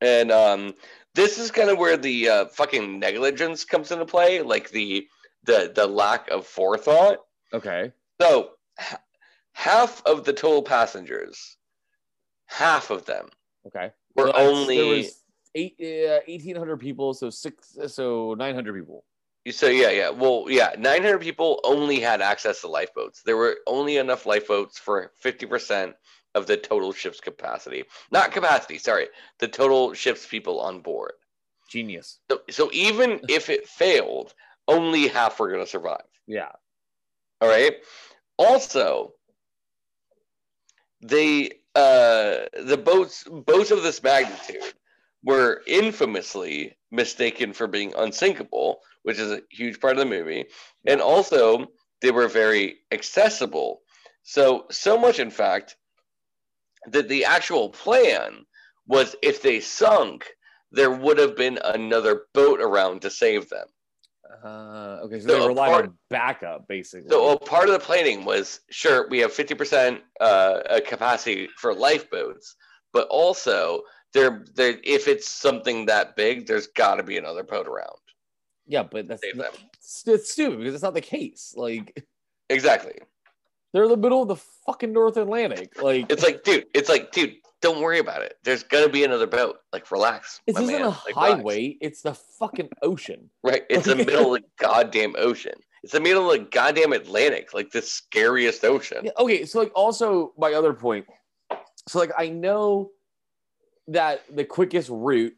And 0.00 0.30
um, 0.30 0.74
this 1.16 1.38
is 1.38 1.50
kind 1.50 1.70
of 1.70 1.78
where 1.78 1.96
the 1.96 2.28
uh, 2.28 2.44
fucking 2.46 3.00
negligence 3.00 3.64
comes 3.64 3.90
into 3.90 4.06
play, 4.06 4.42
like 4.42 4.70
the 4.70 5.08
the 5.44 5.72
the 5.74 5.86
lack 5.86 6.28
of 6.30 6.46
forethought. 6.46 7.18
Okay. 7.52 7.92
So 8.20 8.50
h- 8.80 8.98
half 9.52 10.02
of 10.06 10.24
the 10.24 10.32
total 10.32 10.62
passengers, 10.62 11.56
half 12.46 12.90
of 12.90 13.04
them 13.06 13.28
Okay. 13.66 13.90
were 14.14 14.26
that's- 14.26 14.46
only 14.46 14.76
there 14.76 14.86
was 14.96 15.22
eight, 15.54 15.76
uh, 15.80 16.20
1,800 16.28 16.76
people, 16.78 17.14
so 17.14 17.30
six, 17.30 17.76
so 17.88 18.34
900 18.34 18.74
people. 18.74 19.04
so 19.50 19.68
yeah 19.68 19.90
yeah 19.90 20.10
well 20.10 20.46
yeah 20.48 20.74
900 20.78 21.20
people 21.20 21.60
only 21.64 22.00
had 22.00 22.20
access 22.20 22.60
to 22.60 22.68
lifeboats. 22.68 23.22
There 23.22 23.36
were 23.36 23.56
only 23.66 23.96
enough 23.96 24.26
lifeboats 24.26 24.78
for 24.78 25.12
50% 25.24 25.94
of 26.36 26.46
the 26.46 26.56
total 26.56 26.92
ship's 26.92 27.20
capacity. 27.20 27.84
Not 28.12 28.30
capacity, 28.30 28.78
sorry, 28.78 29.08
the 29.38 29.48
total 29.48 29.94
ship's 29.94 30.26
people 30.26 30.60
on 30.60 30.80
board. 30.80 31.12
Genius. 31.68 32.20
So, 32.30 32.40
so 32.50 32.70
even 32.72 33.20
if 33.28 33.48
it 33.48 33.66
failed, 33.66 34.34
only 34.68 35.08
half 35.08 35.40
were 35.40 35.48
going 35.48 35.64
to 35.64 35.70
survive. 35.70 36.04
Yeah. 36.26 36.52
All 37.40 37.48
right. 37.48 37.74
Also, 38.38 39.14
they 41.00 41.50
uh, 41.74 42.46
the 42.64 42.80
boats 42.82 43.24
boats 43.24 43.70
of 43.70 43.82
this 43.82 44.02
magnitude 44.02 44.74
were 45.24 45.62
infamously 45.66 46.76
mistaken 46.90 47.52
for 47.52 47.66
being 47.66 47.92
unsinkable, 47.96 48.80
which 49.02 49.18
is 49.18 49.32
a 49.32 49.42
huge 49.50 49.80
part 49.80 49.94
of 49.94 49.98
the 49.98 50.04
movie, 50.04 50.44
and 50.86 51.00
also 51.00 51.66
they 52.02 52.10
were 52.10 52.28
very 52.28 52.78
accessible. 52.92 53.80
So 54.22 54.66
so 54.70 54.98
much, 54.98 55.18
in 55.18 55.30
fact, 55.30 55.76
that 56.88 57.08
the 57.08 57.24
actual 57.24 57.70
plan 57.70 58.44
was 58.86 59.16
if 59.22 59.42
they 59.42 59.60
sunk, 59.60 60.26
there 60.70 60.90
would 60.90 61.18
have 61.18 61.36
been 61.36 61.58
another 61.64 62.22
boat 62.34 62.60
around 62.60 63.02
to 63.02 63.10
save 63.10 63.48
them. 63.48 63.66
Uh, 64.44 65.00
okay, 65.04 65.20
so, 65.20 65.28
So 65.28 65.40
they 65.40 65.46
relied 65.46 65.70
part- 65.70 65.84
on 65.86 65.98
backup, 66.10 66.68
basically. 66.68 67.08
So 67.08 67.30
a 67.30 67.38
part 67.38 67.68
of 67.68 67.72
the 67.72 67.78
planning 67.78 68.24
was 68.24 68.60
sure 68.70 69.08
we 69.08 69.18
have 69.20 69.32
fifty 69.32 69.54
percent 69.54 70.02
uh, 70.20 70.24
uh, 70.68 70.80
capacity 70.80 71.48
for 71.56 71.72
lifeboats, 71.74 72.56
but 72.92 73.06
also 73.08 73.82
there, 74.12 74.44
there 74.54 74.78
if 74.82 75.08
it's 75.08 75.28
something 75.28 75.86
that 75.86 76.16
big, 76.16 76.46
there's 76.46 76.66
got 76.68 76.96
to 76.96 77.02
be 77.02 77.18
another 77.18 77.44
boat 77.44 77.66
around. 77.68 77.98
yeah, 78.66 78.82
but 78.82 79.06
that's 79.08 79.22
it's, 79.22 80.04
it's 80.06 80.32
stupid 80.32 80.58
because 80.58 80.74
it's 80.74 80.82
not 80.82 80.94
the 80.94 81.00
case. 81.00 81.54
Like 81.56 82.04
Exactly. 82.50 82.98
They're 83.72 83.84
in 83.84 83.90
the 83.90 83.96
middle 83.96 84.22
of 84.22 84.28
the 84.28 84.36
fucking 84.66 84.92
North 84.92 85.16
Atlantic. 85.16 85.80
Like 85.82 86.10
It's 86.10 86.22
like, 86.22 86.44
dude, 86.44 86.66
it's 86.74 86.88
like, 86.88 87.12
dude, 87.12 87.34
don't 87.62 87.80
worry 87.80 87.98
about 87.98 88.22
it. 88.22 88.34
There's 88.44 88.62
gonna 88.62 88.88
be 88.88 89.04
another 89.04 89.26
boat. 89.26 89.56
Like, 89.72 89.90
relax. 89.90 90.40
this 90.46 90.56
isn't 90.58 90.66
man. 90.72 90.82
a 90.82 90.88
Like, 90.88 91.08
relax. 91.16 91.32
highway; 91.34 91.76
it's 91.80 92.02
the 92.02 92.14
fucking 92.14 92.68
ocean. 92.82 93.30
right? 93.42 93.62
It's 93.70 93.86
the 93.86 93.96
middle 93.96 94.34
of 94.34 94.42
the 94.42 94.48
goddamn 94.64 95.14
ocean. 95.18 95.54
It's 95.82 95.92
the 95.92 96.00
middle 96.00 96.30
of 96.30 96.38
the 96.38 96.44
goddamn 96.46 96.92
Atlantic, 96.92 97.54
like 97.54 97.70
the 97.70 97.82
scariest 97.82 98.64
ocean. 98.64 99.04
Yeah, 99.04 99.12
okay, 99.18 99.44
so 99.46 99.58
like 99.60 99.72
also 99.74 100.32
my 100.38 100.52
other 100.54 100.72
point. 100.74 101.06
So 101.88 101.98
like 101.98 102.12
I 102.18 102.28
know 102.28 102.90
that 103.88 104.22
the 104.34 104.44
quickest 104.44 104.88
route 104.90 105.34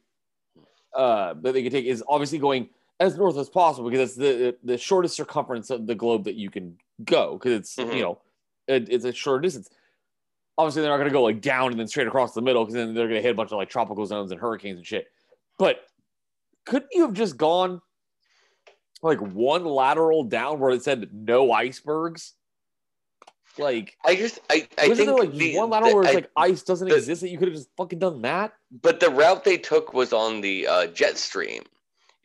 uh 0.95 1.35
that 1.43 1.53
they 1.53 1.63
can 1.63 1.71
take 1.71 1.85
is 1.85 2.03
obviously 2.09 2.39
going 2.39 2.71
as 2.99 3.17
north 3.17 3.37
as 3.37 3.49
possible 3.51 3.91
because 3.91 4.09
it's 4.11 4.19
the 4.19 4.57
the 4.65 4.79
shortest 4.79 5.15
circumference 5.17 5.69
of 5.71 5.87
the 5.87 5.95
globe 5.95 6.25
that 6.25 6.35
you 6.35 6.51
can 6.51 6.77
go 7.05 7.35
because 7.35 7.53
it's 7.53 7.77
Mhm. 7.77 7.95
you 7.97 8.03
know 8.03 8.21
it, 8.67 8.89
it's 8.91 9.05
a 9.05 9.13
short 9.13 9.43
distance. 9.43 9.69
Obviously, 10.59 10.83
they're 10.83 10.91
not 10.91 10.97
going 10.97 11.09
to 11.09 11.13
go 11.13 11.23
like 11.23 11.41
down 11.41 11.71
and 11.71 11.79
then 11.79 11.87
straight 11.89 12.09
across 12.09 12.35
the 12.35 12.43
middle 12.43 12.65
because 12.65 12.75
then 12.75 12.93
they're 12.95 13.07
going 13.07 13.19
to 13.19 13.23
hit 13.23 13.31
a 13.31 13.35
bunch 13.35 13.53
of 13.53 13.57
like 13.59 13.71
tropical 13.71 14.05
zones 14.07 14.33
and 14.33 14.41
hurricanes 14.41 14.77
and 14.79 14.87
shit. 14.87 15.07
But 15.59 15.81
couldn't 16.67 16.91
you 16.93 17.03
have 17.03 17.15
just 17.15 17.37
gone 17.37 17.81
like 19.01 19.21
one 19.21 19.65
lateral 19.65 20.25
down 20.25 20.59
where 20.59 20.71
it 20.71 20.83
said 20.83 21.11
no 21.13 21.53
icebergs? 21.53 22.35
Like, 23.57 23.97
I 24.05 24.15
just 24.15 24.39
I 24.51 24.69
I 24.79 24.87
think 24.95 24.97
there 25.09 25.15
like 25.17 25.33
the- 25.33 25.57
one 25.57 25.71
lateral 25.71 25.91
the- 25.91 25.97
where 25.97 26.05
it's 26.05 26.13
I- 26.13 26.15
like 26.17 26.31
ice 26.37 26.63
doesn't 26.63 26.89
the- 26.89 26.97
exist 26.97 27.23
that 27.23 27.29
you 27.31 27.39
could 27.39 27.49
have 27.49 27.57
just 27.57 27.71
fucking 27.77 27.99
done 27.99 28.23
that? 28.23 28.53
but 28.71 29.01
the 29.01 29.11
route 29.11 29.45
they 29.45 29.57
took 29.59 29.95
was 29.95 30.13
on 30.13 30.41
the 30.43 30.67
uh, 30.67 30.87
jet 30.89 31.17
stream. 31.19 31.63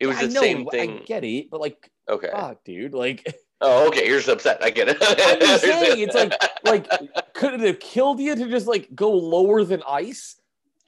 It 0.00 0.06
was 0.06 0.16
I 0.18 0.26
the 0.26 0.34
know, 0.34 0.40
same 0.40 0.66
I 0.68 0.70
thing. 0.70 1.02
get 1.06 1.24
it, 1.24 1.50
but 1.50 1.60
like, 1.60 1.90
Okay. 2.08 2.28
fuck, 2.30 2.62
dude. 2.64 2.92
Like, 2.94 3.24
Oh, 3.66 3.88
okay. 3.88 4.06
You're 4.06 4.18
just 4.18 4.28
upset. 4.28 4.62
I 4.62 4.70
get 4.70 4.88
it. 4.88 4.98
I'm 5.00 5.40
just 5.40 5.62
saying, 5.64 6.00
it's 6.00 6.14
like, 6.14 6.34
like, 6.64 7.32
could 7.34 7.54
it 7.54 7.60
have 7.60 7.80
killed 7.80 8.20
you 8.20 8.34
to 8.36 8.48
just 8.48 8.66
like 8.66 8.94
go 8.94 9.10
lower 9.10 9.64
than 9.64 9.82
ice? 9.88 10.36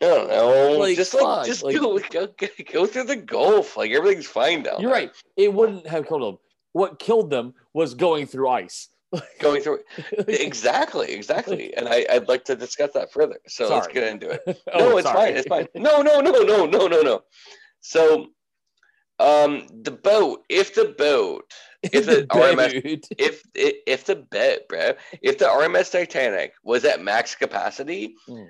I 0.02 0.06
don't 0.06 0.28
know. 0.28 0.78
Like, 0.78 0.96
just 0.96 1.14
like 1.14 1.22
fuck, 1.22 1.46
just 1.46 1.62
like- 1.62 1.76
go, 1.76 1.98
go 1.98 2.28
go 2.72 2.86
through 2.86 3.04
the 3.04 3.16
Gulf. 3.16 3.76
Like 3.78 3.92
everything's 3.92 4.26
fine 4.26 4.62
down 4.62 4.80
You're 4.80 4.90
there. 4.90 5.00
right. 5.00 5.10
It 5.36 5.52
wouldn't 5.54 5.86
have 5.86 6.06
killed 6.06 6.22
them. 6.22 6.38
What 6.72 6.98
killed 6.98 7.30
them 7.30 7.54
was 7.72 7.94
going 7.94 8.26
through 8.26 8.50
ice. 8.50 8.88
Going 9.40 9.62
through 9.62 9.78
exactly, 10.28 11.12
exactly. 11.12 11.72
And 11.76 11.88
I, 11.88 12.04
I'd 12.10 12.28
like 12.28 12.44
to 12.46 12.56
discuss 12.56 12.90
that 12.94 13.12
further. 13.12 13.36
So 13.46 13.68
let's 13.72 13.86
get 13.86 14.02
into 14.12 14.30
it. 14.30 14.62
Oh, 14.74 14.78
no, 14.90 14.98
it's 14.98 15.06
sorry. 15.06 15.28
fine. 15.28 15.36
It's 15.36 15.46
fine. 15.46 15.68
No, 15.76 16.02
no, 16.02 16.20
no, 16.20 16.32
no, 16.32 16.66
no, 16.66 16.86
no, 16.88 17.00
no. 17.00 17.22
So, 17.80 18.26
um, 19.18 19.66
the 19.82 19.90
boat. 19.90 20.44
If 20.48 20.74
the 20.74 20.94
boat, 20.98 21.50
if 21.82 22.06
the 22.06 22.26
RMS, 22.30 22.82
Dude. 22.82 23.04
if 23.18 23.42
if 23.54 24.04
the 24.04 24.16
boat, 24.16 24.60
bro, 24.68 24.92
if 25.22 25.38
the 25.38 25.46
RMS 25.46 25.90
Titanic 25.90 26.52
was 26.64 26.84
at 26.84 27.02
max 27.02 27.34
capacity, 27.34 28.14
Mm. 28.28 28.48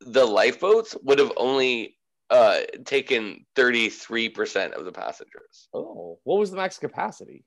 the 0.00 0.24
lifeboats 0.26 0.94
would 1.02 1.18
have 1.18 1.32
only 1.36 1.96
uh 2.30 2.60
taken 2.84 3.44
thirty 3.56 3.88
three 3.88 4.28
percent 4.28 4.74
of 4.74 4.84
the 4.84 4.92
passengers. 4.92 5.68
Oh, 5.72 6.18
what 6.24 6.38
was 6.38 6.50
the 6.50 6.56
max 6.56 6.78
capacity? 6.78 7.44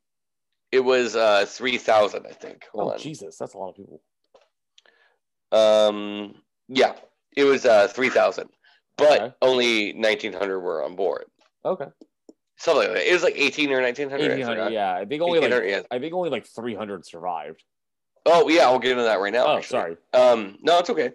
It 0.72 0.80
was 0.80 1.16
uh 1.16 1.46
three 1.48 1.78
thousand, 1.78 2.26
I 2.28 2.32
think. 2.32 2.64
Hold 2.74 2.90
Oh, 2.90 2.94
on. 2.94 3.00
Jesus, 3.00 3.38
that's 3.38 3.54
a 3.54 3.58
lot 3.58 3.70
of 3.70 3.76
people. 3.76 4.02
Um, 5.52 6.36
yeah, 6.68 6.96
it 7.36 7.44
was 7.44 7.66
uh 7.66 7.88
three 7.88 8.10
thousand, 8.10 8.50
but 8.98 9.22
Okay. 9.22 9.34
only 9.42 9.94
nineteen 9.94 10.34
hundred 10.34 10.60
were 10.60 10.84
on 10.84 10.96
board. 10.96 11.26
Okay, 11.64 11.86
Something 12.58 12.88
like 12.88 12.98
that. 12.98 13.10
It 13.10 13.14
was 13.14 13.24
like 13.24 13.38
eighteen 13.38 13.72
or 13.72 13.82
nineteen 13.82 14.10
hundred. 14.10 14.32
eighteen 14.32 14.46
hundred. 14.46 14.70
Yeah, 14.70 14.96
I 14.96 15.06
think 15.06 15.22
only 15.22 15.40
like 15.40 15.64
yeah. 15.66 15.82
I 15.92 16.00
think 16.00 16.14
only 16.14 16.30
like 16.30 16.48
three 16.48 16.74
hundred 16.76 17.06
survived. 17.06 17.64
Oh 18.26 18.48
yeah, 18.50 18.64
I'll 18.64 18.80
get 18.80 18.92
into 18.92 19.04
that 19.04 19.20
right 19.20 19.34
now. 19.34 19.46
Oh, 19.46 19.58
actually. 19.58 19.68
sorry. 19.68 19.98
Um, 20.14 20.58
no, 20.62 20.80
it's 20.80 20.90
okay. 20.90 21.12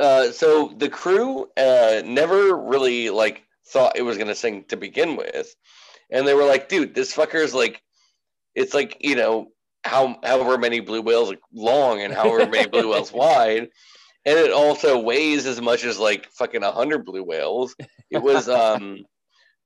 Uh, 0.00 0.32
so 0.32 0.72
the 0.76 0.88
crew 0.88 1.48
uh, 1.56 2.02
never 2.04 2.56
really 2.56 3.10
like 3.10 3.44
thought 3.68 3.96
it 3.96 4.02
was 4.02 4.18
gonna 4.18 4.34
sink 4.34 4.68
to 4.68 4.76
begin 4.76 5.16
with, 5.16 5.54
and 6.10 6.26
they 6.26 6.34
were 6.34 6.44
like, 6.44 6.68
"Dude, 6.68 6.94
this 6.94 7.14
fucker's 7.14 7.54
like, 7.54 7.80
it's 8.54 8.74
like 8.74 8.96
you 9.00 9.14
know 9.14 9.52
how 9.84 10.18
however 10.24 10.58
many 10.58 10.80
blue 10.80 11.02
whales 11.02 11.28
like, 11.28 11.40
long 11.52 12.02
and 12.02 12.12
however 12.12 12.50
many 12.50 12.68
blue 12.68 12.90
whales 12.90 13.12
wide, 13.14 13.68
and 14.26 14.38
it 14.38 14.52
also 14.52 14.98
weighs 14.98 15.46
as 15.46 15.60
much 15.60 15.84
as 15.84 15.98
like 15.98 16.28
fucking 16.32 16.64
a 16.64 16.72
hundred 16.72 17.04
blue 17.04 17.22
whales. 17.22 17.76
It 18.10 18.22
was 18.22 18.48
um, 18.48 19.04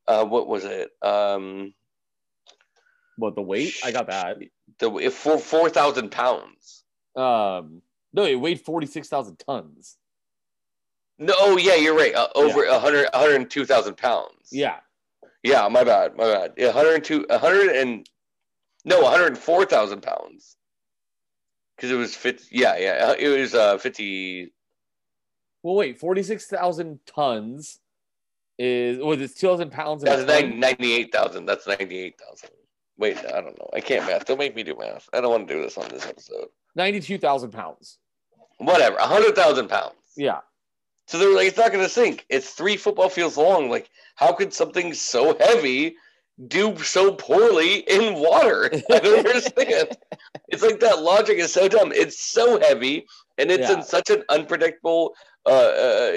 uh, 0.09 0.25
what 0.25 0.47
was 0.49 0.65
it? 0.65 0.91
Um, 1.03 1.75
What 3.17 3.35
the 3.35 3.43
weight? 3.43 3.75
I 3.85 3.93
got 3.93 4.07
that. 4.09 4.39
the 4.79 5.11
four 5.11 5.39
four 5.39 5.71
thousand 5.71 6.11
pounds. 6.11 6.85
Um, 7.17 7.83
no, 8.13 8.25
it 8.25 8.35
weighed 8.37 8.61
forty 8.61 8.87
six 8.87 9.09
thousand 9.09 9.37
tons. 9.37 9.97
No, 11.19 11.33
oh 11.39 11.57
yeah, 11.57 11.75
you're 11.77 11.97
right. 11.97 12.15
Uh, 12.15 12.29
over 12.35 12.65
a 12.65 12.73
100, 12.73 13.09
102,000 13.15 13.97
pounds. 13.97 14.51
Yeah, 14.53 14.81
Yeah, 15.43 15.67
my 15.69 15.83
bad, 15.83 16.15
my 16.15 16.25
bad. 16.25 16.53
Yeah, 16.59 16.67
102, 16.75 17.25
100 17.31 17.75
and 17.75 18.07
no, 18.85 19.01
104,000 19.01 20.03
pounds. 20.03 20.57
Because 21.75 21.91
it 21.91 21.95
was 21.95 22.15
50, 22.15 22.49
yeah, 22.51 22.77
yeah, 22.77 23.15
it 23.19 23.29
was 23.29 23.55
uh 23.55 23.79
50, 23.79 24.53
Well, 25.63 25.75
wait, 25.77 25.99
forty 25.99 26.23
six 26.23 26.47
thousand 26.47 27.01
tons 27.07 27.81
is 28.59 28.99
was 28.99 29.21
it 29.21 29.37
two 29.37 29.47
thousand 29.49 29.71
pounds? 29.71 30.03
that's 30.03 30.25
ton? 30.25 30.59
98,000. 30.61 31.47
That's 31.47 31.67
98,000. 31.67 32.51
Wait, 32.99 33.19
I 33.19 33.41
don't 33.43 33.59
know. 33.59 33.69
I 33.75 33.81
can't 33.81 34.07
math. 34.07 34.25
Don't 34.25 34.39
make 34.39 34.57
me 34.57 34.63
do 34.63 34.75
math. 34.79 35.09
I 35.13 35.21
don't 35.21 35.31
want 35.31 35.47
to 35.49 35.55
do 35.55 35.61
this 35.63 35.77
on 35.77 35.89
this 35.91 36.07
episode. 36.07 36.47
Ninety-two 36.75 37.19
thousand 37.19 37.51
pounds. 37.53 37.99
Whatever, 38.59 38.97
100,000 38.97 39.69
pounds. 39.69 39.93
Yeah, 40.17 40.39
So 41.07 41.19
they're 41.19 41.35
like, 41.37 41.49
it's 41.49 41.59
not 41.59 41.73
going 41.73 41.85
to 41.85 41.91
sink. 41.91 42.25
It's 42.31 42.51
three 42.55 42.79
football 42.79 43.11
fields 43.11 43.37
long. 43.37 43.69
Like, 43.69 43.91
how 44.15 44.33
could 44.33 44.55
something 44.55 44.95
so 44.95 45.37
heavy 45.39 45.97
do 46.49 46.75
so 46.79 47.13
poorly 47.13 47.81
in 47.81 48.15
water? 48.15 48.71
I 48.91 48.99
don't 49.01 49.27
understand. 49.27 49.89
It's 50.49 50.63
like 50.63 50.81
that 50.81 51.03
logic 51.03 51.37
is 51.37 51.53
so 51.53 51.69
dumb. 51.69 51.93
It's 51.93 52.19
so 52.19 52.59
heavy 52.59 53.07
and 53.37 53.51
it's 53.51 53.69
Yeah. 53.69 53.77
in 53.77 53.83
such 53.83 54.09
an 54.09 54.23
unpredictable 54.31 55.15
uh, 55.45 55.51
uh, 55.51 56.13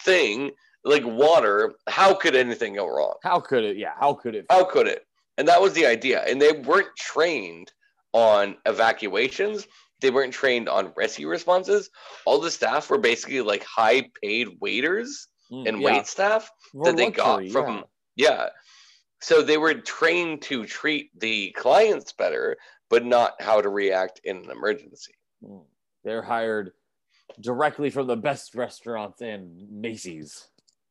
thing 0.00 0.50
like 0.84 1.04
water. 1.04 1.74
How 1.88 2.14
could 2.14 2.34
anything 2.36 2.74
go 2.74 2.86
wrong? 2.88 3.14
how 3.22 3.40
could 3.40 3.64
it? 3.64 3.76
Yeah, 3.76 3.92
how 3.98 4.14
could 4.14 4.34
it? 4.34 4.46
How 4.50 4.64
could 4.64 4.86
it? 4.86 5.06
And 5.38 5.46
that 5.48 5.60
was 5.60 5.72
the 5.72 5.86
idea. 5.86 6.22
And 6.26 6.40
they 6.40 6.52
weren't 6.52 6.94
trained 6.96 7.72
on 8.12 8.56
evacuations. 8.66 9.66
They 10.00 10.10
weren't 10.10 10.32
trained 10.32 10.68
on 10.68 10.92
rescue 10.96 11.28
responses. 11.28 11.90
All 12.26 12.40
the 12.40 12.50
staff 12.50 12.90
were 12.90 12.98
basically 12.98 13.40
like 13.42 13.64
high 13.64 14.10
paid 14.22 14.48
waiters 14.60 15.28
Mm, 15.52 15.66
and 15.68 15.80
yeah, 15.80 15.86
wait 15.96 16.06
staff. 16.06 16.48
that 16.84 16.96
they 16.96 17.10
got 17.10 17.44
from- 17.48 17.84
Yeah. 18.14 18.50
So 19.20 19.42
they 19.42 19.58
were 19.58 19.74
trained 19.74 20.42
to 20.42 20.64
treat 20.64 21.10
the 21.18 21.50
clients 21.56 22.12
better, 22.12 22.56
but 22.88 23.04
not 23.04 23.34
how 23.42 23.60
to 23.60 23.68
react 23.68 24.20
in 24.22 24.36
an 24.36 24.50
emergency. 24.52 25.16
Mm. 25.42 25.64
They're 26.04 26.22
hired 26.22 26.72
directly 27.40 27.90
from 27.90 28.06
the 28.06 28.16
best 28.16 28.54
restaurants 28.54 29.22
in 29.22 29.66
Macy's. 29.70 30.48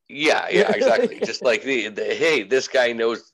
Yeah, 0.10 0.48
yeah, 0.52 0.72
exactly. 0.72 1.20
Just 1.20 1.44
like 1.44 1.64
the, 1.64 1.90
the 1.90 2.04
hey, 2.04 2.44
this 2.44 2.68
guy 2.68 2.92
knows 2.92 3.32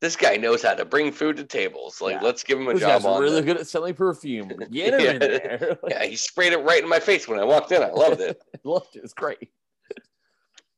this 0.00 0.14
guy 0.16 0.36
knows 0.36 0.62
how 0.62 0.74
to 0.74 0.84
bring 0.84 1.10
food 1.10 1.38
to 1.38 1.44
tables. 1.44 2.02
Like, 2.02 2.16
Yeah. 2.16 2.20
let's 2.20 2.42
give 2.42 2.60
him 2.60 2.68
a 2.68 2.74
This 2.74 2.82
job 2.82 3.00
guy's 3.02 3.04
on 3.06 3.22
really 3.22 3.40
good 3.40 3.56
at 3.56 3.66
selling 3.66 3.94
perfume. 3.94 4.48
Get 4.70 4.92
him 4.94 5.00
in 5.00 5.04
Yeah. 5.04 5.18
there. 5.18 5.78
Yeah, 5.88 6.04
he 6.04 6.16
sprayed 6.16 6.52
it 6.52 6.58
right 6.58 6.82
in 6.82 6.88
my 6.88 7.00
face 7.00 7.26
when 7.26 7.38
I 7.38 7.44
walked 7.44 7.72
in. 7.72 7.82
I 7.82 7.90
loved 7.90 8.20
it. 8.20 8.38
Loved 8.64 8.94
it. 8.96 9.04
It's 9.04 9.14
great. 9.14 9.48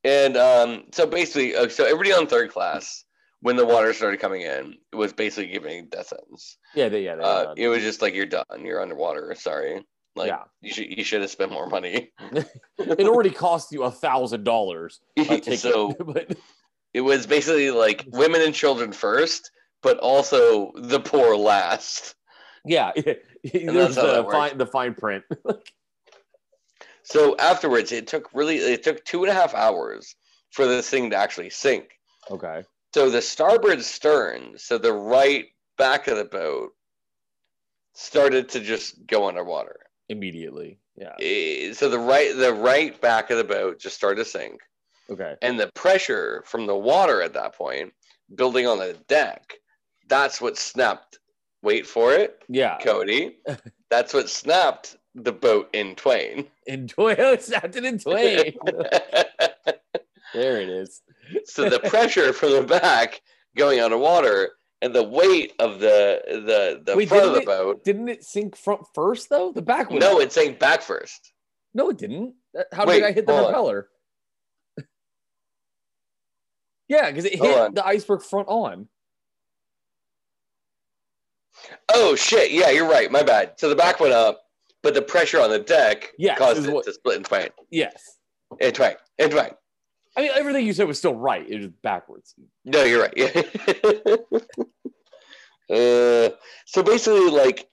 And 0.04 0.36
um, 0.36 0.84
so 0.92 1.06
basically, 1.06 1.56
uh, 1.56 1.68
so 1.68 1.84
everybody 1.84 2.12
on 2.12 2.28
third 2.28 2.52
class, 2.52 3.04
when 3.40 3.56
the 3.56 3.66
water 3.66 3.92
started 3.92 4.20
coming 4.20 4.42
in, 4.42 4.76
it 4.92 4.96
was 4.96 5.12
basically 5.12 5.50
giving 5.52 5.88
death 5.88 6.06
sentence. 6.08 6.56
Yeah, 6.74 6.88
they, 6.88 7.04
yeah. 7.04 7.16
They, 7.16 7.22
Uh, 7.22 7.54
it 7.56 7.68
was 7.68 7.82
just 7.82 8.00
like 8.00 8.14
you're 8.14 8.26
done. 8.26 8.44
You're 8.62 8.80
underwater. 8.80 9.34
Sorry. 9.36 9.84
Like 10.16 10.28
Yeah. 10.28 10.44
you 10.60 10.72
should 10.72 10.98
you 10.98 11.05
should 11.05 11.20
have 11.20 11.30
spent 11.30 11.52
more 11.52 11.68
money. 11.68 12.10
it 12.78 13.06
already 13.06 13.30
cost 13.30 13.72
you 13.72 13.85
a 13.85 13.90
thousand 13.90 14.44
dollars. 14.44 15.01
Uh, 15.18 15.40
so 15.56 15.93
but 16.01 16.36
it 16.94 17.01
was 17.02 17.26
basically 17.26 17.70
like 17.70 18.05
women 18.09 18.40
and 18.43 18.55
children 18.55 18.93
first, 18.93 19.51
but 19.82 19.98
also 19.98 20.72
the 20.74 21.01
poor 21.01 21.36
last. 21.36 22.14
yeah, 22.64 22.93
there's 22.94 23.94
the 23.94 24.26
fine 24.30 24.59
the 24.59 24.66
fine 24.66 24.94
print. 24.94 25.24
So 27.05 27.36
afterwards, 27.39 27.93
it 27.93 28.06
took 28.06 28.28
really 28.35 28.56
it 28.56 28.82
took 28.82 29.05
two 29.05 29.22
and 29.22 29.30
a 29.30 29.35
half 29.35 29.55
hours 29.55 30.14
for 30.51 30.66
this 30.66 30.90
thing 30.90 31.10
to 31.10 31.16
actually 31.16 31.51
sink. 31.51 31.90
okay. 32.30 32.64
So 32.94 33.10
the 33.10 33.22
starboard 33.22 33.82
stern, 33.85 34.55
so 34.56 34.78
the 34.78 34.93
right 34.93 35.47
back 35.76 36.09
of 36.09 36.16
the 36.16 36.24
boat, 36.24 36.70
started 37.93 38.48
to 38.51 38.60
just 38.60 39.06
go 39.06 39.28
underwater. 39.28 39.80
Immediately. 40.09 40.78
Yeah. 40.97 41.14
Eh, 41.20 41.72
So 41.74 41.89
the 41.89 41.98
right 41.98 42.35
the 42.36 42.52
right 42.52 42.98
back 43.01 43.30
of 43.30 43.39
the 43.39 43.44
boat 43.44 43.78
just 43.78 43.97
started 43.97 44.24
to 44.24 44.30
sink, 44.30 44.60
Okay. 45.10 45.36
and 45.43 45.59
the 45.60 45.70
pressure 45.74 46.43
from 46.47 46.66
the 46.66 46.76
water 46.76 47.22
at 47.22 47.35
that 47.35 47.55
point 47.55 47.93
building 48.35 48.66
on 48.66 48.78
the 48.78 48.94
deck, 49.09 49.55
that's 50.09 50.40
what 50.40 50.56
snapped. 50.59 51.18
Wait 51.62 51.86
for 51.86 52.14
it, 52.14 52.40
Yeah. 52.48 52.78
Cody. 52.78 53.39
That's 53.90 54.12
what 54.14 54.28
snapped 54.30 54.97
the 55.14 55.32
boat 55.32 55.70
in 55.72 55.97
twain. 55.97 56.47
In 56.66 56.86
twain. 56.86 57.16
Snapped 57.40 57.74
it 57.74 57.85
in 57.85 57.98
twain. 57.98 58.52
there 60.35 60.60
it 60.60 60.68
is. 60.68 61.01
so 61.47 61.68
the 61.68 61.80
pressure 61.80 62.32
from 62.32 62.52
the 62.52 62.62
back 62.62 63.20
going 63.56 63.80
underwater 63.80 64.51
and 64.82 64.94
the 64.94 65.02
weight 65.02 65.52
of 65.59 65.80
the 65.80 66.20
the 66.28 66.82
the 66.84 66.96
Wait, 66.96 67.09
front 67.09 67.24
of 67.26 67.32
the 67.34 67.40
it- 67.40 67.46
boat. 67.46 67.84
Didn't 67.84 68.09
it 68.09 68.24
sink 68.24 68.56
front 68.56 68.82
first 68.94 69.28
though? 69.30 69.52
The 69.52 69.62
back 69.62 69.90
was 69.90 70.00
No, 70.00 70.20
it 70.20 70.32
sank 70.32 70.59
back 70.59 70.82
first. 70.82 71.32
No, 71.74 71.90
it 71.90 71.98
didn't. 71.98 72.34
Uh, 72.59 72.62
how 72.72 72.86
Wait, 72.86 73.00
did 73.00 73.05
I 73.05 73.12
hit 73.12 73.26
the 73.26 73.32
on. 73.34 73.44
propeller? 73.44 73.88
yeah, 76.88 77.10
because 77.10 77.24
it 77.24 77.38
Hold 77.38 77.50
hit 77.50 77.59
on. 77.60 77.74
the 77.74 77.86
iceberg 77.86 78.22
front 78.22 78.48
on. 78.48 78.88
Oh 81.92 82.14
shit! 82.14 82.52
Yeah, 82.52 82.70
you're 82.70 82.88
right. 82.88 83.10
My 83.10 83.22
bad. 83.22 83.55
So 83.56 83.68
the 83.68 83.76
back 83.76 83.98
went 84.00 84.14
up, 84.14 84.42
but 84.82 84.94
the 84.94 85.02
pressure 85.02 85.40
on 85.40 85.50
the 85.50 85.59
deck 85.59 86.12
Yes, 86.18 86.38
caused 86.38 86.66
it 86.66 86.72
what- 86.72 86.84
to 86.84 86.92
split 86.92 87.16
in 87.16 87.24
twain. 87.24 87.48
Yes. 87.70 88.16
In 88.60 88.72
twain. 88.72 88.94
In 89.18 89.30
twain. 89.30 89.50
I 90.19 90.23
mean, 90.23 90.31
everything 90.35 90.66
you 90.66 90.73
said 90.73 90.89
was 90.89 90.99
still 90.99 91.15
right. 91.15 91.49
It 91.49 91.59
was 91.61 91.69
backwards. 91.81 92.35
No, 92.65 92.82
you're 92.82 93.03
right. 93.03 93.15
Yeah. 93.16 93.43
uh, 95.70 96.31
so 96.66 96.82
basically, 96.82 97.31
like 97.31 97.69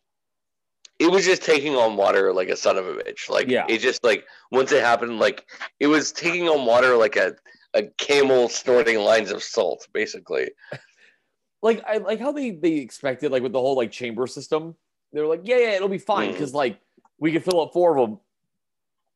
it 1.00 1.10
was 1.12 1.26
just 1.26 1.42
taking 1.42 1.76
on 1.76 1.98
water 1.98 2.32
like 2.32 2.50
a 2.50 2.56
son 2.56 2.78
of 2.78 2.88
a 2.88 2.94
bitch. 2.94 3.30
Like 3.30 3.48
Yeah. 3.48 3.66
it 3.68 3.80
just 3.80 4.04
like 4.04 4.26
once 4.52 4.72
it 4.72 4.84
happened, 4.84 5.18
like 5.18 5.48
it 5.80 5.88
was 5.88 6.12
taking 6.12 6.48
on 6.48 6.68
water 6.68 6.96
like 6.96 7.16
a 7.16 7.36
a 7.74 7.84
camel 7.98 8.48
snorting 8.48 9.00
lines 9.00 9.32
of 9.32 9.42
salt, 9.42 9.88
basically. 9.92 10.52
like 11.64 11.84
I 11.88 11.98
like 11.98 12.20
how 12.20 12.32
they 12.32 12.52
they 12.52 12.74
expected 12.74 13.32
like 13.32 13.42
with 13.42 13.54
the 13.54 13.60
whole 13.60 13.76
like 13.76 13.92
chamber 13.92 14.28
system. 14.28 14.76
They 15.14 15.20
were 15.22 15.28
like, 15.28 15.42
yeah, 15.46 15.58
yeah, 15.58 15.72
it'll 15.72 15.90
be 15.90 15.98
fine 15.98 16.30
Mm. 16.30 16.34
because 16.34 16.54
like 16.54 16.80
we 17.18 17.32
can 17.32 17.42
fill 17.42 17.62
up 17.62 17.74
four 17.74 17.98
of 17.98 18.08
them. 18.08 18.20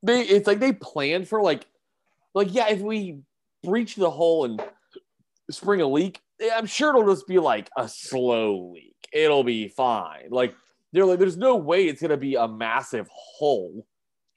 They 0.01 0.21
it's 0.21 0.47
like 0.47 0.59
they 0.59 0.73
planned 0.73 1.27
for 1.27 1.43
like 1.43 1.67
like 2.33 2.53
yeah, 2.53 2.69
if 2.69 2.79
we 2.81 3.19
breach 3.63 3.95
the 3.95 4.09
hole 4.09 4.45
and 4.45 4.61
spring 5.51 5.81
a 5.81 5.87
leak, 5.87 6.21
eh, 6.41 6.49
I'm 6.55 6.65
sure 6.65 6.89
it'll 6.89 7.13
just 7.13 7.27
be 7.27 7.39
like 7.39 7.69
a 7.77 7.87
slow 7.87 8.71
leak. 8.73 8.95
It'll 9.11 9.43
be 9.43 9.67
fine. 9.69 10.29
Like 10.29 10.55
they're 10.93 11.05
like, 11.05 11.19
there's 11.19 11.37
no 11.37 11.55
way 11.55 11.85
it's 11.87 12.01
gonna 12.01 12.17
be 12.17 12.35
a 12.35 12.47
massive 12.47 13.07
hole 13.11 13.85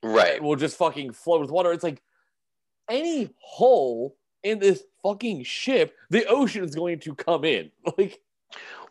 Right. 0.05 0.43
will 0.43 0.57
just 0.57 0.77
fucking 0.77 1.13
flood 1.13 1.41
with 1.41 1.51
water. 1.51 1.73
It's 1.73 1.85
like 1.85 2.03
any 2.91 3.31
hole 3.41 4.17
in 4.43 4.59
this 4.59 4.83
fucking 5.03 5.45
ship, 5.45 5.95
the 6.11 6.27
ocean 6.27 6.65
is 6.65 6.75
going 6.75 6.99
to 7.01 7.15
come 7.15 7.45
in. 7.45 7.71
Like 7.99 8.19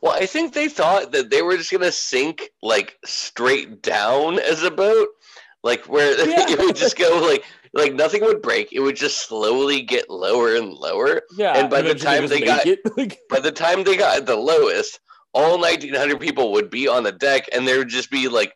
Well, 0.02 0.14
I 0.14 0.26
think 0.26 0.54
they 0.54 0.70
thought 0.70 1.12
that 1.12 1.30
they 1.30 1.42
were 1.42 1.58
just 1.58 1.72
gonna 1.72 1.92
sink 1.92 2.50
like 2.62 2.98
straight 3.06 3.82
down 3.82 4.40
as 4.40 4.64
a 4.64 4.72
boat, 4.72 5.10
like 5.64 5.86
where 5.90 6.18
Yeah. 6.30 6.46
it 6.50 6.60
would 6.60 6.76
just 6.76 6.98
go 6.98 7.20
like 7.28 7.44
like 7.74 7.94
nothing 7.94 8.22
would 8.24 8.42
break. 8.42 8.74
It 8.74 8.80
would 8.82 8.96
just 8.96 9.28
slowly 9.28 9.82
get 9.82 10.10
lower 10.10 10.56
and 10.56 10.74
lower. 10.74 11.22
Yeah, 11.38 11.54
And 11.58 11.70
by 11.70 11.82
the 11.82 11.96
time 12.04 12.24
they 12.28 12.40
got- 12.46 12.66
By 13.30 13.40
the 13.40 13.52
time 13.52 13.84
they 13.84 13.96
got 13.98 14.26
the 14.26 14.36
lowest, 14.36 15.00
all 15.34 15.58
1,900 15.60 16.20
people 16.20 16.52
would 16.52 16.70
be 16.70 16.88
on 16.88 17.04
the 17.04 17.12
deck, 17.14 17.48
and 17.54 17.66
there 17.68 17.78
would 17.78 17.88
just 17.90 18.12
be 18.12 18.28
like 18.28 18.54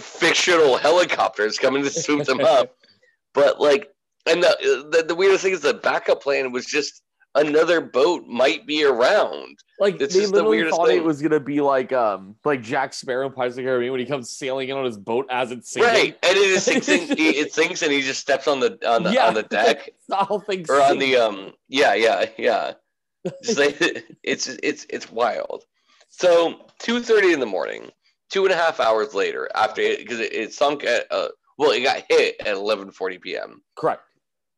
fictional 0.00 0.76
helicopters 0.76 1.58
coming 1.58 1.82
to 1.82 1.90
swoop 1.90 2.24
them 2.24 2.40
up. 2.40 2.74
But 3.34 3.60
like, 3.60 3.88
and 4.26 4.42
the, 4.44 4.86
the 4.92 5.02
the 5.08 5.14
weirdest 5.16 5.42
thing 5.42 5.52
is 5.52 5.60
the 5.60 5.74
backup 5.74 6.22
plan 6.22 6.52
was 6.52 6.66
just 6.66 7.02
another 7.34 7.80
boat 7.80 8.26
might 8.26 8.66
be 8.66 8.84
around. 8.84 9.58
like 9.80 10.00
It's 10.00 10.14
they 10.14 10.20
the 10.20 10.26
literally 10.32 10.56
weirdest 10.58 10.76
thought 10.76 10.88
it 10.90 11.02
was 11.04 11.20
gonna 11.22 11.40
be 11.40 11.60
like 11.60 11.92
um 11.92 12.36
like 12.44 12.62
Jack 12.62 12.94
Sparrow 12.94 13.26
in 13.26 13.32
Pirates 13.32 13.52
of 13.54 13.56
the 13.56 13.62
Caribbean 13.62 13.92
when 13.92 14.00
he 14.00 14.06
comes 14.06 14.30
sailing 14.30 14.68
in 14.68 14.76
on 14.76 14.84
his 14.84 14.96
boat 14.98 15.26
as 15.30 15.50
it's 15.50 15.70
sinking. 15.70 15.92
Right, 15.92 16.18
and 16.22 16.36
it 16.38 16.60
sinks. 16.60 16.88
In, 16.88 17.00
he- 17.16 17.30
it 17.38 17.52
sinks, 17.52 17.82
and 17.82 17.92
he 17.92 18.02
just 18.02 18.20
steps 18.20 18.46
on 18.48 18.60
the 18.60 18.78
on 18.88 19.02
the 19.02 19.12
yeah, 19.12 19.26
on 19.26 19.34
the 19.34 19.42
deck 19.58 19.90
the 20.08 20.16
whole 20.16 20.40
thing 20.40 20.64
or 20.68 20.80
on 20.80 20.98
the 20.98 21.16
um. 21.16 21.52
Yeah, 21.68 21.94
yeah, 21.94 22.26
yeah. 22.38 22.72
It's 23.24 23.58
like- 23.58 24.06
it's 24.22 24.48
it's 24.62 24.86
it's 24.90 25.10
wild. 25.10 25.64
So 26.10 26.66
two 26.78 27.00
thirty 27.00 27.32
in 27.32 27.40
the 27.40 27.46
morning, 27.46 27.90
two 28.30 28.44
and 28.44 28.52
a 28.52 28.56
half 28.56 28.78
hours 28.80 29.14
later, 29.14 29.48
after 29.54 29.80
it 29.80 29.98
because 29.98 30.20
it, 30.20 30.32
it 30.32 30.52
sunk 30.52 30.84
at 30.84 31.10
uh 31.10 31.28
well, 31.58 31.70
it 31.70 31.80
got 31.82 32.02
hit 32.08 32.36
at 32.40 32.48
eleven 32.54 32.90
forty 32.92 33.18
p.m. 33.18 33.62
correct. 33.76 34.02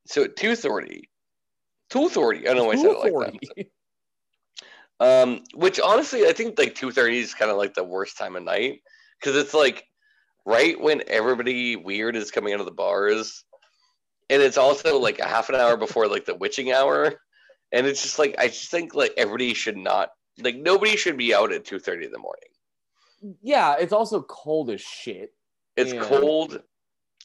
So 0.06 0.24
at 0.24 0.36
two 0.36 0.54
thirty, 0.56 1.08
two 1.90 2.08
thirty. 2.08 2.40
I 2.48 2.54
don't 2.54 2.56
know 2.56 2.64
why 2.64 2.72
I 2.72 2.76
said 2.76 2.90
it 2.90 2.98
like 3.14 3.40
that. 3.56 3.66
Um, 4.98 5.44
which 5.54 5.78
honestly, 5.78 6.26
I 6.26 6.32
think 6.32 6.58
like 6.58 6.74
two 6.74 6.90
thirty 6.90 7.18
is 7.18 7.34
kind 7.34 7.50
of 7.50 7.56
like 7.58 7.74
the 7.74 7.84
worst 7.84 8.16
time 8.16 8.34
of 8.36 8.42
night 8.42 8.80
because 9.20 9.36
it's 9.36 9.52
like 9.54 9.84
right 10.46 10.80
when 10.80 11.02
everybody 11.08 11.76
weird 11.76 12.16
is 12.16 12.30
coming 12.30 12.54
out 12.54 12.60
of 12.60 12.66
the 12.66 12.72
bars, 12.72 13.44
and 14.30 14.40
it's 14.40 14.56
also 14.56 14.98
like 14.98 15.18
a 15.18 15.26
half 15.26 15.48
an 15.50 15.54
hour 15.54 15.76
before 15.76 16.08
like 16.08 16.24
the 16.24 16.34
witching 16.34 16.72
hour, 16.72 17.20
and 17.72 17.86
it's 17.86 18.02
just 18.02 18.18
like 18.18 18.36
I 18.38 18.46
just 18.48 18.70
think 18.70 18.94
like 18.94 19.12
everybody 19.18 19.52
should 19.52 19.76
not 19.76 20.10
like 20.40 20.56
nobody 20.56 20.96
should 20.96 21.18
be 21.18 21.34
out 21.34 21.52
at 21.52 21.66
two 21.66 21.78
thirty 21.78 22.06
in 22.06 22.12
the 22.12 22.18
morning. 22.18 23.36
yeah, 23.42 23.76
it's 23.78 23.92
also 23.92 24.22
cold 24.22 24.70
as 24.70 24.80
shit. 24.80 25.34
It's 25.76 25.92
cold. 26.06 26.62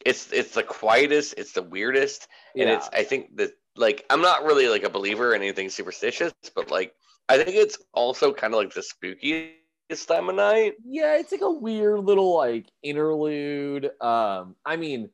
It's 0.05 0.33
it's 0.33 0.53
the 0.55 0.63
quietest. 0.63 1.35
It's 1.37 1.53
the 1.53 1.63
weirdest, 1.63 2.27
and 2.53 2.67
Yeah. 2.67 2.75
it's 2.77 2.89
I 2.91 3.03
think 3.03 3.37
that 3.37 3.51
like 3.75 4.05
I'm 4.09 4.21
not 4.21 4.43
really 4.43 4.67
like 4.67 4.83
a 4.83 4.89
believer 4.89 5.33
in 5.33 5.41
anything 5.41 5.69
superstitious, 5.69 6.33
but 6.55 6.71
like 6.71 6.93
I 7.29 7.37
think 7.37 7.55
it's 7.55 7.77
also 7.93 8.33
kind 8.33 8.53
of 8.53 8.59
like 8.59 8.73
the 8.73 8.81
spookiest 8.81 10.07
time 10.07 10.29
of 10.29 10.35
night. 10.35 10.73
yeah, 10.85 11.17
it's 11.17 11.31
like 11.31 11.41
a 11.41 11.51
weird 11.51 11.99
little 12.01 12.35
like 12.35 12.67
interlude. 12.83 13.85
Um, 14.01 14.55
I 14.65 14.75
mean, 14.75 15.09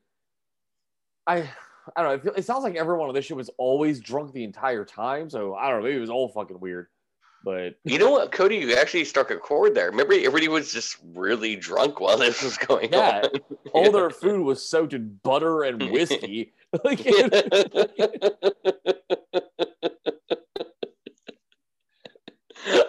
I 1.26 1.50
I 1.96 2.04
don't 2.04 2.26
know. 2.26 2.32
It, 2.36 2.46
sounds 2.46 2.64
like 2.64 2.76
everyone 2.76 3.08
on 3.08 3.16
this 3.16 3.26
ship 3.26 3.38
was 3.38 3.50
always 3.58 4.00
drunk 4.00 4.34
the 4.34 4.44
entire 4.44 4.86
time. 4.86 5.30
So 5.30 5.56
I 5.56 5.70
don't 5.70 5.80
know. 5.80 5.86
Maybe 5.86 5.98
it 5.98 6.02
was 6.02 6.10
all 6.10 6.30
fucking 6.30 6.60
weird. 6.60 6.88
But 7.48 7.76
You 7.86 7.98
know 7.98 8.12
what, 8.12 8.34
Cody? 8.34 8.58
You 8.58 8.74
actually 8.76 9.06
struck 9.06 9.32
a 9.32 9.38
chord 9.38 9.74
there. 9.74 9.90
Remember, 9.90 10.12
everybody 10.14 10.50
was 10.50 10.74
just 10.74 10.98
really 11.16 11.56
drunk 11.56 12.02
while 12.02 12.18
this 12.18 12.44
was 12.44 12.58
going 12.58 12.92
Yeah. 12.92 13.22
on. 13.24 13.40
all 13.74 13.90
their 13.90 14.10
food 14.22 14.42
was 14.42 14.70
soaked 14.70 14.92
in 14.94 15.18
butter 15.24 15.64
and 15.64 15.90
whiskey. 15.90 16.52
like, 16.84 17.00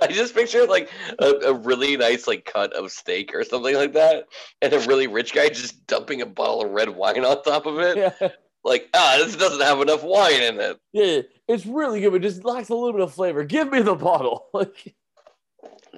I 0.02 0.08
just 0.10 0.34
picture 0.34 0.66
like 0.66 0.90
a, 1.20 1.26
a 1.46 1.54
really 1.54 1.96
nice 1.96 2.26
like 2.26 2.44
cut 2.44 2.72
of 2.72 2.90
steak 2.90 3.32
or 3.34 3.44
something 3.44 3.76
like 3.76 3.92
that, 3.92 4.24
and 4.60 4.72
a 4.72 4.80
really 4.80 5.06
rich 5.06 5.32
guy 5.34 5.50
just 5.50 5.86
dumping 5.86 6.20
a 6.20 6.26
bottle 6.26 6.62
of 6.64 6.70
red 6.72 6.88
wine 6.88 7.24
on 7.24 7.42
top 7.44 7.64
of 7.66 7.78
it. 7.78 7.96
yeah, 7.96 8.28
Like, 8.68 8.88
ah, 8.94 9.16
this 9.18 9.34
doesn't 9.36 9.62
have 9.62 9.80
enough 9.80 10.02
wine 10.02 10.42
in 10.42 10.60
it. 10.60 10.78
yeah, 10.92 11.22
it's 11.48 11.64
really 11.66 12.00
good, 12.00 12.12
but 12.12 12.22
just 12.22 12.44
lacks 12.44 12.68
a 12.68 12.74
little 12.74 12.92
bit 12.92 13.00
of 13.02 13.14
flavor. 13.14 13.42
Give 13.44 13.70
me 13.70 13.80
the 13.82 13.94
bottle. 13.94 14.46
Like, 14.54 14.94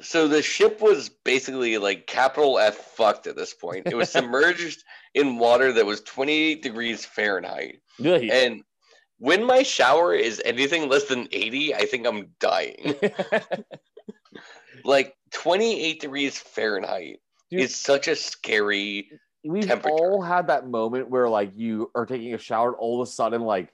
So 0.00 0.28
the 0.28 0.40
ship 0.42 0.80
was 0.80 1.08
basically 1.24 1.76
like 1.78 2.06
capital 2.06 2.58
F 2.58 2.76
fucked 2.76 3.26
at 3.26 3.36
this 3.36 3.52
point. 3.52 3.86
It 3.88 3.96
was 3.96 4.10
submerged 4.12 4.84
in 5.14 5.38
water 5.38 5.72
that 5.72 5.84
was 5.84 6.00
28 6.02 6.62
degrees 6.62 7.04
Fahrenheit. 7.04 7.80
really. 7.98 8.30
And 8.30 8.62
when 9.18 9.44
my 9.44 9.62
shower 9.62 10.14
is 10.14 10.40
anything 10.44 10.88
less 10.88 11.04
than 11.04 11.28
80, 11.32 11.74
I 11.74 11.84
think 11.84 12.06
I'm 12.06 12.28
dying. 12.40 12.94
like 14.84 15.14
28 15.32 16.00
degrees 16.00 16.38
Fahrenheit 16.38 17.20
Dude. 17.50 17.60
is 17.60 17.76
such 17.76 18.08
a 18.08 18.16
scary. 18.16 19.10
We've 19.44 19.70
all 19.86 20.20
had 20.22 20.48
that 20.48 20.68
moment 20.68 21.08
where 21.08 21.28
like 21.28 21.52
you 21.54 21.90
are 21.94 22.06
taking 22.06 22.34
a 22.34 22.38
shower, 22.38 22.68
and 22.68 22.76
all 22.76 23.00
of 23.00 23.08
a 23.08 23.10
sudden 23.10 23.42
like 23.42 23.72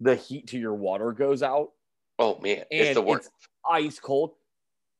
the 0.00 0.14
heat 0.16 0.48
to 0.48 0.58
your 0.58 0.74
water 0.74 1.12
goes 1.12 1.42
out, 1.42 1.70
Oh 2.18 2.38
man, 2.40 2.64
it's 2.70 2.94
the 2.94 3.02
worst. 3.02 3.30
ice 3.68 3.98
cold. 3.98 4.34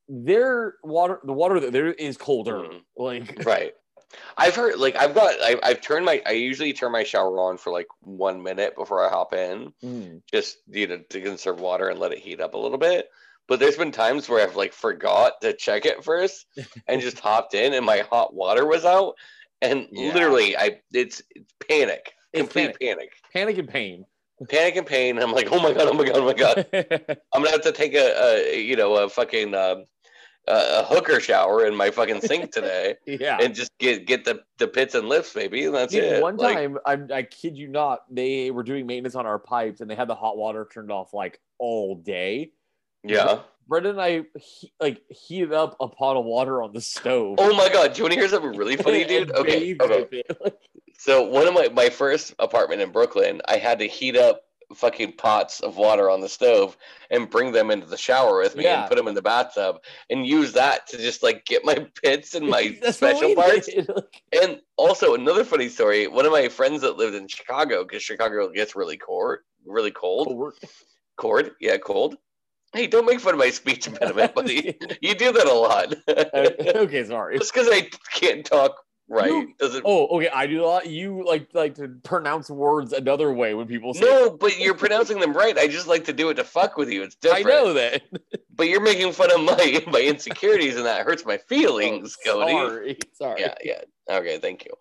Their 0.09 0.75
water, 0.83 1.19
the 1.23 1.33
water 1.33 1.59
that 1.61 1.71
there 1.71 1.93
is 1.93 2.17
colder. 2.17 2.53
Mhm. 2.57 2.81
Like, 2.97 3.43
Right. 3.45 3.73
I've 4.37 4.53
heard 4.55 4.77
like 4.77 4.95
I've 4.95 5.15
got 5.15 5.33
I, 5.41 5.57
I've 5.63 5.81
turned 5.81 6.05
my 6.05 6.21
I 6.25 6.31
usually 6.31 6.71
turn 6.73 6.91
my 6.91 7.03
shower 7.03 7.39
on 7.39 7.57
for 7.57 7.71
like 7.71 7.87
one 8.01 8.43
minute 8.43 8.75
before 8.75 9.03
I 9.03 9.09
hop 9.09 9.33
in. 9.33 9.73
mm, 9.83 10.21
just 10.31 10.57
you 10.67 10.85
know 10.85 10.99
to 11.09 11.21
conserve 11.21 11.59
water 11.59 11.87
and 11.89 11.99
let 11.99 12.11
it 12.11 12.19
heat 12.19 12.39
up 12.39 12.53
a 12.53 12.57
little 12.57 12.77
bit. 12.77 13.09
But 13.47 13.59
there's 13.59 13.75
been 13.77 13.91
times 13.91 14.29
where 14.29 14.43
I've 14.45 14.55
like 14.55 14.71
forgot 14.71 15.41
to 15.41 15.53
check 15.53 15.85
it 15.85 16.03
first 16.03 16.45
and 16.87 17.01
just 17.01 17.19
hopped 17.21 17.55
in 17.55 17.73
and 17.73 17.85
my 17.85 17.99
hot 18.09 18.33
water 18.35 18.65
was 18.67 18.85
out 18.85 19.15
and 19.63 19.87
Yeah. 19.91 20.13
literally 20.13 20.55
I 20.55 20.79
it's, 20.93 21.21
it's 21.31 21.51
panic, 21.67 22.13
It's 22.33 22.41
complete 22.41 22.77
panic. 22.79 23.09
panic 23.33 23.57
and 23.57 23.67
pain. 23.67 24.05
panic 24.49 24.75
and 24.75 24.85
pain. 24.87 25.17
I'm 25.19 25.31
like, 25.31 25.47
oh 25.51 25.59
my 25.59 25.73
god, 25.73 25.87
oh 25.87 25.93
my 25.93 26.03
god, 26.05 26.17
oh 26.17 26.25
my 26.25 26.33
god. 26.33 26.67
I'm 27.33 27.41
gonna 27.41 27.51
have 27.51 27.61
to 27.63 27.71
take 27.71 27.95
a, 27.95 28.07
a 28.51 28.61
you 28.61 28.75
know 28.75 28.93
a 28.95 29.09
fucking 29.09 29.55
um, 29.55 29.85
a 30.47 30.79
a 30.79 30.83
hooker 30.83 31.19
shower 31.21 31.65
in 31.65 31.73
my 31.75 31.89
fucking 31.89 32.19
sink 32.21 32.51
today 32.51 32.95
yeah. 33.07 33.37
and 33.41 33.55
just 33.55 33.71
get 33.79 34.05
get 34.05 34.25
the 34.25 34.41
the 34.57 34.67
pits 34.67 34.93
and 34.95 35.07
lifts 35.07 35.35
maybe 35.35 35.65
and 35.65 35.73
that's 35.75 35.93
Dude, 35.93 36.03
it. 36.03 36.21
one 36.21 36.35
Like, 36.35 36.55
time, 36.57 36.77
I'm, 36.85 37.09
I 37.13 37.23
kid 37.23 37.57
you 37.57 37.69
not, 37.69 37.99
they 38.11 38.51
were 38.51 38.63
doing 38.63 38.85
maintenance 38.85 39.15
on 39.15 39.25
our 39.25 39.39
pipes 39.39 39.79
and 39.81 39.89
they 39.89 39.95
had 39.95 40.09
the 40.09 40.15
hot 40.15 40.35
water 40.37 40.67
turned 40.73 40.91
off 40.91 41.13
like 41.13 41.39
all 41.59 41.95
day. 41.95 42.51
yeah. 43.03 43.39
Brendan 43.67 43.91
and 43.91 44.01
I 44.01 44.21
he, 44.37 44.71
like 44.79 45.01
heated 45.09 45.53
up 45.53 45.75
a 45.79 45.87
pot 45.87 46.17
of 46.17 46.25
water 46.25 46.61
on 46.61 46.73
the 46.73 46.81
stove. 46.81 47.35
Oh 47.39 47.55
my 47.55 47.69
god, 47.69 47.93
do 47.93 47.97
you 47.99 48.03
want 48.03 48.13
to 48.13 48.19
hear 48.19 48.29
something 48.29 48.57
really 48.57 48.77
funny, 48.77 49.03
dude? 49.05 49.31
Okay, 49.31 49.75
okay. 49.79 50.01
with 50.01 50.13
it. 50.13 50.37
Like, 50.43 50.57
So 50.97 51.23
one 51.23 51.47
of 51.47 51.53
my 51.53 51.69
my 51.69 51.89
first 51.89 52.33
apartment 52.39 52.81
in 52.81 52.91
Brooklyn, 52.91 53.41
I 53.47 53.57
had 53.57 53.79
to 53.79 53.87
heat 53.87 54.15
up 54.15 54.41
fucking 54.75 55.11
pots 55.13 55.59
of 55.59 55.77
water 55.77 56.09
on 56.09 56.19
the 56.21 56.29
stove 56.29 56.75
and 57.11 57.29
bring 57.29 57.51
them 57.51 57.69
into 57.69 57.85
the 57.85 57.97
shower 57.97 58.39
with 58.39 58.55
me 58.55 58.63
Yeah. 58.63 58.81
and 58.81 58.89
put 58.89 58.95
them 58.97 59.07
in 59.07 59.13
the 59.13 59.21
bathtub 59.21 59.77
and 60.09 60.25
use 60.25 60.53
that 60.53 60.87
to 60.87 60.97
just 60.97 61.21
like 61.21 61.45
get 61.45 61.63
my 61.63 61.75
pits 62.03 62.33
and 62.33 62.47
my 62.47 62.79
special 62.91 63.35
parts. 63.35 63.69
And 64.31 64.61
also 64.77 65.13
another 65.13 65.43
funny 65.43 65.69
story, 65.69 66.07
one 66.07 66.25
of 66.25 66.31
my 66.31 66.47
friends 66.49 66.81
that 66.81 66.97
lived 66.97 67.13
in 67.15 67.27
Chicago 67.27 67.83
because 67.83 68.01
Chicago 68.01 68.49
gets 68.49 68.75
really 68.75 68.97
cold, 68.97 69.39
really 69.65 69.91
cold, 69.91 70.27
cold. 70.27 70.53
cold, 71.17 71.51
yeah, 71.59 71.77
cold. 71.77 72.15
Hey, 72.73 72.87
don't 72.87 73.05
make 73.05 73.19
fun 73.19 73.33
of 73.33 73.39
my 73.39 73.49
speech 73.51 73.87
impediment, 73.87 74.33
buddy. 74.35 74.77
You 75.01 75.15
do 75.15 75.31
that 75.31 75.45
a 75.47 75.53
lot. 75.53 75.95
okay, 76.75 77.03
sorry. 77.05 77.37
Just 77.37 77.53
because 77.53 77.67
I 77.71 77.89
can't 78.13 78.45
talk 78.45 78.75
right? 79.09 79.29
You- 79.29 79.53
Does 79.59 79.75
it? 79.75 79.83
Oh, 79.85 80.07
okay. 80.17 80.29
I 80.29 80.47
do 80.47 80.63
a 80.63 80.65
lot. 80.65 80.87
You 80.87 81.23
like 81.25 81.49
like 81.53 81.75
to 81.75 81.89
pronounce 82.03 82.49
words 82.49 82.93
another 82.93 83.31
way 83.33 83.53
when 83.53 83.67
people 83.67 83.93
say. 83.93 84.01
no, 84.05 84.31
but 84.31 84.57
you're 84.59 84.73
pronouncing 84.75 85.19
them 85.19 85.33
right. 85.33 85.57
I 85.57 85.67
just 85.67 85.87
like 85.87 86.05
to 86.05 86.13
do 86.13 86.29
it 86.29 86.35
to 86.35 86.43
fuck 86.43 86.77
with 86.77 86.89
you. 86.89 87.03
It's 87.03 87.15
different. 87.15 87.45
I 87.45 87.49
know 87.49 87.73
that. 87.73 88.01
But 88.55 88.67
you're 88.67 88.81
making 88.81 89.11
fun 89.13 89.31
of 89.31 89.41
my 89.43 89.83
my 89.87 89.99
insecurities, 90.01 90.75
and 90.75 90.85
that 90.85 91.03
hurts 91.07 91.25
my 91.25 91.39
feelings, 91.39 92.15
Oh, 92.27 92.33
Cody. 92.33 92.51
Sorry, 92.53 92.97
sorry. 93.13 93.41
Yeah, 93.41 93.55
yeah. 93.63 93.81
Okay, 94.17 94.37
thank 94.37 94.63
you. 94.65 94.73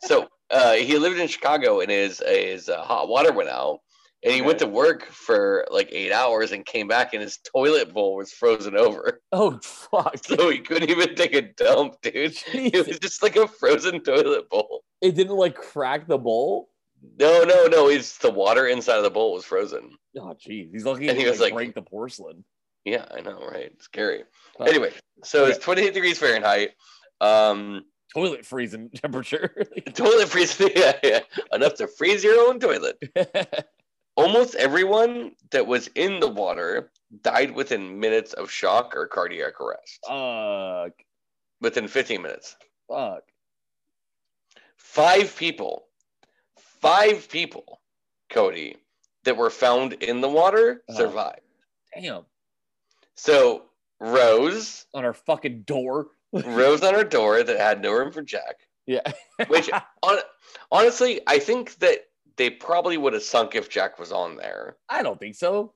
So 0.00 0.26
uh, 0.50 0.72
he 0.72 0.98
lived 0.98 1.20
in 1.20 1.28
Chicago, 1.28 1.78
and 1.78 1.88
his 1.88 2.18
his 2.26 2.68
uh, 2.68 2.82
hot 2.82 3.06
water 3.08 3.32
went 3.32 3.48
out, 3.48 3.78
and 4.24 4.32
he 4.32 4.42
went 4.42 4.58
to 4.60 4.66
work 4.66 5.04
for 5.06 5.66
like 5.70 5.88
eight 5.92 6.12
hours, 6.12 6.52
and 6.52 6.64
came 6.64 6.88
back, 6.88 7.12
and 7.14 7.22
his 7.22 7.38
toilet 7.38 7.92
bowl 7.92 8.16
was 8.16 8.32
frozen 8.32 8.76
over, 8.76 9.20
Oh 9.32 9.58
fuck! 9.62 10.16
so 10.24 10.48
he 10.50 10.58
couldn't 10.58 10.90
even 10.90 11.14
take 11.14 11.34
a 11.34 11.42
dump, 11.42 11.96
dude. 12.02 12.36
It 12.52 12.86
was 12.86 12.98
just 12.98 13.22
like 13.22 13.36
a 13.36 13.48
frozen 13.48 14.00
toilet 14.02 14.48
bowl. 14.48 14.82
It 15.00 15.14
didn't 15.14 15.36
like 15.36 15.54
crack 15.56 16.06
the 16.06 16.18
bowl. 16.18 16.68
No, 17.18 17.42
no, 17.42 17.66
no. 17.66 17.88
It's 17.88 18.18
the 18.18 18.30
water 18.30 18.66
inside 18.68 18.98
of 18.98 19.02
the 19.02 19.10
bowl 19.10 19.32
was 19.32 19.44
frozen. 19.44 19.90
Oh 20.16 20.34
jeez, 20.34 20.70
he's 20.72 20.84
lucky 20.84 21.08
And 21.08 21.18
he 21.18 21.28
was 21.28 21.40
like, 21.40 21.52
break 21.54 21.74
the 21.74 21.82
porcelain. 21.82 22.44
Yeah, 22.84 23.06
I 23.12 23.20
know, 23.20 23.44
right? 23.44 23.72
Scary. 23.82 24.24
Fuck. 24.58 24.68
Anyway, 24.68 24.92
so 25.24 25.46
it's 25.46 25.58
28 25.58 25.94
degrees 25.94 26.18
Fahrenheit. 26.18 26.70
Um, 27.20 27.84
toilet 28.12 28.44
freezing 28.44 28.90
temperature. 28.94 29.64
toilet 29.94 30.28
freezing. 30.28 30.70
Yeah, 30.76 30.92
yeah. 31.02 31.20
Enough 31.52 31.74
to 31.74 31.88
freeze 31.88 32.22
your 32.24 32.48
own 32.48 32.58
toilet. 32.60 32.98
Almost 34.16 34.54
everyone 34.56 35.32
that 35.52 35.66
was 35.66 35.88
in 35.94 36.20
the 36.20 36.28
water 36.28 36.90
died 37.22 37.50
within 37.54 37.98
minutes 37.98 38.32
of 38.34 38.50
shock 38.50 38.94
or 38.94 39.06
cardiac 39.06 39.60
arrest. 39.60 40.00
fuck, 40.06 40.92
Within 41.60 41.88
15 41.88 42.20
minutes. 42.22 42.56
fuck. 42.88 43.22
Five 44.76 45.34
people, 45.36 45.86
five 46.58 47.28
people, 47.30 47.80
Cody, 48.30 48.76
that 49.24 49.36
were 49.36 49.50
found 49.50 49.94
in 49.94 50.20
the 50.20 50.28
water 50.28 50.82
Uh-huh. 50.88 50.98
survived. 50.98 51.40
Damn, 51.94 52.26
So 53.14 53.64
Rose, 54.00 54.86
on 54.94 55.04
our 55.04 55.14
fucking 55.14 55.62
door. 55.62 56.08
Rose 56.32 56.82
on 56.82 56.94
her 56.94 57.04
door 57.04 57.42
that 57.42 57.58
had 57.58 57.80
no 57.80 57.92
room 57.92 58.10
for 58.12 58.22
Jack. 58.22 58.56
Yeah. 58.86 59.10
Which, 59.48 59.70
on, 60.02 60.18
honestly, 60.70 61.20
I 61.26 61.38
think 61.38 61.76
that 61.78 62.00
they 62.36 62.50
probably 62.50 62.96
would 62.96 63.12
have 63.12 63.22
sunk 63.22 63.54
if 63.54 63.68
Jack 63.68 63.98
was 63.98 64.12
on 64.12 64.36
there. 64.36 64.76
I 64.88 65.02
don't 65.02 65.18
think 65.18 65.34
so, 65.34 65.74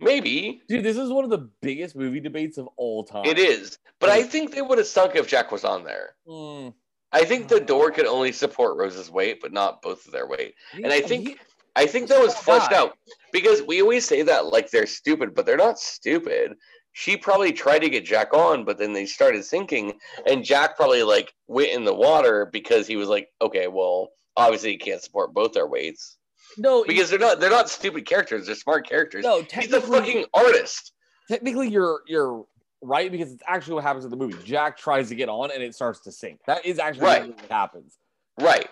Maybe 0.00 0.60
dude. 0.68 0.84
This 0.84 0.96
is 0.96 1.10
one 1.10 1.24
of 1.24 1.30
the 1.30 1.48
biggest 1.62 1.94
movie 1.96 2.20
debates 2.20 2.58
of 2.58 2.68
all 2.76 3.04
time. 3.04 3.24
it 3.26 3.38
is, 3.38 3.78
but 4.00 4.10
I 4.10 4.22
think 4.22 4.52
they 4.52 4.62
would 4.62 4.78
have 4.78 4.86
sunk 4.86 5.14
if 5.14 5.28
Jack 5.28 5.52
was 5.52 5.64
on 5.64 5.84
there. 5.84 6.16
Mm. 6.26 6.74
I 7.12 7.24
think 7.24 7.46
the 7.46 7.60
door 7.60 7.92
could 7.92 8.06
only 8.06 8.32
support 8.32 8.76
Rose's 8.76 9.08
weight, 9.10 9.38
but 9.40 9.52
not 9.52 9.82
both 9.82 10.04
of 10.04 10.12
their 10.12 10.26
weight. 10.26 10.54
And 10.74 10.88
I 10.92 11.00
think 11.00 11.28
he- 11.28 11.36
I 11.76 11.86
think 11.86 12.08
that 12.08 12.20
was 12.20 12.34
fleshed 12.36 12.70
guy. 12.70 12.76
out 12.78 12.96
because 13.32 13.62
we 13.62 13.80
always 13.82 14.06
say 14.06 14.22
that 14.22 14.46
like 14.46 14.70
they're 14.70 14.86
stupid, 14.86 15.34
but 15.34 15.44
they're 15.46 15.56
not 15.56 15.78
stupid. 15.78 16.54
She 16.92 17.16
probably 17.16 17.52
tried 17.52 17.80
to 17.80 17.90
get 17.90 18.04
Jack 18.04 18.32
on, 18.32 18.64
but 18.64 18.78
then 18.78 18.92
they 18.92 19.06
started 19.06 19.44
sinking, 19.44 19.98
and 20.26 20.44
Jack 20.44 20.76
probably 20.76 21.02
like 21.02 21.32
went 21.48 21.70
in 21.70 21.84
the 21.84 21.94
water 21.94 22.46
because 22.52 22.86
he 22.86 22.94
was 22.94 23.08
like, 23.08 23.28
okay, 23.42 23.66
well, 23.66 24.10
obviously 24.36 24.72
you 24.72 24.78
can't 24.78 25.02
support 25.02 25.32
both 25.34 25.52
their 25.52 25.66
weights 25.66 26.16
no, 26.58 26.84
because 26.84 27.10
they're 27.10 27.18
not 27.18 27.40
they're 27.40 27.50
not 27.50 27.68
stupid 27.68 28.06
characters; 28.06 28.46
they're 28.46 28.54
smart 28.54 28.88
characters. 28.88 29.24
no. 29.24 29.42
He's 29.52 29.72
a 29.72 29.80
fucking 29.80 30.26
artist. 30.34 30.92
technically, 31.28 31.68
you're 31.68 32.00
you're 32.06 32.44
right 32.82 33.10
because 33.10 33.32
it's 33.32 33.42
actually 33.46 33.74
what 33.74 33.84
happens 33.84 34.04
in 34.04 34.10
the 34.10 34.16
movie. 34.16 34.36
Jack 34.44 34.76
tries 34.78 35.08
to 35.08 35.14
get 35.14 35.28
on 35.28 35.50
and 35.50 35.62
it 35.62 35.74
starts 35.74 36.00
to 36.00 36.12
sink. 36.12 36.38
That 36.46 36.64
is 36.64 36.78
actually 36.78 37.06
Right. 37.06 37.26
what 37.28 37.40
happens. 37.50 37.96
Right. 38.40 38.68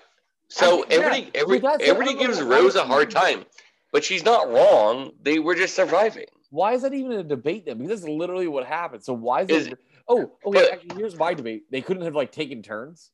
So 0.49 0.85
I 0.85 0.87
yeah, 0.91 0.95
everybody, 0.97 1.31
every, 1.35 1.59
dude, 1.61 1.83
everybody 1.83 2.19
gives 2.19 2.41
Rose 2.43 2.77
a 2.77 2.85
hard 2.85 3.11
time, 3.11 3.45
but 3.91 4.05
she's 4.05 4.25
not 4.25 4.51
wrong. 4.51 5.13
They 5.23 5.39
were 5.39 5.55
just 5.55 5.75
surviving. 5.75 6.27
Why 6.51 6.75
is 6.75 6.83
that 6.83 6.93
even 6.93 7.13
a 7.13 7.25
debate 7.25 7.65
then? 7.65 7.79
Because 7.79 8.03
that's 8.03 8.09
literally 8.13 8.47
what 8.49 8.67
happened. 8.67 9.03
So 9.03 9.15
why 9.15 9.43
is, 9.43 9.49
Is- 9.51 9.67
it? 9.69 9.79
Oh, 10.07 10.31
okay. 10.45 10.61
but- 10.61 10.73
actually, 10.73 10.97
here's 10.99 11.17
my 11.17 11.33
debate. 11.33 11.63
They 11.71 11.81
couldn't 11.81 12.03
have 12.05 12.15
like 12.15 12.31
taken 12.33 12.63
turns. 12.63 13.11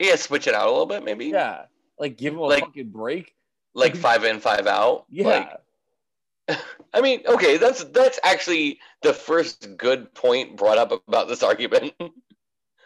Yeah, 0.00 0.16
switch 0.16 0.46
it 0.46 0.54
out 0.54 0.66
a 0.66 0.70
little 0.70 0.86
bit, 0.86 1.04
maybe. 1.04 1.26
Yeah, 1.26 1.66
like 1.98 2.16
give 2.16 2.34
him 2.34 2.40
a 2.40 2.42
Like- 2.44 2.64
fucking 2.64 2.88
break. 2.90 3.34
Like 3.76 3.96
five 3.96 4.24
in, 4.24 4.38
five 4.40 4.66
out. 4.68 5.04
Yeah, 5.10 5.56
Like, 6.48 6.58
I 6.94 7.00
mean, 7.00 7.22
okay, 7.26 7.56
that's 7.56 7.82
that's 7.84 8.20
actually 8.22 8.78
the 9.02 9.12
first 9.12 9.76
good 9.76 10.14
point 10.14 10.56
brought 10.56 10.78
up 10.78 10.92
about 11.08 11.26
this 11.28 11.42
argument. 11.50 11.92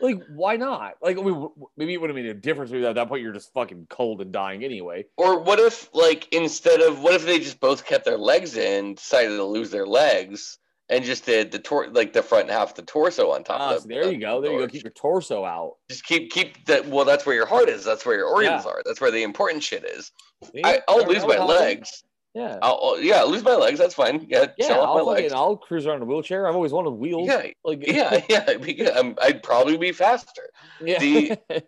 like 0.01 0.23
why 0.29 0.57
not? 0.57 0.95
Like 1.03 1.19
I 1.19 1.23
mean, 1.23 1.35
w- 1.35 1.53
maybe 1.77 1.93
it 1.93 2.01
would 2.01 2.09
have 2.09 2.15
made 2.17 2.27
a 2.27 2.35
difference. 2.35 2.71
Maybe 2.71 2.87
at 2.87 2.95
that 2.95 3.09
point 3.09 3.23
you're 3.23 3.33
just 3.33 3.53
fucking 3.53 3.89
cold 3.91 4.21
and 4.23 4.33
dying 4.33 4.65
anyway. 4.65 5.07
or 5.17 5.41
what 5.41 5.59
if, 5.59 5.91
like, 5.93 6.33
instead 6.33 6.81
of 6.81 7.01
what 7.03 7.15
if 7.15 7.27
they 7.27 7.39
just 7.39 7.59
both 7.61 7.85
kept 7.85 8.05
their 8.05 8.17
legs 8.19 8.57
in, 8.57 8.95
decided 8.95 9.37
to 9.37 9.45
lose 9.45 9.71
their 9.71 9.87
legs, 9.87 10.59
and 10.91 11.05
just 11.05 11.27
did 11.27 11.51
the 11.53 11.59
tor- 11.59 11.89
like 11.89 12.13
the 12.13 12.23
front 12.23 12.51
half 12.51 12.71
of 12.71 12.75
the 12.77 12.83
torso 12.83 13.31
on 13.33 13.45
top 13.45 13.61
Ah, 13.61 13.75
of 13.77 13.83
so 13.83 13.89
there 13.89 14.11
you 14.11 14.19
go. 14.21 14.41
There 14.41 14.53
you 14.53 14.59
go. 14.61 14.67
Keep 14.69 14.85
your 14.85 14.93
torso 14.93 15.45
out. 15.45 15.77
Just 15.91 16.05
keep 16.05 16.31
keep 16.31 16.65
that. 16.67 16.87
Well, 16.89 17.05
that's 17.05 17.27
where 17.27 17.35
your 17.35 17.47
heart 17.47 17.69
is. 17.69 17.85
That's 17.85 18.07
where 18.07 18.17
your 18.17 18.29
organs 18.29 18.65
Yeah. 18.65 18.71
are. 18.71 18.83
That's 18.85 19.01
where 19.01 19.11
the 19.11 19.23
important 19.23 19.63
shit 19.63 19.85
is. 19.85 20.13
See? 20.53 20.63
I, 20.65 20.81
I'll 20.89 21.07
lose 21.07 21.25
my 21.27 21.35
happened? 21.35 21.49
legs. 21.49 22.05
Yeah, 22.35 22.59
I'll, 22.63 22.99
yeah, 23.01 23.23
lose 23.23 23.43
my 23.43 23.55
legs. 23.57 23.79
That's 23.79 23.95
fine. 23.95 24.27
Yeah, 24.29 24.47
yeah. 24.59 24.67
sell 24.67 24.81
off 24.83 24.89
I'll 24.99 25.05
my 25.07 25.13
fucking 25.13 25.25
legs. 25.25 25.33
I'll 25.33 25.57
cruise 25.57 25.87
around 25.87 25.97
in 25.97 26.03
a 26.03 26.07
wheelchair. 26.07 26.47
I've 26.47 26.55
always 26.55 26.73
wanted 26.73 26.91
wheels. 26.91 27.27
Yeah, 27.27 27.47
like 27.65 27.85
yeah, 27.87 28.21
yeah. 28.29 28.91
I'm, 28.97 29.17
I'd 29.21 29.43
probably 29.43 29.77
be 29.77 29.93
faster. 29.93 30.49
yeah. 30.81 30.99
the- 30.99 31.39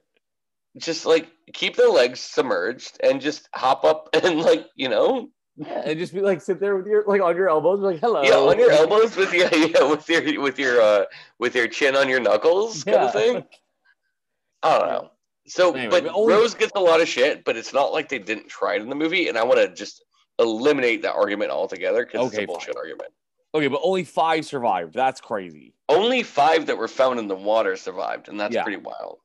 Just 0.78 1.04
like 1.04 1.28
keep 1.52 1.74
the 1.74 1.88
legs 1.88 2.20
submerged 2.20 2.96
and 3.02 3.20
just 3.20 3.48
hop 3.52 3.84
up 3.84 4.08
and 4.14 4.38
like 4.40 4.66
you 4.76 4.88
know, 4.88 5.28
Yeah, 5.56 5.82
and 5.84 5.98
just 5.98 6.14
be 6.14 6.20
like 6.20 6.40
sit 6.40 6.60
there 6.60 6.76
with 6.76 6.86
your 6.86 7.04
like 7.06 7.20
on 7.20 7.36
your 7.36 7.48
elbows, 7.48 7.80
like 7.80 8.00
hello. 8.00 8.22
yeah, 8.22 8.34
on 8.36 8.58
your 8.58 8.70
elbows 8.70 9.16
with 9.16 9.32
your 9.32 9.48
yeah 9.52 9.82
with 9.90 10.08
your 10.08 10.40
with 10.40 10.58
your 10.58 10.80
uh 10.80 11.04
with 11.38 11.54
your 11.54 11.68
chin 11.68 11.96
on 11.96 12.08
your 12.08 12.20
knuckles 12.20 12.84
kind 12.84 12.96
Yeah. 12.96 13.04
of 13.06 13.12
thing. 13.12 13.44
I 14.62 14.78
don't 14.78 14.88
know. 14.88 15.10
So, 15.46 15.72
Anyway, 15.74 15.90
but 15.90 16.04
but 16.04 16.12
only- 16.14 16.32
Rose 16.34 16.54
gets 16.54 16.72
a 16.76 16.80
lot 16.80 17.00
of 17.00 17.08
shit, 17.08 17.44
but 17.44 17.56
it's 17.56 17.72
not 17.72 17.92
like 17.92 18.08
they 18.08 18.18
didn't 18.18 18.48
try 18.48 18.76
it 18.76 18.82
in 18.82 18.88
the 18.88 18.94
movie, 18.94 19.28
and 19.28 19.36
I 19.36 19.42
want 19.42 19.58
to 19.58 19.68
just 19.74 20.04
eliminate 20.38 21.02
that 21.02 21.14
argument 21.14 21.50
altogether 21.50 22.04
because 22.06 22.26
it's 22.28 22.34
Okay, 22.36 22.44
a 22.44 22.46
bullshit 22.46 22.76
argument. 22.76 23.10
Okay, 23.54 23.66
but 23.66 23.80
only 23.82 24.04
five 24.04 24.46
survived. 24.46 24.94
That's 24.94 25.20
crazy. 25.20 25.74
Only 25.88 26.22
five 26.22 26.66
that 26.66 26.78
were 26.78 26.86
found 26.88 27.18
in 27.18 27.26
the 27.26 27.34
water 27.34 27.74
survived, 27.74 28.28
and 28.28 28.38
that's 28.38 28.54
Yeah. 28.54 28.62
pretty 28.62 28.78
wild. 28.78 29.18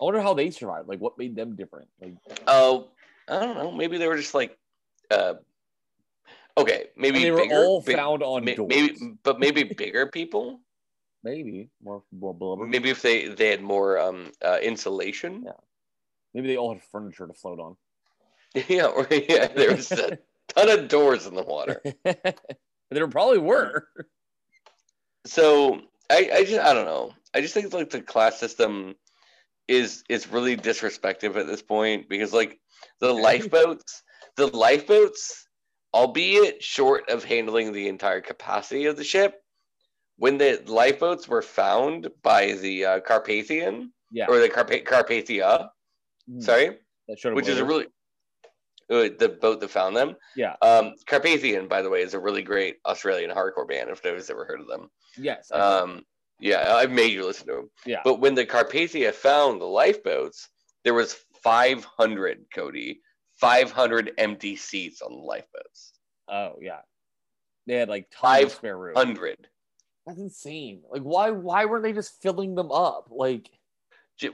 I 0.00 0.04
wonder 0.04 0.20
how 0.20 0.34
they 0.34 0.50
survived. 0.50 0.88
Like, 0.88 1.00
what 1.00 1.16
made 1.16 1.34
them 1.36 1.56
different? 1.56 1.88
Like, 2.00 2.14
Oh, 2.46 2.88
I 3.28 3.38
don't 3.40 3.56
know. 3.56 3.70
Maybe 3.72 3.96
they 3.98 4.08
were 4.08 4.16
just 4.16 4.34
like, 4.34 4.58
uh, 5.10 5.34
okay, 6.56 6.86
maybe 6.96 7.16
and 7.18 7.24
they 7.26 7.30
were 7.30 7.36
bigger, 7.42 7.54
all 7.56 7.82
big- 7.82 7.96
found 7.96 8.22
on 8.22 8.44
ma- 8.44 8.54
doors. 8.54 8.68
maybe, 8.68 8.96
but 9.22 9.38
maybe 9.40 9.62
bigger 9.64 10.06
people. 10.06 10.60
maybe 11.22 11.68
more 11.82 12.02
more 12.12 12.32
blubber. 12.34 12.66
Maybe 12.66 12.90
if 12.90 13.02
they 13.02 13.28
they 13.28 13.48
had 13.48 13.62
more 13.62 13.98
um 13.98 14.32
uh, 14.42 14.58
insulation. 14.62 15.42
Yeah. 15.44 15.52
Maybe 16.34 16.48
they 16.48 16.56
all 16.56 16.72
had 16.72 16.82
furniture 16.82 17.26
to 17.26 17.34
float 17.34 17.60
on. 17.60 17.76
Yeah, 18.68 18.86
or 18.86 19.06
yeah, 19.10 19.46
there 19.46 19.76
was 19.76 19.92
a 19.92 20.18
ton 20.48 20.68
of 20.70 20.88
doors 20.88 21.26
in 21.26 21.34
the 21.34 21.42
water. 21.44 21.80
there 22.90 23.06
probably 23.08 23.38
were. 23.38 23.86
So 25.26 25.80
I 26.10 26.30
I 26.34 26.44
just 26.44 26.60
I 26.60 26.72
don't 26.74 26.86
know. 26.86 27.12
I 27.34 27.40
just 27.42 27.54
think 27.54 27.72
like 27.72 27.90
the 27.90 28.00
class 28.02 28.38
system 28.40 28.94
is 29.68 30.02
is 30.08 30.26
really 30.32 30.56
disrespectful 30.56 31.38
at 31.38 31.46
this 31.46 31.62
point 31.62 32.08
because 32.08 32.32
like 32.32 32.58
the 33.00 33.12
lifeboats, 33.12 34.02
the 34.40 34.56
lifeboats, 34.56 35.46
albeit 35.94 36.62
short 36.62 37.08
of 37.08 37.24
handling 37.24 37.72
the 37.72 37.88
entire 37.88 38.20
capacity 38.20 38.86
of 38.86 38.96
the 38.96 39.04
ship, 39.04 39.34
when 40.16 40.38
the 40.38 40.62
lifeboats 40.66 41.28
were 41.28 41.42
found 41.42 42.08
by 42.22 42.52
the 42.52 42.84
uh, 42.84 43.00
Carpathian 43.00 43.92
Yeah. 44.10 44.26
or 44.28 44.38
the 44.40 44.48
Carpa- 44.48 44.84
Carpathia, 44.84 45.68
Mm, 46.30 46.42
sorry, 46.42 46.78
that 47.08 47.18
showed 47.18 47.30
up 47.30 47.36
which 47.36 47.48
is 47.48 47.58
a 47.58 47.64
really 47.64 47.86
uh, 48.90 49.08
the 49.18 49.36
boat 49.40 49.58
that 49.60 49.70
found 49.70 49.96
them. 49.96 50.14
Yeah. 50.36 50.54
Um, 50.62 50.94
Carpathian, 51.06 51.66
by 51.66 51.80
the 51.82 51.88
way, 51.90 52.02
is 52.02 52.14
a 52.14 52.20
really 52.20 52.42
great 52.42 52.76
Australian 52.86 53.30
hardcore 53.30 53.66
band. 53.66 53.88
If 53.90 54.04
nobody's 54.04 54.30
ever 54.30 54.44
heard 54.44 54.60
of 54.60 54.66
them. 54.68 54.90
yes. 55.16 55.50
Um, 55.50 56.04
yeah, 56.40 56.74
I've 56.74 56.90
made 56.90 57.12
you 57.12 57.24
listen 57.26 57.46
to 57.48 57.52
them. 57.54 57.70
Yeah. 57.86 58.00
But 58.04 58.20
when 58.20 58.34
the 58.34 58.46
Carpathia 58.46 59.12
found 59.12 59.60
the 59.60 59.64
lifeboats, 59.66 60.48
there 60.84 60.94
was 60.94 61.16
500, 61.42 62.44
Cody, 62.54 63.00
500 63.40 64.12
empty 64.18 64.56
seats 64.56 65.02
on 65.02 65.12
the 65.12 65.18
lifeboats. 65.22 65.92
oh 66.28 66.56
yeah. 66.60 66.80
They 67.66 67.74
had 67.76 67.88
like 67.88 68.08
tons 68.10 68.44
of 68.46 68.52
spare 68.52 68.76
room. 68.76 68.94
100. 68.94 69.48
That's 70.06 70.18
insane. 70.18 70.82
Like, 70.90 71.02
why? 71.02 71.30
Why 71.30 71.64
weren't 71.66 71.84
they 71.84 71.92
just 71.92 72.20
filling 72.22 72.54
them 72.54 72.72
up? 72.72 73.08
Like, 73.10 73.50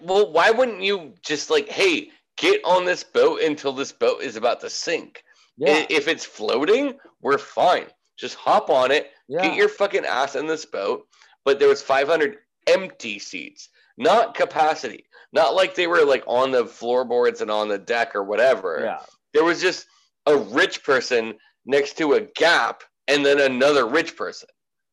Well, 0.03 0.33
why 0.33 0.51
wouldn't 0.51 0.81
you 0.83 1.15
just 1.23 1.51
like, 1.51 1.69
hey, 1.69 2.11
get 2.37 2.61
on 2.65 2.85
this 2.85 3.03
boat 3.05 3.41
until 3.43 3.73
this 3.73 3.93
boat 3.93 4.23
is 4.23 4.37
about 4.37 4.61
to 4.61 4.71
sink? 4.71 5.23
yeah, 5.59 5.85
If 5.91 6.09
it's 6.09 6.25
floating, 6.25 6.99
we're 7.21 7.39
fine. 7.39 7.87
Just 8.17 8.37
hop 8.37 8.71
on 8.71 8.91
it, 8.91 9.11
yeah. 9.29 9.43
get 9.43 9.57
your 9.57 9.69
fucking 9.69 10.05
ass 10.07 10.37
in 10.37 10.47
this 10.47 10.65
boat. 10.65 11.07
But 11.45 11.59
there 11.59 11.69
was 11.69 11.83
500 11.83 12.37
empty 12.67 13.19
seats, 13.19 13.69
not 13.97 14.35
capacity, 14.35 15.05
not 15.33 15.55
like 15.55 15.75
they 15.75 15.87
were 15.87 16.05
like 16.05 16.25
on 16.27 16.51
the 16.51 16.67
floorboards 16.67 17.41
and 17.41 17.51
on 17.51 17.69
the 17.69 17.79
deck 17.79 18.15
or 18.15 18.25
whatever. 18.25 18.81
Yeah. 18.83 18.99
There 19.35 19.45
was 19.45 19.61
just 19.61 19.87
a 20.27 20.37
rich 20.37 20.83
person 20.85 21.35
next 21.65 21.97
to 21.99 22.15
a 22.15 22.21
gap 22.21 22.83
and 23.09 23.25
then 23.25 23.41
another 23.41 23.87
rich 23.87 24.17
person. 24.17 24.49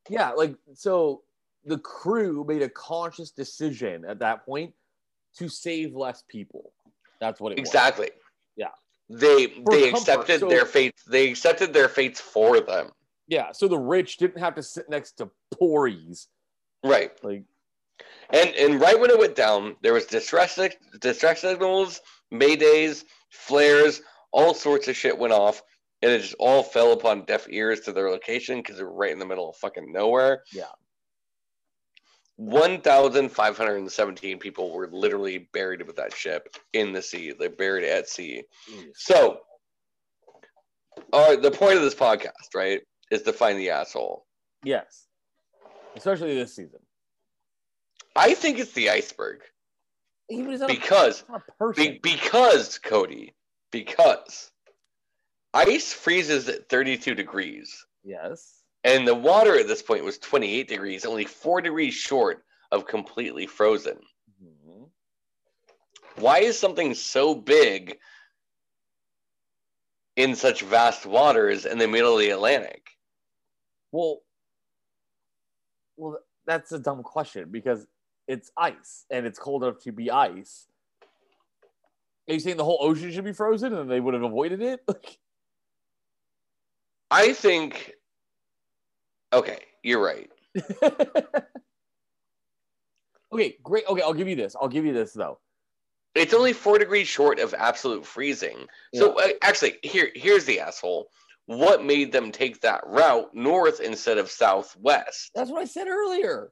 Yeah, 0.09 0.31
like 0.31 0.55
so 0.73 1.23
the 1.65 1.77
crew 1.77 2.45
made 2.47 2.61
a 2.61 2.69
conscious 2.69 3.31
decision 3.31 4.03
at 4.05 4.19
that 4.19 4.45
point 4.45 4.73
to 5.37 5.47
save 5.49 5.95
less 5.95 6.23
people. 6.27 6.73
That's 7.19 7.39
what 7.39 7.53
it 7.53 7.59
was. 7.59 7.67
Exactly. 7.67 8.09
Yeah. 8.55 8.67
They 9.09 9.47
For 9.47 9.71
they 9.71 9.91
comfort, 9.91 9.97
accepted 9.99 10.39
so- 10.41 10.49
their 10.49 10.65
fates. 10.65 11.03
They 11.03 11.29
accepted 11.29 11.73
their 11.73 11.89
fates 11.89 12.19
for 12.19 12.59
them. 12.59 12.89
Yeah, 13.27 13.53
so 13.53 13.69
the 13.69 13.79
rich 13.79 14.17
didn't 14.17 14.39
have 14.39 14.55
to 14.55 14.63
sit 14.63 14.89
next 14.89 15.13
to 15.13 15.29
poories. 15.51 16.27
Right. 16.83 17.11
Like 17.23 17.43
And 18.31 18.49
and 18.55 18.81
right 18.81 18.99
when 18.99 19.09
it 19.09 19.19
went 19.19 19.35
down, 19.35 19.75
there 19.81 19.93
was 19.93 20.05
distress 20.05 20.59
distress 20.99 21.41
signals, 21.41 22.01
maydays, 22.33 23.03
flares, 23.29 24.01
all 24.31 24.53
sorts 24.53 24.87
of 24.87 24.95
shit 24.95 25.17
went 25.17 25.33
off, 25.33 25.61
and 26.01 26.11
it 26.11 26.21
just 26.21 26.35
all 26.39 26.63
fell 26.63 26.93
upon 26.93 27.25
deaf 27.25 27.45
ears 27.49 27.81
to 27.81 27.91
their 27.91 28.09
location 28.09 28.57
because 28.59 28.77
they 28.77 28.83
were 28.83 28.93
right 28.93 29.11
in 29.11 29.19
the 29.19 29.25
middle 29.25 29.49
of 29.49 29.55
fucking 29.57 29.91
nowhere. 29.91 30.43
Yeah. 30.51 30.63
One 32.37 32.81
thousand 32.81 33.29
five 33.29 33.55
hundred 33.55 33.75
and 33.77 33.91
seventeen 33.91 34.39
people 34.39 34.71
were 34.71 34.89
literally 34.91 35.49
buried 35.53 35.85
with 35.85 35.97
that 35.97 36.15
ship 36.15 36.55
in 36.73 36.91
the 36.91 37.01
sea. 37.01 37.33
They 37.37 37.47
buried 37.47 37.83
at 37.83 38.09
sea. 38.09 38.43
So, 38.95 39.41
uh, 41.11 41.35
the 41.35 41.51
point 41.51 41.75
of 41.75 41.83
this 41.83 41.93
podcast, 41.93 42.55
right, 42.55 42.81
is 43.11 43.21
to 43.23 43.33
find 43.33 43.59
the 43.59 43.69
asshole. 43.69 44.25
yes. 44.63 45.07
Especially 45.95 46.33
this 46.33 46.55
season. 46.55 46.79
I 48.15 48.33
think 48.33 48.59
it's 48.59 48.73
the 48.73 48.89
iceberg 48.89 49.41
Even 50.29 50.51
is 50.51 50.61
not 50.61 50.69
a, 50.69 50.73
because. 50.73 51.23
Be- 51.75 51.99
because 52.01 52.77
Cody, 52.79 53.33
because 53.71 54.51
ice 55.53 55.93
freezes 55.93 56.47
at 56.49 56.69
32 56.69 57.15
degrees, 57.15 57.85
yes. 58.03 58.61
and 58.83 59.07
the 59.07 59.15
water 59.15 59.57
at 59.57 59.67
this 59.67 59.81
point 59.81 60.03
was 60.03 60.17
28 60.19 60.67
degrees, 60.67 61.05
only 61.05 61.25
four 61.25 61.61
degrees 61.61 61.93
short 61.93 62.43
of 62.71 62.87
completely 62.87 63.47
frozen. 63.47 63.97
Mhm. 64.43 64.89
Why 66.15 66.39
is 66.39 66.57
something 66.59 66.93
so 66.93 67.33
big 67.35 67.97
in 70.15 70.35
such 70.35 70.61
vast 70.61 71.05
waters 71.05 71.65
in 71.65 71.77
the 71.79 71.87
middle 71.87 72.13
of 72.13 72.19
the 72.19 72.29
Atlantic? 72.29 72.87
Well, 73.91 74.21
well, 75.97 76.19
that's 76.45 76.71
a 76.71 76.79
dumb 76.79 77.03
question 77.03 77.49
because 77.51 77.85
it's 78.27 78.51
ice 78.57 79.05
and 79.09 79.25
it's 79.25 79.39
cold 79.39 79.63
enough 79.63 79.79
to 79.83 79.91
be 79.91 80.11
ice. 80.11 80.67
Are 82.29 82.33
you 82.33 82.39
saying 82.39 82.57
the 82.57 82.63
whole 82.63 82.79
ocean 82.79 83.11
should 83.11 83.25
be 83.25 83.33
frozen 83.33 83.73
and 83.73 83.91
they 83.91 83.99
would 83.99 84.13
have 84.13 84.23
avoided 84.23 84.61
it? 84.61 84.79
I 87.11 87.33
think. 87.33 87.93
Okay, 89.33 89.59
you're 89.83 90.03
right. 90.03 90.29
okay, 93.33 93.57
great. 93.61 93.85
Okay, 93.87 94.01
I'll 94.01 94.13
give 94.13 94.27
you 94.27 94.35
this. 94.35 94.55
I'll 94.59 94.69
give 94.69 94.85
you 94.85 94.93
this 94.93 95.13
though. 95.13 95.39
It's 96.15 96.33
only 96.33 96.53
four 96.53 96.77
degrees 96.77 97.07
short 97.07 97.39
of 97.39 97.53
absolute 97.55 98.05
freezing. 98.05 98.67
So 98.93 99.19
uh, 99.19 99.29
actually, 99.41 99.79
here 99.83 100.09
here's 100.15 100.45
the 100.45 100.59
asshole. 100.59 101.09
What 101.45 101.83
made 101.83 102.11
them 102.11 102.31
take 102.31 102.61
that 102.61 102.81
route 102.85 103.33
north 103.33 103.81
instead 103.81 104.17
of 104.17 104.31
southwest? 104.31 105.31
That's 105.35 105.49
what 105.49 105.61
I 105.61 105.65
said 105.65 105.87
earlier. 105.87 106.51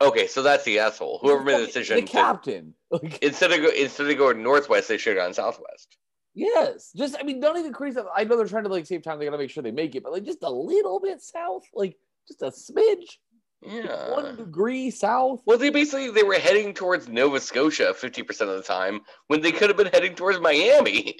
Okay, 0.00 0.26
so 0.28 0.42
that's 0.42 0.64
the 0.64 0.78
asshole. 0.78 1.18
Whoever 1.22 1.42
made 1.42 1.60
the 1.60 1.66
decision 1.66 1.96
The 1.96 2.02
captain. 2.02 2.74
Like, 2.90 3.18
instead 3.22 3.52
of 3.52 3.58
go, 3.60 3.68
instead 3.68 4.08
of 4.10 4.16
going 4.16 4.42
northwest, 4.42 4.88
they 4.88 4.96
should 4.96 5.16
have 5.16 5.26
gone 5.26 5.34
southwest. 5.34 5.98
yes. 6.34 6.90
Just 6.96 7.16
I 7.20 7.22
mean, 7.22 7.38
don't 7.40 7.56
even 7.56 7.66
increase 7.68 7.96
that. 7.96 8.06
I 8.16 8.24
know 8.24 8.36
they're 8.36 8.46
trying 8.46 8.64
to 8.64 8.70
like 8.70 8.86
save 8.86 9.02
time. 9.02 9.18
They 9.18 9.24
gotta 9.26 9.36
make 9.38 9.50
sure 9.50 9.62
they 9.62 9.70
make 9.72 9.94
it, 9.94 10.02
but 10.02 10.12
like 10.12 10.24
just 10.24 10.42
a 10.42 10.50
little 10.50 10.98
bit 11.00 11.20
south, 11.20 11.64
like 11.74 11.96
just 12.26 12.40
a 12.42 12.46
smidge, 12.46 13.18
Yeah. 13.62 14.10
one 14.12 14.36
degree 14.36 14.90
south. 14.90 15.42
Well, 15.44 15.58
they 15.58 15.68
basically 15.70 16.10
they 16.10 16.22
were 16.22 16.38
heading 16.38 16.72
towards 16.72 17.08
Nova 17.08 17.40
Scotia 17.40 17.92
fifty 17.92 18.22
percent 18.22 18.48
of 18.50 18.56
the 18.56 18.62
time 18.62 19.00
when 19.26 19.42
they 19.42 19.52
could 19.52 19.68
have 19.68 19.76
been 19.76 19.88
heading 19.92 20.14
towards 20.14 20.40
Miami. 20.40 21.18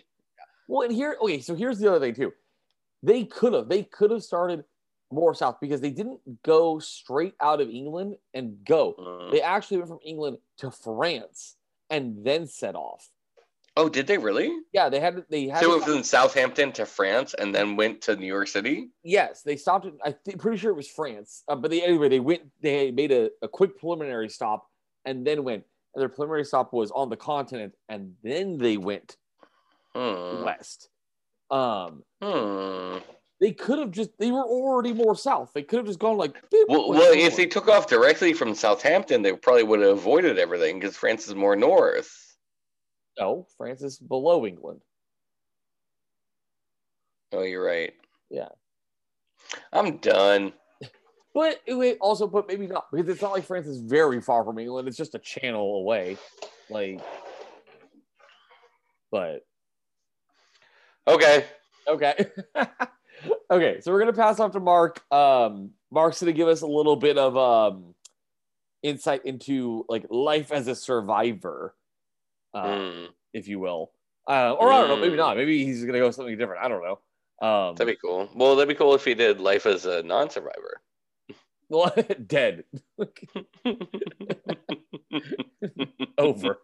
Well, 0.68 0.82
and 0.88 0.94
here, 0.94 1.16
okay, 1.20 1.40
so 1.40 1.54
here's 1.54 1.78
the 1.78 1.90
other 1.90 2.00
thing 2.00 2.14
too. 2.14 2.32
They 3.02 3.24
could 3.24 3.52
have, 3.52 3.68
they 3.68 3.82
could 3.82 4.10
have 4.10 4.22
started 4.22 4.64
more 5.10 5.34
south 5.34 5.56
because 5.60 5.80
they 5.80 5.90
didn't 5.90 6.20
go 6.42 6.78
straight 6.78 7.34
out 7.40 7.60
of 7.60 7.68
England 7.70 8.16
and 8.34 8.56
go. 8.64 8.94
Mm. 8.98 9.32
They 9.32 9.40
actually 9.40 9.78
went 9.78 9.88
from 9.88 10.00
England 10.04 10.38
to 10.58 10.70
France 10.70 11.56
and 11.90 12.24
then 12.24 12.46
set 12.46 12.74
off. 12.74 13.08
Oh, 13.76 13.88
did 13.88 14.06
they 14.08 14.18
really? 14.18 14.50
Yeah, 14.72 14.88
they 14.88 14.98
had 14.98 15.24
they 15.30 15.46
had. 15.46 15.60
So 15.62 15.68
to 15.68 15.76
it 15.76 15.86
was 15.86 15.96
in 15.96 16.02
Southampton 16.02 16.72
to 16.72 16.84
France 16.84 17.34
and 17.34 17.54
then 17.54 17.76
went 17.76 18.00
to 18.02 18.16
New 18.16 18.26
York 18.26 18.48
City. 18.48 18.88
yes, 19.04 19.42
they 19.42 19.56
stopped. 19.56 19.86
At, 19.86 19.92
I 20.04 20.10
think 20.12 20.40
pretty 20.40 20.58
sure 20.58 20.72
it 20.72 20.76
was 20.76 20.88
France, 20.88 21.44
uh, 21.46 21.54
but 21.54 21.70
they 21.70 21.82
anyway 21.82 22.08
they 22.08 22.18
went. 22.20 22.42
They 22.60 22.90
made 22.90 23.12
a, 23.12 23.30
a 23.40 23.46
quick 23.46 23.78
preliminary 23.78 24.28
stop 24.30 24.66
and 25.04 25.24
then 25.26 25.44
went. 25.44 25.64
And 25.94 26.02
their 26.02 26.08
preliminary 26.08 26.44
stop 26.44 26.72
was 26.72 26.90
on 26.90 27.08
the 27.08 27.16
continent, 27.16 27.72
and 27.88 28.14
then 28.22 28.58
they 28.58 28.76
went 28.76 29.16
Hmm. 29.94 30.44
west. 30.44 30.88
Um, 31.50 32.02
Hmm. 32.20 32.98
They 33.40 33.52
could 33.52 33.78
have 33.78 33.90
just 33.90 34.10
they 34.18 34.30
were 34.30 34.44
already 34.44 34.92
more 34.92 35.14
south. 35.16 35.52
They 35.54 35.62
could 35.62 35.78
have 35.78 35.86
just 35.86 35.98
gone 35.98 36.16
like. 36.16 36.36
Well, 36.68 36.88
well, 36.90 37.12
if 37.14 37.36
they 37.36 37.46
took 37.46 37.68
off 37.68 37.86
directly 37.86 38.32
from 38.32 38.54
Southampton, 38.54 39.22
they 39.22 39.32
probably 39.32 39.62
would 39.62 39.80
have 39.80 39.90
avoided 39.98 40.38
everything 40.38 40.78
because 40.80 40.96
France 40.96 41.28
is 41.28 41.34
more 41.34 41.56
north. 41.56 42.36
no, 43.18 43.46
France 43.56 43.82
is 43.82 43.98
below 43.98 44.46
England. 44.46 44.80
Oh, 47.32 47.42
you're 47.42 47.64
right. 47.64 47.92
Yeah. 48.30 48.48
I'm 49.72 49.98
done. 49.98 50.52
But 51.34 51.60
wait, 51.68 51.98
also, 52.00 52.26
but 52.26 52.48
maybe 52.48 52.66
not 52.66 52.86
because 52.90 53.08
it's 53.10 53.22
not 53.22 53.30
like 53.32 53.44
France 53.44 53.66
is 53.68 53.78
very 53.80 54.20
far 54.20 54.44
from 54.44 54.58
England. 54.58 54.88
It's 54.88 54.96
just 54.96 55.14
a 55.14 55.20
channel 55.20 55.76
away. 55.76 56.16
Like, 56.68 57.00
but 59.12 59.44
Okay. 61.06 61.44
okay, 61.86 62.26
okay. 63.50 63.80
So 63.80 63.92
we're 63.92 64.00
gonna 64.00 64.12
pass 64.12 64.40
off 64.40 64.52
to 64.52 64.60
Mark. 64.60 65.02
Um, 65.12 65.70
Mark's 65.90 66.20
gonna 66.20 66.32
give 66.32 66.48
us 66.48 66.62
a 66.62 66.66
little 66.66 66.96
bit 66.96 67.18
of 67.18 67.36
um 67.36 67.94
insight 68.82 69.24
into 69.24 69.84
like 69.88 70.06
life 70.10 70.52
as 70.52 70.68
a 70.68 70.74
survivor, 70.74 71.74
uh, 72.54 72.78
Hmm. 72.78 73.04
if 73.32 73.48
you 73.48 73.58
will. 73.58 73.90
Uh, 74.28 74.52
or 74.52 74.70
I 74.72 74.80
don't 74.80 74.88
know, 74.88 74.96
maybe 74.96 75.14
Mm. 75.14 75.18
not. 75.18 75.36
Maybe 75.36 75.64
he's 75.64 75.84
gonna 75.84 75.98
go 75.98 76.10
something 76.10 76.36
different. 76.36 76.62
I 76.64 76.68
don't 76.68 76.82
know. 76.82 76.98
Um, 77.46 77.74
That'd 77.76 77.94
be 77.94 77.98
cool. 78.00 78.28
Well, 78.34 78.56
that'd 78.56 78.68
be 78.68 78.74
cool 78.74 78.94
if 78.94 79.04
he 79.04 79.14
did 79.14 79.40
life 79.40 79.64
as 79.66 79.86
a 79.86 80.02
non-survivor. 80.02 80.80
well, 81.68 81.94
dead. 82.26 82.64
Over. 86.18 86.58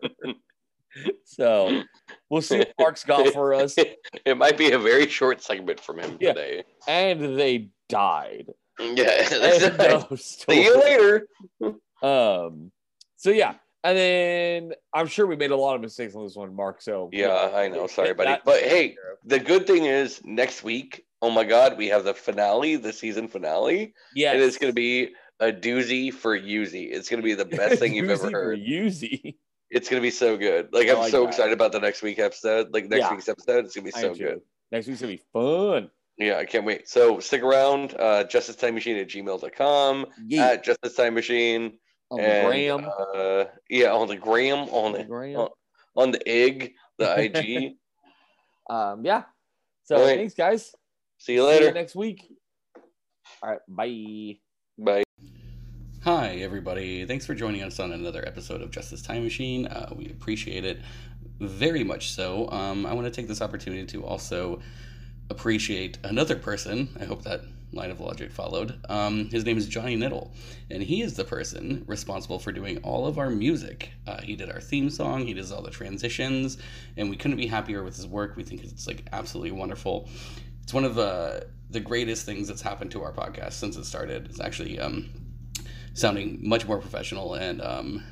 so 1.24 1.82
we'll 2.30 2.42
see 2.42 2.58
what 2.58 2.72
Mark's 2.78 3.04
got 3.04 3.28
for 3.32 3.54
us. 3.54 3.74
it 4.24 4.36
might 4.36 4.56
be 4.58 4.72
a 4.72 4.78
very 4.78 5.08
short 5.08 5.42
segment 5.42 5.80
from 5.80 5.98
him 5.98 6.16
Yeah. 6.20 6.32
today. 6.32 6.64
And 6.86 7.38
they 7.38 7.68
died. 7.88 8.46
Yeah. 8.80 9.24
See 10.16 10.64
you 10.64 10.78
later. 10.80 11.26
Um. 12.02 12.70
So 13.16 13.30
yeah, 13.30 13.54
and 13.82 13.96
then 13.96 14.72
I'm 14.92 15.06
sure 15.06 15.26
we 15.26 15.36
made 15.36 15.50
a 15.50 15.56
lot 15.56 15.74
of 15.76 15.80
mistakes 15.80 16.14
on 16.14 16.24
this 16.24 16.34
one, 16.36 16.54
Mark. 16.54 16.82
So 16.82 17.08
Yeah, 17.12 17.50
I 17.54 17.68
know. 17.68 17.86
Sorry, 17.86 18.12
buddy. 18.14 18.38
But 18.44 18.62
hey, 18.62 18.96
the 19.24 19.38
good 19.38 19.66
thing 19.66 19.84
is 19.86 20.20
next 20.24 20.62
week, 20.62 21.04
oh 21.22 21.30
my 21.30 21.44
God, 21.44 21.78
we 21.78 21.88
have 21.88 22.04
the 22.04 22.12
finale, 22.14 22.76
the 22.76 22.92
season 22.92 23.28
finale. 23.28 23.94
yeah, 24.14 24.32
And 24.32 24.42
it's 24.42 24.58
going 24.58 24.70
to 24.70 24.74
be 24.74 25.14
a 25.40 25.50
doozy 25.52 26.12
for 26.12 26.38
Yuzi. 26.38 26.92
It's 26.92 27.08
going 27.08 27.20
to 27.20 27.24
be 27.24 27.34
the 27.34 27.44
best 27.46 27.78
thing 27.78 27.94
you've 27.94 28.10
ever 28.10 28.30
heard. 28.30 28.58
Yuzi. 28.60 29.36
It's 29.74 29.88
going 29.88 30.00
to 30.00 30.06
be 30.06 30.10
so 30.10 30.36
good. 30.36 30.68
Like, 30.72 30.88
I'm 30.88 30.98
like 30.98 31.10
so 31.10 31.22
that. 31.22 31.28
excited 31.30 31.52
about 31.52 31.72
the 31.72 31.80
next 31.80 32.02
week 32.02 32.18
episode. 32.18 32.72
Like, 32.72 32.88
next 32.88 33.00
Yeah. 33.02 33.10
week's 33.12 33.28
episode, 33.28 33.64
it's 33.64 33.74
going 33.74 33.86
to 33.86 33.92
be 33.92 34.00
so 34.00 34.14
good. 34.14 34.40
Next 34.72 34.86
week's 34.86 35.00
gonna 35.02 35.12
be 35.12 35.22
fun. 35.32 35.90
Yeah, 36.16 36.38
I 36.38 36.44
can't 36.46 36.64
wait. 36.64 36.88
So 36.88 37.20
stick 37.20 37.42
around. 37.42 37.94
Uh, 37.98 38.24
Justice 38.24 38.56
Time 38.56 38.74
Machine 38.74 38.96
at 38.96 39.08
gmail.com, 39.08 40.06
Yeah, 40.26 40.46
at 40.46 40.64
Justice 40.64 40.94
Time 40.94 41.14
Machine. 41.14 41.78
on 42.10 42.18
the 42.20 42.42
gram. 42.46 42.88
Uh, 43.14 43.44
yeah, 43.68 43.92
on 43.92 44.08
the 44.08 44.16
gram, 44.16 44.68
on 44.70 44.86
on 44.86 44.92
the 44.92 45.04
gram. 45.04 45.36
oh. 45.38 45.54
on 45.96 46.10
the 46.12 46.28
egg, 46.28 46.74
the 46.98 47.20
IG. 47.36 47.76
Um. 48.70 49.04
Yeah. 49.04 49.24
So 49.84 49.96
right. 49.96 50.16
thanks, 50.16 50.34
guys. 50.34 50.72
See 51.18 51.34
you 51.34 51.40
See 51.42 51.46
later. 51.46 51.64
you 51.66 51.72
next 51.72 51.94
week. 51.94 52.26
All 53.42 53.50
right. 53.50 53.60
Bye. 53.68 54.38
Bye. 54.78 55.03
Hi, 56.04 56.34
everybody. 56.42 57.06
Thanks 57.06 57.24
for 57.24 57.34
joining 57.34 57.62
us 57.62 57.80
on 57.80 57.90
another 57.90 58.22
episode 58.28 58.60
of 58.60 58.70
Justice 58.70 59.00
Time 59.00 59.24
Machine. 59.24 59.66
Uh, 59.66 59.88
we 59.96 60.04
appreciate 60.10 60.62
it 60.62 60.82
very 61.40 61.82
much 61.82 62.10
so. 62.10 62.46
Um, 62.50 62.84
I 62.84 62.92
want 62.92 63.06
to 63.06 63.10
take 63.10 63.26
this 63.26 63.40
opportunity 63.40 63.86
to 63.86 64.04
also 64.04 64.60
appreciate 65.30 65.96
another 66.04 66.36
person. 66.36 66.94
I 67.00 67.06
hope 67.06 67.22
that 67.22 67.40
line 67.72 67.90
of 67.90 68.00
logic 68.00 68.32
followed. 68.32 68.78
Um, 68.90 69.30
his 69.30 69.46
name 69.46 69.56
is 69.56 69.66
Johnny 69.66 69.96
Niddle, 69.96 70.28
and 70.70 70.82
he 70.82 71.00
is 71.00 71.14
the 71.14 71.24
person 71.24 71.84
responsible 71.86 72.38
for 72.38 72.52
doing 72.52 72.76
all 72.82 73.06
of 73.06 73.16
our 73.16 73.30
music. 73.30 73.90
Uh, 74.06 74.20
he 74.20 74.36
did 74.36 74.50
our 74.50 74.60
theme 74.60 74.90
song, 74.90 75.24
he 75.24 75.32
does 75.32 75.50
all 75.50 75.62
the 75.62 75.70
transitions, 75.70 76.58
and 76.98 77.08
we 77.08 77.16
couldn't 77.16 77.38
be 77.38 77.46
happier 77.46 77.82
with 77.82 77.96
his 77.96 78.06
work. 78.06 78.36
We 78.36 78.42
think 78.42 78.62
it's 78.62 78.86
like 78.86 79.06
absolutely 79.14 79.52
wonderful. 79.52 80.10
It's 80.64 80.74
one 80.74 80.84
of 80.84 80.96
the 80.96 81.46
the 81.70 81.80
greatest 81.80 82.26
things 82.26 82.46
that's 82.46 82.60
happened 82.60 82.90
to 82.90 83.02
our 83.02 83.12
podcast 83.12 83.54
since 83.54 83.76
it 83.76 83.86
started. 83.86 84.26
It's 84.26 84.38
actually 84.38 84.78
um, 84.78 85.08
sounding 85.94 86.38
much 86.42 86.66
more 86.66 86.78
professional 86.78 87.34
and 87.34 87.62
um, 87.62 88.04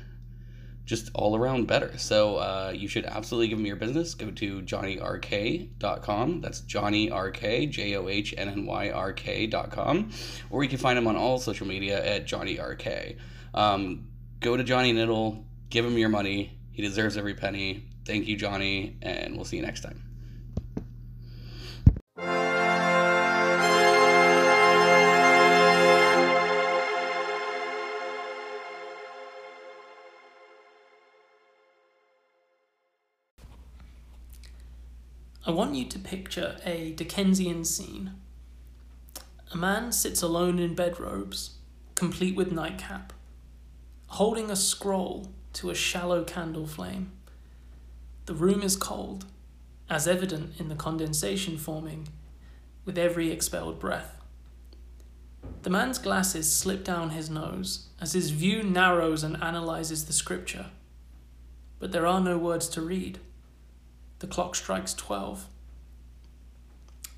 just 0.85 1.11
all 1.13 1.35
around 1.35 1.67
better. 1.67 1.97
So 1.97 2.37
uh, 2.37 2.73
you 2.75 2.87
should 2.87 3.05
absolutely 3.05 3.49
give 3.49 3.59
him 3.59 3.65
your 3.65 3.75
business. 3.75 4.15
Go 4.15 4.31
to 4.31 4.61
johnnyrk.com. 4.61 6.41
That's 6.41 6.61
Johnny 6.61 7.11
RK, 7.11 7.69
J 7.69 7.95
O 7.95 8.07
H 8.07 8.33
N 8.37 8.49
N 8.49 8.65
Y 8.65 8.89
R 8.89 9.13
K.com. 9.13 10.11
Or 10.49 10.63
you 10.63 10.69
can 10.69 10.79
find 10.79 10.97
him 10.97 11.07
on 11.07 11.15
all 11.15 11.37
social 11.37 11.67
media 11.67 12.03
at 12.03 12.25
Johnny 12.25 12.59
RK. 12.59 13.17
Um, 13.53 14.07
go 14.39 14.57
to 14.57 14.63
Johnny 14.63 14.93
Niddle, 14.93 15.43
give 15.69 15.85
him 15.85 15.97
your 15.97 16.09
money. 16.09 16.57
He 16.71 16.81
deserves 16.81 17.17
every 17.17 17.35
penny. 17.35 17.87
Thank 18.05 18.27
you, 18.27 18.35
Johnny, 18.35 18.97
and 19.01 19.35
we'll 19.35 19.45
see 19.45 19.57
you 19.57 19.61
next 19.61 19.81
time. 19.81 20.12
I 35.45 35.51
want 35.51 35.75
you 35.75 35.83
to 35.83 35.99
picture 35.99 36.55
a 36.65 36.93
Dickensian 36.93 37.65
scene. 37.65 38.11
A 39.51 39.57
man 39.57 39.91
sits 39.91 40.21
alone 40.21 40.57
in 40.57 40.73
bedrobes, 40.73 41.57
complete 41.95 42.33
with 42.33 42.53
nightcap, 42.53 43.11
holding 44.07 44.49
a 44.49 44.55
scroll 44.55 45.33
to 45.51 45.69
a 45.69 45.75
shallow 45.75 46.23
candle 46.23 46.65
flame. 46.65 47.11
The 48.25 48.33
room 48.33 48.61
is 48.61 48.77
cold, 48.77 49.25
as 49.89 50.07
evident 50.07 50.61
in 50.61 50.69
the 50.69 50.75
condensation 50.75 51.57
forming 51.57 52.07
with 52.85 52.97
every 52.97 53.29
expelled 53.29 53.81
breath. 53.81 54.21
The 55.63 55.69
man's 55.69 55.97
glasses 55.97 56.49
slip 56.49 56.85
down 56.85 57.09
his 57.09 57.29
nose 57.29 57.87
as 57.99 58.13
his 58.13 58.29
view 58.29 58.63
narrows 58.63 59.25
and 59.25 59.43
analyzes 59.43 60.05
the 60.05 60.13
scripture. 60.13 60.67
But 61.79 61.91
there 61.91 62.07
are 62.07 62.21
no 62.21 62.37
words 62.37 62.69
to 62.69 62.81
read. 62.81 63.19
The 64.23 64.29
clock 64.29 64.55
strikes 64.55 64.93
12. 64.93 65.47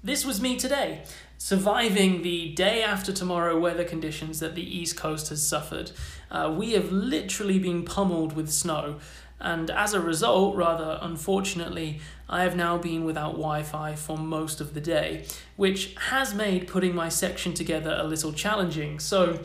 This 0.03 0.26
was 0.26 0.41
me 0.41 0.57
today, 0.57 1.03
surviving 1.38 2.23
the 2.23 2.49
day 2.56 2.82
after 2.82 3.14
tomorrow 3.14 3.60
weather 3.60 3.84
conditions 3.84 4.40
that 4.40 4.56
the 4.56 4.77
East 4.77 4.98
Coast 4.98 5.30
has 5.30 5.48
suffered. 5.48 5.91
Uh, 6.32 6.52
we 6.57 6.72
have 6.72 6.91
literally 6.91 7.60
been 7.60 7.86
pummeled 7.86 8.34
with 8.34 8.49
snow, 8.49 8.95
and 9.40 9.69
as 9.69 9.94
a 9.94 10.02
result, 10.02 10.56
rather 10.56 10.98
unfortunately, 10.99 11.99
I 12.27 12.41
have 12.41 12.56
now 12.56 12.80
been 12.80 13.06
without 13.06 13.34
Wi 13.34 13.61
Fi 13.61 13.94
for 13.94 14.18
most 14.18 14.60
of 14.60 14.73
the 14.73 14.82
day, 14.82 15.26
which 15.57 15.94
has 16.10 16.34
made 16.34 16.68
putting 16.68 16.95
my 16.95 17.10
section 17.10 17.53
together 17.53 17.95
a 17.99 18.03
little 18.03 18.34
challenging. 18.34 18.99
So, 18.99 19.41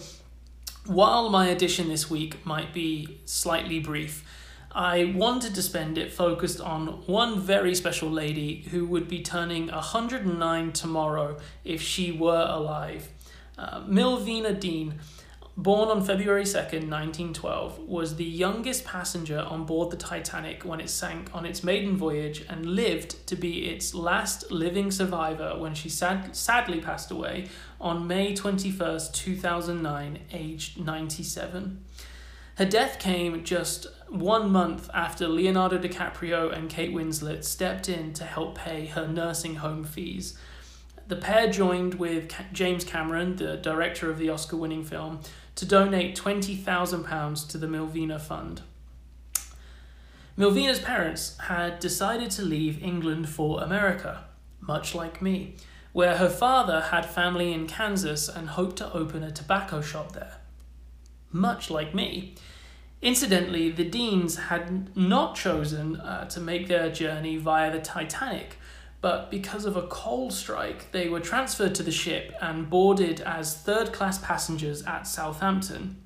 while 0.87 1.29
my 1.29 1.49
edition 1.49 1.91
this 1.91 2.09
week 2.09 2.47
might 2.47 2.73
be 2.73 3.21
slightly 3.27 3.81
brief, 3.81 4.25
I 4.73 5.13
wanted 5.17 5.55
to 5.57 5.63
spend 5.63 5.99
it 5.99 6.13
focused 6.13 6.61
on 6.61 7.05
one 7.07 7.41
very 7.41 7.75
special 7.75 8.09
lady 8.09 8.67
who 8.71 8.87
would 8.87 9.09
be 9.09 9.21
turning 9.21 9.67
109 9.67 10.73
tomorrow 10.73 11.39
if 11.65 11.83
she 11.83 12.13
were 12.13 12.47
alive. 12.49 13.09
Uh, 13.59 13.81
Millvina 13.83 14.59
Dean, 14.59 15.01
born 15.57 15.89
on 15.89 16.05
February 16.05 16.45
2nd, 16.45 16.89
1912, 16.89 17.81
was 17.81 18.15
the 18.15 18.25
youngest 18.25 18.85
passenger 18.85 19.41
on 19.41 19.65
board 19.65 19.91
the 19.91 19.97
Titanic 19.97 20.65
when 20.65 20.81
it 20.81 20.89
sank 20.89 21.29
on 21.35 21.45
its 21.45 21.65
maiden 21.65 21.97
voyage 21.97 22.45
and 22.49 22.65
lived 22.65 23.27
to 23.27 23.35
be 23.35 23.69
its 23.69 23.93
last 23.93 24.53
living 24.53 24.93
survivor 24.93 25.57
when 25.59 25.75
she 25.75 25.89
sad- 25.89 26.37
sadly 26.37 26.81
passed 26.81 27.11
away 27.11 27.49
on 27.81 28.07
May 28.07 28.35
21st, 28.35 29.13
2009, 29.13 30.21
aged 30.33 30.79
97. 30.79 31.85
Her 32.61 32.67
death 32.67 32.99
came 32.99 33.43
just 33.43 33.87
one 34.11 34.51
month 34.51 34.91
after 34.93 35.27
Leonardo 35.27 35.79
DiCaprio 35.79 36.53
and 36.55 36.69
Kate 36.69 36.93
Winslet 36.93 37.43
stepped 37.43 37.89
in 37.89 38.13
to 38.13 38.25
help 38.25 38.59
pay 38.59 38.85
her 38.85 39.09
nursing 39.09 39.55
home 39.55 39.83
fees. 39.83 40.37
The 41.09 41.17
pair 41.17 41.51
joined 41.51 41.95
with 41.95 42.31
James 42.53 42.85
Cameron, 42.85 43.37
the 43.37 43.57
director 43.57 44.11
of 44.11 44.19
the 44.19 44.29
Oscar 44.29 44.59
winning 44.59 44.85
film, 44.85 45.21
to 45.55 45.65
donate 45.65 46.15
£20,000 46.15 47.49
to 47.49 47.57
the 47.57 47.67
Millvina 47.67 48.21
Fund. 48.21 48.61
Millvina's 50.37 50.81
parents 50.81 51.39
had 51.39 51.81
decided 51.81 52.31
to 52.33 52.43
leave 52.43 52.83
England 52.83 53.31
for 53.31 53.63
America, 53.63 54.25
much 54.61 54.95
like 54.95 55.23
me, 55.23 55.57
where 55.95 56.19
her 56.19 56.29
father 56.29 56.83
had 56.83 57.07
family 57.07 57.55
in 57.55 57.67
Kansas 57.67 58.29
and 58.29 58.51
hoped 58.51 58.77
to 58.77 58.93
open 58.93 59.23
a 59.23 59.31
tobacco 59.31 59.81
shop 59.81 60.13
there. 60.13 60.35
Much 61.33 61.71
like 61.71 61.95
me, 61.95 62.35
Incidentally, 63.03 63.71
the 63.71 63.85
Deans 63.85 64.37
had 64.37 64.95
not 64.95 65.35
chosen 65.35 65.97
uh, 65.97 66.27
to 66.29 66.41
make 66.41 66.69
their 66.69 66.91
journey 66.91 67.39
via 67.39 67.73
the 67.73 67.81
Titanic, 67.81 68.59
but 69.01 69.31
because 69.31 69.65
of 69.65 69.77
a 69.77 69.87
coal 69.87 70.31
strike, 70.31 70.93
they 70.93 71.09
were 71.09 71.21
transferred 71.21 71.75
to 71.77 71.83
the 71.83 71.91
ship 71.91 72.35
and 72.43 72.69
boarded 72.69 73.23
as 73.23 73.57
third 73.57 73.93
class 73.93 74.19
passengers 74.19 74.83
at 74.83 75.07
Southampton. 75.07 75.97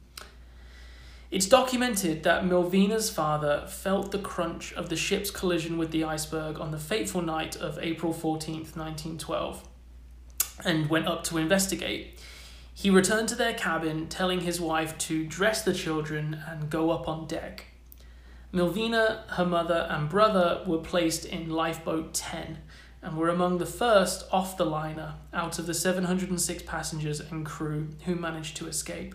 It's 1.33 1.47
documented 1.47 2.23
that 2.23 2.45
Millvina's 2.45 3.11
father 3.11 3.67
felt 3.67 4.13
the 4.13 4.21
crunch 4.21 4.73
of 4.75 4.89
the 4.89 4.95
ship's 4.95 5.33
collision 5.33 5.77
with 5.77 5.91
the 5.91 6.05
iceberg 6.05 6.61
on 6.61 6.71
the 6.71 6.79
fateful 6.79 7.23
night 7.23 7.57
of 7.57 7.77
April 7.83 8.15
14th, 8.15 8.77
1912, 8.77 9.67
and 10.65 10.89
went 10.89 11.09
up 11.09 11.25
to 11.25 11.39
investigate. 11.39 12.21
He 12.77 12.91
returned 12.91 13.29
to 13.29 13.37
their 13.37 13.55
cabin, 13.55 14.09
telling 14.09 14.41
his 14.41 14.61
wife 14.61 14.99
to 14.99 15.25
dress 15.25 15.63
the 15.63 15.73
children 15.73 16.43
and 16.47 16.69
go 16.69 16.91
up 16.91 17.09
on 17.09 17.27
deck. 17.27 17.67
Millvina, 18.53 19.27
her 19.31 19.47
mother, 19.47 19.87
and 19.89 20.09
brother 20.09 20.63
were 20.67 20.79
placed 20.79 21.25
in 21.25 21.49
lifeboat 21.49 22.13
10 22.13 22.59
and 23.01 23.17
were 23.17 23.29
among 23.29 23.59
the 23.59 23.67
first 23.67 24.27
off 24.33 24.57
the 24.57 24.65
liner 24.65 25.15
out 25.33 25.59
of 25.59 25.67
the 25.67 25.75
706 25.75 26.63
passengers 26.65 27.21
and 27.21 27.47
crew 27.47 27.91
who 28.07 28.17
managed 28.17 28.57
to 28.57 28.67
escape. 28.67 29.15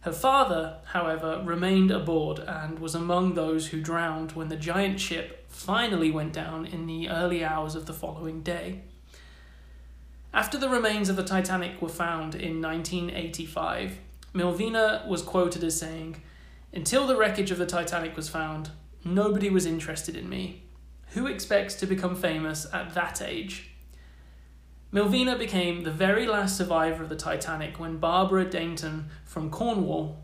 Her 0.00 0.12
father, 0.12 0.78
however, 0.86 1.42
remained 1.44 1.90
aboard 1.90 2.38
and 2.40 2.78
was 2.78 2.94
among 2.94 3.34
those 3.34 3.68
who 3.68 3.80
drowned 3.80 4.32
when 4.32 4.48
the 4.48 4.56
giant 4.56 5.00
ship 5.00 5.44
finally 5.48 6.10
went 6.10 6.32
down 6.32 6.66
in 6.66 6.86
the 6.86 7.08
early 7.08 7.44
hours 7.44 7.74
of 7.74 7.86
the 7.86 7.92
following 7.92 8.42
day. 8.42 8.82
After 10.32 10.58
the 10.58 10.68
remains 10.68 11.08
of 11.08 11.16
the 11.16 11.24
Titanic 11.24 11.82
were 11.82 11.88
found 11.88 12.36
in 12.36 12.62
1985, 12.62 13.98
Millvina 14.32 15.06
was 15.08 15.22
quoted 15.22 15.64
as 15.64 15.78
saying, 15.78 16.22
Until 16.72 17.06
the 17.06 17.16
wreckage 17.16 17.50
of 17.50 17.58
the 17.58 17.66
Titanic 17.66 18.16
was 18.16 18.28
found, 18.28 18.70
nobody 19.04 19.50
was 19.50 19.66
interested 19.66 20.16
in 20.16 20.28
me. 20.28 20.62
Who 21.14 21.26
expects 21.26 21.74
to 21.76 21.86
become 21.86 22.14
famous 22.14 22.64
at 22.72 22.94
that 22.94 23.20
age? 23.20 23.70
Millvina 24.92 25.36
became 25.36 25.82
the 25.82 25.90
very 25.90 26.28
last 26.28 26.56
survivor 26.56 27.02
of 27.02 27.08
the 27.08 27.16
Titanic 27.16 27.80
when 27.80 27.98
Barbara 27.98 28.44
Dainton 28.44 29.06
from 29.24 29.50
Cornwall, 29.50 30.18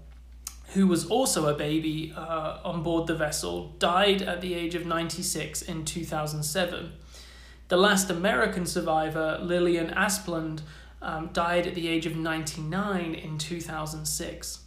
who 0.74 0.86
was 0.86 1.06
also 1.06 1.48
a 1.48 1.58
baby 1.58 2.12
uh, 2.16 2.58
on 2.64 2.84
board 2.84 3.08
the 3.08 3.14
vessel, 3.16 3.74
died 3.80 4.22
at 4.22 4.40
the 4.40 4.54
age 4.54 4.76
of 4.76 4.86
96 4.86 5.62
in 5.62 5.84
2007. 5.84 6.92
The 7.68 7.76
last 7.76 8.10
American 8.10 8.66
survivor, 8.66 9.38
Lillian 9.42 9.88
Asplund, 9.90 10.60
um, 11.02 11.30
died 11.32 11.66
at 11.66 11.74
the 11.74 11.88
age 11.88 12.06
of 12.06 12.16
99 12.16 13.14
in 13.14 13.38
2006. 13.38 14.60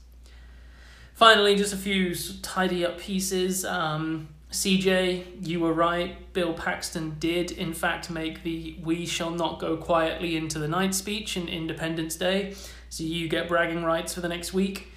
Finally, 1.14 1.56
just 1.56 1.74
a 1.74 1.78
few 1.78 2.16
tidy 2.42 2.86
up 2.86 2.98
pieces. 2.98 3.66
Um, 3.66 4.30
CJ, 4.52 5.46
you 5.48 5.60
were 5.60 5.74
right. 5.74 6.32
Bill 6.34 6.54
Paxton 6.54 7.18
did, 7.20 7.52
in 7.52 7.74
fact, 7.74 8.10
make 8.10 8.44
the 8.44 8.78
We 8.84 9.06
Shall 9.06 9.30
Not 9.30 9.60
Go 9.60 9.78
Quietly 9.78 10.36
into 10.36 10.60
the 10.60 10.68
Night 10.68 10.96
speech 10.96 11.38
in 11.38 11.48
Independence 11.48 12.16
Day, 12.16 12.56
so 12.90 13.04
you 13.04 13.28
get 13.28 13.48
bragging 13.48 13.84
rights 13.84 14.14
for 14.14 14.22
the 14.22 14.30
next 14.30 14.54
week. 14.54 14.92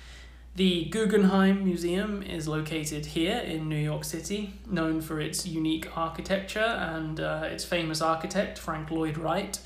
The 0.55 0.85
Guggenheim 0.85 1.65
Museum 1.65 2.23
is 2.23 2.47
located 2.47 3.07
here 3.07 3.39
in 3.39 3.71
New 3.71 3.83
York 3.83 4.05
City, 4.05 4.53
known 4.67 5.01
for 5.01 5.19
its 5.19 5.47
unique 5.47 5.97
architecture 5.97 6.61
and 6.61 7.19
uh, 7.19 7.45
its 7.45 7.65
famous 7.65 8.03
architect, 8.03 8.59
Frank 8.59 8.91
Lloyd 8.91 9.17
Wright. 9.17 9.59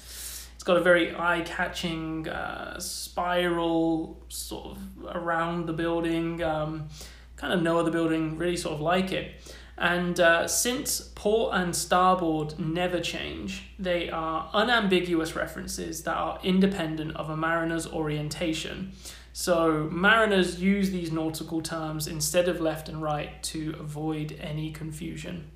It's 0.54 0.62
got 0.62 0.76
a 0.76 0.80
very 0.80 1.12
eye 1.12 1.42
catching 1.44 2.28
uh, 2.28 2.78
spiral 2.78 4.22
sort 4.28 4.76
of 4.76 4.78
around 5.16 5.66
the 5.66 5.72
building, 5.72 6.40
um, 6.44 6.86
kind 7.34 7.52
of 7.52 7.62
no 7.62 7.80
other 7.80 7.90
building 7.90 8.38
really 8.38 8.56
sort 8.56 8.74
of 8.74 8.80
like 8.80 9.10
it. 9.10 9.32
And 9.76 10.20
uh, 10.20 10.46
since 10.46 11.00
port 11.16 11.52
and 11.52 11.74
starboard 11.74 12.60
never 12.60 13.00
change, 13.00 13.64
they 13.76 14.08
are 14.08 14.48
unambiguous 14.54 15.34
references 15.34 16.04
that 16.04 16.16
are 16.16 16.38
independent 16.44 17.16
of 17.16 17.28
a 17.28 17.36
mariner's 17.36 17.88
orientation. 17.88 18.92
So 19.38 19.90
mariners 19.92 20.62
use 20.62 20.92
these 20.92 21.12
nautical 21.12 21.60
terms 21.60 22.06
instead 22.06 22.48
of 22.48 22.58
left 22.58 22.88
and 22.88 23.02
right 23.02 23.42
to 23.42 23.76
avoid 23.78 24.34
any 24.40 24.70
confusion. 24.70 25.50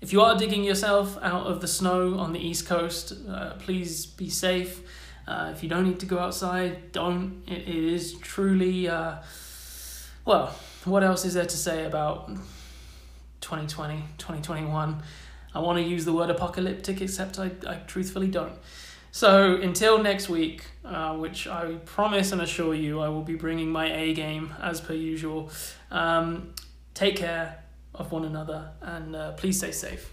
If 0.00 0.14
you 0.14 0.22
are 0.22 0.34
digging 0.34 0.64
yourself 0.64 1.18
out 1.20 1.46
of 1.46 1.60
the 1.60 1.68
snow 1.68 2.18
on 2.18 2.32
the 2.32 2.40
east 2.40 2.66
coast, 2.66 3.12
uh, 3.28 3.56
please 3.58 4.06
be 4.06 4.30
safe. 4.30 4.80
Uh, 5.26 5.52
if 5.54 5.62
you 5.62 5.68
don't 5.68 5.84
need 5.84 6.00
to 6.00 6.06
go 6.06 6.18
outside, 6.18 6.90
don't. 6.90 7.42
it, 7.46 7.68
it 7.68 7.68
is 7.68 8.14
truly, 8.14 8.88
uh, 8.88 9.16
well, 10.24 10.54
what 10.86 11.04
else 11.04 11.26
is 11.26 11.34
there 11.34 11.44
to 11.44 11.56
say 11.56 11.84
about 11.84 12.28
2020, 13.42 14.04
2021? 14.16 15.02
I 15.54 15.58
want 15.58 15.76
to 15.76 15.84
use 15.84 16.06
the 16.06 16.14
word 16.14 16.30
apocalyptic, 16.30 17.02
except 17.02 17.38
I, 17.38 17.50
I 17.66 17.74
truthfully 17.86 18.28
don't. 18.28 18.54
So 19.18 19.56
until 19.56 20.00
next 20.00 20.28
week, 20.28 20.62
uh, 20.84 21.16
which 21.16 21.48
I 21.48 21.74
promise 21.84 22.30
and 22.30 22.40
assure 22.40 22.72
you 22.72 23.00
I 23.00 23.08
will 23.08 23.24
be 23.24 23.34
bringing 23.34 23.68
my 23.68 23.92
A 23.92 24.14
game 24.14 24.54
as 24.62 24.80
per 24.80 24.94
usual, 24.94 25.50
um, 25.90 26.54
take 26.94 27.16
care 27.16 27.64
of 27.92 28.12
one 28.12 28.24
another 28.24 28.70
and 28.80 29.16
uh, 29.16 29.32
please 29.32 29.58
stay 29.58 29.72
safe. 29.72 30.12